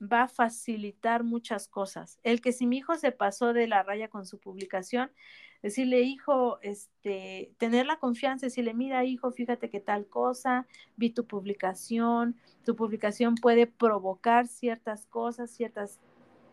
va 0.00 0.22
a 0.22 0.28
facilitar 0.28 1.24
muchas 1.24 1.68
cosas. 1.68 2.18
El 2.22 2.40
que 2.40 2.52
si 2.52 2.66
mi 2.66 2.78
hijo 2.78 2.96
se 2.96 3.12
pasó 3.12 3.52
de 3.52 3.66
la 3.66 3.82
raya 3.82 4.08
con 4.08 4.26
su 4.26 4.38
publicación, 4.38 5.12
decirle, 5.62 6.02
hijo, 6.02 6.58
este, 6.62 7.52
tener 7.58 7.86
la 7.86 7.98
confianza, 7.98 8.46
decirle, 8.46 8.74
mira, 8.74 9.04
hijo, 9.04 9.30
fíjate 9.32 9.70
que 9.70 9.80
tal 9.80 10.06
cosa, 10.06 10.66
vi 10.96 11.10
tu 11.10 11.26
publicación, 11.26 12.36
tu 12.64 12.76
publicación 12.76 13.34
puede 13.34 13.66
provocar 13.66 14.46
ciertas 14.48 15.06
cosas, 15.06 15.50
ciertas 15.50 16.00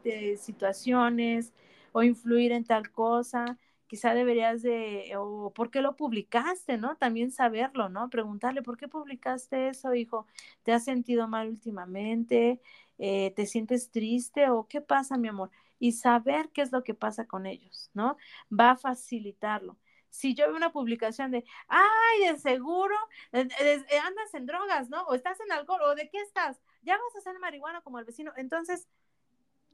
eh, 0.04 0.38
situaciones 0.38 1.54
o 1.92 2.04
influir 2.04 2.52
en 2.52 2.66
tal 2.66 2.92
cosa 2.92 3.58
quizá 3.88 4.14
deberías 4.14 4.62
de, 4.62 5.14
o 5.18 5.52
por 5.54 5.72
qué 5.72 5.82
lo 5.82 5.96
publicaste, 5.96 6.78
¿no? 6.78 6.98
También 6.98 7.32
saberlo, 7.32 7.90
¿no? 7.90 8.10
Preguntarle, 8.10 8.62
¿por 8.62 8.78
qué 8.78 8.88
publicaste 8.88 9.70
eso, 9.70 9.94
hijo? 9.96 10.28
¿Te 10.64 10.74
has 10.74 10.84
sentido 10.84 11.28
mal 11.28 11.50
últimamente? 11.50 12.62
Eh, 13.00 13.34
¿Te 13.36 13.46
sientes 13.46 13.90
triste 13.90 14.50
o 14.50 14.68
qué 14.68 14.82
pasa, 14.82 15.18
mi 15.18 15.30
amor? 15.30 15.52
Y 15.80 15.92
saber 15.94 16.50
qué 16.50 16.62
es 16.62 16.72
lo 16.72 16.84
que 16.84 16.94
pasa 16.94 17.28
con 17.28 17.46
ellos, 17.46 17.92
¿no? 17.94 18.18
Va 18.52 18.72
a 18.72 18.78
facilitarlo. 18.78 19.78
Si 20.10 20.34
yo 20.34 20.48
veo 20.48 20.56
una 20.56 20.72
publicación 20.72 21.32
de, 21.32 21.46
ay, 21.68 22.32
de 22.32 22.40
seguro, 22.40 22.96
eh, 23.34 23.48
eh, 23.60 24.00
andas 24.00 24.34
en 24.34 24.46
drogas, 24.46 24.90
¿no? 24.90 25.04
O 25.04 25.14
estás 25.14 25.40
en 25.42 25.52
alcohol, 25.52 25.82
o 25.84 25.96
de 25.96 26.10
qué 26.10 26.20
estás, 26.22 26.60
ya 26.82 26.98
vas 26.98 27.16
a 27.16 27.20
hacer 27.20 27.40
marihuana 27.40 27.82
como 27.82 28.00
el 28.00 28.06
vecino. 28.06 28.32
Entonces, 28.38 28.88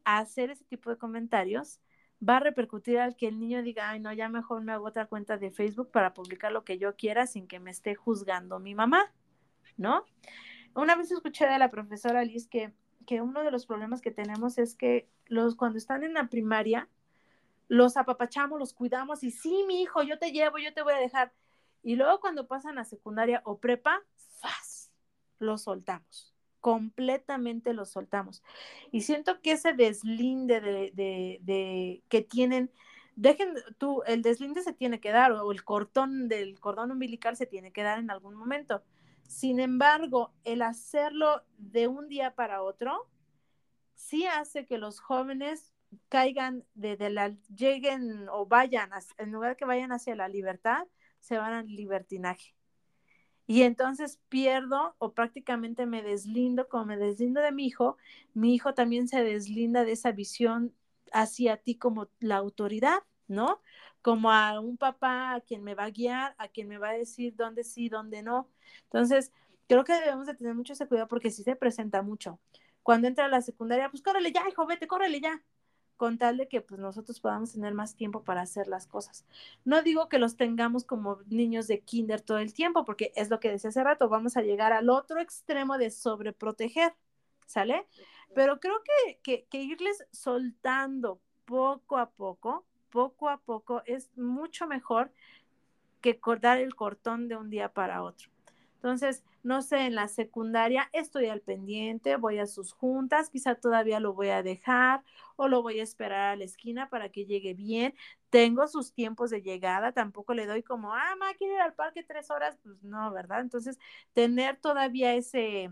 hacer 0.03 0.49
ese 0.49 0.65
tipo 0.65 0.89
de 0.89 0.97
comentarios 0.97 1.79
va 2.27 2.37
a 2.37 2.39
repercutir 2.39 2.99
al 2.99 3.15
que 3.15 3.27
el 3.27 3.39
niño 3.39 3.61
diga, 3.63 3.89
ay, 3.89 3.99
no, 3.99 4.13
ya 4.13 4.29
mejor 4.29 4.63
me 4.63 4.71
hago 4.71 4.85
otra 4.85 5.07
cuenta 5.07 5.37
de 5.37 5.51
Facebook 5.51 5.91
para 5.91 6.13
publicar 6.13 6.51
lo 6.51 6.63
que 6.63 6.77
yo 6.77 6.95
quiera 6.95 7.27
sin 7.27 7.47
que 7.47 7.59
me 7.59 7.71
esté 7.71 7.95
juzgando 7.95 8.59
mi 8.59 8.75
mamá, 8.75 9.11
¿no? 9.77 10.05
Una 10.75 10.95
vez 10.95 11.11
escuché 11.11 11.47
de 11.47 11.59
la 11.59 11.69
profesora 11.69 12.23
Liz 12.23 12.47
que, 12.47 12.73
que 13.05 13.21
uno 13.21 13.43
de 13.43 13.51
los 13.51 13.65
problemas 13.65 14.01
que 14.01 14.11
tenemos 14.11 14.57
es 14.57 14.75
que 14.75 15.09
los, 15.25 15.55
cuando 15.55 15.77
están 15.77 16.03
en 16.03 16.13
la 16.13 16.27
primaria, 16.29 16.89
los 17.67 17.97
apapachamos, 17.97 18.59
los 18.59 18.73
cuidamos 18.73 19.23
y 19.23 19.31
sí, 19.31 19.63
mi 19.67 19.81
hijo, 19.81 20.03
yo 20.03 20.19
te 20.19 20.31
llevo, 20.31 20.57
yo 20.57 20.73
te 20.73 20.83
voy 20.83 20.93
a 20.93 20.97
dejar. 20.97 21.33
Y 21.81 21.95
luego 21.95 22.19
cuando 22.19 22.47
pasan 22.47 22.77
a 22.77 22.85
secundaria 22.85 23.41
o 23.45 23.59
prepa, 23.59 24.01
¡faz! 24.39 24.91
los 25.39 25.63
soltamos 25.63 26.33
completamente 26.63 27.73
lo 27.73 27.83
soltamos. 27.83 28.41
Y 28.89 29.01
siento 29.01 29.41
que 29.41 29.51
ese 29.51 29.73
deslinde 29.73 30.61
de, 30.61 32.01
que 32.07 32.21
tienen, 32.21 32.71
dejen 33.17 33.53
tú, 33.77 34.01
el 34.07 34.21
deslinde 34.21 34.61
se 34.61 34.71
tiene 34.71 35.01
que 35.01 35.11
dar, 35.11 35.33
o 35.33 35.51
el 35.51 35.65
cortón 35.65 36.29
del 36.29 36.57
cordón 36.61 36.91
umbilical 36.91 37.35
se 37.35 37.47
tiene 37.47 37.73
que 37.73 37.83
dar 37.83 37.99
en 37.99 38.09
algún 38.09 38.35
momento. 38.35 38.81
Sin 39.33 39.59
embargo, 39.59 40.31
el 40.43 40.61
hacerlo 40.61 41.43
de 41.57 41.87
un 41.87 42.07
día 42.07 42.35
para 42.35 42.61
otro, 42.61 43.09
sí 43.95 44.25
hace 44.27 44.67
que 44.67 44.77
los 44.77 44.99
jóvenes 44.99 45.73
caigan 46.07 46.63
de, 46.75 46.97
la, 47.09 47.35
lleguen 47.55 48.29
o 48.29 48.45
vayan, 48.45 48.91
en 49.17 49.31
lugar 49.31 49.57
que 49.57 49.65
vayan 49.65 49.91
hacia 49.91 50.15
la 50.15 50.27
libertad, 50.27 50.85
se 51.19 51.37
van 51.37 51.53
al 51.53 51.67
libertinaje 51.67 52.53
y 53.45 53.63
entonces 53.63 54.19
pierdo 54.29 54.95
o 54.99 55.13
prácticamente 55.13 55.85
me 55.87 56.01
deslindo, 56.01 56.69
como 56.69 56.85
me 56.85 56.97
deslindo 56.97 57.41
de 57.41 57.51
mi 57.51 57.65
hijo, 57.65 57.97
mi 58.33 58.53
hijo 58.53 58.73
también 58.73 59.07
se 59.07 59.23
deslinda 59.23 59.83
de 59.83 59.93
esa 59.93 60.11
visión 60.11 60.73
hacia 61.11 61.57
ti 61.57 61.75
como 61.75 62.07
la 62.19 62.37
autoridad, 62.37 62.99
¿no? 63.27 63.61
Como 64.03 64.31
a 64.31 64.59
un 64.59 64.77
papá 64.77 65.33
a 65.33 65.41
quien 65.41 65.63
me 65.63 65.73
va 65.73 65.85
a 65.85 65.89
guiar, 65.89 66.35
a 66.37 66.47
quien 66.47 66.67
me 66.67 66.77
va 66.77 66.89
a 66.89 66.93
decir 66.93 67.35
dónde 67.35 67.63
sí, 67.63 67.89
dónde 67.89 68.21
no. 68.21 68.47
Entonces, 68.83 69.31
creo 69.67 69.83
que 69.83 69.93
debemos 69.93 70.27
de 70.27 70.35
tener 70.35 70.53
mucho 70.53 70.73
ese 70.73 70.87
cuidado 70.87 71.07
porque 71.07 71.31
sí 71.31 71.41
se 71.41 71.55
presenta 71.55 72.03
mucho. 72.03 72.39
Cuando 72.83 73.07
entra 73.07 73.25
a 73.25 73.29
la 73.29 73.41
secundaria, 73.41 73.89
pues 73.89 74.03
córrele 74.03 74.31
ya, 74.31 74.47
hijo, 74.47 74.67
vete, 74.67 74.87
córrele 74.87 75.19
ya 75.19 75.41
con 75.97 76.17
tal 76.17 76.37
de 76.37 76.47
que 76.47 76.61
pues 76.61 76.81
nosotros 76.81 77.19
podamos 77.19 77.53
tener 77.53 77.73
más 77.73 77.95
tiempo 77.95 78.23
para 78.23 78.41
hacer 78.41 78.67
las 78.67 78.87
cosas. 78.87 79.25
No 79.63 79.81
digo 79.83 80.09
que 80.09 80.19
los 80.19 80.35
tengamos 80.35 80.83
como 80.83 81.19
niños 81.27 81.67
de 81.67 81.79
kinder 81.79 82.21
todo 82.21 82.39
el 82.39 82.53
tiempo, 82.53 82.83
porque 82.83 83.13
es 83.15 83.29
lo 83.29 83.39
que 83.39 83.49
decía 83.49 83.69
hace 83.69 83.83
rato, 83.83 84.09
vamos 84.09 84.35
a 84.35 84.41
llegar 84.41 84.73
al 84.73 84.89
otro 84.89 85.19
extremo 85.19 85.77
de 85.77 85.91
sobreproteger, 85.91 86.93
¿sale? 87.45 87.87
Pero 88.35 88.59
creo 88.59 88.81
que, 88.83 89.47
que, 89.49 89.57
irles 89.61 90.05
soltando 90.11 91.21
poco 91.45 91.97
a 91.97 92.09
poco, 92.09 92.65
poco 92.93 93.27
a 93.27 93.37
poco, 93.37 93.81
es 93.87 94.15
mucho 94.15 94.67
mejor 94.67 95.11
que 95.99 96.19
cortar 96.19 96.59
el 96.59 96.75
cortón 96.75 97.27
de 97.27 97.35
un 97.35 97.49
día 97.49 97.73
para 97.73 98.03
otro. 98.03 98.29
Entonces, 98.75 99.23
no 99.41 99.61
sé, 99.61 99.79
en 99.87 99.95
la 99.95 100.07
secundaria 100.07 100.89
estoy 100.93 101.27
al 101.27 101.41
pendiente, 101.41 102.17
voy 102.17 102.37
a 102.37 102.45
sus 102.45 102.71
juntas, 102.73 103.31
quizá 103.31 103.55
todavía 103.55 103.99
lo 103.99 104.13
voy 104.13 104.29
a 104.29 104.43
dejar 104.43 105.03
o 105.37 105.47
lo 105.47 105.63
voy 105.63 105.79
a 105.79 105.83
esperar 105.83 106.33
a 106.33 106.35
la 106.35 106.43
esquina 106.43 106.89
para 106.89 107.09
que 107.09 107.25
llegue 107.25 107.55
bien. 107.55 107.95
Tengo 108.29 108.67
sus 108.67 108.93
tiempos 108.93 109.31
de 109.31 109.41
llegada, 109.41 109.91
tampoco 109.91 110.35
le 110.35 110.45
doy 110.45 110.61
como, 110.61 110.93
ah, 110.93 111.15
ma, 111.17 111.33
quiero 111.33 111.55
ir 111.55 111.61
al 111.61 111.73
parque 111.73 112.03
tres 112.03 112.29
horas, 112.29 112.57
pues 112.61 112.83
no, 112.83 113.11
¿verdad? 113.11 113.41
Entonces, 113.41 113.79
tener 114.13 114.57
todavía 114.57 115.15
ese, 115.15 115.71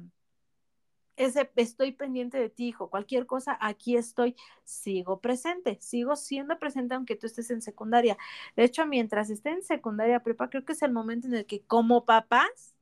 ese 1.25 1.49
estoy 1.55 1.91
pendiente 1.91 2.39
de 2.39 2.49
ti, 2.49 2.69
hijo, 2.69 2.89
cualquier 2.89 3.25
cosa, 3.25 3.57
aquí 3.61 3.95
estoy, 3.95 4.35
sigo 4.63 5.19
presente, 5.19 5.77
sigo 5.81 6.15
siendo 6.15 6.57
presente 6.59 6.95
aunque 6.95 7.15
tú 7.15 7.27
estés 7.27 7.51
en 7.51 7.61
secundaria. 7.61 8.17
De 8.55 8.63
hecho, 8.63 8.85
mientras 8.85 9.29
esté 9.29 9.49
en 9.49 9.63
secundaria 9.63 10.23
prepa, 10.23 10.49
creo 10.49 10.65
que 10.65 10.73
es 10.73 10.81
el 10.81 10.91
momento 10.91 11.27
en 11.27 11.35
el 11.35 11.45
que 11.45 11.61
como 11.61 12.05
papás, 12.05 12.75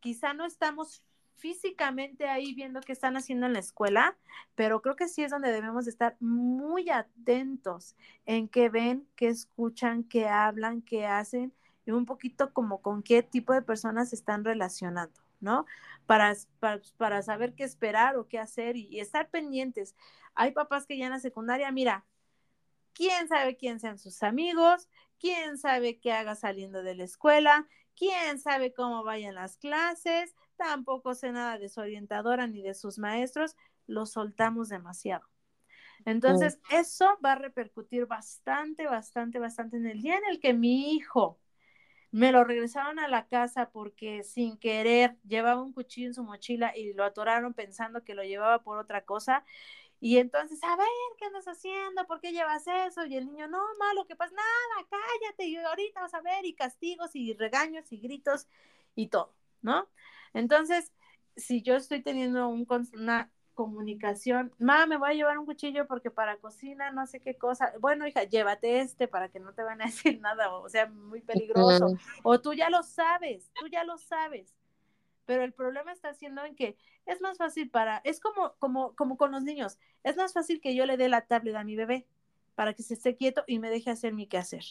quizá 0.00 0.34
no 0.34 0.44
estamos 0.44 1.02
físicamente 1.36 2.28
ahí 2.28 2.54
viendo 2.54 2.80
qué 2.80 2.92
están 2.92 3.16
haciendo 3.16 3.46
en 3.46 3.52
la 3.52 3.58
escuela, 3.58 4.16
pero 4.54 4.80
creo 4.82 4.96
que 4.96 5.08
sí 5.08 5.22
es 5.22 5.30
donde 5.30 5.52
debemos 5.52 5.86
estar 5.86 6.16
muy 6.20 6.90
atentos 6.90 7.94
en 8.24 8.48
qué 8.48 8.68
ven, 8.68 9.06
qué 9.16 9.28
escuchan, 9.28 10.02
qué 10.04 10.26
hablan, 10.28 10.82
qué 10.82 11.06
hacen 11.06 11.52
y 11.84 11.92
un 11.92 12.04
poquito 12.04 12.52
como 12.52 12.82
con 12.82 13.02
qué 13.02 13.22
tipo 13.22 13.52
de 13.52 13.62
personas 13.62 14.10
se 14.10 14.16
están 14.16 14.44
relacionando, 14.44 15.20
¿no? 15.40 15.66
Para, 16.06 16.34
para, 16.96 17.22
saber 17.22 17.54
qué 17.54 17.64
esperar 17.64 18.16
o 18.16 18.28
qué 18.28 18.38
hacer 18.38 18.76
y, 18.76 18.88
y 18.88 19.00
estar 19.00 19.30
pendientes. 19.30 19.94
Hay 20.34 20.52
papás 20.52 20.86
que 20.86 20.96
ya 20.96 21.06
en 21.06 21.12
la 21.12 21.20
secundaria, 21.20 21.70
mira, 21.72 22.04
quién 22.92 23.28
sabe 23.28 23.56
quién 23.56 23.78
sean 23.78 23.98
sus 23.98 24.22
amigos, 24.22 24.88
quién 25.18 25.58
sabe 25.58 25.98
qué 25.98 26.12
haga 26.12 26.34
saliendo 26.34 26.82
de 26.82 26.94
la 26.94 27.04
escuela, 27.04 27.66
quién 27.94 28.38
sabe 28.38 28.72
cómo 28.72 29.04
vayan 29.04 29.34
las 29.34 29.56
clases, 29.56 30.34
tampoco 30.56 31.14
sé 31.14 31.32
nada 31.32 31.58
de 31.58 31.68
su 31.68 31.80
orientadora 31.80 32.46
ni 32.46 32.62
de 32.62 32.74
sus 32.74 32.98
maestros, 32.98 33.56
lo 33.86 34.06
soltamos 34.06 34.68
demasiado. 34.68 35.26
Entonces, 36.04 36.60
eso 36.70 37.18
va 37.24 37.32
a 37.32 37.36
repercutir 37.36 38.06
bastante, 38.06 38.86
bastante, 38.86 39.38
bastante 39.38 39.76
en 39.76 39.86
el 39.86 40.02
día 40.02 40.16
en 40.18 40.24
el 40.30 40.40
que 40.40 40.52
mi 40.52 40.94
hijo 40.94 41.40
me 42.10 42.32
lo 42.32 42.44
regresaron 42.44 42.98
a 42.98 43.08
la 43.08 43.26
casa 43.28 43.70
porque 43.70 44.22
sin 44.24 44.58
querer 44.58 45.16
llevaba 45.26 45.62
un 45.62 45.72
cuchillo 45.72 46.08
en 46.08 46.14
su 46.14 46.22
mochila 46.24 46.76
y 46.76 46.92
lo 46.94 47.04
atoraron 47.04 47.54
pensando 47.54 48.04
que 48.04 48.14
lo 48.14 48.22
llevaba 48.24 48.62
por 48.62 48.78
otra 48.78 49.04
cosa. 49.04 49.44
Y 50.00 50.18
entonces, 50.18 50.62
a 50.62 50.76
ver, 50.76 50.86
¿qué 51.18 51.26
andas 51.26 51.46
haciendo? 51.48 52.06
¿Por 52.06 52.20
qué 52.20 52.32
llevas 52.32 52.66
eso? 52.66 53.06
Y 53.06 53.16
el 53.16 53.26
niño, 53.26 53.48
no, 53.48 53.62
malo, 53.78 54.06
que 54.06 54.14
pasa? 54.16 54.34
Nada, 54.34 54.88
cállate, 54.90 55.46
y 55.46 55.56
ahorita 55.56 56.02
vas 56.02 56.14
a 56.14 56.20
ver, 56.20 56.44
y 56.44 56.54
castigos, 56.54 57.16
y 57.16 57.32
regaños, 57.34 57.90
y 57.92 57.98
gritos, 57.98 58.46
y 58.94 59.08
todo, 59.08 59.34
¿no? 59.62 59.88
Entonces, 60.34 60.92
si 61.36 61.62
yo 61.62 61.76
estoy 61.76 62.02
teniendo 62.02 62.48
un, 62.48 62.66
una 62.94 63.30
comunicación, 63.56 64.52
mamá, 64.58 64.86
me 64.86 64.98
voy 64.98 65.10
a 65.10 65.14
llevar 65.14 65.38
un 65.38 65.46
cuchillo 65.46 65.88
porque 65.88 66.12
para 66.12 66.36
cocina, 66.36 66.92
no 66.92 67.06
sé 67.08 67.18
qué 67.18 67.34
cosa, 67.36 67.72
bueno, 67.80 68.06
hija, 68.06 68.22
llévate 68.22 68.80
este 68.80 69.08
para 69.08 69.28
que 69.28 69.40
no 69.40 69.52
te 69.52 69.64
van 69.64 69.82
a 69.82 69.86
decir 69.86 70.20
nada, 70.20 70.54
o 70.54 70.68
sea, 70.68 70.86
muy 70.86 71.22
peligroso, 71.22 71.96
o 72.22 72.40
tú 72.40 72.54
ya 72.54 72.70
lo 72.70 72.84
sabes, 72.84 73.50
tú 73.58 73.66
ya 73.66 73.82
lo 73.82 73.98
sabes, 73.98 74.54
pero 75.24 75.42
el 75.42 75.52
problema 75.52 75.90
está 75.90 76.14
siendo 76.14 76.44
en 76.44 76.54
que 76.54 76.76
es 77.06 77.20
más 77.20 77.38
fácil 77.38 77.68
para, 77.68 78.00
es 78.04 78.20
como, 78.20 78.54
como, 78.60 78.94
como 78.94 79.16
con 79.16 79.32
los 79.32 79.42
niños, 79.42 79.78
es 80.04 80.16
más 80.16 80.32
fácil 80.32 80.60
que 80.60 80.76
yo 80.76 80.86
le 80.86 80.96
dé 80.96 81.08
la 81.08 81.22
tablet 81.22 81.56
a 81.56 81.64
mi 81.64 81.74
bebé 81.74 82.06
para 82.54 82.74
que 82.74 82.84
se 82.84 82.94
esté 82.94 83.16
quieto 83.16 83.42
y 83.48 83.58
me 83.58 83.70
deje 83.70 83.90
hacer 83.90 84.12
mi 84.12 84.28
quehacer, 84.28 84.64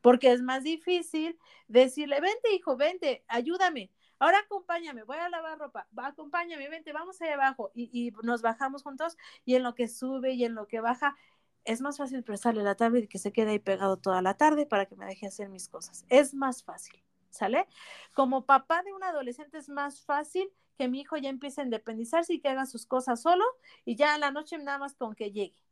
porque 0.00 0.32
es 0.32 0.42
más 0.42 0.64
difícil 0.64 1.38
decirle, 1.68 2.20
vente 2.20 2.52
hijo, 2.54 2.76
vente, 2.76 3.22
ayúdame, 3.28 3.90
ahora 4.18 4.38
acompáñame, 4.38 5.02
voy 5.04 5.18
a 5.18 5.28
lavar 5.28 5.58
ropa, 5.58 5.86
acompáñame, 5.96 6.68
vente, 6.68 6.92
vamos 6.92 7.20
allá 7.20 7.34
abajo 7.34 7.70
y, 7.74 7.90
y 7.92 8.12
nos 8.22 8.42
bajamos 8.42 8.82
juntos 8.82 9.16
y 9.44 9.54
en 9.54 9.62
lo 9.62 9.74
que 9.74 9.88
sube 9.88 10.32
y 10.32 10.44
en 10.44 10.54
lo 10.54 10.66
que 10.66 10.80
baja, 10.80 11.16
es 11.64 11.80
más 11.80 11.98
fácil 11.98 12.22
prestarle 12.22 12.62
la 12.62 12.74
tablet 12.74 13.04
y 13.04 13.08
que 13.08 13.18
se 13.18 13.32
quede 13.32 13.52
ahí 13.52 13.58
pegado 13.58 13.96
toda 13.96 14.20
la 14.22 14.34
tarde 14.34 14.66
para 14.66 14.86
que 14.86 14.96
me 14.96 15.06
deje 15.06 15.26
hacer 15.26 15.48
mis 15.48 15.68
cosas. 15.68 16.04
Es 16.08 16.34
más 16.34 16.62
fácil. 16.62 17.02
¿sale? 17.34 17.66
Como 18.14 18.46
papá 18.46 18.82
de 18.82 18.94
un 18.94 19.02
adolescente 19.02 19.58
es 19.58 19.68
más 19.68 20.00
fácil 20.00 20.50
que 20.78 20.88
mi 20.88 21.00
hijo 21.00 21.16
ya 21.16 21.28
empiece 21.28 21.60
a 21.60 21.64
independizarse 21.64 22.34
y 22.34 22.40
que 22.40 22.48
haga 22.48 22.66
sus 22.66 22.86
cosas 22.86 23.20
solo 23.20 23.44
y 23.84 23.96
ya 23.96 24.14
en 24.14 24.20
la 24.20 24.30
noche 24.30 24.56
nada 24.58 24.78
más 24.78 24.94
con 24.94 25.14
que 25.14 25.32
llegue. 25.32 25.62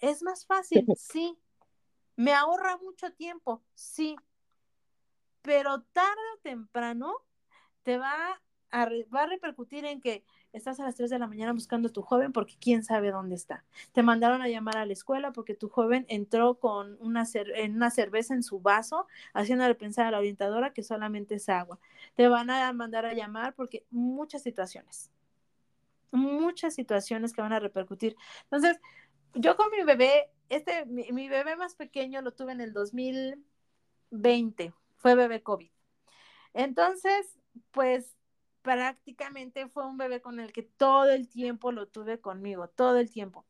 Es 0.00 0.22
más 0.22 0.46
fácil, 0.46 0.84
sí. 0.96 1.38
Me 2.16 2.34
ahorra 2.34 2.76
mucho 2.78 3.12
tiempo, 3.12 3.62
sí. 3.74 4.16
Pero 5.42 5.82
tarde 5.92 6.20
o 6.36 6.40
temprano 6.42 7.14
te 7.82 7.98
va 7.98 8.40
a, 8.70 8.88
va 9.14 9.22
a 9.22 9.26
repercutir 9.26 9.84
en 9.84 10.00
que 10.00 10.24
estás 10.52 10.80
a 10.80 10.84
las 10.84 10.96
3 10.96 11.10
de 11.10 11.18
la 11.18 11.26
mañana 11.26 11.52
buscando 11.52 11.88
a 11.88 11.92
tu 11.92 12.02
joven 12.02 12.32
porque 12.32 12.56
quién 12.60 12.84
sabe 12.84 13.10
dónde 13.10 13.34
está. 13.34 13.64
Te 13.92 14.02
mandaron 14.02 14.42
a 14.42 14.48
llamar 14.48 14.78
a 14.78 14.86
la 14.86 14.92
escuela 14.92 15.32
porque 15.32 15.54
tu 15.54 15.68
joven 15.68 16.06
entró 16.08 16.58
con 16.58 16.96
una, 17.00 17.24
en 17.34 17.76
una 17.76 17.90
cerveza 17.90 18.34
en 18.34 18.42
su 18.42 18.60
vaso, 18.60 19.06
haciéndole 19.34 19.74
pensar 19.74 20.06
a 20.06 20.10
la 20.10 20.18
orientadora 20.18 20.72
que 20.72 20.82
solamente 20.82 21.36
es 21.36 21.48
agua. 21.48 21.78
Te 22.14 22.28
van 22.28 22.50
a 22.50 22.72
mandar 22.72 23.06
a 23.06 23.14
llamar 23.14 23.54
porque 23.54 23.84
muchas 23.90 24.42
situaciones, 24.42 25.10
muchas 26.10 26.74
situaciones 26.74 27.32
que 27.32 27.42
van 27.42 27.52
a 27.52 27.60
repercutir. 27.60 28.16
Entonces, 28.44 28.80
yo 29.34 29.56
con 29.56 29.70
mi 29.70 29.82
bebé, 29.84 30.30
este, 30.48 30.84
mi, 30.86 31.12
mi 31.12 31.28
bebé 31.28 31.56
más 31.56 31.74
pequeño 31.76 32.20
lo 32.22 32.32
tuve 32.32 32.52
en 32.52 32.60
el 32.60 32.72
2020, 32.72 34.74
fue 34.96 35.14
bebé 35.14 35.42
COVID. 35.42 35.70
Entonces, 36.52 37.39
pues 37.70 38.16
prácticamente 38.62 39.68
fue 39.68 39.86
un 39.86 39.96
bebé 39.96 40.20
con 40.20 40.40
el 40.40 40.52
que 40.52 40.62
todo 40.62 41.10
el 41.10 41.28
tiempo 41.28 41.72
lo 41.72 41.88
tuve 41.88 42.20
conmigo, 42.20 42.68
todo 42.68 42.98
el 42.98 43.10
tiempo. 43.10 43.46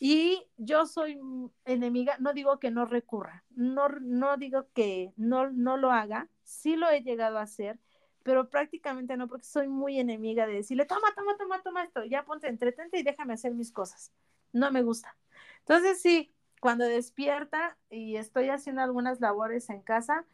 Y 0.00 0.46
yo 0.56 0.86
soy 0.86 1.18
enemiga, 1.64 2.16
no 2.20 2.32
digo 2.32 2.58
que 2.60 2.70
no 2.70 2.84
recurra, 2.84 3.44
no, 3.50 3.88
no 3.88 4.36
digo 4.36 4.68
que 4.72 5.12
no, 5.16 5.50
no 5.50 5.76
lo 5.76 5.90
haga, 5.90 6.28
sí 6.44 6.76
lo 6.76 6.88
he 6.88 7.02
llegado 7.02 7.38
a 7.38 7.42
hacer, 7.42 7.80
pero 8.22 8.48
prácticamente 8.48 9.16
no, 9.16 9.26
porque 9.26 9.44
soy 9.44 9.68
muy 9.68 9.98
enemiga 9.98 10.46
de 10.46 10.54
decirle, 10.54 10.86
toma, 10.86 11.08
toma, 11.16 11.36
toma, 11.36 11.62
toma 11.62 11.84
esto, 11.84 12.04
ya 12.04 12.24
ponte, 12.24 12.46
entretente 12.48 12.98
y 12.98 13.02
déjame 13.02 13.34
hacer 13.34 13.54
mis 13.54 13.72
cosas. 13.72 14.12
No 14.52 14.70
me 14.70 14.82
gusta. 14.82 15.16
Entonces 15.60 16.00
sí, 16.00 16.32
cuando 16.60 16.84
despierta 16.84 17.76
y 17.90 18.16
estoy 18.16 18.50
haciendo 18.50 18.82
algunas 18.82 19.20
labores 19.20 19.68
en 19.70 19.82
casa, 19.82 20.26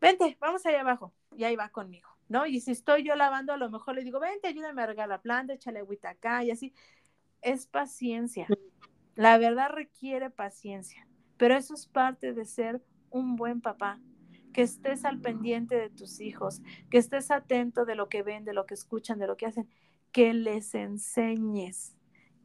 vente, 0.00 0.36
vamos 0.40 0.66
allá 0.66 0.80
abajo, 0.82 1.12
y 1.36 1.44
ahí 1.44 1.56
va 1.56 1.70
conmigo. 1.70 2.13
¿No? 2.28 2.46
Y 2.46 2.60
si 2.60 2.72
estoy 2.72 3.04
yo 3.04 3.14
lavando, 3.16 3.52
a 3.52 3.56
lo 3.56 3.70
mejor 3.70 3.94
le 3.94 4.04
digo, 4.04 4.20
vente, 4.20 4.48
ayúdame 4.48 4.82
a 4.82 4.86
regar 4.86 5.08
la 5.08 5.20
planta, 5.20 5.54
échale 5.54 5.80
agüita 5.80 6.10
acá 6.10 6.44
y 6.44 6.50
así. 6.50 6.74
Es 7.42 7.66
paciencia. 7.66 8.46
La 9.14 9.38
verdad 9.38 9.70
requiere 9.70 10.30
paciencia, 10.30 11.06
pero 11.36 11.56
eso 11.56 11.74
es 11.74 11.86
parte 11.86 12.32
de 12.32 12.44
ser 12.44 12.82
un 13.10 13.36
buen 13.36 13.60
papá, 13.60 14.00
que 14.52 14.62
estés 14.62 15.04
al 15.04 15.20
pendiente 15.20 15.76
de 15.76 15.90
tus 15.90 16.20
hijos, 16.20 16.62
que 16.90 16.98
estés 16.98 17.30
atento 17.30 17.84
de 17.84 17.96
lo 17.96 18.08
que 18.08 18.22
ven, 18.22 18.44
de 18.44 18.54
lo 18.54 18.66
que 18.66 18.74
escuchan, 18.74 19.18
de 19.18 19.26
lo 19.26 19.36
que 19.36 19.46
hacen, 19.46 19.68
que 20.12 20.32
les 20.32 20.74
enseñes, 20.74 21.96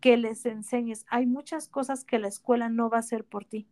que 0.01 0.17
les 0.17 0.45
enseñes. 0.45 1.05
Hay 1.09 1.25
muchas 1.25 1.67
cosas 1.67 2.03
que 2.03 2.19
la 2.19 2.27
escuela 2.27 2.69
no 2.69 2.89
va 2.89 2.97
a 2.97 3.01
hacer 3.01 3.25
por 3.25 3.45
ti 3.45 3.67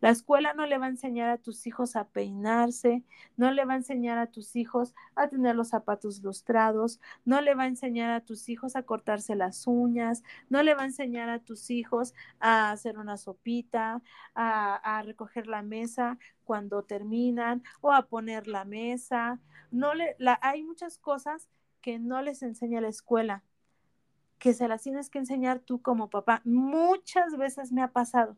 la 0.00 0.10
escuela 0.10 0.54
no 0.54 0.66
le 0.66 0.78
va 0.78 0.86
a 0.86 0.90
enseñar 0.90 1.28
a 1.28 1.38
tus 1.38 1.66
hijos 1.66 1.96
a 1.96 2.08
peinarse, 2.08 3.02
no 3.36 3.50
le 3.50 3.64
va 3.64 3.74
a 3.74 3.76
enseñar 3.76 4.18
a 4.18 4.28
tus 4.28 4.56
hijos 4.56 4.94
a 5.16 5.28
tener 5.28 5.56
los 5.56 5.68
zapatos 5.68 6.22
lustrados, 6.22 7.00
no 7.24 7.40
le 7.40 7.54
va 7.54 7.64
a 7.64 7.66
enseñar 7.66 8.10
a 8.10 8.20
tus 8.20 8.48
hijos 8.48 8.76
a 8.76 8.82
cortarse 8.82 9.34
las 9.34 9.66
uñas, 9.66 10.22
no 10.48 10.62
le 10.62 10.74
va 10.74 10.82
a 10.82 10.86
enseñar 10.86 11.28
a 11.28 11.40
tus 11.40 11.70
hijos 11.70 12.14
a 12.40 12.70
hacer 12.70 12.98
una 12.98 13.16
sopita, 13.16 14.02
a, 14.34 15.02
recoger 15.04 15.46
la 15.46 15.62
mesa 15.62 16.18
cuando 16.44 16.82
terminan 16.82 17.62
o 17.80 17.92
a 17.92 18.06
poner 18.06 18.48
la 18.48 18.64
mesa. 18.64 19.40
No 19.70 19.94
le, 19.94 20.16
hay 20.42 20.62
muchas 20.62 20.98
cosas 20.98 21.48
que 21.80 21.98
no 21.98 22.22
les 22.22 22.42
enseña 22.42 22.80
la 22.80 22.88
escuela 22.88 23.42
que 24.38 24.54
se 24.54 24.68
las 24.68 24.82
tienes 24.82 25.10
que 25.10 25.18
enseñar 25.18 25.58
tú 25.58 25.82
como 25.82 26.10
papá. 26.10 26.42
Muchas 26.44 27.36
veces 27.36 27.72
me 27.72 27.82
ha 27.82 27.88
pasado 27.90 28.36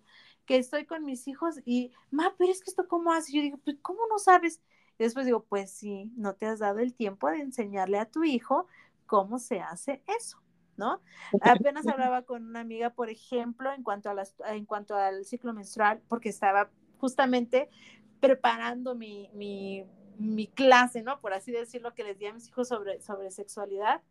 que 0.50 0.56
estoy 0.56 0.84
con 0.84 1.04
mis 1.04 1.28
hijos 1.28 1.60
y, 1.64 1.92
ma, 2.10 2.34
pero 2.36 2.50
es 2.50 2.60
que 2.60 2.70
esto 2.70 2.88
cómo 2.88 3.12
hace. 3.12 3.32
Yo 3.32 3.40
digo, 3.40 3.58
pues, 3.58 3.76
¿cómo 3.82 4.00
no 4.08 4.18
sabes? 4.18 4.60
Y 4.98 5.04
después 5.04 5.24
digo, 5.24 5.44
pues 5.44 5.70
sí, 5.70 6.10
no 6.16 6.34
te 6.34 6.46
has 6.46 6.58
dado 6.58 6.80
el 6.80 6.92
tiempo 6.92 7.30
de 7.30 7.38
enseñarle 7.38 8.00
a 8.00 8.10
tu 8.10 8.24
hijo 8.24 8.66
cómo 9.06 9.38
se 9.38 9.60
hace 9.60 10.02
eso, 10.08 10.42
¿no? 10.76 11.00
Apenas 11.40 11.86
hablaba 11.86 12.22
con 12.22 12.44
una 12.44 12.58
amiga, 12.58 12.90
por 12.90 13.10
ejemplo, 13.10 13.72
en 13.72 13.84
cuanto, 13.84 14.10
a 14.10 14.14
las, 14.14 14.34
en 14.44 14.66
cuanto 14.66 14.96
al 14.96 15.24
ciclo 15.24 15.52
menstrual, 15.54 16.02
porque 16.08 16.30
estaba 16.30 16.68
justamente 16.98 17.70
preparando 18.18 18.96
mi, 18.96 19.30
mi, 19.32 19.84
mi 20.18 20.48
clase, 20.48 21.04
¿no? 21.04 21.20
Por 21.20 21.32
así 21.32 21.52
decirlo, 21.52 21.94
que 21.94 22.02
les 22.02 22.18
di 22.18 22.26
a 22.26 22.34
mis 22.34 22.48
hijos 22.48 22.66
sobre, 22.66 23.00
sobre 23.02 23.30
sexualidad. 23.30 24.02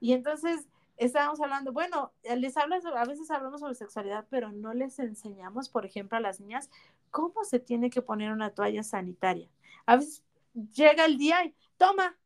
Y 0.00 0.14
entonces 0.14 0.66
estábamos 0.96 1.40
hablando, 1.40 1.72
bueno, 1.72 2.12
les 2.36 2.56
hablas, 2.56 2.84
a 2.84 3.04
veces 3.04 3.30
hablamos 3.30 3.60
sobre 3.60 3.74
sexualidad, 3.74 4.26
pero 4.30 4.52
no 4.52 4.74
les 4.74 4.98
enseñamos, 4.98 5.68
por 5.68 5.84
ejemplo, 5.84 6.18
a 6.18 6.20
las 6.20 6.40
niñas 6.40 6.70
cómo 7.10 7.44
se 7.44 7.60
tiene 7.60 7.90
que 7.90 8.02
poner 8.02 8.32
una 8.32 8.50
toalla 8.50 8.82
sanitaria. 8.82 9.48
A 9.86 9.96
veces 9.96 10.24
llega 10.72 11.04
el 11.04 11.18
día 11.18 11.44
y 11.44 11.54
toma, 11.76 12.16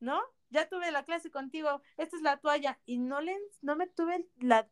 ¿no? 0.00 0.20
Ya 0.50 0.68
tuve 0.68 0.90
la 0.90 1.04
clase 1.04 1.30
contigo, 1.30 1.82
esta 1.98 2.16
es 2.16 2.22
la 2.22 2.38
toalla 2.38 2.78
y 2.86 2.98
no 2.98 3.20
le, 3.20 3.36
no 3.60 3.76
me 3.76 3.86
tuve 3.86 4.26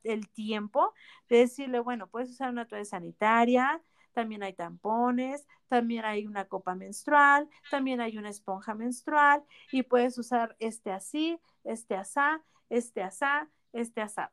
el 0.05 0.29
tiempo 0.31 0.95
de 1.29 1.39
decirle, 1.39 1.81
bueno, 1.81 2.07
puedes 2.07 2.31
usar 2.31 2.51
una 2.51 2.67
toalla 2.67 2.87
sanitaria, 2.87 3.83
también 4.17 4.43
hay 4.43 4.55
tampones, 4.55 5.47
también 5.69 6.07
hay 6.07 6.27
una 6.27 6.47
copa 6.47 6.75
menstrual, 6.75 7.51
también 7.71 8.01
hay 8.01 8.17
una 8.17 8.31
esponja 8.31 8.75
menstrual 8.75 9.45
y 9.71 9.83
puedes 9.83 10.17
usar 10.17 10.57
este 10.59 10.91
así, 10.91 11.39
este 11.65 11.97
asá 11.97 12.43
este 12.69 13.03
asá, 13.03 13.51
este 13.73 14.01
asado, 14.01 14.33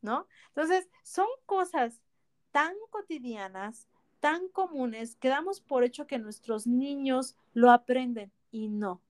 ¿no? 0.00 0.26
Entonces, 0.48 0.88
son 1.02 1.26
cosas 1.46 2.02
tan 2.52 2.74
cotidianas, 2.90 3.88
tan 4.20 4.48
comunes, 4.48 5.16
que 5.16 5.28
damos 5.28 5.60
por 5.60 5.84
hecho 5.84 6.06
que 6.06 6.18
nuestros 6.18 6.66
niños 6.66 7.36
lo 7.52 7.70
aprenden 7.70 8.32
y 8.50 8.68
no. 8.68 9.02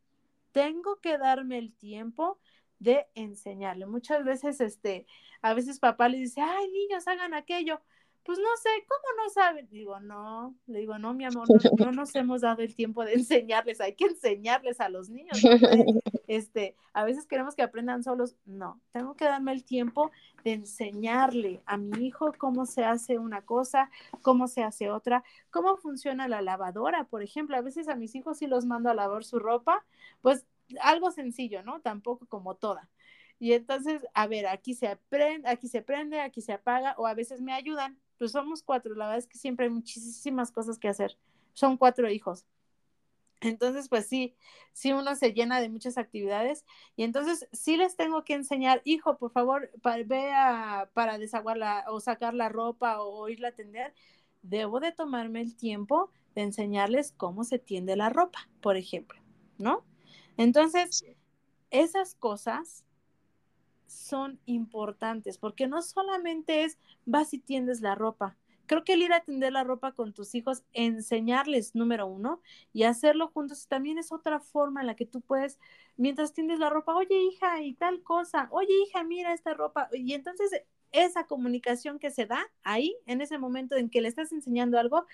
Tengo 0.53 0.97
que 1.01 1.19
darme 1.19 1.59
el 1.59 1.73
tiempo 1.73 2.39
de 2.79 3.07
enseñarle. 3.15 3.87
Muchas 3.87 4.25
veces, 4.25 4.61
este, 4.61 5.07
a 5.43 5.55
veces 5.55 5.79
papá 5.79 6.09
le 6.09 6.19
dice, 6.19 6.41
ay, 6.41 6.69
niños, 6.71 7.07
hagan 7.07 7.35
aquello 7.35 7.81
pues 8.25 8.39
no 8.39 8.49
sé, 8.63 8.71
¿cómo 8.89 9.23
no 9.23 9.31
saben? 9.31 9.69
Digo, 9.71 10.01
no, 10.01 10.55
le 10.67 10.81
digo, 10.81 10.99
no, 10.99 11.13
mi 11.13 11.25
amor, 11.25 11.47
no, 11.79 11.93
nos 11.93 12.15
hemos 12.17 12.41
dado 12.41 12.63
el 12.63 12.75
tiempo 12.75 13.05
de 13.05 13.15
enseñarles, 13.15 13.81
hay 13.81 13.95
que 13.95 14.07
enseñarles 14.07 14.81
a 14.81 14.89
los 14.89 15.09
niños. 15.09 15.39
Este, 16.27 16.75
a 16.95 17.05
veces 17.05 17.27
queremos 17.27 17.55
que 17.55 17.63
aprendan 17.63 18.03
solos, 18.03 18.35
no, 18.47 18.81
tengo 18.93 19.15
que 19.15 19.27
darme 19.27 19.53
el 19.53 19.63
tiempo 19.63 20.11
de 20.43 20.55
enseñarle 20.55 21.61
a 21.67 21.77
mi 21.77 22.07
hijo 22.07 22.33
cómo 22.39 22.65
se 22.65 22.83
hace 22.83 23.19
una 23.19 23.43
cosa, 23.43 23.91
cómo 24.23 24.49
se 24.49 24.63
hace 24.63 24.91
otra, 24.91 25.23
cómo 25.51 25.77
funciona 25.77 26.27
la 26.27 26.41
lavadora, 26.41 27.05
por 27.05 27.23
ejemplo, 27.23 27.59
a 27.59 27.61
veces 27.61 27.89
a 27.89 27.95
mis 27.95 28.15
hijos 28.15 28.39
sí 28.39 28.47
los 28.47 28.65
mando 28.65 28.89
a 28.89 28.95
lavar 28.95 29.23
su 29.23 29.39
ropa, 29.39 29.85
pues 30.23 30.47
algo 30.81 31.11
sencillo, 31.11 31.63
¿no? 31.63 31.83
Tampoco 31.83 32.27
como 32.27 32.55
toda. 32.55 32.89
Y 33.39 33.53
entonces, 33.53 34.07
a 34.15 34.27
ver, 34.27 34.47
aquí 34.47 34.75
se 34.75 34.97
prende, 35.09 35.49
aquí 35.49 35.69
se 35.69 35.83
prende, 35.83 36.21
aquí 36.21 36.41
se 36.41 36.53
apaga, 36.53 36.95
o 36.97 37.07
a 37.07 37.15
veces 37.15 37.43
me 37.43 37.53
ayudan, 37.53 37.99
pues 38.19 38.32
somos 38.32 38.62
cuatro, 38.62 38.95
la 38.95 39.07
verdad 39.07 39.19
es 39.19 39.27
que 39.27 39.39
siempre 39.39 39.66
hay 39.66 39.70
muchísimas 39.70 40.51
cosas 40.53 40.78
que 40.78 40.89
hacer. 40.89 41.16
Son 41.53 41.77
cuatro 41.77 42.11
hijos. 42.11 42.47
Entonces, 43.41 43.89
pues 43.89 44.07
sí, 44.07 44.35
sí 44.73 44.93
uno 44.93 45.15
se 45.16 45.32
llena 45.32 45.61
de 45.61 45.69
muchas 45.69 45.99
actividades 45.99 46.65
y 46.97 47.03
entonces 47.03 47.47
sí 47.53 47.77
les 47.77 47.95
tengo 47.95 48.24
que 48.24 48.35
enseñar, 48.35 48.81
hijo, 48.85 49.19
por 49.19 49.32
favor, 49.32 49.70
ve 50.07 50.32
a, 50.32 50.89
para 50.95 51.19
desaguar 51.19 51.59
la, 51.59 51.85
o 51.89 52.01
sacar 52.01 52.32
la 52.32 52.49
ropa 52.49 53.03
o 53.03 53.28
irla 53.28 53.49
a 53.49 53.53
tender, 53.53 53.95
debo 54.43 54.81
de 54.81 54.93
tomarme 54.93 55.43
el 55.43 55.57
tiempo 55.57 56.11
de 56.35 56.43
enseñarles 56.43 57.12
cómo 57.12 57.45
se 57.45 57.59
tiende 57.59 57.97
la 57.97 58.09
ropa, 58.09 58.49
por 58.61 58.77
ejemplo, 58.77 59.20
¿no? 59.59 59.85
Entonces, 60.36 61.05
esas 61.70 62.15
cosas 62.15 62.85
son 63.86 64.39
importantes 64.47 65.39
porque 65.39 65.66
no 65.66 65.82
solamente 65.82 66.65
es 66.65 66.78
vas 67.06 67.35
y 67.35 67.39
tiendes 67.39 67.81
la 67.81 67.94
ropa. 67.94 68.36
Creo 68.66 68.85
que 68.85 68.94
el 68.94 69.02
ir 69.02 69.12
a 69.12 69.20
tender 69.20 69.52
la 69.52 69.65
ropa 69.65 69.93
con 69.93 70.15
tus 70.15 70.35
hijos, 70.35 70.65
enseñarles, 70.73 71.74
número 71.74 72.06
uno, 72.06 72.40
y 72.73 72.85
hacerlo 72.85 73.28
juntos 73.28 73.69
también 73.69 73.98
es 73.98 74.11
otra 74.11 74.40
forma 74.40 74.81
en 74.81 74.86
la 74.86 74.97
que 74.97 75.05
tú 75.05 75.20
puedes, 75.20 75.59
mientras 75.97 76.32
tiendes 76.32 76.59
la 76.59 76.70
ropa, 76.70 76.94
oye 76.94 77.15
hija, 77.24 77.61
y 77.62 77.74
tal 77.74 78.02
cosa, 78.02 78.48
oye 78.51 78.73
hija, 78.86 79.05
mira 79.05 79.35
esta 79.35 79.52
ropa. 79.52 79.89
Y 79.93 80.15
entonces 80.15 80.51
esa 80.95 81.25
comunicación 81.25 81.99
que 81.99 82.11
se 82.11 82.25
da 82.25 82.47
ahí, 82.62 82.97
en 83.07 83.21
ese 83.21 83.37
momento 83.37 83.77
en 83.77 83.91
que 83.91 84.01
le 84.01 84.09
estás 84.09 84.33
enseñando 84.33 84.79
algo, 84.79 85.07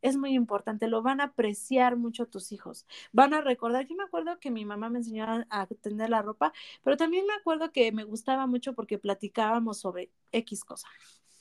es 0.00 0.16
muy 0.16 0.32
importante, 0.32 0.88
lo 0.88 1.02
van 1.02 1.20
a 1.20 1.24
apreciar 1.24 1.96
mucho 1.96 2.26
tus 2.26 2.52
hijos, 2.52 2.86
van 3.12 3.34
a 3.34 3.42
recordar, 3.42 3.86
yo 3.86 3.94
me 3.96 4.04
acuerdo 4.04 4.38
que 4.40 4.50
mi 4.50 4.64
mamá 4.64 4.88
me 4.88 4.98
enseñó 4.98 5.26
a, 5.50 5.66
tender 5.82 6.10
la 6.10 6.22
ropa, 6.22 6.52
pero 6.82 6.96
también 6.96 7.26
me 7.26 7.34
acuerdo 7.34 7.70
que 7.70 7.92
me 7.92 8.04
gustaba 8.04 8.46
mucho 8.46 8.72
porque 8.74 8.98
platicábamos 8.98 9.78
sobre 9.78 10.10
X 10.32 10.64
cosa, 10.64 10.88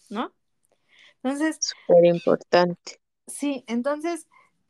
¿no? 0.10 0.34
Entonces... 1.24 1.58
Súper 1.62 2.06
importante. 2.06 3.00
Sí, 3.28 3.64
entonces 3.68 4.28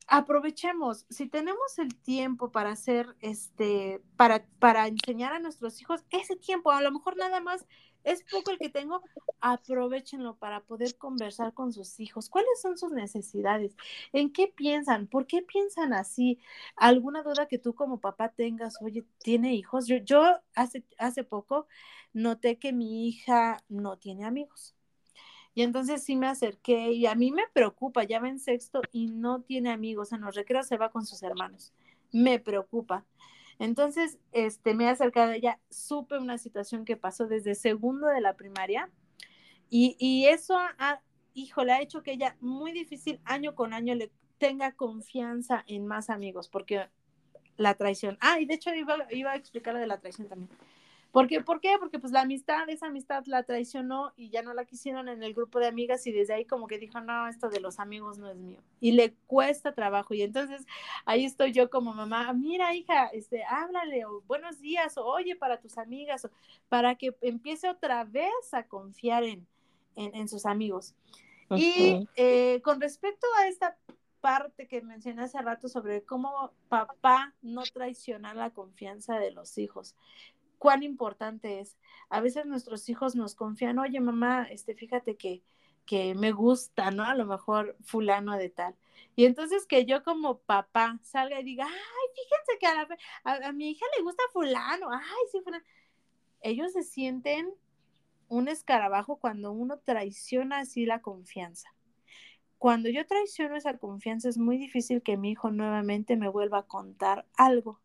aprovechemos, 0.07 1.05
si 1.09 1.27
tenemos 1.27 1.79
el 1.79 1.95
tiempo 1.95 2.51
para 2.51 2.69
hacer, 2.71 3.15
este, 3.21 4.01
para, 4.17 4.45
para 4.59 4.87
enseñar 4.87 5.33
a 5.33 5.39
nuestros 5.39 5.81
hijos, 5.81 6.05
ese 6.11 6.35
tiempo, 6.35 6.71
a 6.71 6.81
lo 6.81 6.91
mejor 6.91 7.17
nada 7.17 7.41
más 7.41 7.65
es 8.05 8.23
poco 8.31 8.51
el 8.51 8.59
que 8.59 8.69
tengo, 8.69 9.01
aprovechenlo 9.41 10.37
para 10.37 10.61
poder 10.61 10.97
conversar 10.97 11.53
con 11.53 11.73
sus 11.73 11.99
hijos. 11.99 12.29
¿Cuáles 12.29 12.61
son 12.61 12.77
sus 12.77 12.91
necesidades? 12.91 13.75
¿En 14.13 14.31
qué 14.31 14.47
piensan? 14.47 15.07
¿Por 15.07 15.27
qué 15.27 15.41
piensan 15.41 15.93
así? 15.93 16.39
¿Alguna 16.75 17.23
duda 17.23 17.47
que 17.47 17.57
tú 17.59 17.75
como 17.75 17.99
papá 17.99 18.29
tengas? 18.29 18.75
Oye, 18.81 19.05
¿tiene 19.23 19.53
hijos? 19.53 19.87
Yo, 19.87 19.97
yo 19.97 20.23
hace, 20.53 20.85
hace 20.97 21.23
poco 21.23 21.67
noté 22.13 22.57
que 22.57 22.71
mi 22.73 23.07
hija 23.07 23.63
no 23.67 23.97
tiene 23.97 24.25
amigos. 24.25 24.75
Y 25.55 25.61
entonces 25.61 26.03
sí 26.03 26.15
me 26.17 26.27
acerqué 26.27 26.91
y 26.91 27.05
a 27.05 27.15
mí 27.15 27.31
me 27.31 27.47
preocupa, 27.53 28.03
ya 28.03 28.19
va 28.19 28.27
en 28.27 28.39
sexto 28.39 28.81
y 28.91 29.07
no 29.07 29.41
tiene 29.41 29.71
amigos, 29.71 30.11
en 30.11 30.21
los 30.21 30.35
recreos 30.35 30.67
se 30.67 30.77
va 30.77 30.91
con 30.91 31.05
sus 31.05 31.23
hermanos. 31.23 31.73
Me 32.11 32.39
preocupa. 32.39 33.05
Entonces, 33.59 34.19
este, 34.31 34.73
me 34.73 34.85
he 34.85 34.89
acercado 34.89 35.31
a 35.31 35.35
ella, 35.35 35.59
supe 35.69 36.17
una 36.17 36.37
situación 36.37 36.85
que 36.85 36.97
pasó 36.97 37.27
desde 37.27 37.55
segundo 37.55 38.07
de 38.07 38.21
la 38.21 38.35
primaria 38.35 38.89
y, 39.69 39.95
y 39.99 40.27
eso, 40.27 40.57
ha, 40.57 41.01
híjole, 41.33 41.71
ha 41.71 41.81
hecho 41.81 42.03
que 42.03 42.11
ella 42.11 42.35
muy 42.41 42.71
difícil 42.71 43.19
año 43.23 43.55
con 43.55 43.73
año 43.73 43.95
le 43.95 44.11
tenga 44.37 44.73
confianza 44.73 45.63
en 45.67 45.87
más 45.87 46.09
amigos, 46.09 46.49
porque 46.49 46.87
la 47.57 47.73
traición. 47.75 48.17
Ah, 48.21 48.39
y 48.39 48.45
de 48.45 48.55
hecho 48.55 48.73
iba, 48.73 48.97
iba 49.11 49.31
a 49.31 49.35
explicar 49.35 49.77
de 49.77 49.87
la 49.87 49.99
traición 49.99 50.27
también. 50.27 50.49
¿Por 51.15 51.29
qué? 51.29 51.39
¿Por 51.39 51.61
qué? 51.61 51.77
Porque 51.79 51.97
pues 51.97 52.11
la 52.11 52.23
amistad, 52.23 52.67
esa 52.67 52.87
amistad 52.87 53.23
la 53.27 53.43
traicionó 53.43 54.11
y 54.17 54.31
ya 54.31 54.41
no 54.41 54.53
la 54.53 54.65
quisieron 54.65 55.07
en 55.07 55.23
el 55.23 55.33
grupo 55.33 55.59
de 55.59 55.67
amigas 55.67 56.05
y 56.07 56.11
desde 56.11 56.33
ahí 56.33 56.43
como 56.43 56.67
que 56.67 56.77
dijo, 56.77 56.99
no, 56.99 57.29
esto 57.29 57.47
de 57.47 57.61
los 57.61 57.79
amigos 57.79 58.17
no 58.17 58.29
es 58.29 58.35
mío. 58.35 58.59
Y 58.81 58.91
le 58.91 59.13
cuesta 59.25 59.73
trabajo. 59.73 60.13
Y 60.13 60.23
entonces 60.23 60.65
ahí 61.05 61.23
estoy 61.23 61.53
yo 61.53 61.69
como 61.69 61.93
mamá, 61.93 62.33
mira 62.33 62.75
hija, 62.75 63.05
este, 63.13 63.45
háblale 63.45 64.03
o 64.03 64.23
buenos 64.27 64.59
días 64.59 64.97
o 64.97 65.05
oye 65.05 65.37
para 65.37 65.61
tus 65.61 65.77
amigas 65.77 66.25
o 66.25 66.31
para 66.67 66.95
que 66.95 67.15
empiece 67.21 67.69
otra 67.69 68.03
vez 68.03 68.51
a 68.51 68.63
confiar 68.63 69.23
en, 69.23 69.47
en, 69.95 70.27
sus 70.27 70.45
amigos. 70.45 70.95
Y 71.51 72.09
eh, 72.17 72.59
con 72.61 72.81
respecto 72.81 73.25
a 73.39 73.47
esta 73.47 73.77
parte 74.19 74.67
que 74.67 74.81
mencioné 74.81 75.21
hace 75.21 75.41
rato 75.41 75.69
sobre 75.69 76.01
cómo 76.03 76.51
papá 76.67 77.33
no 77.41 77.61
traiciona 77.61 78.33
la 78.33 78.49
confianza 78.49 79.17
de 79.19 79.31
los 79.31 79.57
hijos 79.57 79.95
cuán 80.57 80.83
importante 80.83 81.59
es. 81.59 81.77
A 82.09 82.21
veces 82.21 82.45
nuestros 82.45 82.87
hijos 82.89 83.15
nos 83.15 83.35
confían, 83.35 83.79
oye 83.79 83.99
mamá, 83.99 84.47
este, 84.49 84.75
fíjate 84.75 85.15
que, 85.17 85.43
que 85.85 86.15
me 86.15 86.31
gusta, 86.31 86.91
¿no? 86.91 87.03
A 87.03 87.15
lo 87.15 87.25
mejor 87.25 87.75
fulano 87.83 88.37
de 88.37 88.49
tal. 88.49 88.75
Y 89.15 89.25
entonces 89.25 89.65
que 89.65 89.85
yo 89.85 90.03
como 90.03 90.39
papá 90.39 90.99
salga 91.03 91.39
y 91.39 91.43
diga, 91.43 91.65
ay, 91.65 92.07
fíjense 92.15 92.59
que 92.59 92.67
a, 92.67 93.47
a, 93.47 93.51
mi 93.53 93.71
hija 93.71 93.85
le 93.97 94.03
gusta 94.03 94.23
fulano, 94.33 94.89
ay, 94.91 95.01
sí, 95.31 95.41
fulano. 95.41 95.63
Ellos 96.41 96.73
se 96.73 96.83
sienten 96.83 97.53
un 98.27 98.47
escarabajo 98.47 99.17
cuando 99.17 99.51
uno 99.51 99.79
traiciona 99.79 100.59
así 100.59 100.85
la 100.85 101.01
confianza. 101.01 101.73
Cuando 102.57 102.89
yo 102.89 103.05
traiciono 103.05 103.55
esa 103.55 103.77
confianza 103.77 104.29
es 104.29 104.37
muy 104.37 104.57
difícil 104.57 105.01
que 105.01 105.17
mi 105.17 105.31
hijo 105.31 105.51
nuevamente 105.51 106.15
me 106.17 106.29
vuelva 106.29 106.59
a 106.59 106.67
contar 106.67 107.25
algo. 107.35 107.79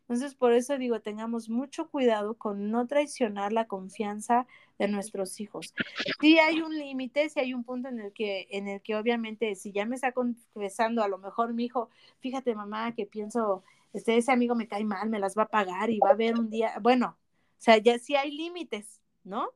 Entonces, 0.00 0.34
por 0.34 0.52
eso 0.52 0.78
digo, 0.78 1.00
tengamos 1.00 1.48
mucho 1.48 1.88
cuidado 1.88 2.34
con 2.34 2.70
no 2.70 2.86
traicionar 2.86 3.52
la 3.52 3.66
confianza 3.66 4.46
de 4.78 4.88
nuestros 4.88 5.40
hijos. 5.40 5.74
Si 6.20 6.38
hay 6.38 6.60
un 6.60 6.76
límite, 6.76 7.28
si 7.30 7.40
hay 7.40 7.54
un 7.54 7.64
punto 7.64 7.88
en 7.88 8.00
el 8.00 8.12
que, 8.12 8.46
en 8.50 8.68
el 8.68 8.80
que 8.82 8.96
obviamente, 8.96 9.54
si 9.54 9.72
ya 9.72 9.86
me 9.86 9.94
está 9.94 10.12
confesando, 10.12 11.02
a 11.02 11.08
lo 11.08 11.18
mejor 11.18 11.54
mi 11.54 11.64
hijo, 11.64 11.90
fíjate 12.20 12.54
mamá, 12.54 12.94
que 12.94 13.06
pienso, 13.06 13.62
este, 13.92 14.16
ese 14.16 14.32
amigo 14.32 14.54
me 14.54 14.68
cae 14.68 14.84
mal, 14.84 15.08
me 15.08 15.18
las 15.18 15.36
va 15.36 15.44
a 15.44 15.48
pagar 15.48 15.90
y 15.90 15.98
va 15.98 16.10
a 16.10 16.12
haber 16.12 16.38
un 16.38 16.50
día, 16.50 16.78
bueno, 16.80 17.16
o 17.18 17.62
sea, 17.64 17.78
ya 17.78 17.98
sí 17.98 18.16
hay 18.16 18.30
límites, 18.30 19.00
¿no? 19.22 19.48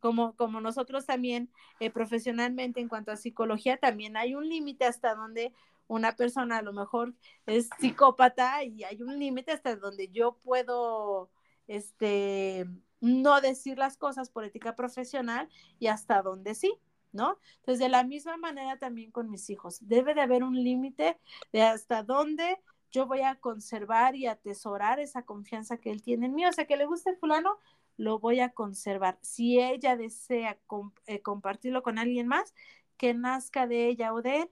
Como, 0.00 0.34
como 0.34 0.60
nosotros 0.60 1.06
también 1.06 1.48
eh, 1.78 1.90
profesionalmente 1.90 2.80
en 2.80 2.88
cuanto 2.88 3.12
a 3.12 3.16
psicología, 3.16 3.76
también 3.76 4.16
hay 4.16 4.34
un 4.34 4.48
límite 4.48 4.84
hasta 4.84 5.14
donde 5.14 5.52
una 5.86 6.16
persona 6.16 6.58
a 6.58 6.62
lo 6.62 6.72
mejor 6.72 7.14
es 7.46 7.68
psicópata 7.78 8.64
y 8.64 8.84
hay 8.84 9.02
un 9.02 9.18
límite 9.18 9.52
hasta 9.52 9.76
donde 9.76 10.08
yo 10.08 10.38
puedo, 10.42 11.30
este, 11.66 12.66
no 13.00 13.40
decir 13.40 13.78
las 13.78 13.96
cosas 13.96 14.30
por 14.30 14.44
ética 14.44 14.74
profesional 14.76 15.48
y 15.78 15.88
hasta 15.88 16.22
donde 16.22 16.54
sí, 16.54 16.78
¿no? 17.12 17.38
Entonces, 17.56 17.80
de 17.80 17.88
la 17.88 18.04
misma 18.04 18.36
manera 18.36 18.78
también 18.78 19.10
con 19.10 19.30
mis 19.30 19.50
hijos, 19.50 19.78
debe 19.82 20.14
de 20.14 20.22
haber 20.22 20.44
un 20.44 20.54
límite 20.62 21.18
de 21.52 21.62
hasta 21.62 22.02
dónde 22.02 22.58
yo 22.90 23.06
voy 23.06 23.22
a 23.22 23.36
conservar 23.36 24.14
y 24.16 24.26
atesorar 24.26 25.00
esa 25.00 25.22
confianza 25.24 25.78
que 25.78 25.90
él 25.90 26.02
tiene 26.02 26.26
en 26.26 26.34
mí, 26.34 26.46
o 26.46 26.52
sea, 26.52 26.66
que 26.66 26.76
le 26.76 26.86
guste 26.86 27.16
fulano, 27.16 27.58
lo 27.96 28.18
voy 28.18 28.40
a 28.40 28.50
conservar. 28.50 29.18
Si 29.22 29.60
ella 29.60 29.96
desea 29.96 30.58
eh, 31.06 31.22
compartirlo 31.22 31.82
con 31.82 31.98
alguien 31.98 32.28
más, 32.28 32.54
que 32.96 33.14
nazca 33.14 33.66
de 33.66 33.88
ella 33.88 34.12
o 34.12 34.22
de 34.22 34.42
él, 34.42 34.50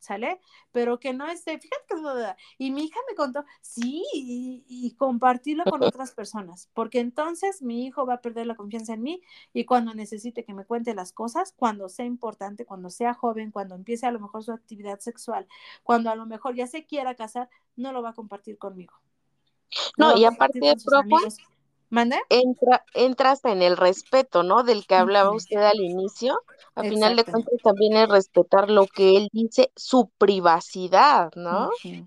¿sale? 0.00 0.40
Pero 0.72 0.98
que 0.98 1.12
no 1.12 1.28
esté, 1.28 1.58
fíjate 1.58 1.84
que 1.88 1.94
y 2.58 2.70
mi 2.72 2.84
hija 2.84 2.98
me 3.08 3.14
contó, 3.14 3.44
sí, 3.60 4.02
y, 4.12 4.94
compartirlo 4.96 5.64
con 5.64 5.82
otras 5.84 6.12
personas, 6.12 6.68
porque 6.74 6.98
entonces 6.98 7.62
mi 7.62 7.86
hijo 7.86 8.06
va 8.06 8.14
a 8.14 8.20
perder 8.20 8.46
la 8.46 8.56
confianza 8.56 8.94
en 8.94 9.02
mí 9.02 9.22
y 9.52 9.64
cuando 9.64 9.94
necesite 9.94 10.44
que 10.44 10.54
me 10.54 10.64
cuente 10.64 10.94
las 10.94 11.12
cosas, 11.12 11.54
cuando 11.56 11.88
sea 11.88 12.06
importante, 12.06 12.64
cuando 12.64 12.90
sea 12.90 13.14
joven, 13.14 13.50
cuando 13.50 13.74
empiece 13.74 14.06
a 14.06 14.10
lo 14.10 14.20
mejor 14.20 14.42
su 14.42 14.52
actividad 14.52 14.98
sexual, 14.98 15.46
cuando 15.82 16.10
a 16.10 16.16
lo 16.16 16.26
mejor 16.26 16.54
ya 16.54 16.66
se 16.66 16.86
quiera 16.86 17.14
casar, 17.14 17.48
no 17.76 17.92
lo 17.92 18.02
va 18.02 18.10
a 18.10 18.14
compartir 18.14 18.58
conmigo. 18.58 18.94
No, 19.96 20.16
y 20.16 20.24
aparte 20.24 20.58
de 20.58 20.74
¿Mande? 21.90 22.18
Entra, 22.28 22.84
entra 22.94 23.32
hasta 23.32 23.50
en 23.50 23.62
el 23.62 23.76
respeto, 23.76 24.42
¿no? 24.42 24.62
Del 24.62 24.86
que 24.86 24.94
hablaba 24.94 25.34
usted 25.34 25.60
al 25.60 25.80
inicio. 25.80 26.40
Al 26.76 26.88
final 26.88 27.16
de 27.16 27.24
cuentas 27.24 27.54
también 27.62 27.96
es 27.96 28.08
respetar 28.08 28.70
lo 28.70 28.86
que 28.86 29.16
él 29.16 29.28
dice, 29.32 29.72
su 29.74 30.08
privacidad, 30.16 31.30
¿no? 31.34 31.70
Sí. 31.80 32.06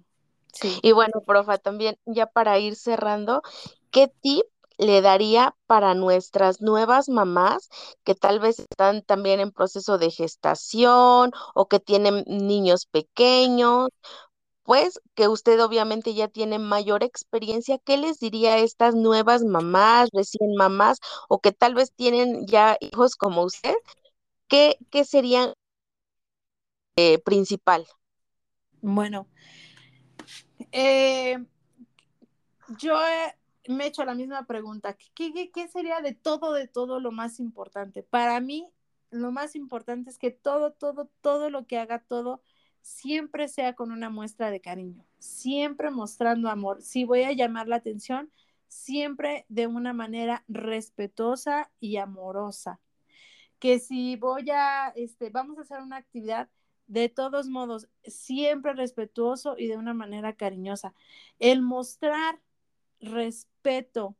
Y 0.81 0.91
bueno, 0.93 1.21
profa, 1.25 1.57
también 1.57 1.97
ya 2.05 2.27
para 2.27 2.59
ir 2.59 2.75
cerrando, 2.75 3.41
¿qué 3.91 4.07
tip 4.07 4.45
le 4.77 5.01
daría 5.01 5.55
para 5.67 5.93
nuestras 5.93 6.61
nuevas 6.61 7.09
mamás 7.09 7.69
que 8.03 8.15
tal 8.15 8.39
vez 8.39 8.59
están 8.59 9.01
también 9.01 9.39
en 9.39 9.51
proceso 9.51 9.97
de 9.97 10.11
gestación 10.11 11.31
o 11.53 11.67
que 11.67 11.79
tienen 11.79 12.23
niños 12.27 12.85
pequeños 12.85 13.89
pues 14.63 15.01
que 15.13 15.27
usted 15.27 15.61
obviamente 15.63 16.13
ya 16.13 16.27
tiene 16.27 16.57
mayor 16.59 17.03
experiencia, 17.03 17.77
¿qué 17.79 17.97
les 17.97 18.19
diría 18.19 18.53
a 18.53 18.59
estas 18.59 18.95
nuevas 18.95 19.43
mamás, 19.43 20.09
recién 20.13 20.55
mamás, 20.55 20.99
o 21.29 21.39
que 21.39 21.51
tal 21.51 21.75
vez 21.75 21.91
tienen 21.93 22.47
ya 22.47 22.77
hijos 22.79 23.15
como 23.15 23.43
usted? 23.43 23.75
¿Qué, 24.47 24.77
qué 24.89 25.03
sería 25.03 25.53
eh, 26.95 27.19
principal? 27.19 27.85
Bueno, 28.81 29.27
eh, 30.71 31.37
yo 32.79 32.99
me 33.67 33.85
he 33.85 33.87
hecho 33.87 34.05
la 34.05 34.15
misma 34.15 34.45
pregunta. 34.45 34.95
¿Qué, 35.15 35.33
¿Qué, 35.33 35.51
qué, 35.51 35.67
sería 35.67 36.01
de 36.01 36.13
todo, 36.13 36.53
de 36.53 36.67
todo 36.67 36.99
lo 36.99 37.11
más 37.11 37.39
importante? 37.39 38.03
Para 38.03 38.39
mí, 38.39 38.69
lo 39.09 39.31
más 39.31 39.55
importante 39.55 40.09
es 40.09 40.17
que 40.17 40.31
todo, 40.31 40.73
todo, 40.73 41.09
todo 41.21 41.49
lo 41.49 41.65
que 41.65 41.77
haga, 41.77 41.99
todo, 41.99 42.41
siempre 42.83 43.47
sea 43.47 43.73
con 43.73 43.91
una 43.91 44.09
muestra 44.09 44.51
de 44.51 44.61
cariño, 44.61 45.05
siempre 45.17 45.89
mostrando 45.89 46.49
amor. 46.49 46.81
Si 46.81 47.05
voy 47.05 47.23
a 47.23 47.31
llamar 47.31 47.67
la 47.67 47.77
atención, 47.77 48.31
siempre 48.67 49.45
de 49.49 49.67
una 49.67 49.93
manera 49.93 50.43
respetuosa 50.47 51.71
y 51.79 51.97
amorosa. 51.97 52.79
Que 53.57 53.79
si 53.79 54.17
voy 54.17 54.49
a, 54.51 54.89
este, 54.89 55.29
vamos 55.29 55.57
a 55.57 55.61
hacer 55.61 55.81
una 55.81 55.97
actividad, 55.97 56.49
de 56.87 57.07
todos 57.07 57.47
modos, 57.47 57.87
siempre 58.03 58.73
respetuoso 58.73 59.55
y 59.57 59.67
de 59.67 59.77
una 59.77 59.93
manera 59.93 60.33
cariñosa. 60.33 60.93
El 61.39 61.61
mostrar 61.61 62.41
respeto 62.99 64.17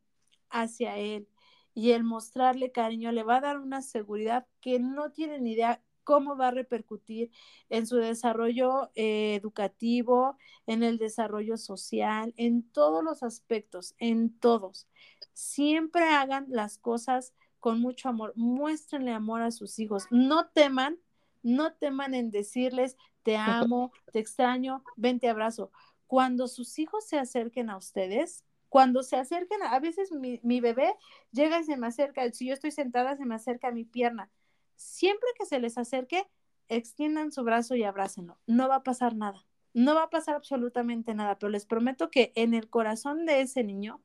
hacia 0.48 0.96
él 0.96 1.28
y 1.74 1.90
el 1.90 2.02
mostrarle 2.04 2.72
cariño 2.72 3.12
le 3.12 3.22
va 3.24 3.36
a 3.36 3.40
dar 3.42 3.58
una 3.58 3.82
seguridad 3.82 4.46
que 4.62 4.78
no 4.80 5.10
tiene 5.10 5.38
ni 5.40 5.52
idea 5.52 5.82
cómo 6.04 6.36
va 6.36 6.48
a 6.48 6.52
repercutir 6.52 7.30
en 7.70 7.86
su 7.86 7.96
desarrollo 7.96 8.90
eh, 8.94 9.34
educativo, 9.34 10.38
en 10.66 10.82
el 10.82 10.98
desarrollo 10.98 11.56
social, 11.56 12.32
en 12.36 12.62
todos 12.70 13.02
los 13.02 13.22
aspectos, 13.22 13.94
en 13.98 14.38
todos. 14.38 14.86
Siempre 15.32 16.04
hagan 16.04 16.46
las 16.48 16.78
cosas 16.78 17.34
con 17.58 17.80
mucho 17.80 18.08
amor, 18.08 18.34
muéstrenle 18.36 19.12
amor 19.12 19.40
a 19.40 19.50
sus 19.50 19.78
hijos, 19.78 20.06
no 20.10 20.48
teman, 20.48 20.98
no 21.42 21.72
teman 21.72 22.14
en 22.14 22.30
decirles, 22.30 22.96
te 23.22 23.36
amo, 23.36 23.90
te 24.12 24.18
extraño, 24.18 24.84
ven, 24.96 25.18
te 25.18 25.28
abrazo. 25.28 25.72
Cuando 26.06 26.46
sus 26.46 26.78
hijos 26.78 27.06
se 27.06 27.18
acerquen 27.18 27.70
a 27.70 27.78
ustedes, 27.78 28.44
cuando 28.68 29.02
se 29.02 29.16
acerquen, 29.16 29.62
a 29.62 29.78
veces 29.80 30.12
mi, 30.12 30.40
mi 30.42 30.60
bebé 30.60 30.94
llega 31.32 31.60
y 31.60 31.64
se 31.64 31.76
me 31.76 31.86
acerca, 31.86 32.30
si 32.32 32.48
yo 32.48 32.54
estoy 32.54 32.70
sentada, 32.70 33.16
se 33.16 33.24
me 33.24 33.34
acerca 33.34 33.68
a 33.68 33.72
mi 33.72 33.84
pierna 33.84 34.30
siempre 34.76 35.28
que 35.38 35.46
se 35.46 35.60
les 35.60 35.78
acerque, 35.78 36.26
extiendan 36.68 37.32
su 37.32 37.42
brazo 37.44 37.74
y 37.74 37.84
abrácenlo. 37.84 38.38
No 38.46 38.68
va 38.68 38.76
a 38.76 38.82
pasar 38.82 39.14
nada. 39.14 39.46
No 39.72 39.94
va 39.94 40.04
a 40.04 40.10
pasar 40.10 40.36
absolutamente 40.36 41.14
nada, 41.14 41.38
pero 41.38 41.50
les 41.50 41.66
prometo 41.66 42.10
que 42.10 42.32
en 42.36 42.54
el 42.54 42.70
corazón 42.70 43.26
de 43.26 43.40
ese 43.40 43.64
niño 43.64 44.00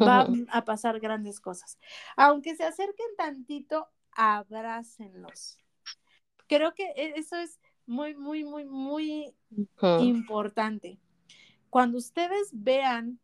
va 0.00 0.26
a 0.50 0.64
pasar 0.64 1.00
grandes 1.00 1.40
cosas. 1.40 1.78
Aunque 2.16 2.56
se 2.56 2.64
acerquen 2.64 3.06
tantito, 3.16 3.88
abrácenlos. 4.12 5.58
Creo 6.46 6.74
que 6.74 6.84
e, 6.96 7.14
eso 7.16 7.36
es 7.36 7.58
muy, 7.86 8.14
muy, 8.14 8.44
muy, 8.44 8.64
muy 8.64 9.34
importante. 10.00 10.98
Cuando 11.70 11.98
ustedes 11.98 12.50
vean 12.52 13.18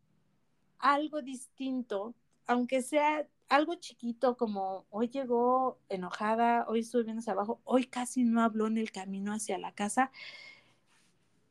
algo 0.79 1.21
distinto, 1.21 2.15
aunque 2.47 2.81
sea 2.81 3.27
algo 3.51 3.75
chiquito 3.75 4.37
como 4.37 4.85
hoy 4.89 5.09
llegó 5.09 5.77
enojada, 5.89 6.65
hoy 6.69 6.79
estuve 6.79 7.03
viendo 7.03 7.19
hacia 7.19 7.33
abajo, 7.33 7.59
hoy 7.65 7.85
casi 7.85 8.23
no 8.23 8.41
habló 8.41 8.67
en 8.67 8.77
el 8.77 8.93
camino 8.93 9.33
hacia 9.33 9.57
la 9.57 9.73
casa, 9.73 10.09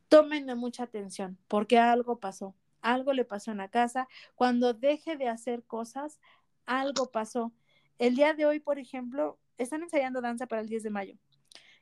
tómenle 0.09 0.55
mucha 0.55 0.83
atención 0.83 1.37
porque 1.47 1.77
algo 1.77 2.19
pasó, 2.19 2.55
algo 2.81 3.13
le 3.13 3.23
pasó 3.23 3.51
en 3.51 3.57
la 3.57 3.67
casa. 3.67 4.07
Cuando 4.33 4.73
deje 4.73 5.15
de 5.15 5.27
hacer 5.27 5.63
cosas, 5.63 6.19
algo 6.65 7.11
pasó. 7.11 7.53
El 7.99 8.15
día 8.15 8.33
de 8.33 8.47
hoy, 8.47 8.59
por 8.59 8.79
ejemplo, 8.79 9.37
están 9.59 9.83
ensayando 9.83 10.21
danza 10.21 10.47
para 10.47 10.63
el 10.63 10.69
10 10.69 10.81
de 10.81 10.89
mayo. 10.89 11.17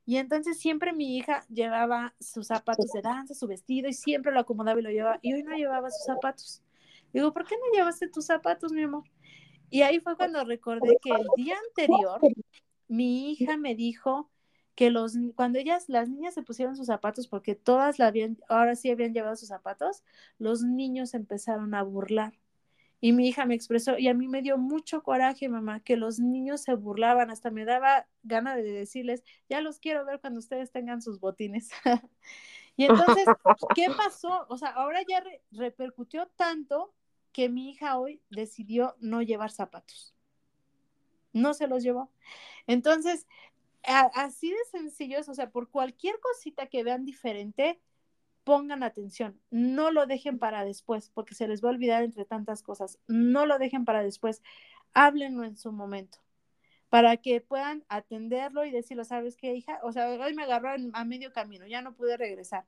Y 0.05 0.17
entonces 0.17 0.59
siempre 0.59 0.91
mi 0.91 1.15
hija 1.15 1.45
llevaba 1.47 2.13
sus 2.19 2.47
zapatos 2.47 2.91
de 2.91 3.01
danza, 3.01 3.33
su 3.33 3.47
vestido, 3.47 3.87
y 3.87 3.93
siempre 3.93 4.33
lo 4.33 4.41
acomodaba 4.41 4.81
y 4.81 4.83
lo 4.83 4.89
llevaba. 4.89 5.19
Y 5.21 5.31
hoy 5.33 5.43
no 5.43 5.55
llevaba 5.55 5.89
sus 5.89 6.05
zapatos. 6.05 6.61
Digo, 7.13 7.31
¿por 7.31 7.47
qué 7.47 7.55
no 7.55 7.71
llevaste 7.73 8.09
tus 8.09 8.25
zapatos, 8.25 8.73
mi 8.73 8.83
amor? 8.83 9.03
Y 9.69 9.81
ahí 9.83 9.99
fue 9.99 10.15
cuando 10.15 10.43
recordé 10.43 10.97
que 11.01 11.11
el 11.11 11.27
día 11.35 11.55
anterior 11.69 12.19
mi 12.87 13.31
hija 13.31 13.57
me 13.57 13.75
dijo 13.75 14.29
que 14.75 14.89
los 14.89 15.13
cuando 15.35 15.59
ellas 15.59 15.89
las 15.89 16.09
niñas 16.09 16.33
se 16.33 16.41
pusieron 16.41 16.75
sus 16.75 16.87
zapatos 16.87 17.27
porque 17.27 17.53
todas 17.53 17.99
la 17.99 18.07
habían 18.07 18.37
ahora 18.47 18.75
sí 18.75 18.89
habían 18.89 19.13
llevado 19.13 19.35
sus 19.35 19.49
zapatos, 19.49 20.03
los 20.37 20.63
niños 20.63 21.13
empezaron 21.13 21.73
a 21.75 21.83
burlar. 21.83 22.33
Y 23.01 23.13
mi 23.13 23.29
hija 23.29 23.45
me 23.45 23.55
expresó, 23.55 23.97
y 23.97 24.09
a 24.09 24.13
mí 24.13 24.27
me 24.27 24.41
dio 24.41 24.57
mucho 24.57 25.03
coraje, 25.03 25.47
mamá, 25.47 25.79
que 25.79 25.95
los 25.95 26.19
niños 26.19 26.61
se 26.61 26.73
burlaban, 26.73 27.29
hasta 27.29 27.49
me 27.49 27.63
daba 27.63 28.07
gana 28.23 28.57
de 28.57 28.63
decirles, 28.63 29.23
ya 29.49 29.61
los 29.61 29.79
quiero 29.79 30.05
ver 30.05 30.19
cuando 30.19 30.39
ustedes 30.39 30.71
tengan 30.71 31.01
sus 31.01 31.19
botines. 31.21 31.69
y 32.75 32.85
entonces, 32.85 33.25
¿qué 33.75 33.87
pasó? 33.95 34.45
O 34.49 34.57
sea, 34.57 34.69
ahora 34.69 34.99
ya 35.07 35.23
repercutió 35.51 36.27
tanto 36.35 36.93
que 37.39 37.47
mi 37.47 37.69
hija 37.69 37.97
hoy 37.97 38.21
decidió 38.29 38.97
no 38.99 39.21
llevar 39.21 39.49
zapatos. 39.49 40.13
No 41.31 41.53
se 41.53 41.69
los 41.69 41.83
llevó. 41.83 42.11
Entonces, 42.67 43.27
así 43.81 44.49
de 44.49 44.57
sencillos, 44.69 45.29
o 45.29 45.33
sea, 45.33 45.49
por 45.49 45.69
cualquier 45.69 46.19
cosita 46.19 46.67
que 46.67 46.83
vean 46.83 47.05
diferente, 47.05 47.79
pongan 48.43 48.83
atención, 48.83 49.39
no 49.51 49.89
lo 49.89 50.05
dejen 50.05 50.37
para 50.37 50.65
después, 50.65 51.11
porque 51.11 51.33
se 51.33 51.47
les 51.47 51.63
va 51.63 51.69
a 51.69 51.71
olvidar 51.71 52.03
entre 52.03 52.25
tantas 52.25 52.61
cosas, 52.61 52.99
no 53.07 53.45
lo 53.45 53.57
dejen 53.57 53.85
para 53.85 54.03
después, 54.03 54.43
háblenlo 54.91 55.45
en 55.45 55.55
su 55.55 55.71
momento, 55.71 56.17
para 56.89 57.15
que 57.15 57.39
puedan 57.39 57.85
atenderlo 57.87 58.65
y 58.65 58.71
decirlo, 58.71 59.05
¿sabes 59.05 59.37
qué, 59.37 59.55
hija? 59.55 59.79
O 59.83 59.93
sea, 59.93 60.09
hoy 60.09 60.33
me 60.33 60.43
agarró 60.43 60.71
a 60.91 61.05
medio 61.05 61.31
camino, 61.31 61.65
ya 61.67 61.81
no 61.81 61.95
pude 61.95 62.17
regresar 62.17 62.65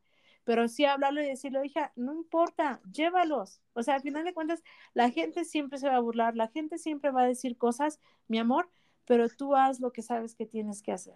pero 0.52 0.68
sí 0.68 0.84
hablarlo 0.84 1.24
y 1.24 1.28
decirle, 1.28 1.66
hija, 1.66 1.94
no 1.96 2.14
importa, 2.14 2.82
llévalos. 2.92 3.62
O 3.72 3.84
sea, 3.84 3.96
al 3.96 4.02
final 4.02 4.26
de 4.26 4.34
cuentas, 4.34 4.62
la 4.94 5.10
gente 5.10 5.46
siempre 5.46 5.80
se 5.80 5.88
va 5.88 5.96
a 5.96 6.02
burlar, 6.02 6.36
la 6.36 6.50
gente 6.50 6.78
siempre 6.78 7.10
va 7.10 7.22
a 7.22 7.26
decir 7.26 7.58
cosas, 7.58 8.02
mi 8.28 8.38
amor, 8.38 8.70
pero 9.06 9.30
tú 9.30 9.56
haz 9.56 9.80
lo 9.80 9.94
que 9.94 10.02
sabes 10.02 10.36
que 10.36 10.46
tienes 10.46 10.82
que 10.82 10.92
hacer. 10.92 11.16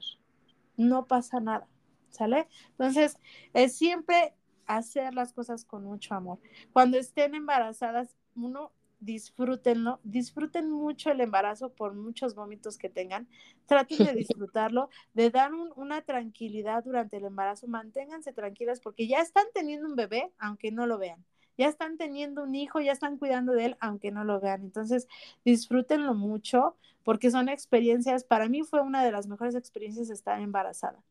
No 0.78 1.06
pasa 1.08 1.42
nada, 1.42 1.68
¿sale? 2.12 2.48
Entonces, 2.70 3.20
es 3.54 3.76
siempre 3.76 4.34
hacer 4.68 5.14
las 5.14 5.34
cosas 5.34 5.66
con 5.66 5.84
mucho 5.84 6.16
amor. 6.16 6.40
Cuando 6.72 6.98
estén 6.98 7.36
embarazadas, 7.36 8.16
uno 8.38 8.72
disfrútenlo, 9.06 10.00
disfruten 10.04 10.70
mucho 10.72 11.12
el 11.12 11.22
embarazo 11.22 11.70
por 11.70 11.94
muchos 11.94 12.36
vómitos 12.36 12.78
que 12.78 12.90
tengan, 12.90 13.28
traten 13.68 14.00
de 14.00 14.14
disfrutarlo, 14.16 14.90
de 15.14 15.30
dar 15.30 15.54
una 15.54 16.02
tranquilidad 16.02 16.84
durante 16.84 17.18
el 17.18 17.26
embarazo, 17.26 17.68
manténganse 17.68 18.34
tranquilas 18.34 18.80
porque 18.82 19.08
ya 19.08 19.20
están 19.20 19.46
teniendo 19.54 19.88
un 19.88 19.96
bebé, 19.96 20.32
aunque 20.40 20.72
no 20.72 20.88
lo 20.88 20.98
vean, 20.98 21.24
ya 21.58 21.68
están 21.68 21.98
teniendo 21.98 22.44
un 22.44 22.56
hijo, 22.56 22.80
ya 22.80 22.92
están 22.92 23.18
cuidando 23.18 23.54
de 23.54 23.66
él, 23.66 23.78
aunque 23.80 24.12
no 24.12 24.24
lo 24.24 24.40
vean. 24.40 24.62
Entonces, 24.62 25.08
disfrútenlo 25.44 26.14
mucho 26.14 26.76
porque 27.04 27.30
son 27.30 27.50
experiencias, 27.50 28.24
para 28.24 28.50
mí 28.50 28.64
fue 28.64 28.82
una 28.82 29.04
de 29.04 29.12
las 29.12 29.28
mejores 29.28 29.54
experiencias 29.54 30.10
estar 30.10 30.42
embarazada. 30.42 31.04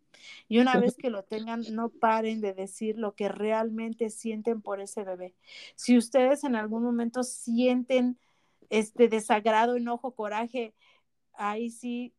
Y 0.48 0.58
una 0.58 0.76
vez 0.78 0.96
que 0.96 1.08
lo 1.08 1.22
tengan, 1.22 1.62
no 1.72 1.88
paren 1.88 2.40
de 2.40 2.52
decir 2.52 2.98
lo 2.98 3.14
que 3.14 3.28
realmente 3.28 4.10
sienten 4.10 4.60
por 4.60 4.80
ese 4.80 5.04
bebé. 5.04 5.34
Si 5.76 5.96
ustedes 5.96 6.42
en 6.42 6.56
algún 6.56 6.82
momento 6.82 7.22
sienten 7.22 8.18
este 8.70 9.08
desagrado, 9.08 9.76
enojo, 9.76 10.16
coraje, 10.16 10.74
ahí 11.32 11.70
sí 11.70 12.12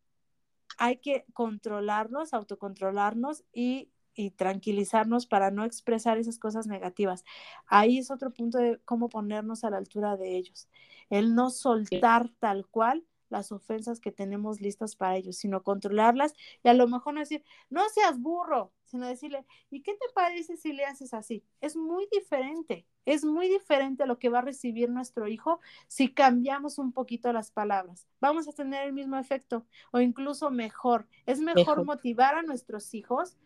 hay 0.77 0.97
que 0.97 1.25
controlarnos, 1.33 2.33
autocontrolarnos 2.33 3.43
y, 3.53 3.89
y 4.15 4.31
tranquilizarnos 4.31 5.27
para 5.27 5.51
no 5.51 5.65
expresar 5.65 6.17
esas 6.17 6.39
cosas 6.39 6.67
negativas. 6.67 7.23
Ahí 7.67 7.97
es 7.97 8.11
otro 8.11 8.31
punto 8.31 8.57
de 8.57 8.79
cómo 8.85 9.09
ponernos 9.09 9.63
a 9.63 9.69
la 9.69 9.77
altura 9.77 10.17
de 10.17 10.37
ellos. 10.37 10.67
El 11.09 11.35
no 11.35 11.49
soltar 11.49 12.29
tal 12.39 12.65
cual 12.67 13.05
las 13.29 13.51
ofensas 13.51 13.99
que 13.99 14.11
tenemos 14.11 14.61
listas 14.61 14.95
para 14.95 15.17
ellos, 15.17 15.37
sino 15.37 15.63
controlarlas 15.63 16.33
y 16.63 16.69
a 16.69 16.73
lo 16.73 16.87
mejor 16.87 17.13
no 17.13 17.19
decir, 17.19 17.43
no 17.69 17.81
seas 17.89 18.19
burro, 18.19 18.71
sino 18.85 19.07
decirle, 19.07 19.45
¿y 19.69 19.81
qué 19.81 19.93
te 19.93 20.05
parece 20.13 20.57
si 20.57 20.73
le 20.73 20.85
haces 20.85 21.13
así? 21.13 21.43
Es 21.59 21.75
muy 21.75 22.07
diferente, 22.11 22.85
es 23.05 23.25
muy 23.25 23.49
diferente 23.49 24.05
lo 24.05 24.19
que 24.19 24.29
va 24.29 24.39
a 24.39 24.43
recibir 24.43 24.89
nuestro 24.89 25.27
hijo 25.27 25.59
si 25.87 26.13
cambiamos 26.13 26.77
un 26.77 26.91
poquito 26.91 27.33
las 27.33 27.51
palabras. 27.51 28.07
Vamos 28.21 28.47
a 28.47 28.53
tener 28.53 28.87
el 28.87 28.93
mismo 28.93 29.17
efecto 29.17 29.65
o 29.91 29.99
incluso 29.99 30.51
mejor. 30.51 31.07
Es 31.25 31.39
mejor, 31.39 31.83
motivar 31.83 32.35
a 32.35 32.43
nuestros 32.43 32.93
hijos 32.93 33.37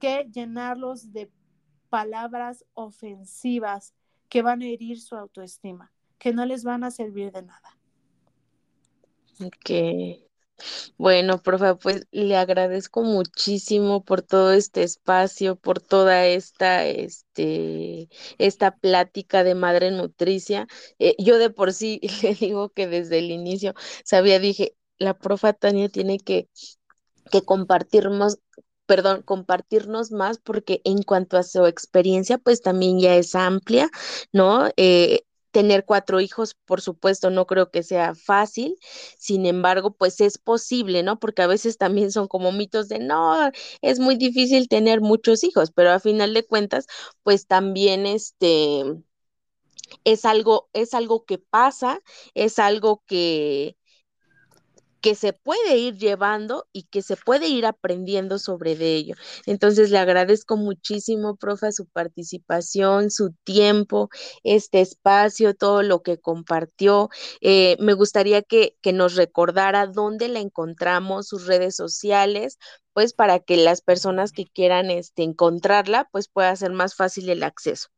que 0.00 0.28
llenarlos 0.32 1.12
de 1.12 1.30
palabras 1.88 2.64
ofensivas 2.74 3.94
que 4.28 4.42
van 4.42 4.62
a 4.62 4.66
herir 4.66 5.00
su 5.00 5.14
autoestima, 5.14 5.92
que 6.18 6.32
no 6.32 6.46
les 6.46 6.64
van 6.64 6.84
a 6.84 6.90
servir 6.90 7.32
de 7.32 7.42
nada. 7.42 7.78
Ok. 9.44 10.22
Bueno, 10.96 11.42
profe, 11.42 11.74
pues 11.74 12.06
le 12.12 12.36
agradezco 12.36 13.02
muchísimo 13.02 14.04
por 14.04 14.22
todo 14.22 14.52
este 14.52 14.82
espacio, 14.82 15.56
por 15.56 15.80
toda 15.80 16.26
esta, 16.26 16.86
este, 16.86 18.08
esta 18.38 18.76
plática 18.76 19.44
de 19.44 19.54
madre 19.54 19.90
nutricia. 19.90 20.66
Eh, 20.98 21.14
yo 21.18 21.38
de 21.38 21.50
por 21.50 21.72
sí 21.72 22.00
le 22.22 22.34
digo 22.34 22.70
que 22.70 22.86
desde 22.86 23.18
el 23.18 23.30
inicio 23.30 23.74
sabía, 24.04 24.38
dije, 24.38 24.76
la 24.98 25.18
profa 25.18 25.52
Tania 25.52 25.88
tiene 25.88 26.18
que, 26.18 26.48
que 27.30 27.42
compartirnos, 27.42 28.38
perdón, 28.86 29.22
compartirnos 29.22 30.12
más 30.12 30.38
porque 30.38 30.80
en 30.84 31.02
cuanto 31.02 31.38
a 31.38 31.42
su 31.42 31.66
experiencia, 31.66 32.38
pues 32.38 32.62
también 32.62 33.00
ya 33.00 33.16
es 33.16 33.34
amplia, 33.34 33.90
¿no? 34.32 34.68
Eh, 34.76 35.22
tener 35.52 35.84
cuatro 35.84 36.20
hijos, 36.20 36.56
por 36.64 36.80
supuesto, 36.80 37.30
no 37.30 37.46
creo 37.46 37.70
que 37.70 37.82
sea 37.82 38.14
fácil, 38.14 38.76
sin 39.18 39.46
embargo, 39.46 39.92
pues 39.92 40.20
es 40.20 40.38
posible, 40.38 41.02
¿no? 41.02 41.18
Porque 41.20 41.42
a 41.42 41.46
veces 41.46 41.78
también 41.78 42.10
son 42.10 42.26
como 42.28 42.52
mitos 42.52 42.88
de, 42.88 42.98
no, 42.98 43.50
es 43.82 44.00
muy 44.00 44.16
difícil 44.16 44.68
tener 44.68 45.00
muchos 45.00 45.44
hijos, 45.44 45.70
pero 45.70 45.90
a 45.92 46.00
final 46.00 46.34
de 46.34 46.44
cuentas, 46.46 46.86
pues 47.22 47.46
también 47.46 48.06
este 48.06 48.82
es 50.04 50.24
algo, 50.24 50.68
es 50.72 50.94
algo 50.94 51.24
que 51.24 51.38
pasa, 51.38 52.00
es 52.34 52.58
algo 52.58 53.02
que, 53.06 53.76
que 55.02 55.14
se 55.16 55.34
puede 55.34 55.76
ir 55.78 55.98
llevando 55.98 56.66
y 56.72 56.84
que 56.84 57.02
se 57.02 57.16
puede 57.16 57.48
ir 57.48 57.66
aprendiendo 57.66 58.38
sobre 58.38 58.76
de 58.76 58.96
ello. 58.96 59.16
Entonces 59.46 59.90
le 59.90 59.98
agradezco 59.98 60.56
muchísimo, 60.56 61.36
profe, 61.36 61.72
su 61.72 61.86
participación, 61.86 63.10
su 63.10 63.32
tiempo, 63.44 64.08
este 64.44 64.80
espacio, 64.80 65.54
todo 65.54 65.82
lo 65.82 66.02
que 66.02 66.18
compartió. 66.20 67.10
Eh, 67.40 67.76
me 67.80 67.94
gustaría 67.94 68.42
que, 68.42 68.76
que 68.82 68.92
nos 68.94 69.16
recordara 69.16 69.86
dónde 69.88 70.28
la 70.28 70.40
encontramos, 70.40 71.28
sus 71.28 71.46
redes 71.46 71.76
sociales, 71.76 72.58
pues 72.92 73.12
para 73.14 73.40
que 73.40 73.56
las 73.56 73.80
personas 73.82 74.32
que 74.32 74.46
quieran 74.46 74.90
este, 74.90 75.22
encontrarla, 75.24 76.08
pues 76.12 76.28
pueda 76.28 76.54
ser 76.56 76.72
más 76.72 76.94
fácil 76.94 77.28
el 77.30 77.42
acceso. 77.42 77.88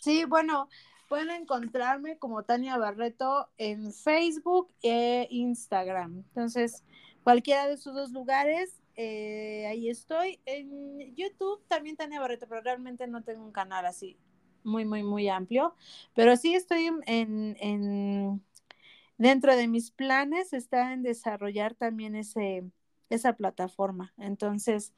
Sí, 0.00 0.24
bueno, 0.24 0.68
Pueden 1.08 1.30
encontrarme 1.30 2.18
como 2.18 2.42
Tania 2.42 2.76
Barreto 2.78 3.48
en 3.58 3.92
Facebook 3.92 4.72
e 4.82 5.26
Instagram. 5.30 6.24
Entonces, 6.28 6.82
cualquiera 7.22 7.66
de 7.66 7.74
esos 7.74 7.94
dos 7.94 8.10
lugares, 8.10 8.80
eh, 8.96 9.66
ahí 9.68 9.88
estoy. 9.88 10.40
En 10.46 11.14
YouTube 11.14 11.62
también 11.68 11.96
Tania 11.96 12.20
Barreto, 12.20 12.46
pero 12.48 12.62
realmente 12.62 13.06
no 13.06 13.22
tengo 13.22 13.44
un 13.44 13.52
canal 13.52 13.86
así 13.86 14.16
muy, 14.62 14.84
muy, 14.84 15.02
muy 15.02 15.28
amplio. 15.28 15.74
Pero 16.14 16.36
sí 16.36 16.54
estoy 16.54 16.86
en, 16.86 17.02
en 17.60 18.42
dentro 19.18 19.54
de 19.56 19.68
mis 19.68 19.90
planes 19.90 20.52
está 20.52 20.92
en 20.92 21.02
desarrollar 21.02 21.74
también 21.74 22.16
ese, 22.16 22.64
esa 23.10 23.34
plataforma. 23.34 24.12
Entonces, 24.18 24.92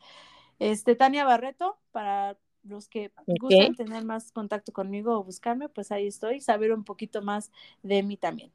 este, 0.59 0.95
Tania 0.95 1.25
Barreto, 1.25 1.79
para 1.93 2.39
los 2.69 2.89
que 2.89 3.11
gustan 3.41 3.75
tener 3.75 4.05
más 4.05 4.33
contacto 4.33 4.73
conmigo 4.73 5.17
o 5.17 5.25
buscarme, 5.25 5.69
pues 5.69 5.93
ahí 5.93 6.07
estoy, 6.07 6.41
saber 6.41 6.73
un 6.73 6.85
poquito 6.85 7.23
más 7.23 7.51
de 7.83 8.03
mí 8.03 8.17
también. 8.17 8.51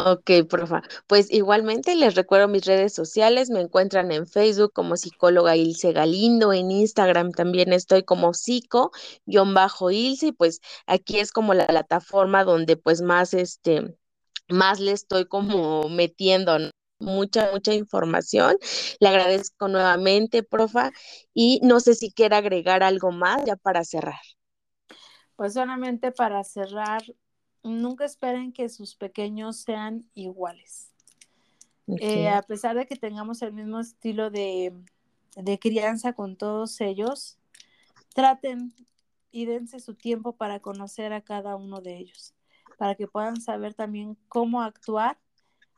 Ok, 0.00 0.30
profa. 0.48 0.82
Pues 1.08 1.28
igualmente 1.32 1.96
les 1.96 2.14
recuerdo 2.14 2.46
mis 2.46 2.64
redes 2.64 2.94
sociales, 2.94 3.50
me 3.50 3.60
encuentran 3.60 4.12
en 4.12 4.28
Facebook 4.28 4.72
como 4.72 4.96
psicóloga 4.96 5.56
Ilse 5.56 5.92
Galindo, 5.92 6.52
en 6.52 6.70
Instagram 6.70 7.32
también 7.32 7.72
estoy 7.72 8.04
como 8.04 8.32
psico-ilse, 8.32 10.26
y 10.28 10.32
pues 10.32 10.60
aquí 10.86 11.18
es 11.18 11.32
como 11.32 11.52
la 11.52 11.66
plataforma 11.66 12.44
donde 12.44 12.76
pues 12.76 13.02
más 13.02 13.34
este, 13.34 13.96
más 14.48 14.78
le 14.78 14.92
estoy 14.92 15.24
como 15.24 15.88
metiendo, 15.88 16.60
¿no? 16.60 16.70
Mucha, 16.98 17.50
mucha 17.52 17.74
información. 17.74 18.56
Le 19.00 19.08
agradezco 19.08 19.68
nuevamente, 19.68 20.42
profa, 20.42 20.90
y 21.34 21.60
no 21.62 21.80
sé 21.80 21.94
si 21.94 22.12
quiere 22.12 22.36
agregar 22.36 22.82
algo 22.82 23.12
más 23.12 23.44
ya 23.44 23.56
para 23.56 23.84
cerrar. 23.84 24.20
Pues 25.36 25.54
solamente 25.54 26.10
para 26.10 26.42
cerrar, 26.44 27.02
nunca 27.62 28.04
esperen 28.04 28.52
que 28.52 28.68
sus 28.68 28.96
pequeños 28.96 29.58
sean 29.58 30.08
iguales. 30.14 30.92
Eh, 32.00 32.28
a 32.28 32.42
pesar 32.42 32.76
de 32.76 32.86
que 32.86 32.96
tengamos 32.96 33.40
el 33.40 33.54
mismo 33.54 33.80
estilo 33.80 34.30
de, 34.30 34.74
de 35.36 35.58
crianza 35.58 36.12
con 36.12 36.36
todos 36.36 36.80
ellos, 36.82 37.38
traten 38.14 38.74
y 39.30 39.46
dense 39.46 39.80
su 39.80 39.94
tiempo 39.94 40.36
para 40.36 40.60
conocer 40.60 41.12
a 41.12 41.22
cada 41.22 41.56
uno 41.56 41.80
de 41.80 41.96
ellos, 41.96 42.34
para 42.76 42.94
que 42.94 43.08
puedan 43.08 43.40
saber 43.40 43.74
también 43.74 44.18
cómo 44.28 44.62
actuar 44.62 45.18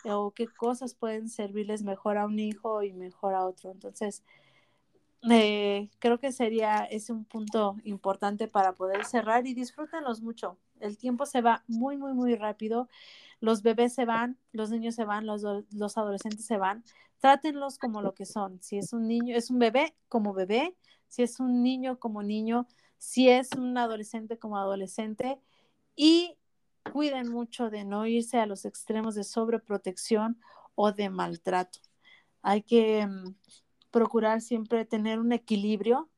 o 0.04 0.32
qué 0.32 0.46
cosas 0.46 0.94
pueden 0.94 1.28
servirles 1.28 1.82
mejor 1.82 2.18
a 2.18 2.26
un 2.26 2.38
hijo 2.38 2.82
y 2.82 2.92
mejor 2.92 3.34
a 3.34 3.46
otro. 3.46 3.70
Entonces, 3.70 4.22
eh, 5.30 5.90
creo 5.98 6.18
que 6.18 6.32
sería 6.32 6.84
ese 6.84 7.12
un 7.12 7.24
punto 7.24 7.76
importante 7.84 8.48
para 8.48 8.72
poder 8.74 9.04
cerrar 9.04 9.46
y 9.46 9.54
disfrútenlos 9.54 10.22
mucho. 10.22 10.56
El 10.80 10.96
tiempo 10.96 11.26
se 11.26 11.42
va 11.42 11.62
muy, 11.66 11.96
muy, 11.98 12.14
muy 12.14 12.34
rápido. 12.36 12.88
Los 13.40 13.62
bebés 13.62 13.94
se 13.94 14.04
van, 14.06 14.38
los 14.52 14.70
niños 14.70 14.94
se 14.94 15.04
van, 15.04 15.26
los, 15.26 15.42
los 15.72 15.98
adolescentes 15.98 16.46
se 16.46 16.56
van. 16.56 16.84
Trátenlos 17.18 17.78
como 17.78 18.00
lo 18.02 18.14
que 18.14 18.24
son. 18.24 18.62
Si 18.62 18.78
es 18.78 18.92
un 18.92 19.06
niño, 19.08 19.36
es 19.36 19.50
un 19.50 19.58
bebé 19.58 19.94
como 20.08 20.32
bebé. 20.32 20.76
Si 21.08 21.22
es 21.22 21.38
un 21.40 21.62
niño 21.62 21.98
como 21.98 22.22
niño. 22.22 22.66
Si 22.98 23.28
es 23.28 23.50
un 23.52 23.76
adolescente 23.76 24.38
como 24.38 24.56
adolescente. 24.56 25.38
Y 25.96 26.38
cuiden 26.92 27.28
mucho 27.28 27.70
de 27.70 27.84
no 27.84 28.06
irse 28.06 28.38
a 28.38 28.46
los 28.46 28.64
extremos 28.64 29.14
de 29.14 29.24
sobreprotección 29.24 30.40
o 30.74 30.92
de 30.92 31.10
maltrato. 31.10 31.80
Hay 32.42 32.62
que 32.62 33.06
mm, 33.06 33.34
procurar 33.90 34.40
siempre 34.40 34.84
tener 34.84 35.18
un 35.18 35.32
equilibrio 35.32 36.08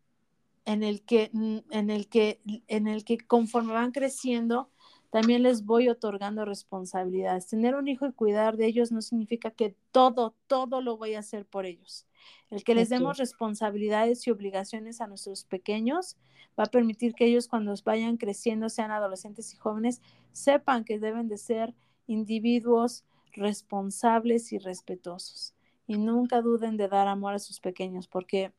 en 0.65 0.83
el 0.83 1.03
que, 1.05 1.31
mm, 1.33 1.59
en 1.71 1.91
el 1.91 2.09
que, 2.09 2.41
en 2.69 2.87
el 2.87 3.05
que 3.05 3.19
conforme 3.19 3.73
van 3.73 3.93
creciendo, 3.93 4.71
también 5.11 5.43
les 5.43 5.65
voy 5.65 5.89
otorgando 5.89 6.45
responsabilidades. 6.45 7.47
Tener 7.47 7.75
un 7.75 7.87
hijo 7.89 8.07
y 8.07 8.13
cuidar 8.13 8.57
de 8.57 8.67
ellos 8.67 8.93
no 8.93 9.03
significa 9.03 9.51
que 9.51 9.77
todo, 9.91 10.35
todo 10.47 10.81
lo 10.81 10.97
voy 10.97 11.15
a 11.15 11.19
hacer 11.19 11.45
por 11.45 11.67
ellos. 11.67 12.07
El 12.51 12.65
que 12.65 12.75
les 12.75 12.89
demos 12.89 13.19
responsabilidades 13.19 14.27
y 14.27 14.31
obligaciones 14.31 15.01
a 15.01 15.07
nuestros 15.07 15.45
pequeños 15.45 16.17
va 16.59 16.65
a 16.65 16.71
permitir 16.71 17.15
que 17.15 17.27
ellos 17.27 17.49
cuando 17.49 17.75
vayan 17.85 18.17
creciendo, 18.17 18.69
sean 18.69 18.91
adolescentes 18.91 19.53
y 19.55 19.57
jóvenes, 19.57 20.03
sepan 20.33 20.85
que 20.85 20.99
deben 20.99 21.29
de 21.29 21.39
ser 21.39 21.75
individuos 22.07 23.05
responsables 23.33 24.53
y 24.53 24.59
respetuosos. 24.59 25.55
Y 25.87 25.99
nunca 25.99 26.43
duden 26.43 26.77
de 26.77 26.89
dar 26.89 27.09
amor 27.09 27.35
a 27.35 27.39
sus 27.39 27.61
pequeños, 27.61 28.07
porque 28.07 28.53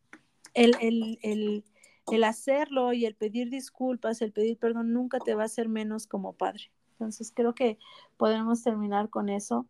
el, 0.54 0.76
el, 0.82 1.20
el 1.22 1.64
el 2.12 2.24
hacerlo 2.24 2.94
y 2.94 3.06
el 3.06 3.16
pedir 3.16 3.50
disculpas, 3.50 4.22
el 4.22 4.32
pedir 4.32 4.58
perdón, 4.58 4.92
nunca 4.94 5.20
te 5.20 5.36
va 5.36 5.44
a 5.44 5.46
hacer 5.46 5.70
menos 5.70 6.08
como 6.08 6.34
padre. 6.34 6.72
Entonces 6.92 7.32
creo 7.34 7.56
que 7.56 7.78
podemos 8.18 8.64
terminar 8.64 9.10
con 9.10 9.30
eso 9.30 9.68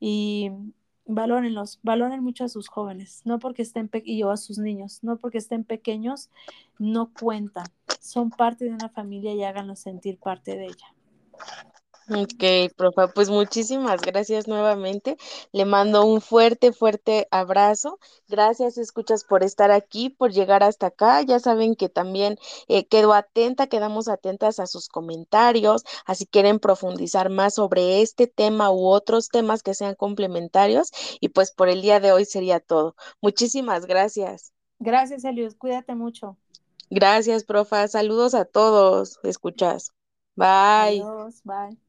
y 0.00 0.50
valórenlos, 1.08 1.80
valoren 1.82 2.22
mucho 2.22 2.44
a 2.44 2.48
sus 2.48 2.68
jóvenes, 2.68 3.22
no 3.24 3.38
porque 3.38 3.62
estén 3.62 3.90
y 4.04 4.22
a 4.22 4.36
sus 4.36 4.58
niños, 4.58 5.02
no 5.02 5.16
porque 5.16 5.38
estén 5.38 5.64
pequeños, 5.64 6.30
no 6.78 7.12
cuentan, 7.12 7.66
son 8.00 8.30
parte 8.30 8.66
de 8.66 8.72
una 8.72 8.90
familia 8.90 9.34
y 9.34 9.42
háganlos 9.42 9.80
sentir 9.80 10.18
parte 10.18 10.56
de 10.56 10.66
ella. 10.66 10.94
Ok, 12.10 12.72
profa, 12.74 13.08
pues 13.08 13.28
muchísimas 13.28 14.00
gracias 14.00 14.48
nuevamente. 14.48 15.18
Le 15.52 15.66
mando 15.66 16.06
un 16.06 16.22
fuerte, 16.22 16.72
fuerte 16.72 17.28
abrazo. 17.30 17.98
Gracias, 18.28 18.78
escuchas, 18.78 19.24
por 19.24 19.42
estar 19.42 19.70
aquí, 19.70 20.08
por 20.08 20.32
llegar 20.32 20.62
hasta 20.62 20.86
acá. 20.86 21.20
Ya 21.20 21.38
saben 21.38 21.76
que 21.76 21.90
también 21.90 22.38
eh, 22.66 22.86
quedo 22.86 23.12
atenta, 23.12 23.66
quedamos 23.66 24.08
atentas 24.08 24.58
a 24.58 24.66
sus 24.66 24.88
comentarios, 24.88 25.84
así 26.06 26.24
quieren 26.24 26.60
profundizar 26.60 27.28
más 27.28 27.56
sobre 27.56 28.00
este 28.00 28.26
tema 28.26 28.70
u 28.70 28.86
otros 28.86 29.28
temas 29.28 29.62
que 29.62 29.74
sean 29.74 29.94
complementarios. 29.94 30.90
Y 31.20 31.28
pues 31.28 31.52
por 31.52 31.68
el 31.68 31.82
día 31.82 32.00
de 32.00 32.12
hoy 32.12 32.24
sería 32.24 32.58
todo. 32.58 32.96
Muchísimas 33.20 33.84
gracias. 33.84 34.54
Gracias, 34.78 35.24
Elius. 35.24 35.56
Cuídate 35.56 35.94
mucho. 35.94 36.38
Gracias, 36.88 37.44
profa. 37.44 37.86
Saludos 37.86 38.34
a 38.34 38.46
todos. 38.46 39.18
Escuchas. 39.24 39.92
Bye. 40.36 41.02
Adiós. 41.02 41.42
Bye. 41.44 41.87